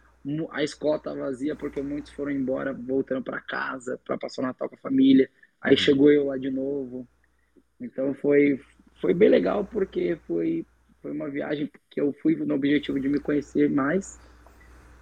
A 0.51 0.63
escola 0.63 0.97
tá 0.99 1.13
vazia 1.13 1.55
porque 1.55 1.81
muitos 1.81 2.11
foram 2.13 2.31
embora, 2.31 2.73
voltando 2.73 3.21
para 3.23 3.41
casa, 3.41 3.99
para 4.05 4.17
passar 4.17 4.43
o 4.43 4.45
Natal 4.45 4.69
com 4.69 4.75
a 4.75 4.77
família. 4.77 5.29
Aí 5.61 5.77
chegou 5.77 6.11
eu 6.11 6.25
lá 6.27 6.37
de 6.37 6.49
novo. 6.51 7.07
Então 7.79 8.13
foi, 8.15 8.59
foi 9.01 9.13
bem 9.13 9.29
legal 9.29 9.65
porque 9.67 10.17
foi, 10.27 10.65
foi 11.01 11.11
uma 11.11 11.29
viagem 11.29 11.71
que 11.91 12.01
eu 12.01 12.13
fui 12.21 12.35
no 12.37 12.55
objetivo 12.55 12.99
de 12.99 13.09
me 13.09 13.19
conhecer 13.21 13.69
mais. 13.69 14.19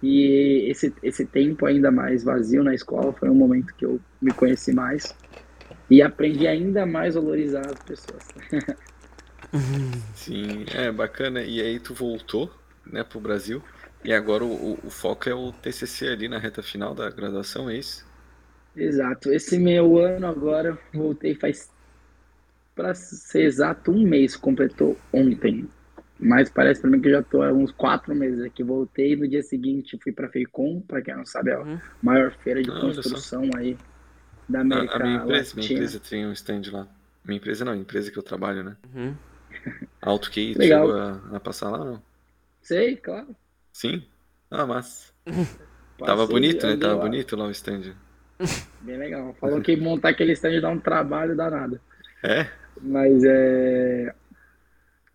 E 0.02 0.70
esse, 0.70 0.94
esse 1.02 1.26
tempo 1.26 1.66
ainda 1.66 1.90
mais 1.90 2.24
vazio 2.24 2.64
na 2.64 2.74
escola 2.74 3.14
foi 3.14 3.30
um 3.30 3.34
momento 3.34 3.74
que 3.76 3.84
eu 3.86 4.02
me 4.20 4.34
conheci 4.34 4.72
mais 4.72 5.14
e 5.90 6.02
aprendi 6.02 6.46
ainda 6.46 6.86
mais 6.86 7.16
a 7.16 7.20
valorizar 7.20 7.70
as 7.70 7.80
pessoas. 7.82 8.24
Sim, 10.14 10.64
é 10.68 10.90
bacana. 10.92 11.42
E 11.42 11.60
aí 11.60 11.80
tu 11.80 11.94
voltou, 11.94 12.52
né, 12.86 13.02
pro 13.04 13.20
Brasil. 13.20 13.62
E 14.04 14.12
agora 14.12 14.44
o, 14.44 14.74
o- 14.74 14.86
o 14.86 14.90
foco 14.90 15.28
é 15.28 15.34
o 15.34 15.52
TCC 15.52 16.08
ali 16.08 16.28
na 16.28 16.38
reta 16.38 16.62
final 16.62 16.94
da 16.94 17.10
graduação, 17.10 17.68
é 17.68 17.76
isso? 17.76 18.04
Exato. 18.74 19.32
Esse 19.32 19.58
meu 19.58 19.96
ano 19.98 20.26
agora, 20.26 20.76
voltei 20.92 21.34
faz, 21.36 21.72
para 22.74 22.94
ser 22.94 23.42
exato, 23.44 23.90
um 23.90 24.02
mês, 24.06 24.36
completou 24.36 25.02
ontem. 25.12 25.68
Mas 26.18 26.50
parece 26.50 26.80
para 26.80 26.90
mim 26.90 27.00
que 27.00 27.08
eu 27.08 27.12
já 27.12 27.22
tô 27.22 27.42
há 27.42 27.52
uns 27.52 27.72
quatro 27.72 28.14
meses 28.14 28.40
aqui. 28.42 28.62
Voltei 28.62 29.16
no 29.16 29.28
dia 29.28 29.42
seguinte, 29.42 29.98
fui 30.02 30.12
para 30.12 30.28
FEICOM, 30.30 30.80
para 30.82 31.02
quem 31.02 31.16
não 31.16 31.24
sabe, 31.24 31.50
é 31.50 31.54
a 31.54 31.66
Uhum. 31.66 31.80
maior 32.02 32.32
feira 32.42 32.62
de 32.62 32.70
Ah, 32.70 32.72
construção 32.72 33.54
aí 33.56 33.80
da 34.48 34.60
A, 34.70 34.78
América 34.80 34.96
a 34.96 35.00
minha 35.00 35.16
empresa, 35.16 35.54
minha 35.54 35.66
Latina. 35.66 35.68
empresa 35.68 36.00
tem 36.00 36.26
um 36.26 36.32
stand 36.32 36.62
lá. 36.72 36.88
Minha 37.22 37.36
empresa 37.36 37.62
não, 37.64 37.72
a 37.72 37.76
empresa 37.76 38.10
que 38.10 38.18
eu 38.18 38.22
trabalho, 38.22 38.64
né? 38.64 38.76
Uhum. 38.84 39.18
A 40.02 40.10
tu 40.18 40.30
Legal. 40.54 40.60
chegou 40.62 40.92
a, 40.94 41.36
a 41.36 41.40
passar 41.40 41.70
lá, 41.70 41.82
não? 41.82 42.02
Sei, 42.62 42.96
claro. 42.96 43.36
Sim? 43.72 44.06
Ah, 44.50 44.64
mas 44.66 45.12
tava 46.04 46.26
bonito, 46.26 46.66
né? 46.66 46.76
Tava 46.76 46.96
lá. 46.96 46.98
bonito 46.98 47.36
lá 47.36 47.46
o 47.46 47.50
stand. 47.52 47.96
Bem 48.82 48.96
legal. 48.96 49.34
Falou 49.40 49.60
que 49.60 49.76
montar 49.76 50.10
aquele 50.10 50.32
stand 50.32 50.60
dá 50.60 50.70
um 50.70 50.80
trabalho 50.80 51.36
danado. 51.36 51.80
É? 52.22 52.46
Mas 52.80 53.22
é. 53.24 54.14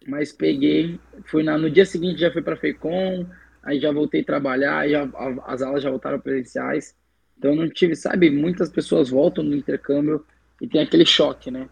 Mas 0.07 0.31
peguei, 0.31 0.99
fui 1.25 1.41
na, 1.41 1.57
no 1.57 1.69
dia 1.69 1.85
seguinte 1.85 2.21
já 2.21 2.31
fui 2.31 2.41
para 2.41 2.55
FEICOM, 2.55 3.25
aí 3.63 3.79
já 3.79 3.91
voltei 3.91 4.21
a 4.21 4.25
trabalhar, 4.25 4.87
já, 4.87 5.09
as 5.47 5.63
aulas 5.63 5.81
já 5.81 5.89
voltaram 5.89 6.19
presenciais. 6.19 6.95
Então 7.37 7.51
eu 7.51 7.57
não 7.57 7.69
tive, 7.69 7.95
sabe, 7.95 8.29
muitas 8.29 8.69
pessoas 8.69 9.09
voltam 9.09 9.43
no 9.43 9.55
intercâmbio 9.55 10.23
e 10.61 10.67
tem 10.67 10.81
aquele 10.81 11.05
choque, 11.05 11.49
né? 11.49 11.67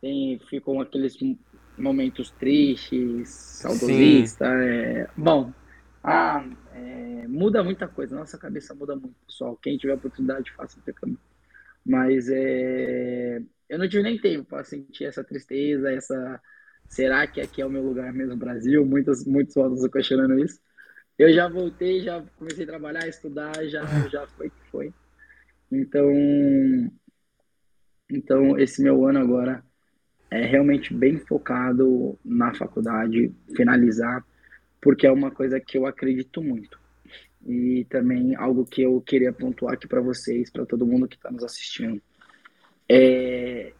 Tem, 0.00 0.40
ficam 0.48 0.80
aqueles 0.80 1.16
momentos 1.76 2.30
tristes, 2.30 3.28
saudosistas. 3.28 4.48
É, 4.48 5.08
bom, 5.16 5.52
ah, 6.06 6.48
é, 6.72 7.26
muda 7.26 7.64
muita 7.64 7.88
coisa, 7.88 8.14
nossa 8.14 8.38
cabeça 8.38 8.72
muda 8.74 8.94
muito, 8.94 9.16
pessoal. 9.26 9.56
Quem 9.56 9.76
tiver 9.76 9.94
oportunidade, 9.94 10.52
faça 10.52 10.78
intercâmbio. 10.78 11.18
Mas 11.84 12.28
é, 12.28 13.42
eu 13.68 13.78
não 13.78 13.88
tive 13.88 14.04
nem 14.04 14.16
tempo 14.16 14.44
para 14.44 14.62
sentir 14.62 15.04
essa 15.04 15.24
tristeza, 15.24 15.90
essa. 15.90 16.40
Será 16.88 17.26
que 17.26 17.40
aqui 17.40 17.60
é 17.60 17.66
o 17.66 17.70
meu 17.70 17.82
lugar 17.82 18.12
mesmo, 18.12 18.36
Brasil? 18.36 18.86
Muitas, 18.86 19.24
muitos 19.26 19.56
estão 19.56 19.90
questionando 19.90 20.38
isso. 20.38 20.60
Eu 21.18 21.32
já 21.32 21.48
voltei, 21.48 22.00
já 22.00 22.22
comecei 22.36 22.62
a 22.62 22.68
trabalhar, 22.68 23.08
estudar, 23.08 23.52
já, 23.66 23.82
já 24.08 24.26
foi 24.28 24.50
que 24.50 24.70
foi. 24.70 24.94
Então, 25.72 26.08
então, 28.08 28.56
esse 28.56 28.80
meu 28.80 29.04
ano 29.04 29.18
agora 29.18 29.64
é 30.30 30.44
realmente 30.44 30.94
bem 30.94 31.18
focado 31.18 32.16
na 32.24 32.54
faculdade, 32.54 33.34
finalizar, 33.56 34.24
porque 34.86 35.04
é 35.04 35.10
uma 35.10 35.32
coisa 35.32 35.58
que 35.58 35.76
eu 35.76 35.84
acredito 35.84 36.40
muito. 36.40 36.78
E 37.44 37.84
também 37.90 38.36
algo 38.36 38.64
que 38.64 38.82
eu 38.82 39.00
queria 39.00 39.32
pontuar 39.32 39.74
aqui 39.74 39.88
para 39.88 40.00
vocês, 40.00 40.48
para 40.48 40.64
todo 40.64 40.86
mundo 40.86 41.08
que 41.08 41.16
está 41.16 41.28
nos 41.28 41.42
assistindo. 41.42 42.00
É, 42.88 43.72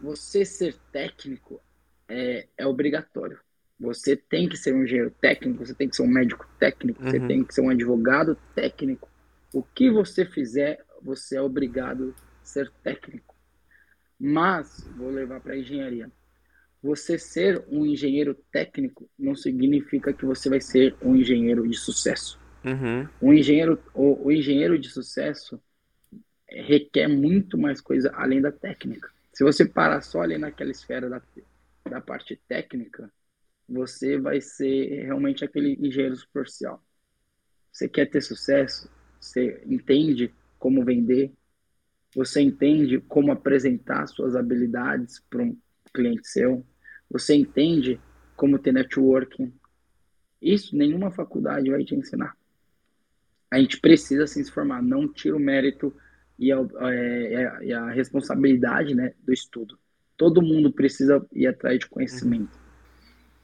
você 0.00 0.44
ser 0.44 0.76
técnico 0.92 1.60
é, 2.08 2.46
é 2.56 2.64
obrigatório. 2.64 3.40
Você 3.80 4.14
tem 4.16 4.48
que 4.48 4.56
ser 4.56 4.72
um 4.72 4.84
engenheiro 4.84 5.10
técnico, 5.10 5.66
você 5.66 5.74
tem 5.74 5.88
que 5.88 5.96
ser 5.96 6.02
um 6.04 6.12
médico 6.12 6.48
técnico, 6.56 7.02
você 7.02 7.18
Uhum. 7.18 7.26
tem 7.26 7.42
que 7.42 7.52
ser 7.52 7.62
um 7.62 7.70
advogado 7.70 8.38
técnico. 8.54 9.10
O 9.52 9.60
que 9.60 9.90
você 9.90 10.24
fizer, 10.24 10.84
você 11.02 11.36
é 11.36 11.42
obrigado 11.42 12.14
a 12.40 12.44
ser 12.44 12.70
técnico. 12.84 13.34
Mas, 14.20 14.88
vou 14.96 15.10
levar 15.10 15.40
para 15.40 15.54
a 15.54 15.58
engenharia. 15.58 16.08
Você 16.82 17.18
ser 17.18 17.64
um 17.68 17.86
engenheiro 17.86 18.34
técnico 18.50 19.08
não 19.18 19.34
significa 19.36 20.12
que 20.12 20.24
você 20.24 20.48
vai 20.48 20.60
ser 20.60 20.96
um 21.00 21.14
engenheiro 21.14 21.66
de 21.68 21.76
sucesso. 21.76 22.40
Uhum. 22.64 23.08
O 23.20 23.32
engenheiro, 23.32 23.80
o, 23.94 24.26
o 24.26 24.32
engenheiro 24.32 24.78
de 24.78 24.88
sucesso 24.88 25.60
requer 26.48 27.08
muito 27.08 27.56
mais 27.56 27.80
coisa 27.80 28.10
além 28.14 28.40
da 28.40 28.50
técnica. 28.50 29.10
Se 29.32 29.44
você 29.44 29.64
parar 29.64 30.02
só 30.02 30.20
ali 30.20 30.36
naquela 30.36 30.70
esfera 30.70 31.08
da, 31.08 31.22
da 31.88 32.00
parte 32.00 32.36
técnica, 32.48 33.10
você 33.68 34.18
vai 34.18 34.40
ser 34.40 35.04
realmente 35.04 35.44
aquele 35.44 35.74
engenheiro 35.80 36.16
superficial. 36.16 36.82
Você 37.70 37.88
quer 37.88 38.06
ter 38.06 38.20
sucesso, 38.20 38.90
você 39.18 39.62
entende 39.66 40.32
como 40.58 40.84
vender, 40.84 41.32
você 42.14 42.40
entende 42.40 43.00
como 43.00 43.32
apresentar 43.32 44.06
suas 44.06 44.36
habilidades 44.36 45.20
para 45.30 45.42
um 45.42 45.56
cliente 45.94 46.28
seu, 46.28 46.64
você 47.12 47.34
entende 47.34 48.00
como 48.34 48.58
ter 48.58 48.72
networking. 48.72 49.52
Isso 50.40 50.74
nenhuma 50.74 51.10
faculdade 51.10 51.70
vai 51.70 51.84
te 51.84 51.94
ensinar. 51.94 52.34
A 53.50 53.58
gente 53.58 53.78
precisa 53.78 54.26
se 54.26 54.42
formar, 54.50 54.82
não 54.82 55.06
tira 55.06 55.36
o 55.36 55.40
mérito 55.40 55.94
e 56.38 56.50
a, 56.50 56.58
é, 56.90 57.58
e 57.66 57.72
a 57.72 57.90
responsabilidade 57.90 58.94
né, 58.94 59.12
do 59.22 59.32
estudo. 59.32 59.78
Todo 60.16 60.40
mundo 60.40 60.72
precisa 60.72 61.24
ir 61.32 61.46
atrás 61.46 61.78
de 61.78 61.86
conhecimento. 61.86 62.58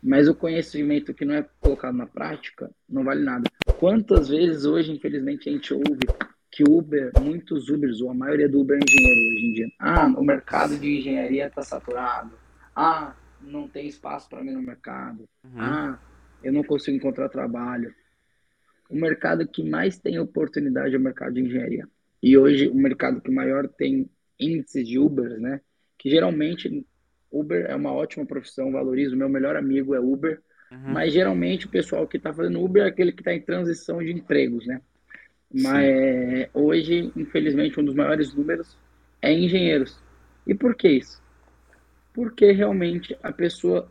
Mas 0.03 0.29
o 0.29 0.35
conhecimento 0.35 1.13
que 1.13 1.25
não 1.25 1.35
é 1.35 1.47
colocado 1.61 1.95
na 1.95 2.07
prática 2.07 2.71
não 2.89 3.05
vale 3.05 3.23
nada. 3.23 3.51
Quantas 3.79 4.29
vezes 4.29 4.65
hoje, 4.65 4.93
infelizmente, 4.93 5.49
a 5.49 5.53
gente 5.53 5.75
ouve 5.75 6.07
que 6.51 6.65
Uber, 6.65 7.13
muitos 7.21 7.69
Ubers, 7.69 8.01
ou 8.01 8.11
a 8.11 8.15
maioria 8.15 8.49
do 8.49 8.61
Uber 8.61 8.79
é 8.79 8.81
engenheiro 8.83 9.21
hoje 9.21 9.47
em 9.47 9.53
dia. 9.53 9.67
Ah, 9.79 10.07
o 10.07 10.25
mercado 10.25 10.77
de 10.77 10.99
engenharia 10.99 11.47
está 11.47 11.63
saturado. 11.63 12.33
Ah, 12.75 13.15
não 13.41 13.69
tem 13.69 13.87
espaço 13.87 14.29
para 14.29 14.43
mim 14.43 14.53
no 14.53 14.63
mercado. 14.63 15.29
Uhum. 15.45 15.61
Ah, 15.61 15.99
eu 16.43 16.53
não 16.53 16.63
consigo 16.63 16.97
encontrar 16.97 17.29
trabalho. 17.29 17.95
O 18.89 18.97
mercado 18.97 19.47
que 19.47 19.63
mais 19.63 19.99
tem 19.99 20.19
oportunidade 20.19 20.95
é 20.95 20.99
o 20.99 21.01
mercado 21.01 21.35
de 21.35 21.41
engenharia. 21.41 21.87
E 22.23 22.37
hoje 22.37 22.69
o 22.69 22.75
mercado 22.75 23.21
que 23.21 23.31
maior 23.31 23.69
tem 23.69 24.09
índices 24.39 24.87
de 24.87 24.99
Uber, 24.99 25.39
né? 25.39 25.61
Que 25.99 26.11
geralmente 26.11 26.85
Uber 27.31 27.67
é 27.67 27.75
uma 27.75 27.93
ótima 27.93 28.25
profissão, 28.27 28.73
valorizo. 28.73 29.17
Meu 29.17 29.29
melhor 29.29 29.57
amigo 29.57 29.95
é 29.95 30.01
Uber, 30.01 30.41
uhum. 30.71 30.93
mas 30.93 31.13
geralmente 31.13 31.67
o 31.67 31.71
pessoal 31.71 32.07
que 32.07 32.17
está 32.17 32.33
fazendo 32.33 32.63
Uber 32.63 32.85
é 32.85 32.89
aquele 32.89 33.13
que 33.13 33.21
está 33.21 33.35
em 33.35 33.41
transição 33.41 33.99
de 33.99 34.11
empregos, 34.13 34.67
né? 34.67 34.81
Mas 35.53 35.87
Sim. 35.87 36.47
hoje, 36.53 37.13
infelizmente, 37.17 37.81
um 37.81 37.85
dos 37.85 37.95
maiores 37.95 38.35
números 38.35 38.77
é 39.21 39.33
engenheiros. 39.33 39.99
E 40.47 40.55
por 40.55 40.75
que 40.75 40.89
isso? 40.89 41.23
Porque 42.19 42.51
realmente 42.51 43.17
a 43.23 43.31
pessoa 43.31 43.89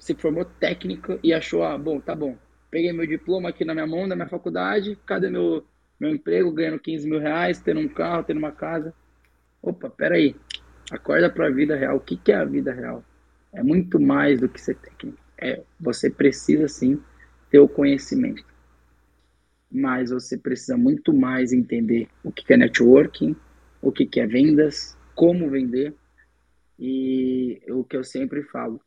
se 0.00 0.12
formou 0.12 0.44
técnica 0.44 1.16
e 1.22 1.32
achou, 1.32 1.62
ah, 1.62 1.78
bom, 1.78 2.00
tá 2.00 2.12
bom, 2.12 2.36
peguei 2.68 2.92
meu 2.92 3.06
diploma 3.06 3.50
aqui 3.50 3.64
na 3.64 3.72
minha 3.72 3.86
mão, 3.86 4.08
da 4.08 4.16
minha 4.16 4.28
faculdade, 4.28 4.98
cadê 5.06 5.30
meu, 5.30 5.64
meu 6.00 6.10
emprego, 6.10 6.50
ganhando 6.50 6.80
15 6.80 7.08
mil 7.08 7.20
reais, 7.20 7.60
tendo 7.60 7.78
um 7.78 7.86
carro, 7.86 8.24
tendo 8.24 8.38
uma 8.38 8.50
casa. 8.50 8.92
Opa, 9.62 9.88
peraí, 9.88 10.34
acorda 10.90 11.30
para 11.30 11.46
a 11.46 11.50
vida 11.52 11.76
real. 11.76 11.98
O 11.98 12.00
que, 12.00 12.16
que 12.16 12.32
é 12.32 12.34
a 12.34 12.44
vida 12.44 12.72
real? 12.72 13.04
É 13.52 13.62
muito 13.62 14.00
mais 14.00 14.40
do 14.40 14.48
que 14.48 14.60
ser 14.60 14.74
técnico. 14.74 15.16
É, 15.40 15.62
você 15.78 16.10
precisa 16.10 16.66
sim 16.66 17.00
ter 17.48 17.60
o 17.60 17.68
conhecimento, 17.68 18.44
mas 19.70 20.10
você 20.10 20.36
precisa 20.36 20.76
muito 20.76 21.14
mais 21.14 21.52
entender 21.52 22.08
o 22.24 22.32
que, 22.32 22.44
que 22.44 22.54
é 22.54 22.56
networking, 22.56 23.36
o 23.80 23.92
que, 23.92 24.04
que 24.04 24.18
é 24.18 24.26
vendas, 24.26 24.98
como 25.14 25.48
vender 25.48 25.94
e 26.78 27.60
o 27.68 27.82
que 27.82 27.96
eu 27.96 28.04
sempre 28.04 28.42
falo, 28.44 28.80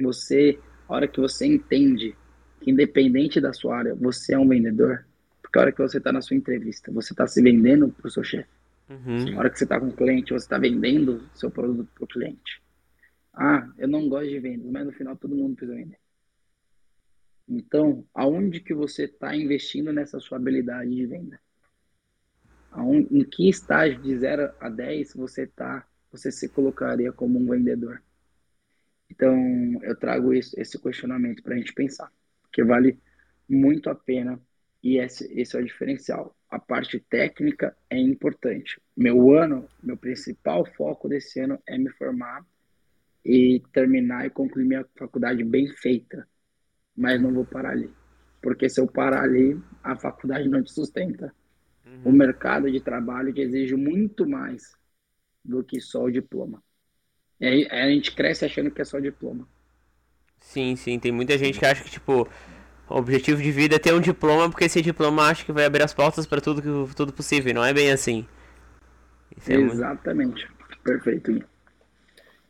você, 0.00 0.58
a 0.88 0.94
hora 0.94 1.08
que 1.08 1.20
você 1.20 1.46
entende 1.46 2.16
que 2.60 2.70
independente 2.70 3.40
da 3.40 3.52
sua 3.52 3.78
área, 3.78 3.94
você 3.94 4.34
é 4.34 4.38
um 4.38 4.48
vendedor, 4.48 5.06
porque 5.40 5.58
a 5.58 5.62
hora 5.62 5.72
que 5.72 5.82
você 5.82 5.98
está 5.98 6.12
na 6.12 6.20
sua 6.20 6.36
entrevista, 6.36 6.90
você 6.90 7.12
está 7.12 7.26
se 7.26 7.42
vendendo 7.42 7.88
para 7.88 8.08
o 8.08 8.10
seu 8.10 8.24
chefe. 8.24 8.48
Uhum. 8.88 9.36
A 9.36 9.38
hora 9.38 9.50
que 9.50 9.58
você 9.58 9.64
está 9.64 9.78
com 9.78 9.88
o 9.88 9.92
cliente, 9.92 10.32
você 10.32 10.44
está 10.44 10.58
vendendo 10.58 11.28
seu 11.34 11.50
produto 11.50 11.88
para 11.94 12.04
o 12.04 12.08
cliente. 12.08 12.62
Ah, 13.32 13.68
eu 13.78 13.88
não 13.88 14.08
gosto 14.08 14.28
de 14.28 14.38
vendas, 14.38 14.70
mas 14.70 14.84
no 14.84 14.92
final 14.92 15.16
todo 15.16 15.34
mundo 15.34 15.56
precisa 15.56 15.76
vender. 15.76 15.98
Então, 17.48 18.04
aonde 18.14 18.60
que 18.60 18.74
você 18.74 19.04
está 19.04 19.34
investindo 19.34 19.92
nessa 19.92 20.20
sua 20.20 20.38
habilidade 20.38 20.90
de 20.94 21.06
venda? 21.06 21.40
Aonde, 22.70 23.08
em 23.16 23.24
que 23.24 23.48
estágio 23.48 24.00
de 24.00 24.16
0 24.16 24.52
a 24.60 24.68
10 24.68 25.14
você 25.14 25.46
tá, 25.46 25.86
você 26.12 26.30
se 26.30 26.48
colocaria 26.48 27.10
como 27.10 27.38
um 27.38 27.46
vendedor? 27.46 28.02
Então, 29.10 29.34
eu 29.82 29.96
trago 29.96 30.32
isso, 30.32 30.58
esse 30.60 30.80
questionamento 30.80 31.42
para 31.42 31.54
a 31.54 31.58
gente 31.58 31.72
pensar, 31.72 32.12
porque 32.42 32.62
vale 32.62 32.98
muito 33.48 33.90
a 33.90 33.94
pena 33.94 34.40
e 34.82 34.98
esse, 34.98 35.32
esse 35.38 35.56
é 35.56 35.60
o 35.60 35.64
diferencial. 35.64 36.36
A 36.50 36.58
parte 36.58 36.98
técnica 36.98 37.74
é 37.88 37.98
importante. 37.98 38.80
Meu 38.96 39.32
ano, 39.32 39.66
meu 39.82 39.96
principal 39.96 40.66
foco 40.66 41.08
desse 41.08 41.40
ano 41.40 41.58
é 41.66 41.78
me 41.78 41.90
formar 41.90 42.44
e 43.24 43.62
terminar 43.72 44.26
e 44.26 44.30
concluir 44.30 44.64
minha 44.64 44.84
faculdade 44.96 45.44
bem 45.44 45.68
feita. 45.68 46.26
Mas 46.96 47.20
não 47.20 47.32
vou 47.32 47.44
parar 47.44 47.70
ali. 47.70 47.90
Porque 48.42 48.68
se 48.68 48.80
eu 48.80 48.86
parar 48.86 49.22
ali, 49.22 49.58
a 49.82 49.96
faculdade 49.96 50.48
não 50.48 50.62
te 50.62 50.72
sustenta. 50.72 51.32
Uhum. 51.86 52.02
O 52.06 52.12
mercado 52.12 52.70
de 52.70 52.80
trabalho 52.80 53.32
te 53.32 53.40
exige 53.40 53.76
muito 53.76 54.28
mais 54.28 54.76
do 55.44 55.62
que 55.62 55.80
só 55.80 56.04
o 56.04 56.10
diploma. 56.10 56.62
E 57.40 57.46
aí 57.46 57.68
a 57.70 57.88
gente 57.88 58.12
cresce 58.12 58.44
achando 58.44 58.70
que 58.70 58.80
é 58.80 58.84
só 58.84 59.00
diploma. 59.00 59.48
Sim, 60.38 60.76
sim. 60.76 60.98
Tem 60.98 61.10
muita 61.10 61.36
gente 61.38 61.58
que 61.58 61.64
acha 61.64 61.82
que, 61.82 61.90
tipo, 61.90 62.28
o 62.88 62.96
objetivo 62.96 63.40
de 63.42 63.50
vida 63.50 63.76
é 63.76 63.78
ter 63.78 63.94
um 63.94 64.00
diploma, 64.00 64.50
porque 64.50 64.64
esse 64.64 64.82
diploma 64.82 65.28
acha 65.28 65.44
que 65.44 65.52
vai 65.52 65.64
abrir 65.64 65.82
as 65.82 65.94
portas 65.94 66.26
para 66.26 66.40
tudo, 66.40 66.88
tudo 66.94 67.12
possível. 67.12 67.54
Não 67.54 67.64
é 67.64 67.72
bem 67.72 67.90
assim. 67.90 68.26
É 69.48 69.54
Exatamente. 69.54 70.46
Muito... 70.46 70.78
Perfeito. 70.82 71.44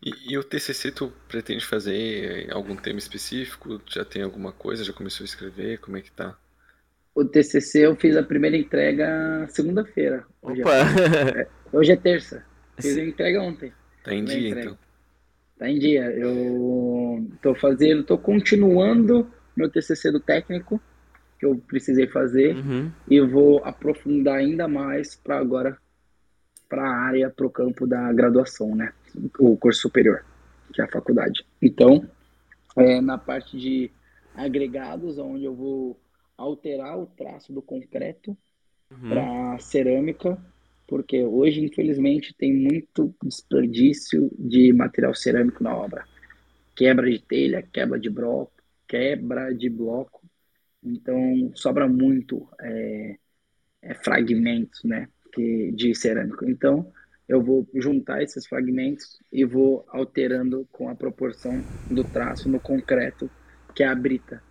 E, 0.02 0.32
e, 0.32 0.38
o 0.38 0.42
TCC 0.42 0.90
tu 0.90 1.12
pretende 1.28 1.64
fazer 1.64 2.50
algum 2.50 2.74
tema 2.74 2.98
específico? 2.98 3.80
Já 3.86 4.04
tem 4.04 4.22
alguma 4.22 4.52
coisa? 4.52 4.82
Já 4.82 4.92
começou 4.92 5.22
a 5.22 5.26
escrever? 5.26 5.78
Como 5.78 5.96
é 5.96 6.00
que 6.00 6.10
tá? 6.10 6.36
O 7.14 7.24
TCC 7.24 7.86
eu 7.86 7.94
fiz 7.94 8.16
a 8.16 8.22
primeira 8.22 8.56
entrega 8.56 9.46
segunda-feira. 9.48 10.24
Hoje, 10.40 10.62
é, 10.62 11.48
hoje 11.72 11.92
é 11.92 11.96
terça. 11.96 12.44
Fiz 12.80 12.96
a 12.96 13.04
entrega 13.04 13.40
ontem. 13.40 13.72
Tá 14.04 14.14
em 14.14 14.24
dia, 14.24 14.60
então. 14.60 14.78
Tá 15.58 15.68
em 15.68 15.78
dia. 15.78 16.10
Eu 16.10 17.26
tô 17.40 17.54
fazendo, 17.54 18.04
tô 18.04 18.18
continuando 18.18 19.30
meu 19.56 19.70
TCC 19.70 20.10
do 20.10 20.20
técnico 20.20 20.80
que 21.38 21.46
eu 21.46 21.56
precisei 21.66 22.06
fazer 22.06 22.56
uhum. 22.56 22.90
e 23.08 23.20
vou 23.20 23.64
aprofundar 23.64 24.36
ainda 24.36 24.68
mais 24.68 25.16
para 25.16 25.38
agora 25.38 25.76
para 26.68 26.88
a 26.88 26.96
área, 27.04 27.28
para 27.28 27.46
o 27.46 27.50
campo 27.50 27.86
da 27.86 28.10
graduação, 28.12 28.74
né? 28.74 28.92
O 29.38 29.56
curso 29.56 29.82
superior, 29.82 30.24
que 30.72 30.80
é 30.80 30.84
a 30.84 30.88
faculdade. 30.88 31.44
Então, 31.60 32.08
é, 32.76 33.00
na 33.00 33.18
parte 33.18 33.58
de 33.58 33.90
agregados, 34.34 35.18
onde 35.18 35.44
eu 35.44 35.54
vou 35.54 36.00
alterar 36.38 36.98
o 36.98 37.06
traço 37.06 37.52
do 37.52 37.60
concreto 37.60 38.36
uhum. 38.90 39.08
para 39.10 39.58
cerâmica 39.58 40.38
porque 40.92 41.24
hoje, 41.24 41.64
infelizmente, 41.64 42.34
tem 42.36 42.52
muito 42.52 43.14
desperdício 43.24 44.30
de 44.38 44.74
material 44.74 45.14
cerâmico 45.14 45.64
na 45.64 45.74
obra. 45.74 46.04
Quebra 46.76 47.10
de 47.10 47.18
telha, 47.18 47.62
quebra 47.62 47.98
de 47.98 48.10
bloco, 48.10 48.52
quebra 48.86 49.54
de 49.54 49.70
bloco. 49.70 50.20
Então, 50.84 51.50
sobra 51.54 51.88
muito 51.88 52.46
é, 52.60 53.16
é, 53.80 53.94
fragmentos 53.94 54.84
né, 54.84 55.08
que, 55.32 55.72
de 55.72 55.94
cerâmico. 55.94 56.44
Então, 56.44 56.92
eu 57.26 57.42
vou 57.42 57.66
juntar 57.72 58.22
esses 58.22 58.46
fragmentos 58.46 59.18
e 59.32 59.46
vou 59.46 59.86
alterando 59.88 60.68
com 60.70 60.90
a 60.90 60.94
proporção 60.94 61.58
do 61.90 62.04
traço 62.04 62.50
no 62.50 62.60
concreto, 62.60 63.30
que 63.74 63.82
é 63.82 63.86
a 63.86 63.94
brita. 63.94 64.42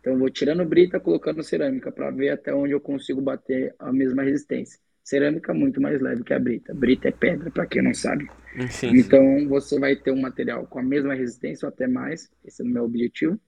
Então, 0.00 0.18
vou 0.18 0.30
tirando 0.30 0.64
brita, 0.64 0.98
colocando 0.98 1.42
cerâmica, 1.42 1.92
para 1.92 2.10
ver 2.10 2.30
até 2.30 2.54
onde 2.54 2.72
eu 2.72 2.80
consigo 2.80 3.20
bater 3.20 3.74
a 3.78 3.92
mesma 3.92 4.22
resistência. 4.22 4.80
Cerâmica 5.02 5.52
muito 5.52 5.80
mais 5.80 6.00
leve 6.00 6.22
que 6.22 6.32
a 6.32 6.38
brita. 6.38 6.72
Brita 6.72 7.08
é 7.08 7.12
pedra, 7.12 7.50
para 7.50 7.66
quem 7.66 7.82
não 7.82 7.92
sabe. 7.92 8.28
Sim, 8.70 8.96
então 8.96 9.20
sim. 9.38 9.48
você 9.48 9.78
vai 9.78 9.96
ter 9.96 10.12
um 10.12 10.20
material 10.20 10.66
com 10.66 10.78
a 10.78 10.82
mesma 10.82 11.14
resistência 11.14 11.66
ou 11.66 11.72
até 11.72 11.88
mais, 11.88 12.30
esse 12.44 12.62
é 12.62 12.64
o 12.64 12.68
meu 12.68 12.84
objetivo, 12.84 13.38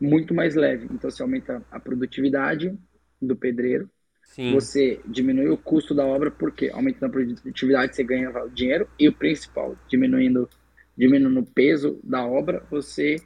muito 0.00 0.34
mais 0.34 0.54
leve. 0.54 0.86
Então 0.90 1.10
você 1.10 1.22
aumenta 1.22 1.62
a 1.70 1.78
produtividade 1.78 2.76
do 3.20 3.36
pedreiro. 3.36 3.88
Sim. 4.24 4.52
Você 4.52 5.00
diminui 5.06 5.48
o 5.48 5.58
custo 5.58 5.94
da 5.94 6.06
obra, 6.06 6.30
porque 6.30 6.70
aumentando 6.70 7.06
a 7.06 7.12
produtividade 7.12 7.94
você 7.94 8.02
ganha 8.02 8.32
dinheiro 8.54 8.88
e 8.98 9.08
o 9.08 9.12
principal, 9.12 9.76
diminuindo, 9.88 10.48
diminuindo 10.96 11.40
o 11.40 11.46
peso 11.46 12.00
da 12.02 12.24
obra, 12.24 12.64
você 12.70 13.16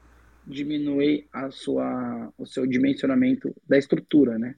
diminui 0.47 1.27
a 1.33 1.51
sua, 1.51 2.33
o 2.37 2.47
seu 2.47 2.67
dimensionamento 2.67 3.55
da 3.69 3.79
estrutura, 3.79 4.39
né? 4.39 4.55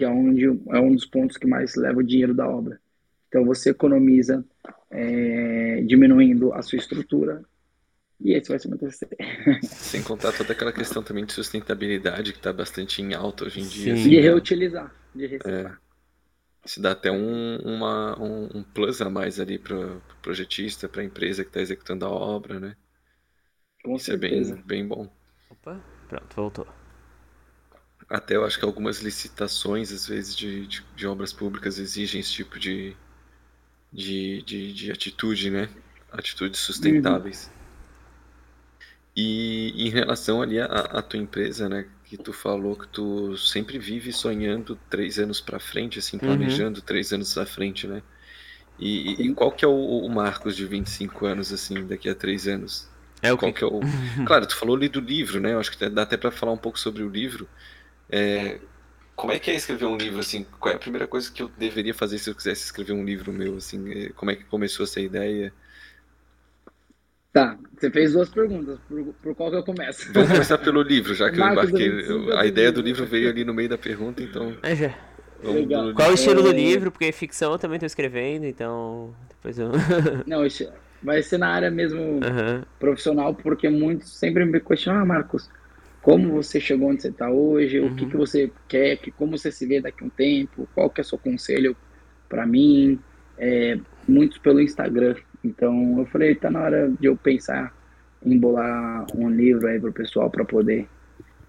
Que 0.00 0.04
é, 0.06 0.08
onde, 0.08 0.46
é 0.46 0.80
um 0.80 0.94
dos 0.94 1.04
pontos 1.04 1.36
que 1.36 1.46
mais 1.46 1.74
leva 1.76 1.98
o 1.98 2.02
dinheiro 2.02 2.32
da 2.32 2.48
obra. 2.48 2.80
Então 3.28 3.44
você 3.44 3.68
economiza 3.68 4.42
é, 4.90 5.82
diminuindo 5.82 6.54
a 6.54 6.62
sua 6.62 6.78
estrutura 6.78 7.44
e 8.18 8.32
esse 8.32 8.48
vai 8.48 8.58
ser 8.58 8.68
o 8.68 8.70
meu. 8.70 8.90
Sem 9.62 10.02
contar 10.02 10.32
toda 10.32 10.54
aquela 10.54 10.72
questão 10.72 11.02
também 11.02 11.26
de 11.26 11.34
sustentabilidade 11.34 12.32
que 12.32 12.38
está 12.38 12.50
bastante 12.50 13.02
em 13.02 13.12
alta 13.12 13.44
hoje 13.44 13.60
em 13.60 13.68
dia. 13.68 13.92
Assim, 13.92 14.08
de 14.08 14.20
reutilizar, 14.20 14.94
de 15.14 15.26
reciclar. 15.26 15.78
É, 16.64 16.68
se 16.68 16.80
dá 16.80 16.92
até 16.92 17.12
um, 17.12 17.58
uma, 17.58 18.18
um, 18.18 18.48
um 18.54 18.62
plus 18.62 19.02
a 19.02 19.10
mais 19.10 19.38
ali 19.38 19.58
para 19.58 19.76
o 19.76 20.00
pro 20.00 20.16
projetista, 20.22 20.88
para 20.88 21.02
a 21.02 21.04
empresa 21.04 21.44
que 21.44 21.50
está 21.50 21.60
executando 21.60 22.06
a 22.06 22.10
obra, 22.10 22.58
né? 22.58 22.74
Com 23.84 23.96
Isso 23.96 24.06
certeza. 24.06 24.52
é 24.52 24.56
bem, 24.56 24.64
bem 24.64 24.88
bom. 24.88 25.10
Opa, 25.50 25.78
pronto, 26.08 26.36
voltou. 26.36 26.79
Até 28.10 28.34
eu 28.34 28.44
acho 28.44 28.58
que 28.58 28.64
algumas 28.64 29.00
licitações, 29.00 29.92
às 29.92 30.08
vezes, 30.08 30.34
de, 30.34 30.66
de, 30.66 30.84
de 30.96 31.06
obras 31.06 31.32
públicas 31.32 31.78
exigem 31.78 32.20
esse 32.20 32.32
tipo 32.32 32.58
de, 32.58 32.96
de, 33.92 34.42
de, 34.42 34.72
de 34.72 34.90
atitude, 34.90 35.48
né? 35.48 35.68
Atitudes 36.10 36.58
sustentáveis. 36.58 37.48
E 39.16 39.86
em 39.86 39.90
relação 39.90 40.42
ali 40.42 40.60
à, 40.60 41.00
tua 41.02 41.20
empresa, 41.20 41.68
né? 41.68 41.86
Que 42.04 42.16
tu 42.16 42.32
falou 42.32 42.74
que 42.74 42.88
tu 42.88 43.36
sempre 43.36 43.78
vive 43.78 44.12
sonhando 44.12 44.76
três 44.88 45.20
anos 45.20 45.40
para 45.40 45.60
frente, 45.60 46.00
assim, 46.00 46.16
uhum. 46.16 46.20
planejando 46.20 46.80
uhum. 46.80 46.84
três 46.84 47.12
anos 47.12 47.38
à 47.38 47.46
frente, 47.46 47.86
né? 47.86 48.02
E, 48.76 49.22
e, 49.22 49.34
qual 49.34 49.52
que 49.52 49.64
é 49.64 49.68
o, 49.68 49.72
o 49.72 50.08
Marcos 50.08 50.56
de 50.56 50.64
25 50.66 51.26
anos, 51.26 51.52
assim, 51.52 51.86
daqui 51.86 52.08
a 52.08 52.14
três 52.14 52.48
anos? 52.48 52.88
É 53.22 53.32
o 53.32 53.38
qual 53.38 53.52
que... 53.52 53.58
que 53.58 53.64
é 53.64 53.68
o. 53.68 53.80
Claro, 54.26 54.46
tu 54.46 54.56
falou 54.56 54.74
ali 54.74 54.88
do 54.88 55.00
livro, 55.00 55.38
né? 55.38 55.52
Eu 55.52 55.60
acho 55.60 55.70
que 55.70 55.88
dá 55.88 56.02
até 56.02 56.16
pra 56.16 56.32
falar 56.32 56.52
um 56.52 56.58
pouco 56.58 56.78
sobre 56.78 57.04
o 57.04 57.08
livro. 57.08 57.46
É, 58.12 58.60
Como 59.16 59.32
é 59.32 59.38
que 59.40 59.50
é 59.50 59.54
escrever 59.56 59.86
um 59.86 59.96
livro, 59.96 60.20
assim? 60.20 60.44
Qual 60.44 60.72
é 60.72 60.76
a 60.76 60.80
primeira 60.80 61.08
coisa 61.08 61.30
que 61.32 61.42
eu 61.42 61.48
deveria 61.50 61.94
fazer 61.94 62.18
se 62.18 62.30
eu 62.30 62.34
quisesse 62.36 62.64
escrever 62.66 62.92
um 62.94 63.04
livro 63.04 63.32
meu, 63.32 63.56
assim? 63.58 63.90
É, 63.92 64.10
Como 64.14 64.30
é 64.30 64.36
que 64.36 64.44
começou 64.44 64.84
essa 64.84 65.00
ideia? 65.00 65.54
Tá, 67.32 67.56
você 67.78 67.90
fez 67.90 68.12
duas 68.12 68.28
perguntas, 68.28 68.78
por, 68.88 69.14
por 69.14 69.34
qual 69.36 69.50
que 69.50 69.56
eu 69.56 69.64
começo? 69.64 70.12
Vamos 70.12 70.30
começar 70.30 70.58
pelo 70.58 70.82
livro, 70.82 71.14
já 71.14 71.30
que 71.30 71.40
eu 71.40 71.44
Marcos 71.44 71.70
embarquei. 71.70 71.88
25 71.88 72.32
A 72.36 72.46
ideia 72.46 72.72
do 72.72 72.80
livro 72.80 73.06
veio 73.06 73.28
ali 73.28 73.44
no 73.44 73.54
meio 73.54 73.68
da 73.68 73.78
pergunta, 73.78 74.22
então 74.22 74.56
É, 74.62 74.74
já. 74.74 74.94
Legal. 75.42 75.90
do 75.90 75.92
Qual 75.94 76.10
o 76.10 76.14
estilo 76.14 76.42
do 76.42 76.52
É. 76.52 76.52
livro? 76.52 76.90
Porque 76.92 77.10
ficção 77.12 77.52
eu 77.52 77.58
também 77.58 77.78
tô 77.78 77.86
escrevendo, 77.86 78.44
então. 78.46 79.14
Depois 79.28 79.58
eu. 79.58 79.70
Não, 80.26 80.42
vai 81.02 81.22
ser 81.22 81.38
na 81.38 81.48
área 81.48 81.70
mesmo 81.70 82.28
Aham. 82.28 82.64
profissional, 82.78 83.34
porque 83.34 83.68
muitos 83.68 84.18
sempre 84.18 84.44
me 84.44 84.60
questionam, 84.60 85.02
ah, 85.02 85.06
Marcos, 85.06 85.48
como 86.02 86.30
você 86.32 86.58
chegou 86.60 86.88
onde 86.90 87.02
você 87.02 87.08
está 87.08 87.30
hoje, 87.30 87.80
o 87.80 87.94
que, 87.94 88.04
Uhum. 88.04 88.10
que 88.10 88.16
você 88.16 88.50
quer, 88.68 88.96
que, 88.96 89.10
como 89.10 89.36
você 89.36 89.50
se 89.52 89.66
vê 89.66 89.80
daqui 89.80 90.02
a 90.02 90.06
um 90.06 90.10
tempo, 90.10 90.68
qual 90.74 90.88
que 90.90 91.00
é 91.00 91.02
o 91.02 91.06
seu 91.06 91.18
conselho 91.18 91.76
para 92.28 92.46
mim, 92.46 92.98
é, 93.38 93.78
muitos 94.08 94.38
pelo 94.38 94.60
Instagram. 94.60 95.14
Então 95.44 95.98
eu 95.98 96.06
falei, 96.06 96.34
tá 96.34 96.50
na 96.50 96.60
hora 96.62 96.90
de 97.00 97.06
eu 97.06 97.16
pensar 97.16 97.74
em 98.24 98.38
bolar 98.38 99.06
um 99.16 99.28
livro 99.30 99.66
aí 99.66 99.80
pro 99.80 99.92
pessoal 99.92 100.30
para 100.30 100.44
poder 100.44 100.86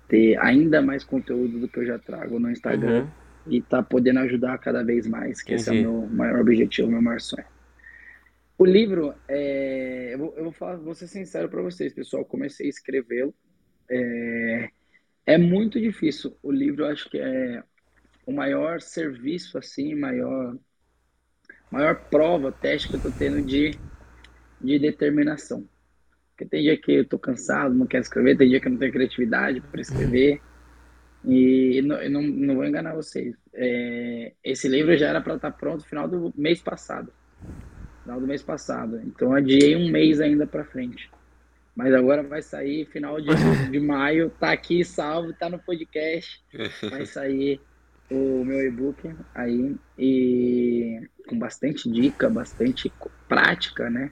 ter 0.07 0.37
ainda 0.39 0.81
mais 0.81 1.03
conteúdo 1.03 1.59
do 1.59 1.67
que 1.67 1.79
eu 1.79 1.85
já 1.85 1.97
trago 1.99 2.39
no 2.39 2.49
Instagram 2.51 3.03
Uhum. 3.03 3.53
e 3.53 3.61
tá 3.61 3.81
podendo 3.81 4.19
ajudar 4.19 4.57
cada 4.57 4.83
vez 4.83 5.07
mais, 5.07 5.41
que 5.41 5.53
esse 5.53 5.69
é 5.69 5.71
o 5.71 5.75
Entendi. 5.75 5.89
meu 5.89 6.07
maior 6.15 6.39
objetivo, 6.41 6.89
meu 6.89 7.01
maior 7.01 7.19
sonho. 7.21 7.45
O 8.57 8.65
livro, 8.65 9.13
é, 9.27 10.13
eu, 10.13 10.17
vou, 10.19 10.33
eu 10.37 10.43
vou 10.43 10.51
falar, 10.53 10.75
vou 10.75 10.93
ser 10.93 11.07
sincero 11.07 11.49
para 11.49 11.61
vocês, 11.61 11.93
pessoal. 11.93 12.23
Comecei 12.23 12.67
a 12.67 12.69
escrevê-lo. 12.69 13.33
É, 13.91 14.71
é 15.27 15.37
muito 15.37 15.79
difícil. 15.79 16.37
O 16.43 16.51
livro, 16.51 16.85
eu 16.85 16.89
acho 16.91 17.09
que 17.09 17.19
é 17.19 17.63
o 18.25 18.33
maior 18.33 18.81
serviço, 18.81 19.57
assim, 19.57 19.95
maior, 19.95 20.57
maior 21.71 22.07
prova, 22.09 22.51
teste 22.51 22.89
que 22.89 22.95
eu 22.97 23.01
tô 23.01 23.11
tendo 23.11 23.41
de, 23.43 23.71
de 24.61 24.79
determinação. 24.79 25.69
Porque 26.31 26.49
tem 26.49 26.63
dia 26.63 26.77
que 26.79 26.93
eu 26.93 27.07
tô 27.07 27.19
cansado, 27.19 27.75
não 27.75 27.87
quero 27.87 28.03
escrever, 28.03 28.37
tem 28.37 28.49
dia 28.49 28.61
que 28.61 28.67
eu 28.67 28.71
não 28.71 28.79
tenho 28.79 28.93
criatividade 28.93 29.61
para 29.61 29.81
escrever. 29.81 30.43
E 31.23 31.81
não, 31.83 32.09
não, 32.09 32.21
não 32.23 32.55
vou 32.55 32.65
enganar 32.65 32.95
vocês. 32.95 33.35
É, 33.53 34.33
esse 34.43 34.67
livro 34.67 34.97
já 34.97 35.09
era 35.09 35.21
para 35.21 35.35
estar 35.35 35.51
pronto 35.51 35.81
no 35.81 35.87
final 35.87 36.07
do 36.09 36.33
mês 36.37 36.61
passado. 36.61 37.13
Final 38.03 38.21
do 38.21 38.27
mês 38.27 38.43
passado. 38.43 39.01
Então 39.03 39.33
adiei 39.33 39.75
um 39.75 39.89
mês 39.91 40.21
ainda 40.21 40.47
para 40.47 40.65
frente. 40.65 41.13
Mas 41.75 41.93
agora 41.93 42.21
vai 42.21 42.41
sair 42.41 42.85
final 42.87 43.19
de, 43.19 43.29
de 43.69 43.79
maio. 43.79 44.29
Tá 44.29 44.51
aqui 44.51 44.83
salvo, 44.83 45.33
tá 45.33 45.49
no 45.49 45.59
podcast. 45.59 46.43
Vai 46.89 47.05
sair 47.07 47.61
o 48.09 48.43
meu 48.43 48.59
e-book 48.61 49.15
aí. 49.33 49.75
E 49.97 51.07
com 51.27 51.39
bastante 51.39 51.89
dica, 51.89 52.29
bastante 52.29 52.91
prática, 53.27 53.89
né? 53.89 54.11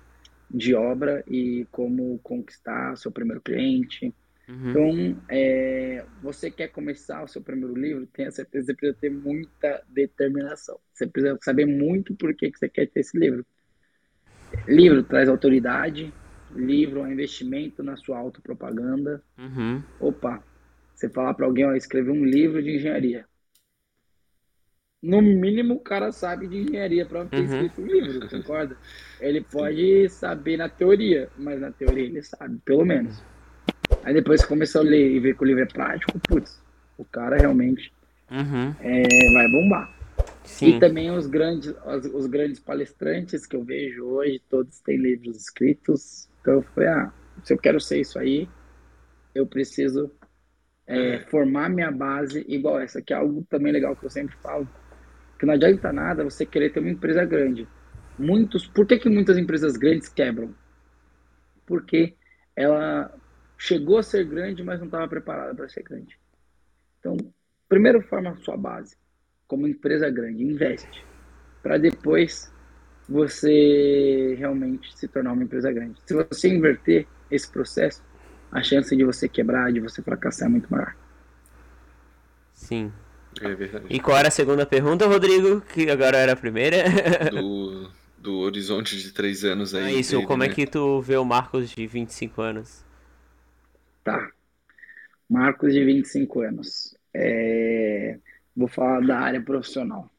De 0.50 0.74
obra 0.74 1.24
e 1.28 1.68
como 1.72 2.18
conquistar 2.20 2.96
seu 2.96 3.12
primeiro 3.12 3.42
cliente. 3.42 4.14
Uhum. 4.48 4.70
Então, 4.70 5.22
é, 5.30 6.04
você 6.24 6.50
quer 6.50 6.70
começar 6.70 7.24
o 7.24 7.28
seu 7.28 7.42
primeiro 7.42 7.76
livro, 7.76 8.08
tenha 8.08 8.32
certeza 8.32 8.74
que 8.74 8.80
você 8.80 8.94
precisa 8.94 9.00
ter 9.00 9.12
muita 9.12 9.84
determinação. 9.88 10.80
Você 10.92 11.06
precisa 11.06 11.38
saber 11.44 11.68
muito 11.68 12.16
por 12.16 12.34
que, 12.34 12.50
que 12.50 12.58
você 12.58 12.68
quer 12.68 12.88
ter 12.88 13.02
esse 13.02 13.18
livro. 13.18 13.46
Livro 14.68 15.04
traz 15.04 15.30
autoridade, 15.30 16.12
livro 16.56 17.02
um 17.02 17.12
investimento 17.12 17.84
na 17.84 17.96
sua 17.98 18.18
autopropaganda. 18.18 19.24
Uhum. 19.38 19.82
Opa, 20.00 20.44
você 20.96 21.10
falar 21.10 21.34
para 21.34 21.46
alguém, 21.46 21.66
ó, 21.66 21.74
escrever 21.74 22.12
um 22.12 22.26
livro 22.26 22.62
de 22.62 22.76
engenharia. 22.76 23.26
No 25.02 25.22
mínimo, 25.22 25.76
o 25.76 25.80
cara 25.80 26.12
sabe 26.12 26.48
de 26.48 26.58
engenharia 26.58 27.06
para 27.06 27.26
ter 27.26 27.38
Uhum. 27.38 27.46
escrito 27.46 27.82
um 27.82 27.86
livro, 27.86 28.30
concorda? 28.30 28.78
Ele 29.22 29.40
pode 29.42 30.10
saber 30.10 30.58
na 30.58 30.68
teoria, 30.68 31.30
mas 31.38 31.62
na 31.62 31.72
teoria 31.72 32.04
ele 32.06 32.22
sabe, 32.22 32.58
pelo 32.66 32.86
menos. 32.86 33.24
Aí 34.04 34.14
depois 34.14 34.44
começou 34.44 34.82
a 34.82 34.84
ler 34.84 35.12
e 35.12 35.20
ver 35.20 35.38
que 35.38 35.44
o 35.44 35.46
livro 35.48 35.64
é 35.64 35.66
prático, 35.66 36.20
putz, 36.28 36.62
o 36.98 37.06
cara 37.06 37.38
realmente 37.38 37.94
Uhum. 38.30 38.76
é, 38.82 39.34
vai 39.34 39.48
bombar. 39.50 39.98
Sim. 40.44 40.76
E 40.76 40.80
também 40.80 41.10
os 41.12 41.28
grandes, 41.28 41.74
os, 41.86 42.06
os 42.14 42.26
grandes 42.28 42.60
palestrantes 42.60 43.46
que 43.46 43.56
eu 43.56 43.64
vejo 43.64 44.04
hoje, 44.06 44.42
todos 44.50 44.80
têm 44.82 44.98
livros 44.98 45.38
escritos. 45.38 46.29
Então 46.50 46.62
eu 46.62 46.64
falei, 46.64 46.90
ah, 46.90 47.14
se 47.44 47.54
eu 47.54 47.60
quero 47.60 47.80
ser 47.80 48.00
isso 48.00 48.18
aí, 48.18 48.50
eu 49.36 49.46
preciso 49.46 50.12
é, 50.88 51.20
formar 51.30 51.70
minha 51.70 51.92
base 51.92 52.44
igual 52.48 52.80
essa, 52.80 53.04
que 53.04 53.14
é 53.14 53.16
algo 53.16 53.46
também 53.48 53.72
legal 53.72 53.96
que 53.96 54.04
eu 54.04 54.10
sempre 54.10 54.36
falo. 54.38 54.68
Que 55.38 55.46
não 55.46 55.54
adianta 55.54 55.94
nada 55.94 56.24
você 56.24 56.48
querer 56.48 56.72
ter 56.72 56.80
uma 56.80 56.90
empresa 56.90 57.24
grande. 57.24 57.68
Muitos, 58.18 58.66
por 58.66 58.88
que, 58.88 58.98
que 58.98 59.08
muitas 59.10 59.38
empresas 59.38 59.78
grandes 59.78 60.10
quebram? 60.10 60.52
Porque 61.68 62.16
ela 62.56 63.14
chegou 63.56 64.00
a 64.00 64.04
ser 64.04 64.26
grande, 64.26 64.64
mas 64.64 64.80
não 64.80 64.88
estava 64.88 65.08
preparada 65.08 65.54
para 65.54 65.70
ser 65.70 65.84
grande. 65.84 66.18
Então, 66.98 67.16
primeiro 67.68 68.02
forma 68.02 68.32
a 68.32 68.38
sua 68.38 68.58
base 68.58 68.98
como 69.48 69.68
empresa 69.68 70.10
grande, 70.10 70.44
investe 70.44 71.06
para 71.62 71.78
depois 71.78 72.52
você 73.10 74.36
realmente 74.38 74.96
se 74.98 75.08
tornar 75.08 75.34
uma 75.34 75.44
empresa 75.44 75.72
grande. 75.72 76.00
Se 76.06 76.14
você 76.14 76.50
inverter 76.50 77.08
esse 77.32 77.50
processo, 77.52 78.04
a 78.52 78.62
chance 78.64 78.96
de 78.96 79.04
você 79.04 79.28
quebrar, 79.30 79.74
de 79.74 79.80
você 79.80 80.02
fracassar 80.04 80.48
é 80.48 80.52
muito 80.52 80.72
maior. 80.72 80.96
Sim. 82.54 82.94
É 83.42 83.56
verdade. 83.56 83.86
E 83.90 84.00
qual 84.00 84.18
era 84.18 84.28
a 84.28 84.32
segunda 84.32 84.66
pergunta, 84.66 85.08
Rodrigo? 85.08 85.62
Que 85.62 85.90
agora 85.90 86.18
era 86.18 86.34
a 86.34 86.36
primeira. 86.36 86.78
Do, 87.30 87.92
do 88.18 88.40
horizonte 88.40 88.98
de 88.98 89.12
três 89.14 89.44
anos 89.46 89.74
aí. 89.76 89.86
É 89.86 89.94
isso, 89.94 90.18
dele, 90.18 90.28
como 90.28 90.44
é 90.44 90.48
né? 90.48 90.54
que 90.54 90.68
tu 90.68 91.02
vê 91.02 91.18
o 91.18 91.26
Marcos 91.26 91.70
de 91.70 91.88
25 91.88 92.42
anos? 92.42 92.86
Tá. 94.04 94.32
Marcos 95.30 95.74
de 95.74 95.84
25 95.86 96.42
anos. 96.42 96.96
É, 97.14 98.20
Vou 98.56 98.68
falar 98.68 99.02
da 99.06 99.20
área 99.20 99.42
profissional. 99.42 100.12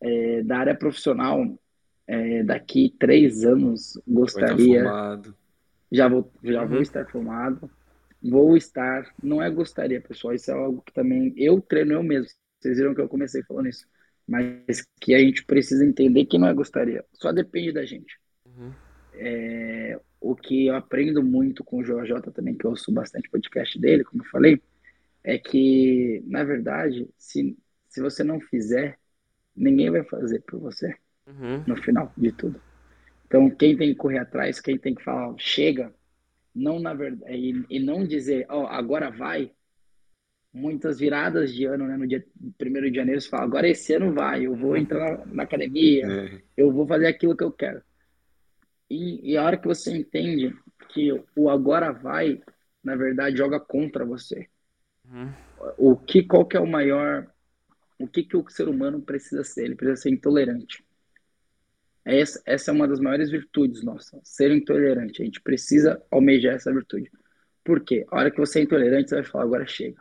É, 0.00 0.42
Da 0.42 0.58
área 0.58 0.74
profissional, 0.76 1.58
é, 2.06 2.42
daqui 2.42 2.94
três 2.98 3.44
anos, 3.44 4.00
gostaria. 4.06 4.84
Já 5.90 6.08
vou, 6.08 6.30
já 6.42 6.64
vou 6.64 6.76
Uhum. 6.76 6.82
estar 6.82 7.06
formado. 7.10 7.70
Vou 8.22 8.56
estar. 8.56 9.12
Não 9.22 9.42
é 9.42 9.50
gostaria, 9.50 10.00
pessoal. 10.00 10.34
Isso 10.34 10.50
é 10.50 10.54
algo 10.54 10.82
que 10.82 10.92
também 10.92 11.32
eu 11.36 11.60
treino 11.60 11.92
eu 11.92 12.02
mesmo. 12.02 12.28
Vocês 12.60 12.78
viram 12.78 12.94
que 12.94 13.00
eu 13.00 13.08
comecei 13.08 13.42
falando 13.42 13.68
isso. 13.68 13.86
Mas 14.26 14.86
que 15.00 15.14
a 15.14 15.18
gente 15.18 15.44
precisa 15.44 15.84
entender 15.84 16.24
que 16.26 16.38
não 16.38 16.48
é 16.48 16.54
gostaria. 16.54 17.04
Só 17.12 17.32
depende 17.32 17.72
da 17.72 17.84
gente. 17.84 18.18
Uhum. 18.46 18.72
É, 19.14 20.00
o 20.20 20.34
que 20.36 20.66
eu 20.66 20.76
aprendo 20.76 21.22
muito 21.22 21.64
com 21.64 21.78
o 21.78 21.82
JJ 21.82 22.30
também, 22.32 22.54
que 22.54 22.64
eu 22.64 22.70
ouço 22.70 22.92
bastante 22.92 23.28
podcast 23.28 23.78
dele, 23.78 24.04
como 24.04 24.22
eu 24.22 24.28
falei, 24.28 24.62
é 25.24 25.38
que, 25.38 26.22
na 26.26 26.44
verdade, 26.44 27.08
se, 27.18 27.56
se 27.88 28.00
você 28.00 28.22
não 28.24 28.40
fizer, 28.40 28.98
ninguém 29.54 29.90
vai 29.90 30.04
fazer 30.04 30.40
por 30.42 30.58
você 30.60 30.94
Uhum. 31.26 31.62
no 31.66 31.76
final 31.76 32.12
de 32.16 32.32
tudo. 32.32 32.60
Então, 33.26 33.48
quem 33.48 33.76
tem 33.76 33.90
que 33.90 33.94
correr 33.94 34.18
atrás, 34.18 34.60
quem 34.60 34.76
tem 34.76 34.94
que 34.94 35.02
falar, 35.02 35.34
chega, 35.38 35.92
não 36.54 36.78
na 36.78 36.92
verdade, 36.92 37.32
e, 37.34 37.64
e 37.70 37.80
não 37.80 38.06
dizer, 38.06 38.46
ó, 38.48 38.66
agora 38.66 39.10
vai. 39.10 39.50
Muitas 40.54 40.98
viradas 40.98 41.50
de 41.50 41.64
ano, 41.64 41.86
né? 41.86 41.96
No 41.96 42.06
dia 42.06 42.22
1 42.60 42.90
de 42.90 42.94
janeiro, 42.94 43.18
você 43.18 43.28
fala, 43.28 43.44
agora 43.44 43.66
esse 43.66 43.94
ano 43.94 44.12
vai, 44.12 44.44
eu 44.44 44.54
vou 44.54 44.76
entrar 44.76 45.18
na, 45.18 45.34
na 45.34 45.42
academia, 45.44 46.06
É, 46.06 46.42
eu 46.58 46.70
vou 46.70 46.86
fazer 46.86 47.06
aquilo 47.06 47.34
que 47.34 47.42
eu 47.42 47.50
quero. 47.50 47.80
E, 48.90 49.32
e 49.32 49.36
a 49.38 49.44
hora 49.44 49.56
que 49.56 49.66
você 49.66 49.96
entende 49.96 50.54
que 50.90 51.10
o 51.34 51.48
agora 51.48 51.90
vai, 51.90 52.38
na 52.84 52.94
verdade, 52.94 53.38
joga 53.38 53.58
contra 53.58 54.04
você. 54.04 54.46
Uhum. 55.10 55.32
O 55.78 55.96
que, 55.96 56.22
qual 56.22 56.44
que 56.44 56.58
é 56.58 56.60
o 56.60 56.66
maior, 56.66 57.26
o 57.98 58.06
que 58.06 58.22
que 58.22 58.36
o 58.36 58.46
ser 58.50 58.68
humano 58.68 59.00
precisa 59.00 59.42
ser? 59.42 59.64
Ele 59.64 59.74
precisa 59.74 60.02
ser 60.02 60.10
intolerante. 60.10 60.84
Essa, 62.04 62.42
essa 62.44 62.70
é 62.70 62.74
uma 62.74 62.88
das 62.88 62.98
maiores 62.98 63.30
virtudes 63.30 63.82
nossas, 63.84 64.20
ser 64.24 64.50
intolerante. 64.50 65.22
A 65.22 65.24
gente 65.24 65.40
precisa 65.40 66.02
almejar 66.10 66.54
essa 66.54 66.72
virtude. 66.72 67.10
Por 67.64 67.80
quê? 67.80 68.04
A 68.10 68.18
hora 68.18 68.30
que 68.30 68.38
você 68.38 68.58
é 68.58 68.62
intolerante, 68.62 69.08
você 69.08 69.16
vai 69.16 69.24
falar, 69.24 69.44
agora 69.44 69.66
chega. 69.66 70.00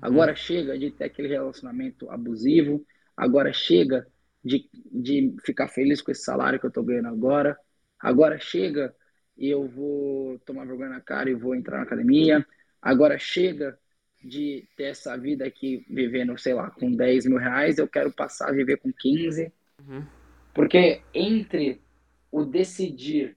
Agora 0.00 0.34
chega 0.34 0.78
de 0.78 0.90
ter 0.90 1.04
aquele 1.04 1.28
relacionamento 1.28 2.10
abusivo, 2.10 2.84
agora 3.16 3.52
chega 3.52 4.06
de, 4.44 4.68
de 4.92 5.34
ficar 5.44 5.68
feliz 5.68 6.02
com 6.02 6.10
esse 6.10 6.22
salário 6.22 6.60
que 6.60 6.66
eu 6.66 6.70
tô 6.70 6.82
ganhando 6.82 7.08
agora, 7.08 7.56
agora 7.98 8.38
chega 8.38 8.94
e 9.36 9.48
eu 9.48 9.66
vou 9.66 10.38
tomar 10.40 10.66
vergonha 10.66 10.90
na 10.90 11.00
cara 11.00 11.30
e 11.30 11.34
vou 11.34 11.54
entrar 11.54 11.78
na 11.78 11.82
academia, 11.84 12.46
agora 12.80 13.18
chega 13.18 13.78
de 14.22 14.64
ter 14.76 14.84
essa 14.84 15.16
vida 15.16 15.46
aqui 15.46 15.84
vivendo, 15.88 16.36
sei 16.38 16.54
lá, 16.54 16.70
com 16.70 16.90
10 16.90 17.26
mil 17.26 17.38
reais, 17.38 17.78
eu 17.78 17.88
quero 17.88 18.12
passar 18.12 18.48
a 18.48 18.52
viver 18.52 18.78
com 18.78 18.92
15. 18.92 19.52
Uhum. 19.86 20.04
Porque 20.56 21.02
entre 21.12 21.82
o 22.32 22.42
decidir 22.42 23.36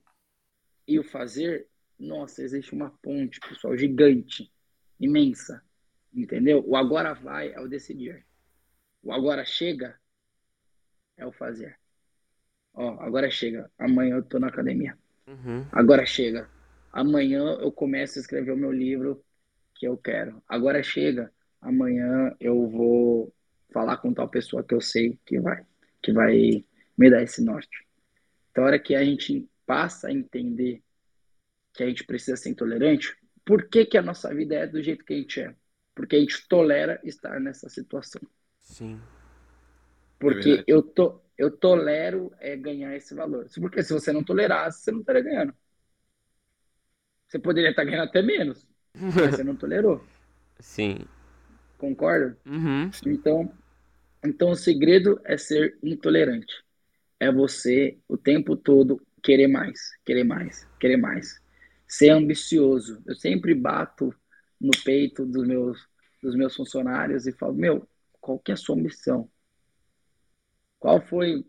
e 0.88 0.98
o 0.98 1.04
fazer, 1.04 1.68
nossa, 1.98 2.42
existe 2.42 2.72
uma 2.72 2.88
ponte, 3.02 3.38
pessoal, 3.40 3.76
gigante, 3.76 4.50
imensa, 4.98 5.62
entendeu? 6.14 6.64
O 6.66 6.74
agora 6.74 7.12
vai 7.12 7.52
é 7.52 7.60
o 7.60 7.68
decidir. 7.68 8.24
O 9.02 9.12
agora 9.12 9.44
chega 9.44 10.00
é 11.18 11.26
o 11.26 11.30
fazer. 11.30 11.78
Ó, 12.72 12.98
agora 13.02 13.30
chega. 13.30 13.70
Amanhã 13.78 14.16
eu 14.16 14.22
tô 14.22 14.38
na 14.38 14.48
academia. 14.48 14.96
Uhum. 15.26 15.66
Agora 15.72 16.06
chega. 16.06 16.48
Amanhã 16.90 17.40
eu 17.60 17.70
começo 17.70 18.18
a 18.18 18.22
escrever 18.22 18.52
o 18.52 18.56
meu 18.56 18.72
livro 18.72 19.22
que 19.74 19.86
eu 19.86 19.94
quero. 19.98 20.42
Agora 20.48 20.82
chega. 20.82 21.30
Amanhã 21.60 22.34
eu 22.40 22.66
vou 22.66 23.30
falar 23.74 23.98
com 23.98 24.14
tal 24.14 24.26
pessoa 24.26 24.64
que 24.64 24.74
eu 24.74 24.80
sei 24.80 25.18
que 25.26 25.38
vai, 25.38 25.66
que 26.02 26.14
vai 26.14 26.64
me 27.00 27.10
dar 27.10 27.22
esse 27.22 27.42
norte. 27.44 27.86
Então, 28.50 28.64
a 28.64 28.68
hora 28.68 28.80
que 28.80 28.94
a 28.96 29.04
gente 29.04 29.48
passa 29.66 30.08
a 30.08 30.12
entender 30.12 30.82
que 31.74 31.82
a 31.84 31.88
gente 31.88 32.04
precisa 32.04 32.36
ser 32.36 32.50
intolerante, 32.50 33.16
por 33.44 33.68
que, 33.68 33.86
que 33.86 33.98
a 33.98 34.02
nossa 34.02 34.34
vida 34.34 34.54
é 34.56 34.66
do 34.68 34.82
jeito 34.82 35.04
que 35.04 35.14
a 35.14 35.18
gente 35.18 35.40
é? 35.42 35.56
Porque 35.94 36.16
a 36.16 36.20
gente 36.20 36.48
tolera 36.48 37.00
estar 37.04 37.40
nessa 37.40 37.68
situação. 37.68 38.22
Sim. 38.60 39.00
Porque 40.18 40.50
É 40.58 40.64
eu, 40.66 40.82
to, 40.82 41.20
eu 41.38 41.50
tolero 41.56 42.32
é, 42.38 42.56
ganhar 42.56 42.94
esse 42.96 43.14
valor. 43.14 43.46
Porque 43.60 43.82
se 43.82 43.92
você 43.92 44.12
não 44.12 44.24
tolerasse, 44.24 44.82
você 44.82 44.92
não 44.92 45.00
estaria 45.00 45.22
ganhando. 45.22 45.54
Você 47.28 47.38
poderia 47.38 47.70
estar 47.70 47.84
ganhando 47.84 48.08
até 48.08 48.20
menos, 48.22 48.68
mas 49.18 49.34
você 49.36 49.44
não 49.44 49.56
tolerou. 49.56 50.06
Sim. 50.60 51.08
Concorda? 51.76 52.38
Uhum. 52.46 52.92
Então, 53.04 53.52
então 54.24 54.50
o 54.50 54.56
segredo 54.56 55.20
é 55.24 55.36
ser 55.38 55.78
intolerante. 55.82 56.64
É 57.20 57.30
você 57.30 57.98
o 58.08 58.16
tempo 58.16 58.56
todo 58.56 59.00
querer 59.22 59.46
mais, 59.46 59.92
querer 60.04 60.24
mais, 60.24 60.66
querer 60.80 60.96
mais. 60.96 61.40
Ser 61.86 62.10
ambicioso. 62.10 63.02
Eu 63.06 63.14
sempre 63.14 63.54
bato 63.54 64.12
no 64.60 64.70
peito 64.84 65.24
dos 65.26 65.46
meus, 65.46 65.86
dos 66.22 66.34
meus 66.34 66.56
funcionários 66.56 67.26
e 67.26 67.32
falo, 67.32 67.54
meu, 67.54 67.88
qual 68.20 68.38
que 68.38 68.50
é 68.50 68.54
a 68.54 68.56
sua 68.56 68.76
ambição? 68.76 69.30
Qual 70.78 71.00
foi, 71.00 71.44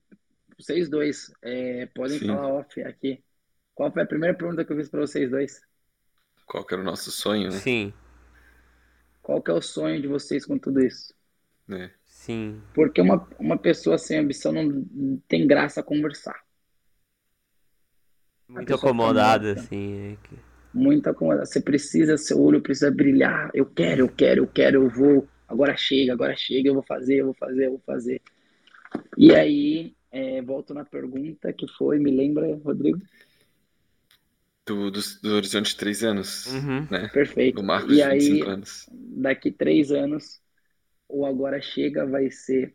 vocês 0.57 0.89
dois, 0.89 1.31
é, 1.41 1.85
podem 1.88 2.19
Sim. 2.19 2.27
falar 2.27 2.48
off 2.53 2.81
aqui, 2.84 3.23
qual 3.73 3.91
foi 3.91 4.03
a 4.03 4.07
primeira 4.07 4.38
pergunta 4.38 4.65
que 4.65 4.72
eu 4.72 4.77
fiz 4.77 4.89
para 4.89 5.02
vocês 5.02 5.31
dois? 5.31 5.61
Qual 6.45 6.65
que 6.65 6.73
era 6.73 6.81
o 6.81 6.85
nosso 6.85 7.11
sonho, 7.11 7.49
né? 7.49 7.57
Sim. 7.57 7.93
Qual 9.22 9.41
que 9.41 9.52
é 9.52 9.53
o 9.53 9.61
sonho 9.61 10.02
de 10.02 10.07
vocês 10.07 10.45
com 10.45 10.57
tudo 10.57 10.81
isso? 10.81 11.14
Né? 11.68 11.93
Sim. 12.22 12.61
Porque 12.73 13.02
uma, 13.02 13.27
uma 13.39 13.57
pessoa 13.57 13.98
sem 13.98 14.18
ambição 14.19 14.52
não 14.52 14.64
não 14.64 15.18
tem 15.27 15.48
graça 15.48 15.84
conversar. 15.84 16.35
Muito 18.48 18.61
fica 18.65 18.76
acomodada, 18.76 19.53
assim. 19.53 20.14
é 20.14 20.18
que- 20.27 20.39
Muito 20.73 21.10
acomodado. 21.10 21.45
Você 21.48 21.60
precisa, 21.60 22.18
seu 22.18 22.39
olho 22.41 22.61
precisa 22.61 22.89
brilhar. 22.89 23.52
Eu 23.53 23.65
quero, 23.65 24.02
eu 24.03 24.10
quero, 24.10 24.43
eu 24.43 24.48
quero, 24.48 24.84
eu 24.84 24.89
vou. 24.89 25.27
Agora 25.48 25.76
chega, 25.76 26.14
agora 26.14 26.34
chega, 26.35 26.69
eu 26.69 26.73
vou 26.76 26.84
fazer, 26.84 27.18
eu 27.18 27.26
vou 27.26 27.34
fazer, 27.34 27.65
eu 27.65 27.72
vou 27.72 27.81
fazer. 27.85 28.22
E 29.18 29.34
aí, 29.35 29.93
é, 30.11 30.41
volto 30.41 30.73
na 30.73 30.85
pergunta 30.85 31.53
que 31.53 31.68
foi, 31.77 31.99
me 31.99 32.11
lembra, 32.11 32.56
Rodrigo? 32.64 33.02
Do, 34.65 34.89
do, 34.91 34.99
do 35.22 35.35
horizonte 35.35 35.69
de 35.72 35.76
três 35.77 36.03
anos, 36.03 36.48
Uhum. 36.48 36.88
né? 36.89 37.10
Perfeito. 37.14 37.57
Do 37.57 37.64
Marcos 37.64 37.98
E 37.98 38.02
de 38.02 38.07
aí, 38.07 38.19
25 38.19 38.49
anos. 38.49 38.85
daqui 38.91 39.52
três 39.52 39.91
anos, 39.91 40.40
o 41.11 41.25
agora 41.25 41.61
chega 41.61 42.05
vai 42.05 42.31
ser. 42.31 42.73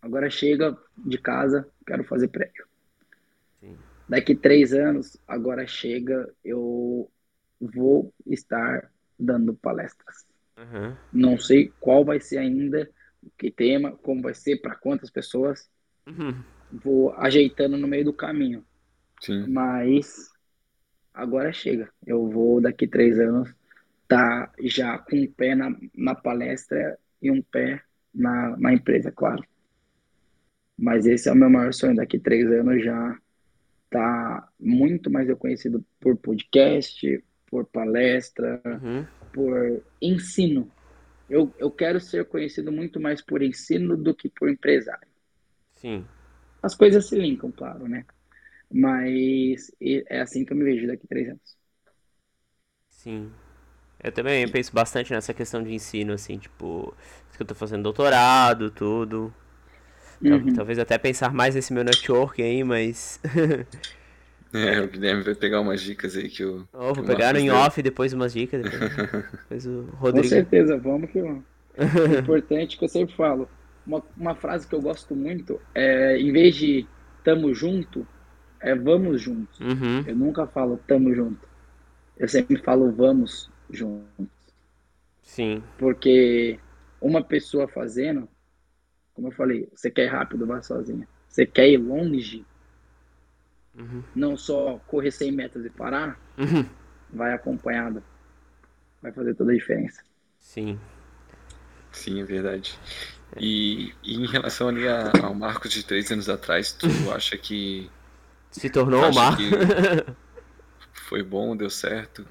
Agora 0.00 0.30
chega 0.30 0.76
de 0.96 1.18
casa, 1.18 1.68
quero 1.86 2.04
fazer 2.04 2.28
prédio. 2.28 2.66
Sim. 3.60 3.76
Daqui 4.08 4.34
três 4.34 4.72
anos, 4.72 5.16
agora 5.26 5.66
chega, 5.66 6.32
eu 6.44 7.10
vou 7.60 8.12
estar 8.26 8.90
dando 9.18 9.54
palestras. 9.54 10.26
Uhum. 10.56 10.96
Não 11.12 11.38
sei 11.38 11.72
qual 11.80 12.04
vai 12.04 12.20
ser 12.20 12.38
ainda, 12.38 12.88
que 13.36 13.50
tema, 13.50 13.92
como 13.92 14.22
vai 14.22 14.34
ser, 14.34 14.60
para 14.60 14.76
quantas 14.76 15.10
pessoas. 15.10 15.68
Uhum. 16.06 16.42
Vou 16.72 17.12
ajeitando 17.14 17.76
no 17.76 17.88
meio 17.88 18.04
do 18.04 18.12
caminho. 18.12 18.64
Sim, 19.20 19.46
Mas 19.48 20.30
agora 21.12 21.52
chega. 21.52 21.90
Eu 22.06 22.28
vou 22.28 22.60
daqui 22.60 22.86
três 22.86 23.18
anos 23.18 23.52
tá 24.06 24.50
já 24.60 24.96
com 24.98 25.16
um 25.16 25.26
pé 25.26 25.54
na, 25.54 25.76
na 25.94 26.14
palestra 26.14 26.98
e 27.20 27.30
um 27.30 27.42
pé 27.42 27.82
na, 28.14 28.56
na 28.56 28.72
empresa, 28.72 29.10
claro. 29.12 29.42
Mas 30.76 31.06
esse 31.06 31.28
é 31.28 31.32
o 31.32 31.36
meu 31.36 31.50
maior 31.50 31.72
sonho. 31.72 31.96
Daqui 31.96 32.18
três 32.18 32.46
anos 32.50 32.82
já 32.84 33.18
tá 33.90 34.48
muito 34.58 35.10
mais 35.10 35.26
reconhecido 35.28 35.84
por 36.00 36.16
podcast, 36.16 37.24
por 37.46 37.64
palestra, 37.66 38.60
Uhum. 38.64 39.06
por 39.32 39.82
ensino. 40.00 40.70
Eu, 41.28 41.52
eu 41.58 41.70
quero 41.70 42.00
ser 42.00 42.24
conhecido 42.26 42.70
muito 42.72 43.00
mais 43.00 43.20
por 43.20 43.42
ensino 43.42 43.96
do 43.96 44.14
que 44.14 44.28
por 44.28 44.48
empresário. 44.48 45.06
Sim. 45.76 46.04
As 46.62 46.74
coisas 46.74 47.06
se 47.06 47.16
linkam, 47.16 47.50
claro, 47.52 47.88
né? 47.88 48.04
Mas 48.70 49.70
é 49.80 50.20
assim 50.20 50.44
que 50.44 50.52
eu 50.52 50.56
me 50.56 50.64
vejo 50.64 50.86
daqui 50.86 51.06
três 51.06 51.28
anos. 51.28 51.58
Sim. 52.88 53.30
Eu 54.02 54.12
também 54.12 54.48
penso 54.48 54.72
bastante 54.72 55.12
nessa 55.12 55.34
questão 55.34 55.62
de 55.62 55.72
ensino, 55.74 56.12
assim, 56.12 56.38
tipo, 56.38 56.94
que 57.36 57.42
eu 57.42 57.46
tô 57.46 57.54
fazendo 57.54 57.82
doutorado, 57.82 58.70
tudo. 58.70 59.32
Uhum. 60.20 60.52
Talvez 60.54 60.78
até 60.78 60.98
pensar 60.98 61.32
mais 61.32 61.54
nesse 61.54 61.72
meu 61.72 61.84
network 61.84 62.42
aí, 62.42 62.62
mas. 62.64 63.20
É, 64.50 64.80
o 64.80 64.88
Guilherme 64.88 65.22
vai 65.22 65.34
pegar 65.34 65.60
umas 65.60 65.82
dicas 65.82 66.16
aí 66.16 66.28
que 66.30 66.42
o, 66.42 66.66
Ó, 66.72 66.92
que 66.92 67.00
vou 67.00 67.04
pegar 67.04 67.36
em 67.36 67.50
off 67.50 67.82
depois 67.82 68.14
umas 68.14 68.32
dicas. 68.32 68.62
Depois, 68.62 68.90
depois 69.30 69.66
o 69.66 69.84
Com 69.90 69.96
Rodrigo. 69.98 70.28
certeza, 70.28 70.78
vamos 70.78 71.10
que 71.10 71.20
vamos. 71.20 71.44
O 71.76 72.18
importante 72.18 72.76
é 72.76 72.78
que 72.78 72.84
eu 72.84 72.88
sempre 72.88 73.14
falo. 73.14 73.48
Uma, 73.86 74.02
uma 74.16 74.34
frase 74.34 74.66
que 74.66 74.74
eu 74.74 74.80
gosto 74.80 75.14
muito 75.14 75.60
é, 75.74 76.18
em 76.18 76.32
vez 76.32 76.56
de 76.56 76.86
tamo 77.22 77.54
junto, 77.54 78.06
é 78.60 78.74
vamos 78.74 79.20
juntos. 79.20 79.60
Uhum. 79.60 80.02
Eu 80.06 80.16
nunca 80.16 80.46
falo 80.46 80.78
tamo 80.86 81.14
junto. 81.14 81.46
Eu 82.16 82.26
sempre 82.26 82.56
falo 82.62 82.90
vamos 82.90 83.50
juntos. 83.70 84.28
Sim. 85.22 85.62
Porque 85.78 86.58
uma 87.00 87.22
pessoa 87.22 87.68
fazendo, 87.68 88.28
como 89.14 89.28
eu 89.28 89.32
falei, 89.32 89.68
você 89.74 89.90
quer 89.90 90.04
ir 90.06 90.08
rápido, 90.12 90.46
vá 90.46 90.62
sozinha. 90.62 91.08
Você 91.28 91.46
quer 91.46 91.68
ir 91.68 91.78
longe, 91.78 92.44
Uhum. 93.78 94.02
não 94.14 94.36
só 94.36 94.78
correr 94.86 95.10
100 95.10 95.32
metros 95.32 95.64
e 95.64 95.70
parar, 95.70 96.18
Uhum. 96.38 96.64
vai 97.12 97.32
acompanhado. 97.32 98.02
Vai 99.02 99.12
fazer 99.12 99.34
toda 99.34 99.52
a 99.52 99.54
diferença. 99.54 100.02
Sim. 100.40 100.78
Sim, 101.92 102.20
é 102.20 102.24
verdade. 102.24 102.78
E, 103.38 103.92
e 104.02 104.14
em 104.16 104.26
relação 104.26 104.68
ali 104.68 104.86
a- 104.88 105.12
ao 105.22 105.34
Marcos 105.34 105.72
de 105.72 105.82
três 105.84 106.10
anos 106.10 106.28
atrás, 106.28 106.72
tu 106.72 106.86
acha 107.14 107.36
que 107.36 107.90
Se 108.50 108.70
tornou 108.70 109.00
o 109.00 109.04
Acho 109.06 109.18
mar. 109.18 109.36
que- 109.36 109.50
foi 111.08 111.22
bom, 111.22 111.56
deu 111.56 111.70
certo? 111.70 112.26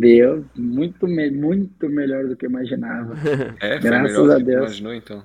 Deu 0.00 0.44
muito, 0.56 1.06
me- 1.06 1.30
muito 1.30 1.88
melhor 1.88 2.26
do 2.26 2.36
que 2.36 2.46
eu 2.46 2.50
imaginava. 2.50 3.14
É, 3.60 3.80
foi 3.80 3.90
Graças 3.90 4.16
melhor 4.16 4.30
a 4.30 4.38
Deus. 4.38 4.68
imaginou, 4.68 4.94
então. 4.94 5.24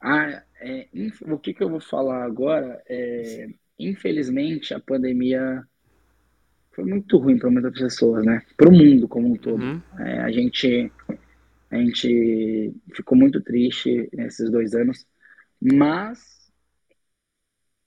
Ah, 0.00 0.42
é, 0.60 0.88
o 1.22 1.38
que 1.38 1.54
que 1.54 1.62
eu 1.62 1.70
vou 1.70 1.80
falar 1.80 2.24
agora 2.24 2.82
é, 2.88 3.48
infelizmente, 3.78 4.74
a 4.74 4.80
pandemia 4.80 5.62
foi 6.72 6.84
muito 6.84 7.18
ruim 7.18 7.38
para 7.38 7.50
muitas 7.50 7.72
pessoas, 7.78 8.24
né? 8.24 8.42
Para 8.56 8.68
o 8.68 8.72
mundo 8.72 9.08
como 9.08 9.32
um 9.32 9.36
todo. 9.36 9.60
Uhum. 9.62 9.80
É, 9.98 10.18
a 10.20 10.30
gente, 10.30 10.90
a 11.70 11.76
gente 11.76 12.74
ficou 12.94 13.16
muito 13.16 13.40
triste 13.40 14.08
nesses 14.12 14.50
dois 14.50 14.74
anos, 14.74 15.06
mas 15.60 16.18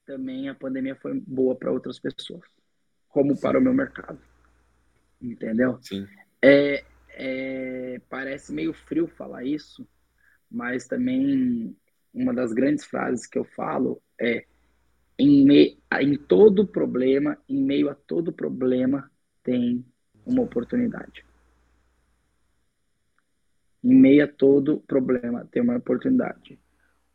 também 0.05 0.49
a 0.49 0.55
pandemia 0.55 0.95
foi 0.95 1.19
boa 1.19 1.55
para 1.55 1.71
outras 1.71 1.99
pessoas, 1.99 2.43
como 3.09 3.39
para 3.39 3.57
o 3.59 3.61
meu 3.61 3.73
mercado, 3.73 4.19
entendeu? 5.23 5.79
Sim, 5.81 6.05
É, 6.41 6.83
é, 7.09 8.01
parece 8.09 8.53
meio 8.53 8.73
frio 8.73 9.07
falar 9.07 9.43
isso, 9.43 9.87
mas 10.51 10.87
também 10.87 11.75
uma 12.13 12.33
das 12.33 12.53
grandes 12.53 12.85
frases 12.85 13.25
que 13.25 13.37
eu 13.39 13.45
falo 13.45 14.01
é 14.19 14.45
em, 15.17 15.45
me, 15.45 15.79
em 16.01 16.17
todo 16.17 16.67
problema, 16.67 17.37
em 17.47 17.61
meio 17.61 17.89
a 17.89 17.95
todo 17.95 18.33
problema, 18.33 19.09
tem 19.43 19.85
uma 20.25 20.41
oportunidade. 20.41 21.25
Em 23.83 23.95
meio 23.95 24.23
a 24.23 24.27
todo 24.27 24.79
problema, 24.81 25.47
tem 25.51 25.61
uma 25.61 25.75
oportunidade. 25.75 26.59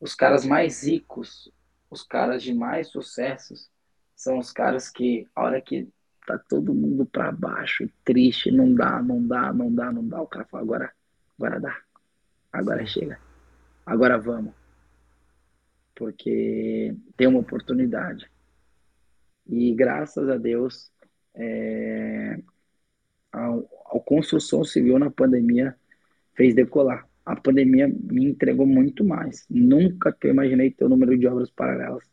Os 0.01 0.15
caras 0.15 0.45
mais 0.45 0.87
ricos, 0.87 1.51
os 1.91 2.03
caras 2.03 2.43
de 2.43 2.55
mais 2.55 2.89
sucessos, 2.89 3.71
são 4.15 4.39
os 4.39 4.53
caras 4.53 4.91
que, 4.91 5.27
a 5.35 5.43
hora 5.43 5.61
que 5.61 5.89
tá 6.29 6.39
todo 6.47 6.75
mundo 6.75 7.07
para 7.07 7.33
baixo, 7.33 7.89
triste, 8.05 8.51
não 8.51 8.75
dá, 8.75 9.03
não 9.03 9.27
dá, 9.27 9.51
não 9.51 9.75
dá, 9.75 9.91
não 9.91 10.07
dá, 10.07 10.21
o 10.21 10.27
cara 10.27 10.45
fala, 10.45 10.63
agora, 10.63 10.93
agora 11.39 11.59
dá, 11.59 11.79
agora 12.53 12.87
chega, 12.87 13.19
agora 13.87 14.19
vamos. 14.19 14.53
Porque 15.95 16.95
tem 17.17 17.27
uma 17.27 17.41
oportunidade. 17.41 18.31
E 19.49 19.75
graças 19.75 20.29
a 20.29 20.37
Deus, 20.37 20.93
é, 21.35 22.39
a, 23.33 23.49
a 23.49 24.01
construção 24.05 24.63
civil 24.63 24.99
na 24.99 25.11
pandemia 25.11 25.75
fez 26.35 26.55
decolar. 26.55 27.09
A 27.25 27.35
pandemia 27.35 27.89
me 27.89 28.27
entregou 28.27 28.67
muito 28.67 29.03
mais. 29.03 29.47
Nunca 29.51 30.13
que 30.13 30.27
eu 30.27 30.31
imaginei 30.31 30.71
ter 30.71 30.85
o 30.85 30.89
número 30.89 31.19
de 31.19 31.27
obras 31.27 31.51
paralelas 31.51 32.05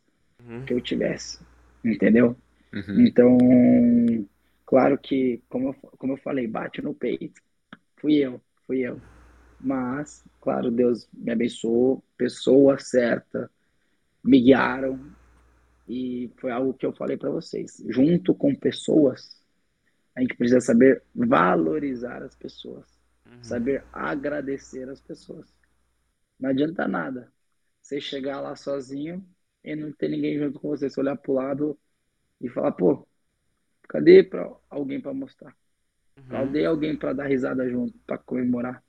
uhum. 0.44 0.64
que 0.64 0.72
eu 0.72 0.80
tivesse, 0.80 1.38
entendeu? 1.84 2.36
Uhum. 2.76 3.06
Então, 3.06 3.38
claro 4.66 4.98
que, 4.98 5.42
como 5.48 5.68
eu, 5.68 5.74
como 5.96 6.12
eu 6.12 6.18
falei, 6.18 6.46
bate 6.46 6.82
no 6.82 6.94
peito. 6.94 7.40
Fui 7.96 8.16
eu, 8.16 8.40
fui 8.66 8.80
eu. 8.80 9.00
Mas, 9.60 10.22
claro, 10.40 10.70
Deus 10.70 11.08
me 11.12 11.32
abençoou, 11.32 12.04
pessoa 12.16 12.78
certa, 12.78 13.50
me 14.22 14.40
guiaram, 14.40 15.00
e 15.88 16.30
foi 16.36 16.50
algo 16.50 16.74
que 16.74 16.84
eu 16.84 16.92
falei 16.92 17.16
para 17.16 17.30
vocês. 17.30 17.82
Junto 17.88 18.34
com 18.34 18.54
pessoas, 18.54 19.40
a 20.14 20.20
gente 20.20 20.36
precisa 20.36 20.60
saber 20.60 21.02
valorizar 21.14 22.22
as 22.22 22.34
pessoas, 22.34 22.86
uhum. 23.26 23.42
saber 23.42 23.84
agradecer 23.92 24.88
as 24.88 25.00
pessoas. 25.00 25.46
Não 26.38 26.50
adianta 26.50 26.86
nada 26.86 27.32
você 27.80 28.00
chegar 28.00 28.40
lá 28.40 28.56
sozinho 28.56 29.24
e 29.64 29.76
não 29.76 29.92
ter 29.92 30.08
ninguém 30.08 30.38
junto 30.38 30.58
com 30.58 30.68
você. 30.68 30.90
Você 30.90 31.00
olhar 31.00 31.16
pro 31.16 31.34
lado 31.34 31.78
e 32.40 32.48
falar, 32.48 32.72
pô, 32.72 33.06
cadê 33.88 34.22
pra 34.22 34.50
alguém 34.68 35.00
para 35.00 35.14
mostrar? 35.14 35.56
Uhum. 36.16 36.24
Cadê 36.28 36.64
alguém 36.64 36.96
para 36.96 37.12
dar 37.12 37.26
risada 37.26 37.68
junto, 37.68 37.98
para 38.06 38.18
comemorar? 38.18 38.82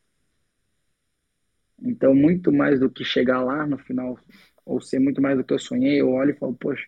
Então, 1.81 2.15
muito 2.15 2.51
mais 2.51 2.79
do 2.79 2.89
que 2.89 3.03
chegar 3.03 3.41
lá 3.41 3.65
no 3.65 3.77
final 3.77 4.19
ou 4.65 4.81
ser 4.81 4.99
muito 4.99 5.21
mais 5.21 5.37
do 5.37 5.43
que 5.43 5.53
eu 5.53 5.59
sonhei, 5.59 6.01
eu 6.01 6.09
olho 6.09 6.31
e 6.31 6.37
falo, 6.37 6.53
poxa, 6.53 6.85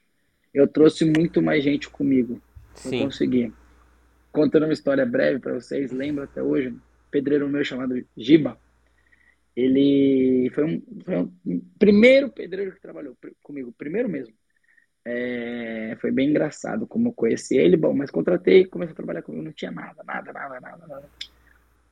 eu 0.54 0.68
trouxe 0.68 1.06
muito 1.06 1.42
mais 1.42 1.64
gente 1.64 1.90
comigo. 1.90 2.42
Sim. 2.76 2.98
Eu 2.98 3.06
consegui. 3.06 3.54
Contando 4.32 4.64
uma 4.64 4.74
história 4.74 5.06
breve 5.06 5.40
para 5.40 5.54
vocês, 5.54 5.92
lembro 5.92 6.24
até 6.24 6.42
hoje, 6.42 6.70
um 6.70 6.80
pedreiro 7.10 7.48
meu 7.48 7.64
chamado 7.64 7.96
Giba, 8.18 8.60
ele 9.56 10.52
foi 10.54 10.64
um, 10.66 10.82
foi 11.04 11.18
um 11.18 11.60
primeiro 11.78 12.30
pedreiro 12.30 12.74
que 12.74 12.82
trabalhou 12.82 13.18
comigo, 13.42 13.74
primeiro 13.78 14.08
mesmo. 14.10 14.34
É, 15.06 15.98
foi 16.02 16.12
bem 16.12 16.30
engraçado 16.30 16.86
como 16.86 17.10
eu 17.10 17.14
conheci 17.14 17.58
ele, 17.58 17.78
bom, 17.78 17.94
mas 17.94 18.12
contratei, 18.12 18.66
comecei 18.66 18.94
a 18.94 18.96
trabalhar 18.96 19.22
comigo, 19.22 19.44
não 19.44 19.54
tinha 19.54 19.72
nada, 19.72 20.04
nada, 20.04 20.32
nada, 20.32 20.60
nada, 20.60 20.88
nada. 20.88 21.10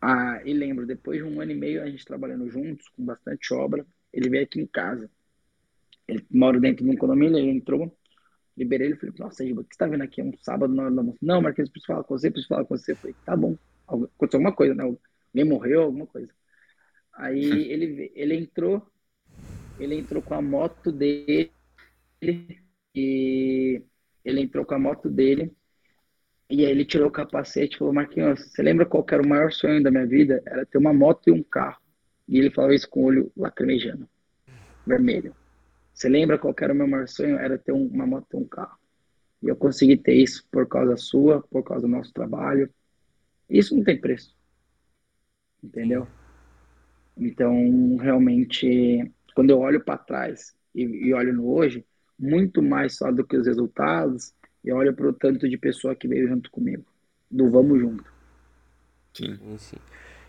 Ah, 0.01 0.41
e 0.45 0.53
lembro, 0.53 0.85
depois 0.85 1.17
de 1.17 1.23
um 1.23 1.41
ano 1.41 1.51
e 1.51 1.55
meio 1.55 1.81
a 1.81 1.89
gente 1.89 2.05
trabalhando 2.05 2.49
juntos, 2.49 2.87
com 2.89 3.03
bastante 3.03 3.53
obra, 3.53 3.85
ele 4.13 4.29
veio 4.29 4.43
aqui 4.43 4.59
em 4.59 4.67
casa. 4.67 5.09
Ele 6.07 6.25
mora 6.31 6.59
dentro 6.59 6.85
de 6.85 6.91
um 6.91 6.95
condomínio, 6.95 7.37
ele 7.37 7.49
entrou, 7.49 7.95
liberei 8.55 8.87
ele 8.87 8.95
e 8.95 8.99
falei, 8.99 9.15
nossa, 9.17 9.45
Giba, 9.45 9.61
o 9.61 9.63
que 9.63 9.75
você 9.75 9.79
tá 9.79 9.87
vendo 9.87 10.03
aqui? 10.03 10.21
É 10.21 10.23
um 10.23 10.31
sábado 10.41 10.73
na 10.73 10.83
hora 10.83 10.91
do 10.91 10.99
almoço. 10.99 11.17
Não, 11.21 11.41
Marquinhos, 11.41 11.69
preciso 11.69 11.87
falar 11.87 12.03
com 12.03 12.17
você, 12.17 12.29
preciso 12.29 12.49
falar 12.49 12.65
com 12.65 12.77
você. 12.77 12.91
Eu 12.91 12.95
falei, 12.95 13.15
tá 13.25 13.35
bom. 13.35 13.57
Aconteceu 13.87 14.37
alguma 14.37 14.53
coisa, 14.53 14.73
né? 14.73 14.83
Alguém 14.83 15.45
morreu, 15.45 15.81
alguma 15.83 16.05
coisa. 16.05 16.31
Aí 17.13 17.71
ele, 17.71 18.11
ele 18.15 18.35
entrou, 18.35 18.85
ele 19.79 19.95
entrou 19.95 20.21
com 20.21 20.35
a 20.35 20.41
moto 20.41 20.91
dele 20.91 21.51
e 22.97 23.83
ele 24.25 24.41
entrou 24.41 24.65
com 24.65 24.73
a 24.73 24.79
moto 24.79 25.09
dele 25.09 25.55
e 26.49 26.65
aí 26.65 26.71
ele 26.71 26.85
tirou 26.85 27.09
o 27.09 27.11
capacete 27.11 27.75
e 27.75 27.77
falou, 27.77 27.93
Marquinhos, 27.93 28.39
você 28.39 28.63
lembra 28.63 28.85
qual 28.85 29.05
era 29.11 29.21
o 29.21 29.27
maior 29.27 29.51
sonho 29.51 29.83
da 29.83 29.91
minha 29.91 30.05
vida? 30.05 30.41
Era 30.45 30.65
ter 30.65 30.77
uma 30.77 30.93
moto 30.93 31.27
e 31.27 31.31
um 31.31 31.43
carro. 31.43 31.81
E 32.27 32.37
ele 32.37 32.49
falou 32.49 32.71
isso 32.71 32.89
com 32.89 33.01
o 33.01 33.03
olho 33.05 33.31
lacrimejando, 33.35 34.07
vermelho. 34.85 35.35
Você 35.93 36.07
lembra 36.07 36.37
qual 36.37 36.55
era 36.61 36.73
o 36.73 36.75
meu 36.75 36.87
maior 36.87 37.07
sonho? 37.07 37.37
Era 37.37 37.57
ter 37.57 37.73
uma 37.73 38.05
moto 38.05 38.27
e 38.33 38.37
um 38.37 38.45
carro. 38.45 38.77
E 39.43 39.47
eu 39.47 39.55
consegui 39.55 39.97
ter 39.97 40.13
isso 40.13 40.47
por 40.49 40.67
causa 40.67 40.95
sua, 40.95 41.41
por 41.41 41.63
causa 41.63 41.85
do 41.85 41.91
nosso 41.91 42.13
trabalho. 42.13 42.69
Isso 43.49 43.75
não 43.75 43.83
tem 43.83 43.99
preço. 43.99 44.35
Entendeu? 45.61 46.07
Então, 47.17 47.97
realmente, 47.97 49.11
quando 49.35 49.49
eu 49.49 49.59
olho 49.59 49.83
para 49.83 49.97
trás 49.97 50.55
e, 50.73 50.83
e, 50.83 51.13
olho 51.13 51.33
no 51.33 51.49
hoje, 51.49 51.85
muito 52.19 52.61
mais 52.61 52.97
só 52.97 53.11
do 53.11 53.25
que 53.25 53.37
os 53.37 53.45
resultados, 53.45 54.33
eu 54.63 54.75
olho 54.75 54.93
para 54.93 55.07
o 55.07 55.13
tanto 55.13 55.47
de 55.47 55.57
pessoa 55.57 55.95
que 55.95 56.07
veio 56.07 56.27
junto 56.27 56.49
comigo. 56.51 56.83
Do 57.29 57.49
vamos 57.49 57.79
junto. 57.79 58.05
Sim. 59.13 59.37
sim. 59.57 59.77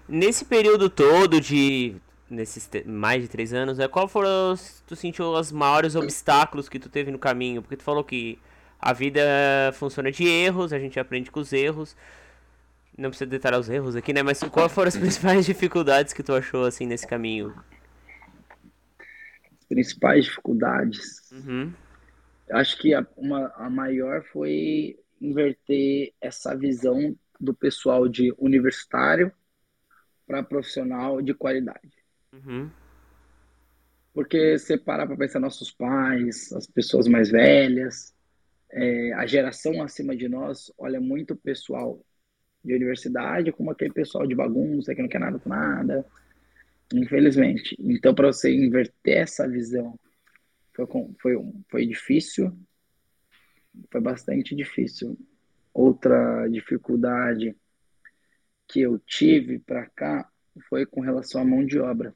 Nesse 0.09 0.45
período 0.45 0.89
todo 0.89 1.41
de 1.41 1.97
nesses 2.31 2.69
mais 2.87 3.23
de 3.23 3.29
três 3.29 3.53
anos, 3.53 3.79
é 3.79 3.89
qual 3.89 4.07
foram 4.07 4.53
os, 4.53 4.83
tu 4.87 4.95
sentiu 4.95 5.27
os 5.33 5.51
maiores 5.51 5.95
obstáculos 5.95 6.69
que 6.69 6.79
tu 6.79 6.89
teve 6.89 7.11
no 7.11 7.19
caminho? 7.19 7.63
Porque 7.63 7.77
tu 7.77 7.83
falou 7.83 8.05
que 8.05 8.39
a 8.79 8.93
vida 8.93 9.21
funciona 9.75 10.11
de 10.11 10.27
erros, 10.27 10.73
a 10.73 10.79
gente 10.79 11.01
aprende 11.01 11.31
com 11.31 11.41
os 11.41 11.53
erros. 11.53 11.97
Não 12.97 13.11
precisa 13.11 13.31
detalhar 13.31 13.61
os 13.61 13.69
erros 13.69 13.97
aqui, 13.97 14.13
né? 14.13 14.23
Mas 14.23 14.43
quais 14.43 14.73
foram 14.73 14.89
as 14.89 14.97
principais 14.97 15.45
dificuldades 15.47 16.13
que 16.13 16.23
tu 16.23 16.33
achou 16.33 16.65
assim 16.65 16.87
nesse 16.87 17.07
caminho? 17.07 17.55
Principais 19.69 20.25
dificuldades. 20.25 21.31
Uhum. 21.31 21.73
Acho 22.51 22.79
que 22.79 22.95
a, 22.95 23.07
uma, 23.17 23.53
a 23.57 23.69
maior 23.69 24.25
foi 24.25 24.99
inverter 25.21 26.13
essa 26.21 26.57
visão 26.57 27.17
do 27.39 27.55
pessoal 27.55 28.09
de 28.09 28.35
universitário 28.39 29.33
para 30.27 30.43
profissional 30.43 31.21
de 31.23 31.35
qualidade. 31.35 31.93
Uhum. 32.33 32.71
Porque 34.13 34.59
você 34.59 34.77
parar 34.77 35.07
para 35.07 35.17
pensar 35.17 35.39
nossos 35.39 35.71
pais, 35.71 36.53
as 36.53 36.67
pessoas 36.67 37.07
mais 37.07 37.31
velhas, 37.31 38.15
é, 38.71 39.13
a 39.15 39.27
geração 39.27 39.83
acima 39.83 40.17
de 40.17 40.29
nós 40.29 40.73
olha 40.77 41.01
muito 41.01 41.35
o 41.35 41.37
pessoal 41.37 42.01
de 42.63 42.75
universidade 42.75 43.53
como 43.53 43.71
aquele 43.71 43.93
pessoal 43.93 44.27
de 44.27 44.35
bagunça 44.35 44.95
que 44.95 45.01
não 45.01 45.09
quer 45.09 45.21
nada 45.21 45.39
com 45.39 45.49
nada, 45.49 46.05
infelizmente. 46.93 47.77
Então, 47.79 48.15
para 48.15 48.29
você 48.29 48.55
inverter 48.55 49.19
essa 49.19 49.49
visão, 49.49 49.99
foi, 50.75 50.87
foi, 51.21 51.53
foi 51.69 51.87
difícil, 51.87 52.57
foi 53.91 54.01
bastante 54.01 54.55
difícil. 54.55 55.19
Outra 55.73 56.49
dificuldade 56.49 57.55
que 58.67 58.81
eu 58.81 58.99
tive 58.99 59.59
para 59.59 59.87
cá 59.87 60.29
foi 60.69 60.85
com 60.85 61.01
relação 61.01 61.41
à 61.41 61.45
mão 61.45 61.65
de 61.65 61.79
obra 61.79 62.15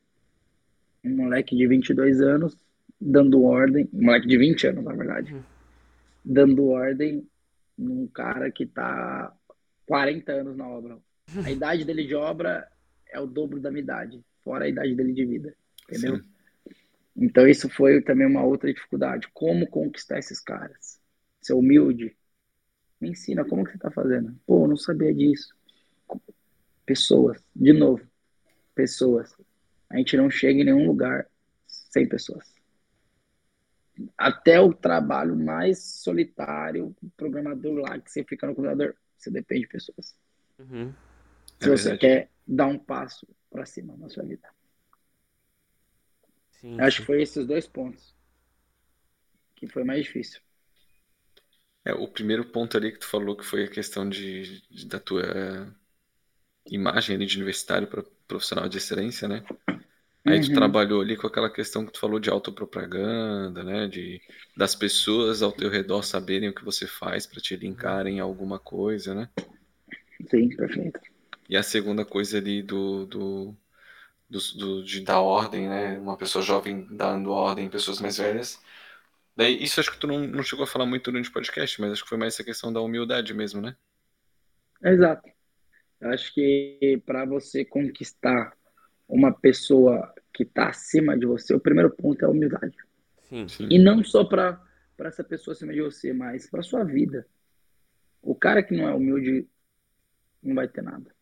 um 1.05 1.17
moleque 1.17 1.57
de 1.57 1.67
22 1.67 2.21
anos 2.21 2.57
dando 3.01 3.43
ordem, 3.43 3.89
um 3.93 4.05
moleque 4.05 4.29
de 4.29 4.39
20 4.39 4.69
anos, 4.69 4.85
na 4.85 4.93
verdade, 4.93 5.35
uhum. 5.35 5.43
dando 6.25 6.69
ordem 6.69 7.27
num 7.77 8.07
cara 8.07 8.51
que 8.51 8.65
tá 8.65 9.35
40 9.87 10.33
anos 10.33 10.57
na 10.57 10.69
obra. 10.69 10.99
A 11.45 11.51
idade 11.51 11.85
dele 11.85 12.07
de 12.07 12.15
obra 12.15 12.69
é 13.11 13.19
o 13.19 13.27
dobro 13.27 13.59
da 13.59 13.71
minha 13.71 13.83
idade, 13.83 14.23
fora 14.45 14.65
a 14.65 14.69
idade 14.69 14.95
dele 14.95 15.13
de 15.13 15.25
vida, 15.25 15.57
entendeu? 15.85 16.17
Sim. 16.17 16.25
Então 17.17 17.47
isso 17.47 17.69
foi 17.69 18.01
também 18.03 18.27
uma 18.27 18.45
outra 18.45 18.73
dificuldade. 18.73 19.29
Como 19.33 19.69
conquistar 19.69 20.19
esses 20.19 20.41
caras? 20.41 21.01
Ser 21.41 21.53
humilde. 21.53 22.17
Me 23.01 23.11
ensina 23.11 23.45
como 23.45 23.65
que 23.65 23.73
você 23.73 23.79
tá 23.79 23.91
fazendo. 23.91 24.35
Pô, 24.47 24.65
eu 24.65 24.69
não 24.69 24.77
sabia 24.77 25.13
disso. 25.13 25.55
Pessoas, 26.87 27.43
de 27.55 27.73
novo, 27.73 28.03
pessoas 28.75 29.35
a 29.93 29.99
gente 29.99 30.17
não 30.17 30.31
chega 30.31 30.61
em 30.61 30.65
nenhum 30.65 30.87
lugar 30.87 31.27
sem 31.67 32.09
pessoas. 32.09 32.51
Até 34.17 34.59
o 34.59 34.73
trabalho 34.73 35.37
mais 35.37 35.83
solitário, 35.83 36.97
o 37.03 37.11
programador 37.11 37.75
lá 37.75 38.01
que 38.01 38.11
você 38.11 38.25
fica 38.25 38.47
no 38.47 38.55
computador, 38.55 38.97
você 39.15 39.31
depende 39.31 39.63
de 39.63 39.69
pessoas. 39.69 40.17
Uhum. 40.59 40.95
Se 41.63 41.69
é 41.69 41.71
você 41.71 41.93
verdade. 41.93 42.01
quer 42.01 42.31
dar 42.47 42.67
um 42.67 42.79
passo 42.79 43.27
para 43.51 43.65
cima 43.65 43.97
na 43.97 44.09
sua 44.09 44.25
vida. 44.25 44.49
Sim, 46.61 46.79
Acho 46.79 46.97
sim. 46.97 47.03
que 47.03 47.07
foi 47.07 47.23
esses 47.23 47.47
dois 47.47 47.67
pontos 47.67 48.15
que 49.57 49.67
foi 49.69 49.85
mais 49.85 50.05
difícil. 50.05 50.41
É, 51.85 51.93
o 51.95 52.07
primeiro 52.09 52.45
ponto 52.45 52.77
ali 52.77 52.93
que 52.93 52.99
tu 53.01 53.07
falou 53.09 53.37
que 53.37 53.45
foi 53.45 53.65
a 53.65 53.69
questão 53.71 54.09
de, 54.09 54.61
de 54.71 54.87
da 54.87 55.01
tua 55.01 55.75
imagem 56.71 57.17
ali 57.17 57.27
de 57.27 57.37
universitário 57.37 57.89
para 57.89 58.03
profissional 58.27 58.69
de 58.69 58.79
excelência, 58.79 59.29
né? 59.29 59.45
Aí 60.27 60.41
tu 60.41 60.49
uhum. 60.49 60.55
trabalhou 60.55 61.01
ali 61.03 61.17
com 61.17 61.27
aquela 61.27 61.51
questão 61.51 61.87
que 61.87 61.93
tu 61.93 62.01
falou 62.01 62.21
de 62.21 62.31
autopropaganda, 62.31 63.65
né? 63.65 63.89
De 63.89 64.21
das 64.57 64.75
pessoas 64.75 65.43
ao 65.43 65.53
teu 65.53 65.71
redor 65.71 66.03
saberem 66.03 66.49
o 66.51 66.55
que 66.55 66.65
você 66.65 66.87
faz 66.87 67.27
para 67.27 67.41
te 67.41 67.57
linkar 67.57 68.07
em 68.07 68.21
alguma 68.21 68.59
coisa, 68.59 69.15
né? 69.15 69.31
Sim, 70.31 70.49
perfeito. 70.57 71.12
E 71.49 71.57
a 71.57 71.63
segunda 71.63 72.05
coisa 72.05 72.39
ali 72.39 72.63
do, 72.63 73.07
do, 73.07 73.57
do, 74.29 74.39
do 74.59 74.85
de 74.85 75.01
dar 75.01 75.21
ordem, 75.21 75.69
né? 75.69 75.99
Uma 75.99 76.17
pessoa 76.17 76.43
jovem 76.43 76.87
dando 76.91 77.31
ordem 77.31 77.67
em 77.67 77.71
pessoas 77.71 78.01
mais 78.01 78.19
velhas. 78.19 78.61
Daí, 79.37 79.63
isso 79.63 79.81
acho 79.81 79.91
que 79.93 79.99
tu 79.99 80.07
não, 80.07 80.21
não 80.27 80.43
chegou 80.43 80.65
a 80.65 80.69
falar 80.69 80.87
muito 80.87 81.11
durante 81.11 81.29
o 81.29 81.33
podcast, 81.33 81.81
mas 81.81 81.93
acho 81.93 82.03
que 82.03 82.09
foi 82.09 82.19
mais 82.19 82.35
essa 82.35 82.45
questão 82.45 82.73
da 82.73 82.81
humildade 82.81 83.33
mesmo, 83.33 83.61
né? 83.61 83.77
Exato. 84.83 85.31
Eu 86.01 86.11
acho 86.11 86.35
que 86.35 87.01
para 87.07 87.25
você 87.25 87.65
conquistar 87.65 88.53
uma 89.09 89.33
pessoa 89.33 90.13
que 90.33 90.43
está 90.43 90.69
acima 90.69 91.17
de 91.17 91.27
você, 91.27 91.55
o 91.55 91.61
primeiro 91.61 91.91
ponto 91.91 92.23
é 92.23 92.27
a 92.27 92.31
humildade. 92.31 92.77
Sim, 93.29 93.49
sim. 93.49 93.69
E 93.71 93.79
não 93.79 94.03
só 94.03 94.25
para 94.25 94.61
essa 94.99 95.23
pessoa 95.23 95.53
acima 95.53 95.73
de 95.73 95.81
você, 95.81 96.13
mas 96.13 96.49
para 96.49 96.63
sua 96.63 96.85
vida. 96.85 97.27
O 98.21 98.35
cara 98.35 98.63
que 98.63 98.77
não 98.77 98.89
é 98.89 98.95
humilde 98.95 99.49
não 100.43 100.55
vai 100.55 100.69
ter 100.69 100.83
nada. 100.83 101.15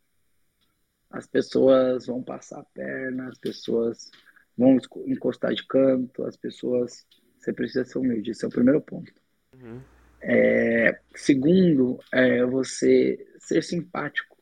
As 1.10 1.26
pessoas 1.26 2.06
vão 2.06 2.22
passar 2.22 2.60
a 2.60 2.64
perna, 2.64 3.28
as 3.28 3.38
pessoas 3.38 4.10
vão 4.56 4.78
encostar 5.06 5.52
de 5.52 5.66
canto, 5.66 6.24
as 6.24 6.36
pessoas. 6.36 7.04
Você 7.36 7.52
precisa 7.52 7.84
ser 7.84 7.98
humilde. 7.98 8.30
Esse 8.30 8.44
é 8.44 8.48
o 8.48 8.50
primeiro 8.50 8.80
ponto. 8.80 9.12
Uhum. 9.54 9.80
É, 10.22 11.00
segundo, 11.14 11.98
é 12.12 12.44
você 12.44 13.26
ser 13.38 13.62
simpático, 13.62 14.36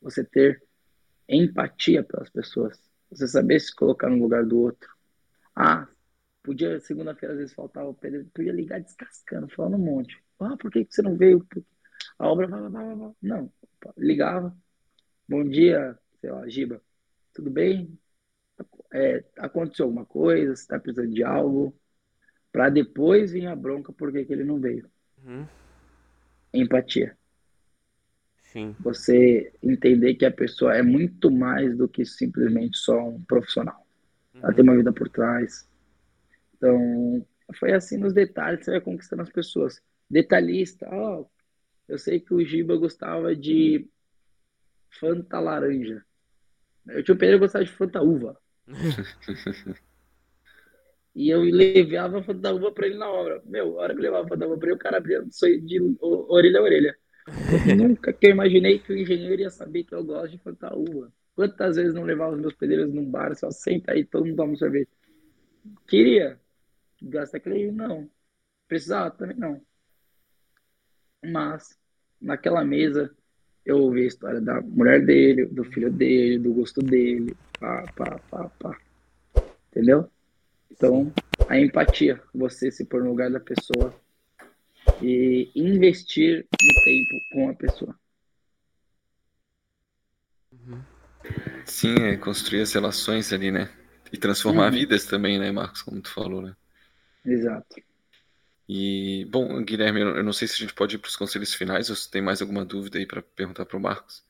você 0.00 0.24
ter 0.24 0.62
empatia 1.28 2.02
pelas 2.02 2.30
pessoas, 2.30 2.80
você 3.10 3.26
saber 3.26 3.60
se 3.60 3.74
colocar 3.74 4.08
no 4.08 4.22
lugar 4.22 4.46
do 4.46 4.58
outro. 4.58 4.88
Ah, 5.54 5.88
podia, 6.42 6.78
segunda-feira 6.80 7.34
às 7.34 7.40
vezes 7.40 7.54
faltava 7.54 7.88
o 7.88 7.94
Pedro, 7.94 8.24
podia 8.32 8.52
ligar 8.52 8.80
descascando, 8.80 9.48
falando 9.48 9.74
um 9.74 9.84
monte. 9.84 10.22
Ah, 10.38 10.56
por 10.56 10.70
que, 10.70 10.84
que 10.84 10.94
você 10.94 11.02
não 11.02 11.16
veio? 11.16 11.44
A 12.18 12.28
obra, 12.28 12.46
não, 13.20 13.52
ligava. 13.96 14.56
Bom 15.28 15.44
dia, 15.46 15.94
sei 16.22 16.30
lá, 16.30 16.48
Giba, 16.48 16.80
tudo 17.34 17.50
bem? 17.50 17.98
É, 18.90 19.22
aconteceu 19.36 19.84
alguma 19.84 20.06
coisa? 20.06 20.56
Você 20.56 20.62
está 20.62 20.78
precisando 20.78 21.12
de 21.12 21.22
algo? 21.22 21.78
Para 22.50 22.70
depois 22.70 23.30
vir 23.30 23.46
a 23.46 23.54
bronca 23.54 23.92
por 23.92 24.10
que 24.10 24.20
ele 24.20 24.42
não 24.42 24.58
veio. 24.58 24.90
Uhum. 25.22 25.46
Empatia. 26.54 27.14
Sim. 28.42 28.74
Você 28.80 29.52
entender 29.62 30.14
que 30.14 30.24
a 30.24 30.30
pessoa 30.30 30.74
é 30.74 30.82
muito 30.82 31.30
mais 31.30 31.76
do 31.76 31.86
que 31.86 32.06
simplesmente 32.06 32.78
só 32.78 32.98
um 32.98 33.22
profissional. 33.22 33.86
Uhum. 34.34 34.40
Ela 34.44 34.54
tem 34.54 34.64
uma 34.64 34.76
vida 34.76 34.94
por 34.94 35.10
trás. 35.10 35.68
Então, 36.56 37.26
foi 37.58 37.74
assim 37.74 37.98
nos 37.98 38.14
detalhes 38.14 38.64
você 38.64 38.70
vai 38.70 38.80
conquistando 38.80 39.20
as 39.20 39.30
pessoas. 39.30 39.82
Detalhista, 40.08 40.88
ó, 40.90 41.20
oh, 41.20 41.26
eu 41.86 41.98
sei 41.98 42.18
que 42.18 42.32
o 42.32 42.42
Giba 42.42 42.78
gostava 42.78 43.36
de 43.36 43.86
Fanta 44.90 45.38
laranja. 45.40 46.04
Eu 46.88 47.02
tinha 47.02 47.14
um 47.14 47.18
Pedro 47.18 47.38
gostava 47.38 47.64
de 47.64 47.70
Fanta 47.72 48.02
uva. 48.02 48.38
E 51.14 51.30
eu 51.30 51.40
levava 51.40 52.18
a 52.18 52.32
da 52.32 52.54
uva 52.54 52.70
pra 52.70 52.86
ele 52.86 52.96
na 52.96 53.10
obra. 53.10 53.42
Meu, 53.44 53.80
a 53.80 53.82
hora 53.82 53.92
que 53.92 53.98
eu 53.98 54.04
levava 54.04 54.34
a 54.34 54.36
da 54.36 54.46
uva 54.46 54.56
pra 54.56 54.68
ele, 54.68 54.76
o 54.76 54.78
cara 54.78 54.98
abria 54.98 55.20
de 55.20 55.96
orelha 56.00 56.60
a 56.60 56.62
orelha. 56.62 56.96
Nunca 57.76 58.12
que 58.12 58.28
eu 58.28 58.30
imaginei 58.30 58.78
que 58.78 58.92
o 58.92 58.96
engenheiro 58.96 59.42
ia 59.42 59.50
saber 59.50 59.82
que 59.82 59.92
eu 59.92 60.04
gosto 60.04 60.30
de 60.30 60.38
Fanta 60.38 60.72
uva. 60.76 61.12
Quantas 61.34 61.74
vezes 61.74 61.92
não 61.92 62.04
levava 62.04 62.36
os 62.36 62.40
meus 62.40 62.54
pedreiros 62.54 62.94
num 62.94 63.10
bar, 63.10 63.34
só 63.34 63.50
senta 63.50 63.92
aí, 63.92 64.04
todo 64.04 64.26
mundo 64.26 64.36
toma 64.36 64.52
um 64.52 64.56
sorvete. 64.56 64.90
Queria. 65.88 66.40
Gasta 67.02 67.36
aquele 67.36 67.72
não. 67.72 68.08
Precisava 68.68 69.10
também 69.10 69.36
não. 69.36 69.60
Mas, 71.24 71.76
naquela 72.20 72.64
mesa, 72.64 73.12
eu 73.68 73.76
ouvi 73.80 74.04
a 74.04 74.06
história 74.06 74.40
da 74.40 74.62
mulher 74.62 75.04
dele, 75.04 75.44
do 75.44 75.62
filho 75.62 75.92
dele, 75.92 76.38
do 76.38 76.54
gosto 76.54 76.80
dele. 76.80 77.36
Pá, 77.60 77.84
pá, 77.94 78.18
pá, 78.30 78.50
pá. 78.58 78.80
Entendeu? 79.70 80.10
Então, 80.70 81.12
a 81.46 81.58
empatia, 81.58 82.18
você 82.34 82.70
se 82.70 82.86
pôr 82.86 83.02
no 83.02 83.10
lugar 83.10 83.30
da 83.30 83.38
pessoa 83.38 83.94
e 85.02 85.50
investir 85.54 86.46
no 86.50 86.84
tempo 86.84 87.20
com 87.30 87.50
a 87.50 87.54
pessoa. 87.54 87.94
Sim, 91.66 91.94
é 92.00 92.16
construir 92.16 92.62
as 92.62 92.72
relações 92.72 93.34
ali, 93.34 93.50
né? 93.52 93.70
E 94.10 94.16
transformar 94.16 94.72
uhum. 94.72 94.78
vidas 94.78 95.04
também, 95.04 95.38
né, 95.38 95.52
Marcos, 95.52 95.82
como 95.82 96.00
tu 96.00 96.10
falou, 96.10 96.40
né? 96.40 96.56
Exato. 97.22 97.76
E, 98.68 99.24
bom, 99.30 99.62
Guilherme, 99.62 100.00
eu 100.00 100.22
não 100.22 100.32
sei 100.32 100.46
se 100.46 100.54
a 100.54 100.58
gente 100.58 100.74
pode 100.74 100.96
ir 100.96 100.98
para 100.98 101.08
os 101.08 101.16
conselhos 101.16 101.54
finais 101.54 101.88
ou 101.88 101.96
se 101.96 102.10
tem 102.10 102.20
mais 102.20 102.42
alguma 102.42 102.64
dúvida 102.64 102.98
aí 102.98 103.06
para 103.06 103.22
perguntar 103.22 103.64
para 103.64 103.76
o 103.78 103.80
Marcos. 103.80 104.22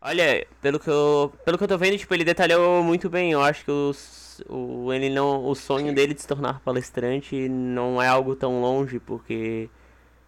Olha, 0.00 0.46
pelo 0.60 0.78
que, 0.80 0.90
eu, 0.90 1.32
pelo 1.44 1.56
que 1.56 1.64
eu 1.64 1.68
tô 1.68 1.78
vendo, 1.78 1.96
tipo, 1.96 2.12
ele 2.12 2.24
detalhou 2.24 2.82
muito 2.82 3.08
bem. 3.08 3.32
Eu 3.32 3.40
acho 3.40 3.64
que 3.64 3.70
os, 3.70 4.42
o, 4.48 4.92
ele 4.92 5.08
não, 5.08 5.46
o 5.46 5.54
sonho 5.54 5.94
dele 5.94 6.14
de 6.14 6.20
se 6.20 6.26
tornar 6.28 6.60
palestrante 6.60 7.48
não 7.48 8.02
é 8.02 8.08
algo 8.08 8.34
tão 8.36 8.60
longe, 8.60 8.98
porque 8.98 9.70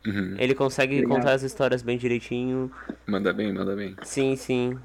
uhum. 0.06 0.36
ele 0.38 0.54
consegue 0.54 1.02
Obrigado. 1.02 1.18
contar 1.18 1.32
as 1.32 1.42
histórias 1.42 1.82
bem 1.82 1.98
direitinho. 1.98 2.70
Manda 3.06 3.32
bem, 3.32 3.52
manda 3.52 3.74
bem. 3.74 3.96
Sim, 4.02 4.36
sim. 4.36 4.78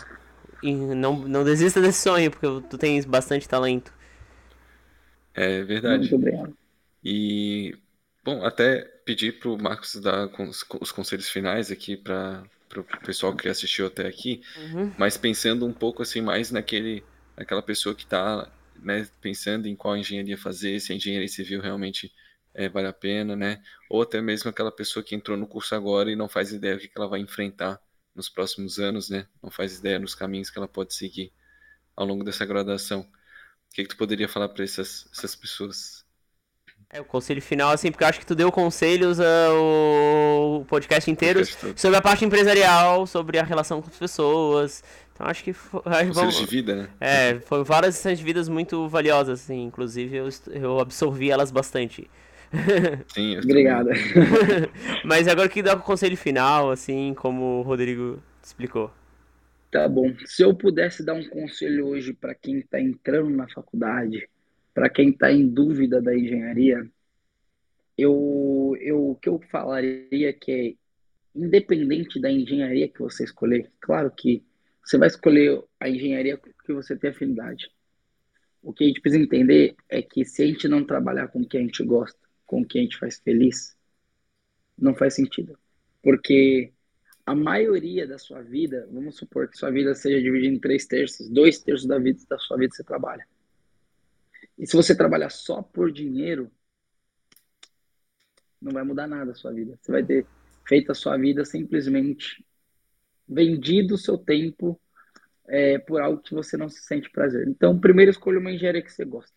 E 0.63 0.73
não, 0.73 1.19
não 1.19 1.43
desista 1.43 1.79
desse 1.79 2.01
sonho, 2.01 2.29
porque 2.31 2.47
tu 2.67 2.77
tens 2.77 3.05
bastante 3.05 3.47
talento. 3.47 3.93
É 5.33 5.63
verdade. 5.63 6.09
Muito 6.09 6.15
obrigado. 6.15 6.57
E, 7.03 7.77
bom, 8.23 8.45
até 8.45 8.81
pedir 9.05 9.39
pro 9.39 9.57
Marcos 9.57 9.95
dar 9.95 10.29
os 10.79 10.91
conselhos 10.91 11.29
finais 11.29 11.71
aqui 11.71 11.97
para 11.97 12.43
pro 12.69 12.85
pessoal 13.05 13.35
que 13.35 13.49
assistiu 13.49 13.87
até 13.87 14.07
aqui, 14.07 14.41
uhum. 14.55 14.93
mas 14.97 15.17
pensando 15.17 15.65
um 15.65 15.73
pouco 15.73 16.01
assim 16.01 16.21
mais 16.21 16.51
naquele 16.51 17.03
naquela 17.35 17.61
pessoa 17.61 17.93
que 17.93 18.03
está 18.03 18.49
né, 18.81 19.07
pensando 19.19 19.67
em 19.67 19.75
qual 19.75 19.97
engenharia 19.97 20.37
fazer, 20.37 20.79
se 20.79 20.93
a 20.93 20.95
engenharia 20.95 21.27
civil 21.27 21.61
realmente 21.61 22.13
é, 22.53 22.67
vale 22.69 22.87
a 22.87 22.93
pena, 22.93 23.35
né? 23.35 23.61
Ou 23.89 24.01
até 24.01 24.21
mesmo 24.21 24.49
aquela 24.49 24.71
pessoa 24.71 25.03
que 25.03 25.15
entrou 25.15 25.37
no 25.37 25.47
curso 25.47 25.75
agora 25.75 26.11
e 26.11 26.15
não 26.15 26.27
faz 26.27 26.51
ideia 26.51 26.75
do 26.75 26.81
que 26.81 26.91
ela 26.95 27.07
vai 27.07 27.19
enfrentar 27.19 27.79
nos 28.13 28.29
próximos 28.29 28.79
anos, 28.79 29.09
né? 29.09 29.27
Não 29.41 29.49
faz 29.49 29.77
ideia 29.77 29.99
dos 29.99 30.15
caminhos 30.15 30.49
que 30.49 30.57
ela 30.57 30.67
pode 30.67 30.93
seguir 30.93 31.31
ao 31.95 32.05
longo 32.05 32.23
dessa 32.23 32.45
graduação. 32.45 33.01
O 33.01 33.73
que, 33.73 33.83
que 33.83 33.89
tu 33.89 33.97
poderia 33.97 34.27
falar 34.27 34.49
para 34.49 34.63
essas, 34.63 35.07
essas 35.11 35.35
pessoas? 35.35 36.05
É, 36.93 36.99
o 36.99 37.05
conselho 37.05 37.41
final, 37.41 37.71
assim, 37.71 37.89
porque 37.89 38.03
eu 38.03 38.07
acho 38.09 38.19
que 38.19 38.25
tu 38.25 38.35
deu 38.35 38.51
conselhos 38.51 39.17
uh, 39.17 39.23
o 40.59 40.65
podcast 40.65 41.09
inteiro 41.09 41.39
podcast 41.39 41.79
sobre 41.79 41.97
a 41.97 42.01
parte 42.01 42.25
empresarial, 42.25 43.07
sobre 43.07 43.39
a 43.39 43.43
relação 43.43 43.81
com 43.81 43.89
as 43.89 43.97
pessoas. 43.97 44.83
Então 45.13 45.25
acho 45.25 45.41
que. 45.41 45.53
Conselhos 45.53 46.15
vamos, 46.15 46.37
de 46.37 46.45
vida, 46.45 46.75
né? 46.75 46.89
É, 46.99 47.39
foram 47.39 47.63
várias 47.63 47.95
lições 47.95 48.19
de 48.19 48.25
vidas 48.25 48.49
muito 48.49 48.89
valiosas, 48.89 49.41
assim. 49.41 49.63
Inclusive 49.63 50.17
eu, 50.17 50.27
eu 50.51 50.79
absorvi 50.81 51.31
elas 51.31 51.49
bastante. 51.49 52.09
Sim, 53.13 53.35
eu 53.35 53.41
Obrigado. 53.41 53.89
Mas 55.05 55.29
agora 55.29 55.47
que 55.47 55.63
dá 55.63 55.73
o 55.73 55.79
conselho 55.79 56.17
final, 56.17 56.71
assim, 56.71 57.13
como 57.13 57.59
o 57.59 57.61
Rodrigo 57.61 58.21
explicou. 58.43 58.91
Tá 59.71 59.87
bom. 59.87 60.13
Se 60.25 60.43
eu 60.43 60.53
pudesse 60.53 61.05
dar 61.05 61.13
um 61.13 61.23
conselho 61.29 61.87
hoje 61.87 62.11
para 62.11 62.35
quem 62.35 62.59
está 62.59 62.81
entrando 62.81 63.29
na 63.29 63.47
faculdade, 63.47 64.27
para 64.73 64.89
quem 64.89 65.09
está 65.09 65.31
em 65.31 65.47
dúvida 65.47 66.01
da 66.01 66.15
engenharia, 66.15 66.89
eu, 67.97 68.75
eu, 68.79 69.11
o 69.11 69.15
que 69.15 69.29
eu 69.29 69.39
falaria 69.51 70.33
que 70.33 70.51
é, 70.51 70.73
independente 71.35 72.19
da 72.19 72.31
engenharia 72.31 72.89
que 72.89 72.99
você 72.99 73.23
escolher, 73.23 73.71
claro 73.79 74.11
que 74.11 74.43
você 74.83 74.97
vai 74.97 75.07
escolher 75.07 75.63
a 75.79 75.89
engenharia 75.89 76.37
que 76.37 76.73
você 76.73 76.95
tem 76.95 77.11
afinidade. 77.11 77.69
O 78.61 78.73
que 78.73 78.83
a 78.83 78.87
gente 78.87 79.01
precisa 79.01 79.23
entender 79.23 79.75
é 79.89 80.01
que 80.01 80.23
se 80.25 80.43
a 80.43 80.47
gente 80.47 80.67
não 80.67 80.85
trabalhar 80.85 81.27
com 81.27 81.41
o 81.41 81.47
que 81.47 81.57
a 81.57 81.61
gente 81.61 81.83
gosta, 81.83 82.19
com 82.45 82.61
o 82.61 82.65
que 82.65 82.79
a 82.79 82.81
gente 82.81 82.97
faz 82.97 83.19
feliz, 83.19 83.75
não 84.77 84.93
faz 84.93 85.15
sentido. 85.15 85.57
Porque 86.01 86.71
a 87.25 87.35
maioria 87.35 88.07
da 88.07 88.17
sua 88.17 88.41
vida, 88.41 88.87
vamos 88.91 89.15
supor 89.15 89.47
que 89.47 89.57
sua 89.57 89.71
vida 89.71 89.93
seja 89.95 90.21
dividida 90.21 90.55
em 90.55 90.59
três 90.59 90.85
terços, 90.85 91.29
dois 91.29 91.59
terços 91.59 91.87
da 91.87 91.97
vida 91.97 92.19
da 92.29 92.37
sua 92.37 92.57
vida 92.57 92.73
você 92.73 92.83
trabalha. 92.83 93.25
E 94.61 94.67
se 94.67 94.75
você 94.75 94.95
trabalhar 94.95 95.31
só 95.31 95.63
por 95.63 95.91
dinheiro, 95.91 96.51
não 98.61 98.71
vai 98.71 98.83
mudar 98.83 99.07
nada 99.07 99.31
a 99.31 99.35
sua 99.35 99.51
vida. 99.51 99.75
Você 99.81 99.91
vai 99.91 100.05
ter 100.05 100.23
feito 100.67 100.91
a 100.91 100.95
sua 100.95 101.17
vida 101.17 101.43
simplesmente 101.43 102.45
vendido 103.27 103.95
o 103.95 103.97
seu 103.97 104.19
tempo 104.19 104.79
é, 105.47 105.79
por 105.79 105.99
algo 105.99 106.21
que 106.21 106.35
você 106.35 106.55
não 106.55 106.69
se 106.69 106.79
sente 106.83 107.09
prazer. 107.09 107.47
Então, 107.47 107.79
primeiro 107.79 108.11
escolha 108.11 108.37
uma 108.37 108.51
engenharia 108.51 108.83
que 108.83 108.93
você 108.93 109.03
gosta. 109.03 109.35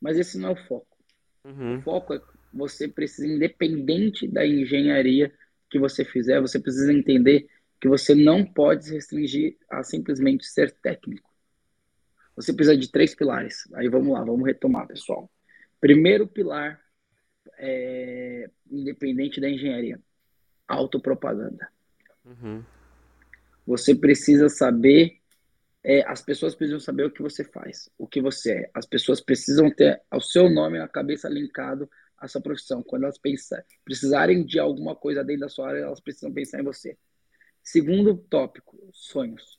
Mas 0.00 0.16
esse 0.16 0.38
não 0.38 0.50
é 0.50 0.52
o 0.52 0.66
foco. 0.68 0.96
Uhum. 1.44 1.78
O 1.78 1.82
foco 1.82 2.14
é 2.14 2.20
você 2.54 2.86
precisa, 2.86 3.26
independente 3.26 4.28
da 4.28 4.46
engenharia 4.46 5.32
que 5.68 5.78
você 5.78 6.04
fizer, 6.04 6.40
você 6.40 6.60
precisa 6.60 6.92
entender 6.92 7.48
que 7.80 7.88
você 7.88 8.14
não 8.14 8.44
pode 8.44 8.84
se 8.84 8.94
restringir 8.94 9.56
a 9.68 9.82
simplesmente 9.82 10.46
ser 10.46 10.70
técnico. 10.70 11.35
Você 12.36 12.52
precisa 12.52 12.76
de 12.76 12.90
três 12.90 13.14
pilares. 13.14 13.66
Aí 13.74 13.88
vamos 13.88 14.12
lá, 14.12 14.22
vamos 14.22 14.46
retomar, 14.46 14.86
pessoal. 14.86 15.30
Primeiro 15.80 16.26
pilar, 16.26 16.80
é, 17.58 18.50
independente 18.70 19.40
da 19.40 19.48
engenharia, 19.48 19.98
autopropaganda. 20.68 21.68
Uhum. 22.24 22.62
Você 23.66 23.94
precisa 23.94 24.48
saber, 24.48 25.18
é, 25.82 26.02
as 26.06 26.22
pessoas 26.22 26.54
precisam 26.54 26.78
saber 26.78 27.04
o 27.04 27.10
que 27.10 27.22
você 27.22 27.42
faz, 27.42 27.88
o 27.96 28.06
que 28.06 28.20
você 28.20 28.52
é. 28.52 28.70
As 28.74 28.86
pessoas 28.86 29.20
precisam 29.20 29.70
ter 29.70 30.02
o 30.12 30.20
seu 30.20 30.50
nome 30.50 30.78
na 30.78 30.86
cabeça 30.86 31.28
linkado 31.28 31.88
à 32.18 32.28
sua 32.28 32.42
profissão. 32.42 32.82
Quando 32.82 33.04
elas 33.04 33.18
pensar, 33.18 33.64
precisarem 33.82 34.44
de 34.44 34.58
alguma 34.58 34.94
coisa 34.94 35.24
dentro 35.24 35.42
da 35.42 35.48
sua 35.48 35.70
área, 35.70 35.80
elas 35.80 36.00
precisam 36.00 36.32
pensar 36.32 36.60
em 36.60 36.64
você. 36.64 36.98
Segundo 37.62 38.16
tópico, 38.16 38.78
sonhos 38.92 39.58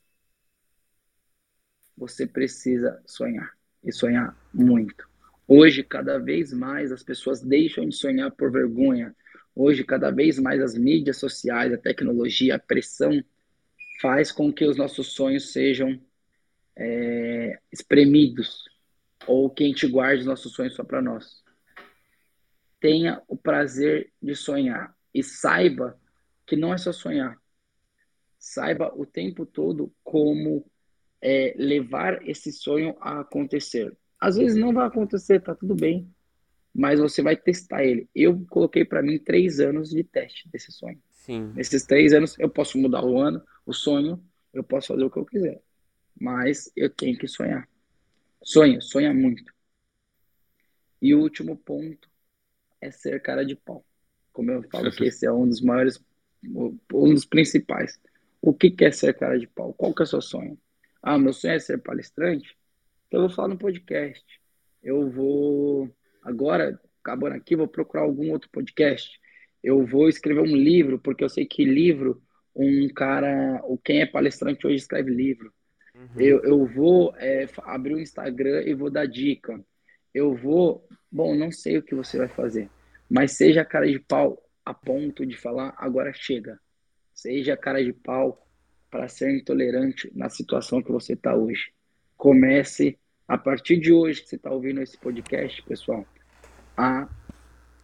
você 1.97 2.27
precisa 2.27 3.01
sonhar 3.05 3.51
e 3.83 3.91
sonhar 3.91 4.37
muito. 4.53 5.07
Hoje, 5.47 5.83
cada 5.83 6.17
vez 6.17 6.53
mais, 6.53 6.91
as 6.91 7.03
pessoas 7.03 7.41
deixam 7.41 7.87
de 7.87 7.95
sonhar 7.95 8.31
por 8.31 8.51
vergonha 8.51 9.15
Hoje, 9.59 9.83
cada 9.83 10.11
vez 10.11 10.37
mais 10.37 10.61
as 10.61 10.77
mídias 10.77 11.17
sociais, 11.17 11.73
a 11.73 11.79
tecnologia, 11.79 12.57
a 12.57 12.59
pressão 12.59 13.23
faz 13.99 14.31
com 14.31 14.53
que 14.53 14.63
os 14.63 14.77
nossos 14.77 15.13
sonhos 15.13 15.51
sejam 15.51 15.99
é, 16.75 17.59
espremidos 17.71 18.65
ou 19.25 19.49
que 19.49 19.63
a 19.63 19.67
gente 19.67 19.87
guarde 19.87 20.19
os 20.19 20.27
nossos 20.27 20.53
sonhos 20.53 20.75
só 20.75 20.83
para 20.83 21.01
nós. 21.01 21.43
Tenha 22.79 23.19
o 23.27 23.35
prazer 23.35 24.11
de 24.21 24.35
sonhar 24.35 24.95
e 25.11 25.23
saiba 25.23 25.99
que 26.45 26.55
não 26.55 26.71
é 26.71 26.77
só 26.77 26.91
sonhar. 26.91 27.35
Saiba 28.37 28.93
o 28.95 29.07
tempo 29.07 29.43
todo 29.43 29.91
como 30.03 30.69
é, 31.21 31.53
levar 31.57 32.27
esse 32.27 32.51
sonho 32.51 32.95
a 32.99 33.21
acontecer. 33.21 33.95
Às 34.19 34.35
vezes 34.35 34.57
não 34.57 34.73
vai 34.73 34.87
acontecer, 34.87 35.41
tá 35.41 35.53
tudo 35.53 35.75
bem 35.75 36.09
mas 36.77 36.99
você 36.99 37.23
vai 37.23 37.35
testar 37.35 37.83
ele. 37.83 38.07
Eu 38.13 38.45
coloquei 38.47 38.85
para 38.85 39.01
mim 39.01 39.17
três 39.17 39.59
anos 39.59 39.89
de 39.89 40.03
teste 40.03 40.47
desse 40.47 40.71
sonho. 40.71 41.01
Sim. 41.09 41.51
Nesses 41.55 41.83
três 41.83 42.13
anos 42.13 42.37
eu 42.37 42.47
posso 42.47 42.77
mudar 42.77 43.03
o 43.03 43.19
ano, 43.19 43.41
o 43.65 43.73
sonho, 43.73 44.23
eu 44.53 44.63
posso 44.63 44.89
fazer 44.89 45.03
o 45.03 45.09
que 45.09 45.17
eu 45.17 45.25
quiser, 45.25 45.59
mas 46.19 46.71
eu 46.75 46.87
tenho 46.87 47.17
que 47.17 47.27
sonhar. 47.27 47.67
Sonha, 48.43 48.79
sonha 48.79 49.11
muito. 49.11 49.51
E 51.01 51.15
o 51.15 51.19
último 51.19 51.57
ponto 51.57 52.07
é 52.79 52.91
ser 52.91 53.23
cara 53.23 53.43
de 53.43 53.55
pau. 53.55 53.83
Como 54.31 54.51
eu 54.51 54.61
falo 54.69 54.91
que 54.91 55.05
esse 55.09 55.25
é 55.25 55.31
um 55.31 55.49
dos 55.49 55.61
maiores, 55.61 55.99
um 56.45 57.13
dos 57.13 57.25
principais. 57.25 57.99
O 58.39 58.53
que 58.53 58.71
é 58.85 58.91
ser 58.91 59.17
cara 59.17 59.39
de 59.39 59.47
pau? 59.47 59.73
Qual 59.73 59.95
que 59.95 60.03
é 60.03 60.05
o 60.05 60.07
seu 60.07 60.21
sonho? 60.21 60.55
Ah, 61.09 61.17
meu 61.17 61.31
sonho 61.31 61.53
é 61.53 61.59
ser 61.59 61.77
palestrante? 61.77 62.53
Então 63.07 63.21
eu 63.21 63.27
vou 63.29 63.35
falar 63.37 63.47
no 63.47 63.57
podcast. 63.57 64.25
Eu 64.83 65.09
vou 65.09 65.89
agora, 66.21 66.77
acabando 67.01 67.33
aqui, 67.33 67.55
vou 67.55 67.65
procurar 67.65 68.03
algum 68.03 68.29
outro 68.29 68.49
podcast. 68.51 69.17
Eu 69.63 69.85
vou 69.85 70.09
escrever 70.09 70.41
um 70.41 70.53
livro, 70.53 70.99
porque 70.99 71.23
eu 71.23 71.29
sei 71.29 71.45
que 71.45 71.63
livro, 71.63 72.21
um 72.53 72.89
cara, 72.89 73.61
ou 73.63 73.77
quem 73.77 74.01
é 74.01 74.05
palestrante 74.05 74.67
hoje 74.67 74.75
escreve 74.75 75.09
livro. 75.09 75.53
Uhum. 75.95 76.19
Eu, 76.19 76.43
eu 76.43 76.65
vou 76.65 77.15
é, 77.15 77.47
abrir 77.63 77.93
o 77.93 77.97
um 77.97 78.01
Instagram 78.01 78.63
e 78.63 78.73
vou 78.73 78.89
dar 78.89 79.05
dica. 79.05 79.63
Eu 80.13 80.35
vou, 80.35 80.85
bom, 81.09 81.33
não 81.33 81.53
sei 81.53 81.77
o 81.77 81.83
que 81.83 81.95
você 81.95 82.17
vai 82.17 82.27
fazer, 82.27 82.69
mas 83.09 83.31
seja 83.31 83.63
cara 83.63 83.89
de 83.89 83.97
pau 83.97 84.43
a 84.65 84.73
ponto 84.73 85.25
de 85.25 85.37
falar, 85.37 85.73
agora 85.77 86.11
chega. 86.11 86.59
Seja 87.13 87.55
cara 87.55 87.81
de 87.81 87.93
pau 87.93 88.45
para 88.89 89.07
ser 89.07 89.35
intolerante 89.35 90.11
na 90.15 90.29
situação 90.29 90.81
que 90.81 90.91
você 90.91 91.13
está 91.13 91.35
hoje. 91.35 91.71
Comece 92.15 92.97
a 93.27 93.37
partir 93.37 93.77
de 93.77 93.91
hoje 93.91 94.21
que 94.21 94.29
você 94.29 94.35
está 94.37 94.51
ouvindo 94.51 94.81
esse 94.81 94.97
podcast, 94.97 95.61
pessoal 95.63 96.05
a 96.77 97.09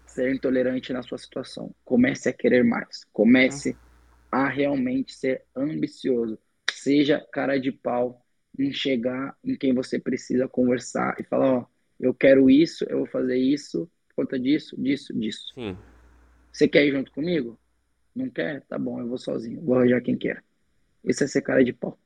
ser 0.05 0.34
intolerante 0.34 0.93
na 0.93 1.01
sua 1.01 1.17
situação. 1.17 1.73
Comece 1.84 2.30
a 2.30 2.34
querer 2.34 2.63
mais. 2.63 3.03
Comece 3.11 3.75
a 4.31 4.47
realmente 4.47 5.13
ser 5.13 5.43
ambicioso. 5.55 6.38
Seja 6.71 7.25
cara 7.31 7.59
de 7.59 7.71
pau 7.71 8.23
em 8.57 8.71
chegar 8.71 9.35
em 9.43 9.55
quem 9.55 9.73
você 9.73 9.97
precisa 9.97 10.47
conversar 10.47 11.15
e 11.19 11.23
falar, 11.23 11.53
ó, 11.53 11.65
eu 11.99 12.13
quero 12.13 12.49
isso, 12.49 12.85
eu 12.88 12.99
vou 12.99 13.07
fazer 13.07 13.38
isso, 13.38 13.89
por 14.09 14.23
conta 14.23 14.39
disso, 14.39 14.80
disso, 14.80 15.11
disso. 15.17 15.51
Sim. 15.55 15.75
Você 16.51 16.67
quer 16.67 16.85
ir 16.85 16.91
junto 16.91 17.11
comigo? 17.11 17.59
Não 18.15 18.30
quer? 18.30 18.61
Tá 18.67 18.77
bom, 18.77 18.99
eu 18.99 19.07
vou 19.07 19.17
sozinho. 19.17 19.59
Vou 19.61 19.75
arranjar 19.75 20.01
quem 20.01 20.15
quer. 20.15 20.43
Isso 21.03 21.23
é 21.23 21.27
ser 21.27 21.41
cara 21.41 21.63
de 21.63 21.73
pau. 21.73 21.97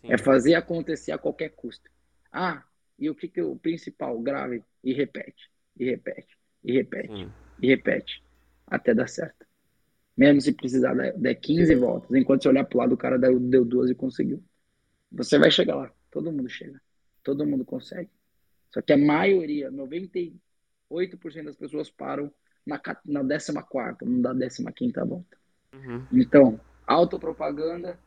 Sim. 0.00 0.12
É 0.12 0.18
fazer 0.18 0.54
acontecer 0.54 1.12
a 1.12 1.18
qualquer 1.18 1.50
custo. 1.50 1.90
Ah, 2.32 2.62
e 2.98 3.08
o 3.08 3.14
que, 3.14 3.28
que 3.28 3.40
o 3.40 3.56
principal? 3.56 4.18
Grave 4.20 4.62
e 4.82 4.92
repete 4.92 5.50
e 5.76 5.84
repete, 5.84 6.38
e 6.62 6.72
repete, 6.72 7.12
Sim. 7.12 7.32
e 7.60 7.68
repete, 7.68 8.22
até 8.66 8.94
dar 8.94 9.08
certo. 9.08 9.44
Mesmo 10.16 10.40
se 10.40 10.52
precisar 10.52 10.94
dar 10.94 11.34
15 11.34 11.74
voltas, 11.74 12.10
enquanto 12.14 12.42
você 12.42 12.48
olhar 12.48 12.64
pro 12.64 12.78
lado, 12.78 12.94
o 12.94 12.96
cara 12.96 13.18
deu, 13.18 13.38
deu 13.40 13.64
duas 13.64 13.90
e 13.90 13.94
conseguiu. 13.94 14.42
Você 15.10 15.38
vai 15.38 15.50
chegar 15.50 15.74
lá, 15.74 15.92
todo 16.10 16.30
mundo 16.30 16.48
chega, 16.48 16.80
todo 17.22 17.46
mundo 17.46 17.64
consegue. 17.64 18.10
Só 18.72 18.80
que 18.80 18.92
a 18.92 18.96
maioria, 18.96 19.70
98% 19.72 20.34
das 21.44 21.56
pessoas 21.56 21.90
param 21.90 22.32
na, 22.64 22.80
na 23.04 23.24
14, 23.24 23.98
não 24.02 24.22
dá 24.22 24.34
15 24.72 24.92
volta. 25.04 25.36
Uhum. 25.72 26.06
Então, 26.12 26.60
autopropaganda, 26.86 27.98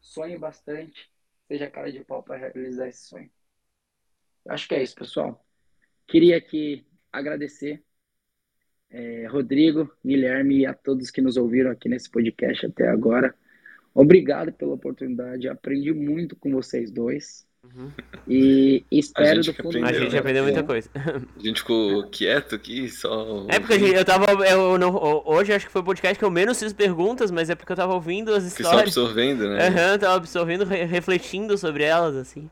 sonhe 0.00 0.38
bastante, 0.38 1.10
seja 1.46 1.70
cara 1.70 1.90
de 1.90 2.04
pau 2.04 2.22
para 2.22 2.36
realizar 2.36 2.88
esse 2.88 3.06
sonho. 3.06 3.30
Acho 4.48 4.68
que 4.68 4.74
é 4.74 4.82
isso, 4.82 4.94
pessoal. 4.94 5.44
Queria 6.06 6.40
que 6.40 6.84
agradecer 7.12 7.84
é, 8.90 9.26
Rodrigo, 9.26 9.90
Guilherme 10.04 10.60
e 10.60 10.66
a 10.66 10.74
todos 10.74 11.10
que 11.10 11.20
nos 11.20 11.36
ouviram 11.36 11.70
aqui 11.70 11.88
nesse 11.88 12.10
podcast 12.10 12.66
até 12.66 12.88
agora. 12.88 13.34
Obrigado 13.94 14.52
pela 14.52 14.74
oportunidade, 14.74 15.48
aprendi 15.48 15.92
muito 15.92 16.36
com 16.36 16.50
vocês 16.52 16.90
dois. 16.90 17.46
Uhum. 17.62 17.90
E 18.26 18.84
espero 18.90 19.42
do 19.42 19.52
fundo. 19.52 19.84
A 19.84 19.92
gente 19.92 20.16
aprendeu 20.16 20.44
muita 20.44 20.62
coisa. 20.62 20.88
A 20.94 21.40
gente 21.42 21.60
ficou 21.60 22.08
quieto 22.08 22.54
aqui, 22.54 22.88
só. 22.88 23.46
É 23.48 23.58
porque 23.60 23.78
gente, 23.78 23.94
eu 23.94 24.04
tava. 24.04 24.26
Eu 24.46 24.78
não, 24.78 24.94
hoje 25.26 25.52
acho 25.52 25.66
que 25.66 25.72
foi 25.72 25.82
o 25.82 25.84
podcast 25.84 26.18
que 26.18 26.24
eu 26.24 26.30
menos 26.30 26.58
fiz 26.58 26.72
perguntas, 26.72 27.30
mas 27.30 27.50
é 27.50 27.54
porque 27.54 27.72
eu 27.72 27.76
tava 27.76 27.94
ouvindo 27.94 28.32
as 28.32 28.44
histórias. 28.44 28.94
Que 28.94 29.00
absorvendo, 29.00 29.48
né? 29.48 29.68
Aham, 29.68 29.92
uhum, 29.92 29.98
tava 29.98 30.16
absorvendo, 30.16 30.64
refletindo 30.64 31.56
sobre 31.58 31.84
elas, 31.84 32.16
assim. 32.16 32.50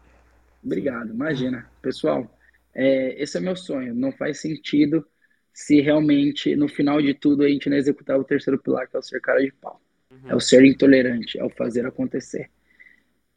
Obrigado, 0.62 1.10
imagina. 1.10 1.68
Pessoal, 1.80 2.30
é, 2.74 3.20
esse 3.22 3.36
é 3.38 3.40
meu 3.40 3.56
sonho. 3.56 3.94
Não 3.94 4.12
faz 4.12 4.40
sentido 4.40 5.06
se 5.52 5.80
realmente, 5.80 6.54
no 6.54 6.68
final 6.68 7.00
de 7.00 7.14
tudo, 7.14 7.42
a 7.42 7.48
gente 7.48 7.68
não 7.68 7.76
executar 7.76 8.18
o 8.18 8.24
terceiro 8.24 8.58
pilar, 8.58 8.88
que 8.88 8.96
é 8.96 8.98
o 8.98 9.02
ser 9.02 9.20
cara 9.20 9.40
de 9.40 9.52
pau. 9.52 9.80
Uhum. 10.10 10.30
É 10.30 10.34
o 10.36 10.40
ser 10.40 10.64
intolerante, 10.64 11.38
é 11.38 11.44
o 11.44 11.50
fazer 11.50 11.86
acontecer. 11.86 12.50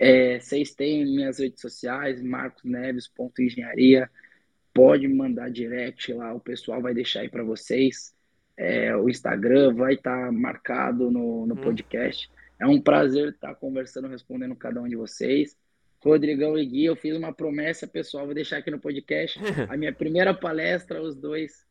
É, 0.04 0.40
vocês 0.40 0.74
têm 0.74 1.06
minhas 1.06 1.38
redes 1.38 1.62
sociais, 1.62 2.20
marcosneves.engenharia. 2.24 4.10
Pode 4.74 5.08
mandar 5.08 5.52
direct 5.52 6.12
lá, 6.12 6.34
o 6.34 6.40
pessoal 6.40 6.82
vai 6.82 6.92
deixar 6.92 7.20
aí 7.20 7.30
para 7.30 7.44
vocês. 7.44 8.12
É, 8.58 8.96
o 8.96 9.08
Instagram 9.08 9.76
vai 9.76 9.94
estar 9.94 10.26
tá 10.26 10.32
marcado 10.32 11.12
no, 11.12 11.46
no 11.46 11.54
uhum. 11.54 11.62
podcast. 11.62 12.32
É 12.60 12.66
um 12.66 12.82
prazer 12.82 13.30
estar 13.30 13.50
tá 13.50 13.56
conversando, 13.56 14.08
respondendo 14.08 14.56
cada 14.56 14.82
um 14.82 14.88
de 14.88 14.96
vocês. 14.96 15.56
Rodrigão 16.00 16.58
e 16.58 16.66
Gui, 16.66 16.86
eu 16.86 16.96
fiz 16.96 17.16
uma 17.16 17.32
promessa 17.32 17.86
pessoal, 17.86 18.26
vou 18.26 18.34
deixar 18.34 18.58
aqui 18.58 18.72
no 18.72 18.80
podcast. 18.80 19.38
A 19.70 19.78
minha 19.78 19.94
primeira 19.94 20.34
palestra, 20.34 21.00
os 21.00 21.16
dois 21.16 21.64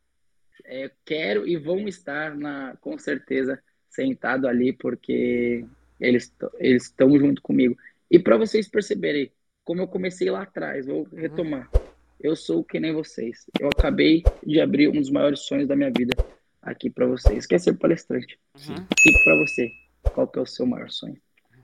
é, 0.65 0.89
quero 1.05 1.49
e 1.49 1.57
vão 1.57 1.89
estar, 1.89 2.37
na, 2.37 2.77
com 2.81 2.97
certeza, 2.97 3.61
sentado 3.89 4.47
ali, 4.47 4.73
porque 4.73 5.67
eles 6.01 6.33
eles 6.61 6.85
estão 6.85 7.19
junto 7.19 7.43
comigo. 7.43 7.77
E 8.11 8.19
para 8.19 8.37
vocês 8.37 8.69
perceberem, 8.69 9.33
como 9.65 9.81
eu 9.81 9.89
comecei 9.89 10.31
lá 10.31 10.43
atrás, 10.43 10.87
vou 10.87 11.05
retomar. 11.13 11.71
Eu 12.19 12.35
sou 12.35 12.65
que 12.65 12.81
nem 12.81 12.93
vocês. 12.93 13.47
Eu 13.59 13.69
acabei 13.69 14.23
de 14.45 14.61
abrir 14.61 14.89
um 14.89 15.01
dos 15.01 15.11
maiores 15.11 15.41
sonhos 15.41 15.69
da 15.69 15.77
minha 15.77 15.91
vida 15.91 16.15
aqui 16.61 16.91
para 16.91 17.07
vocês, 17.07 17.47
que 17.47 17.55
é 17.55 17.59
ser 17.59 17.75
palestrante. 17.79 18.39
Uhum. 18.55 18.75
E 18.75 19.25
para 19.25 19.37
você, 19.37 19.71
qual 20.13 20.27
que 20.27 20.39
é 20.39 20.43
o 20.43 20.47
seu 20.47 20.67
maior 20.67 20.91
sonho? 20.91 21.17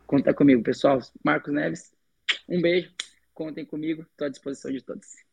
Conta 0.07 0.33
comigo, 0.33 0.63
pessoal. 0.63 1.01
Marcos 1.23 1.53
Neves, 1.53 1.93
um 2.49 2.61
beijo, 2.61 2.91
contem 3.35 3.65
comigo, 3.65 4.03
estou 4.03 4.27
à 4.27 4.31
disposição 4.31 4.71
de 4.71 4.81
todos. 4.83 5.26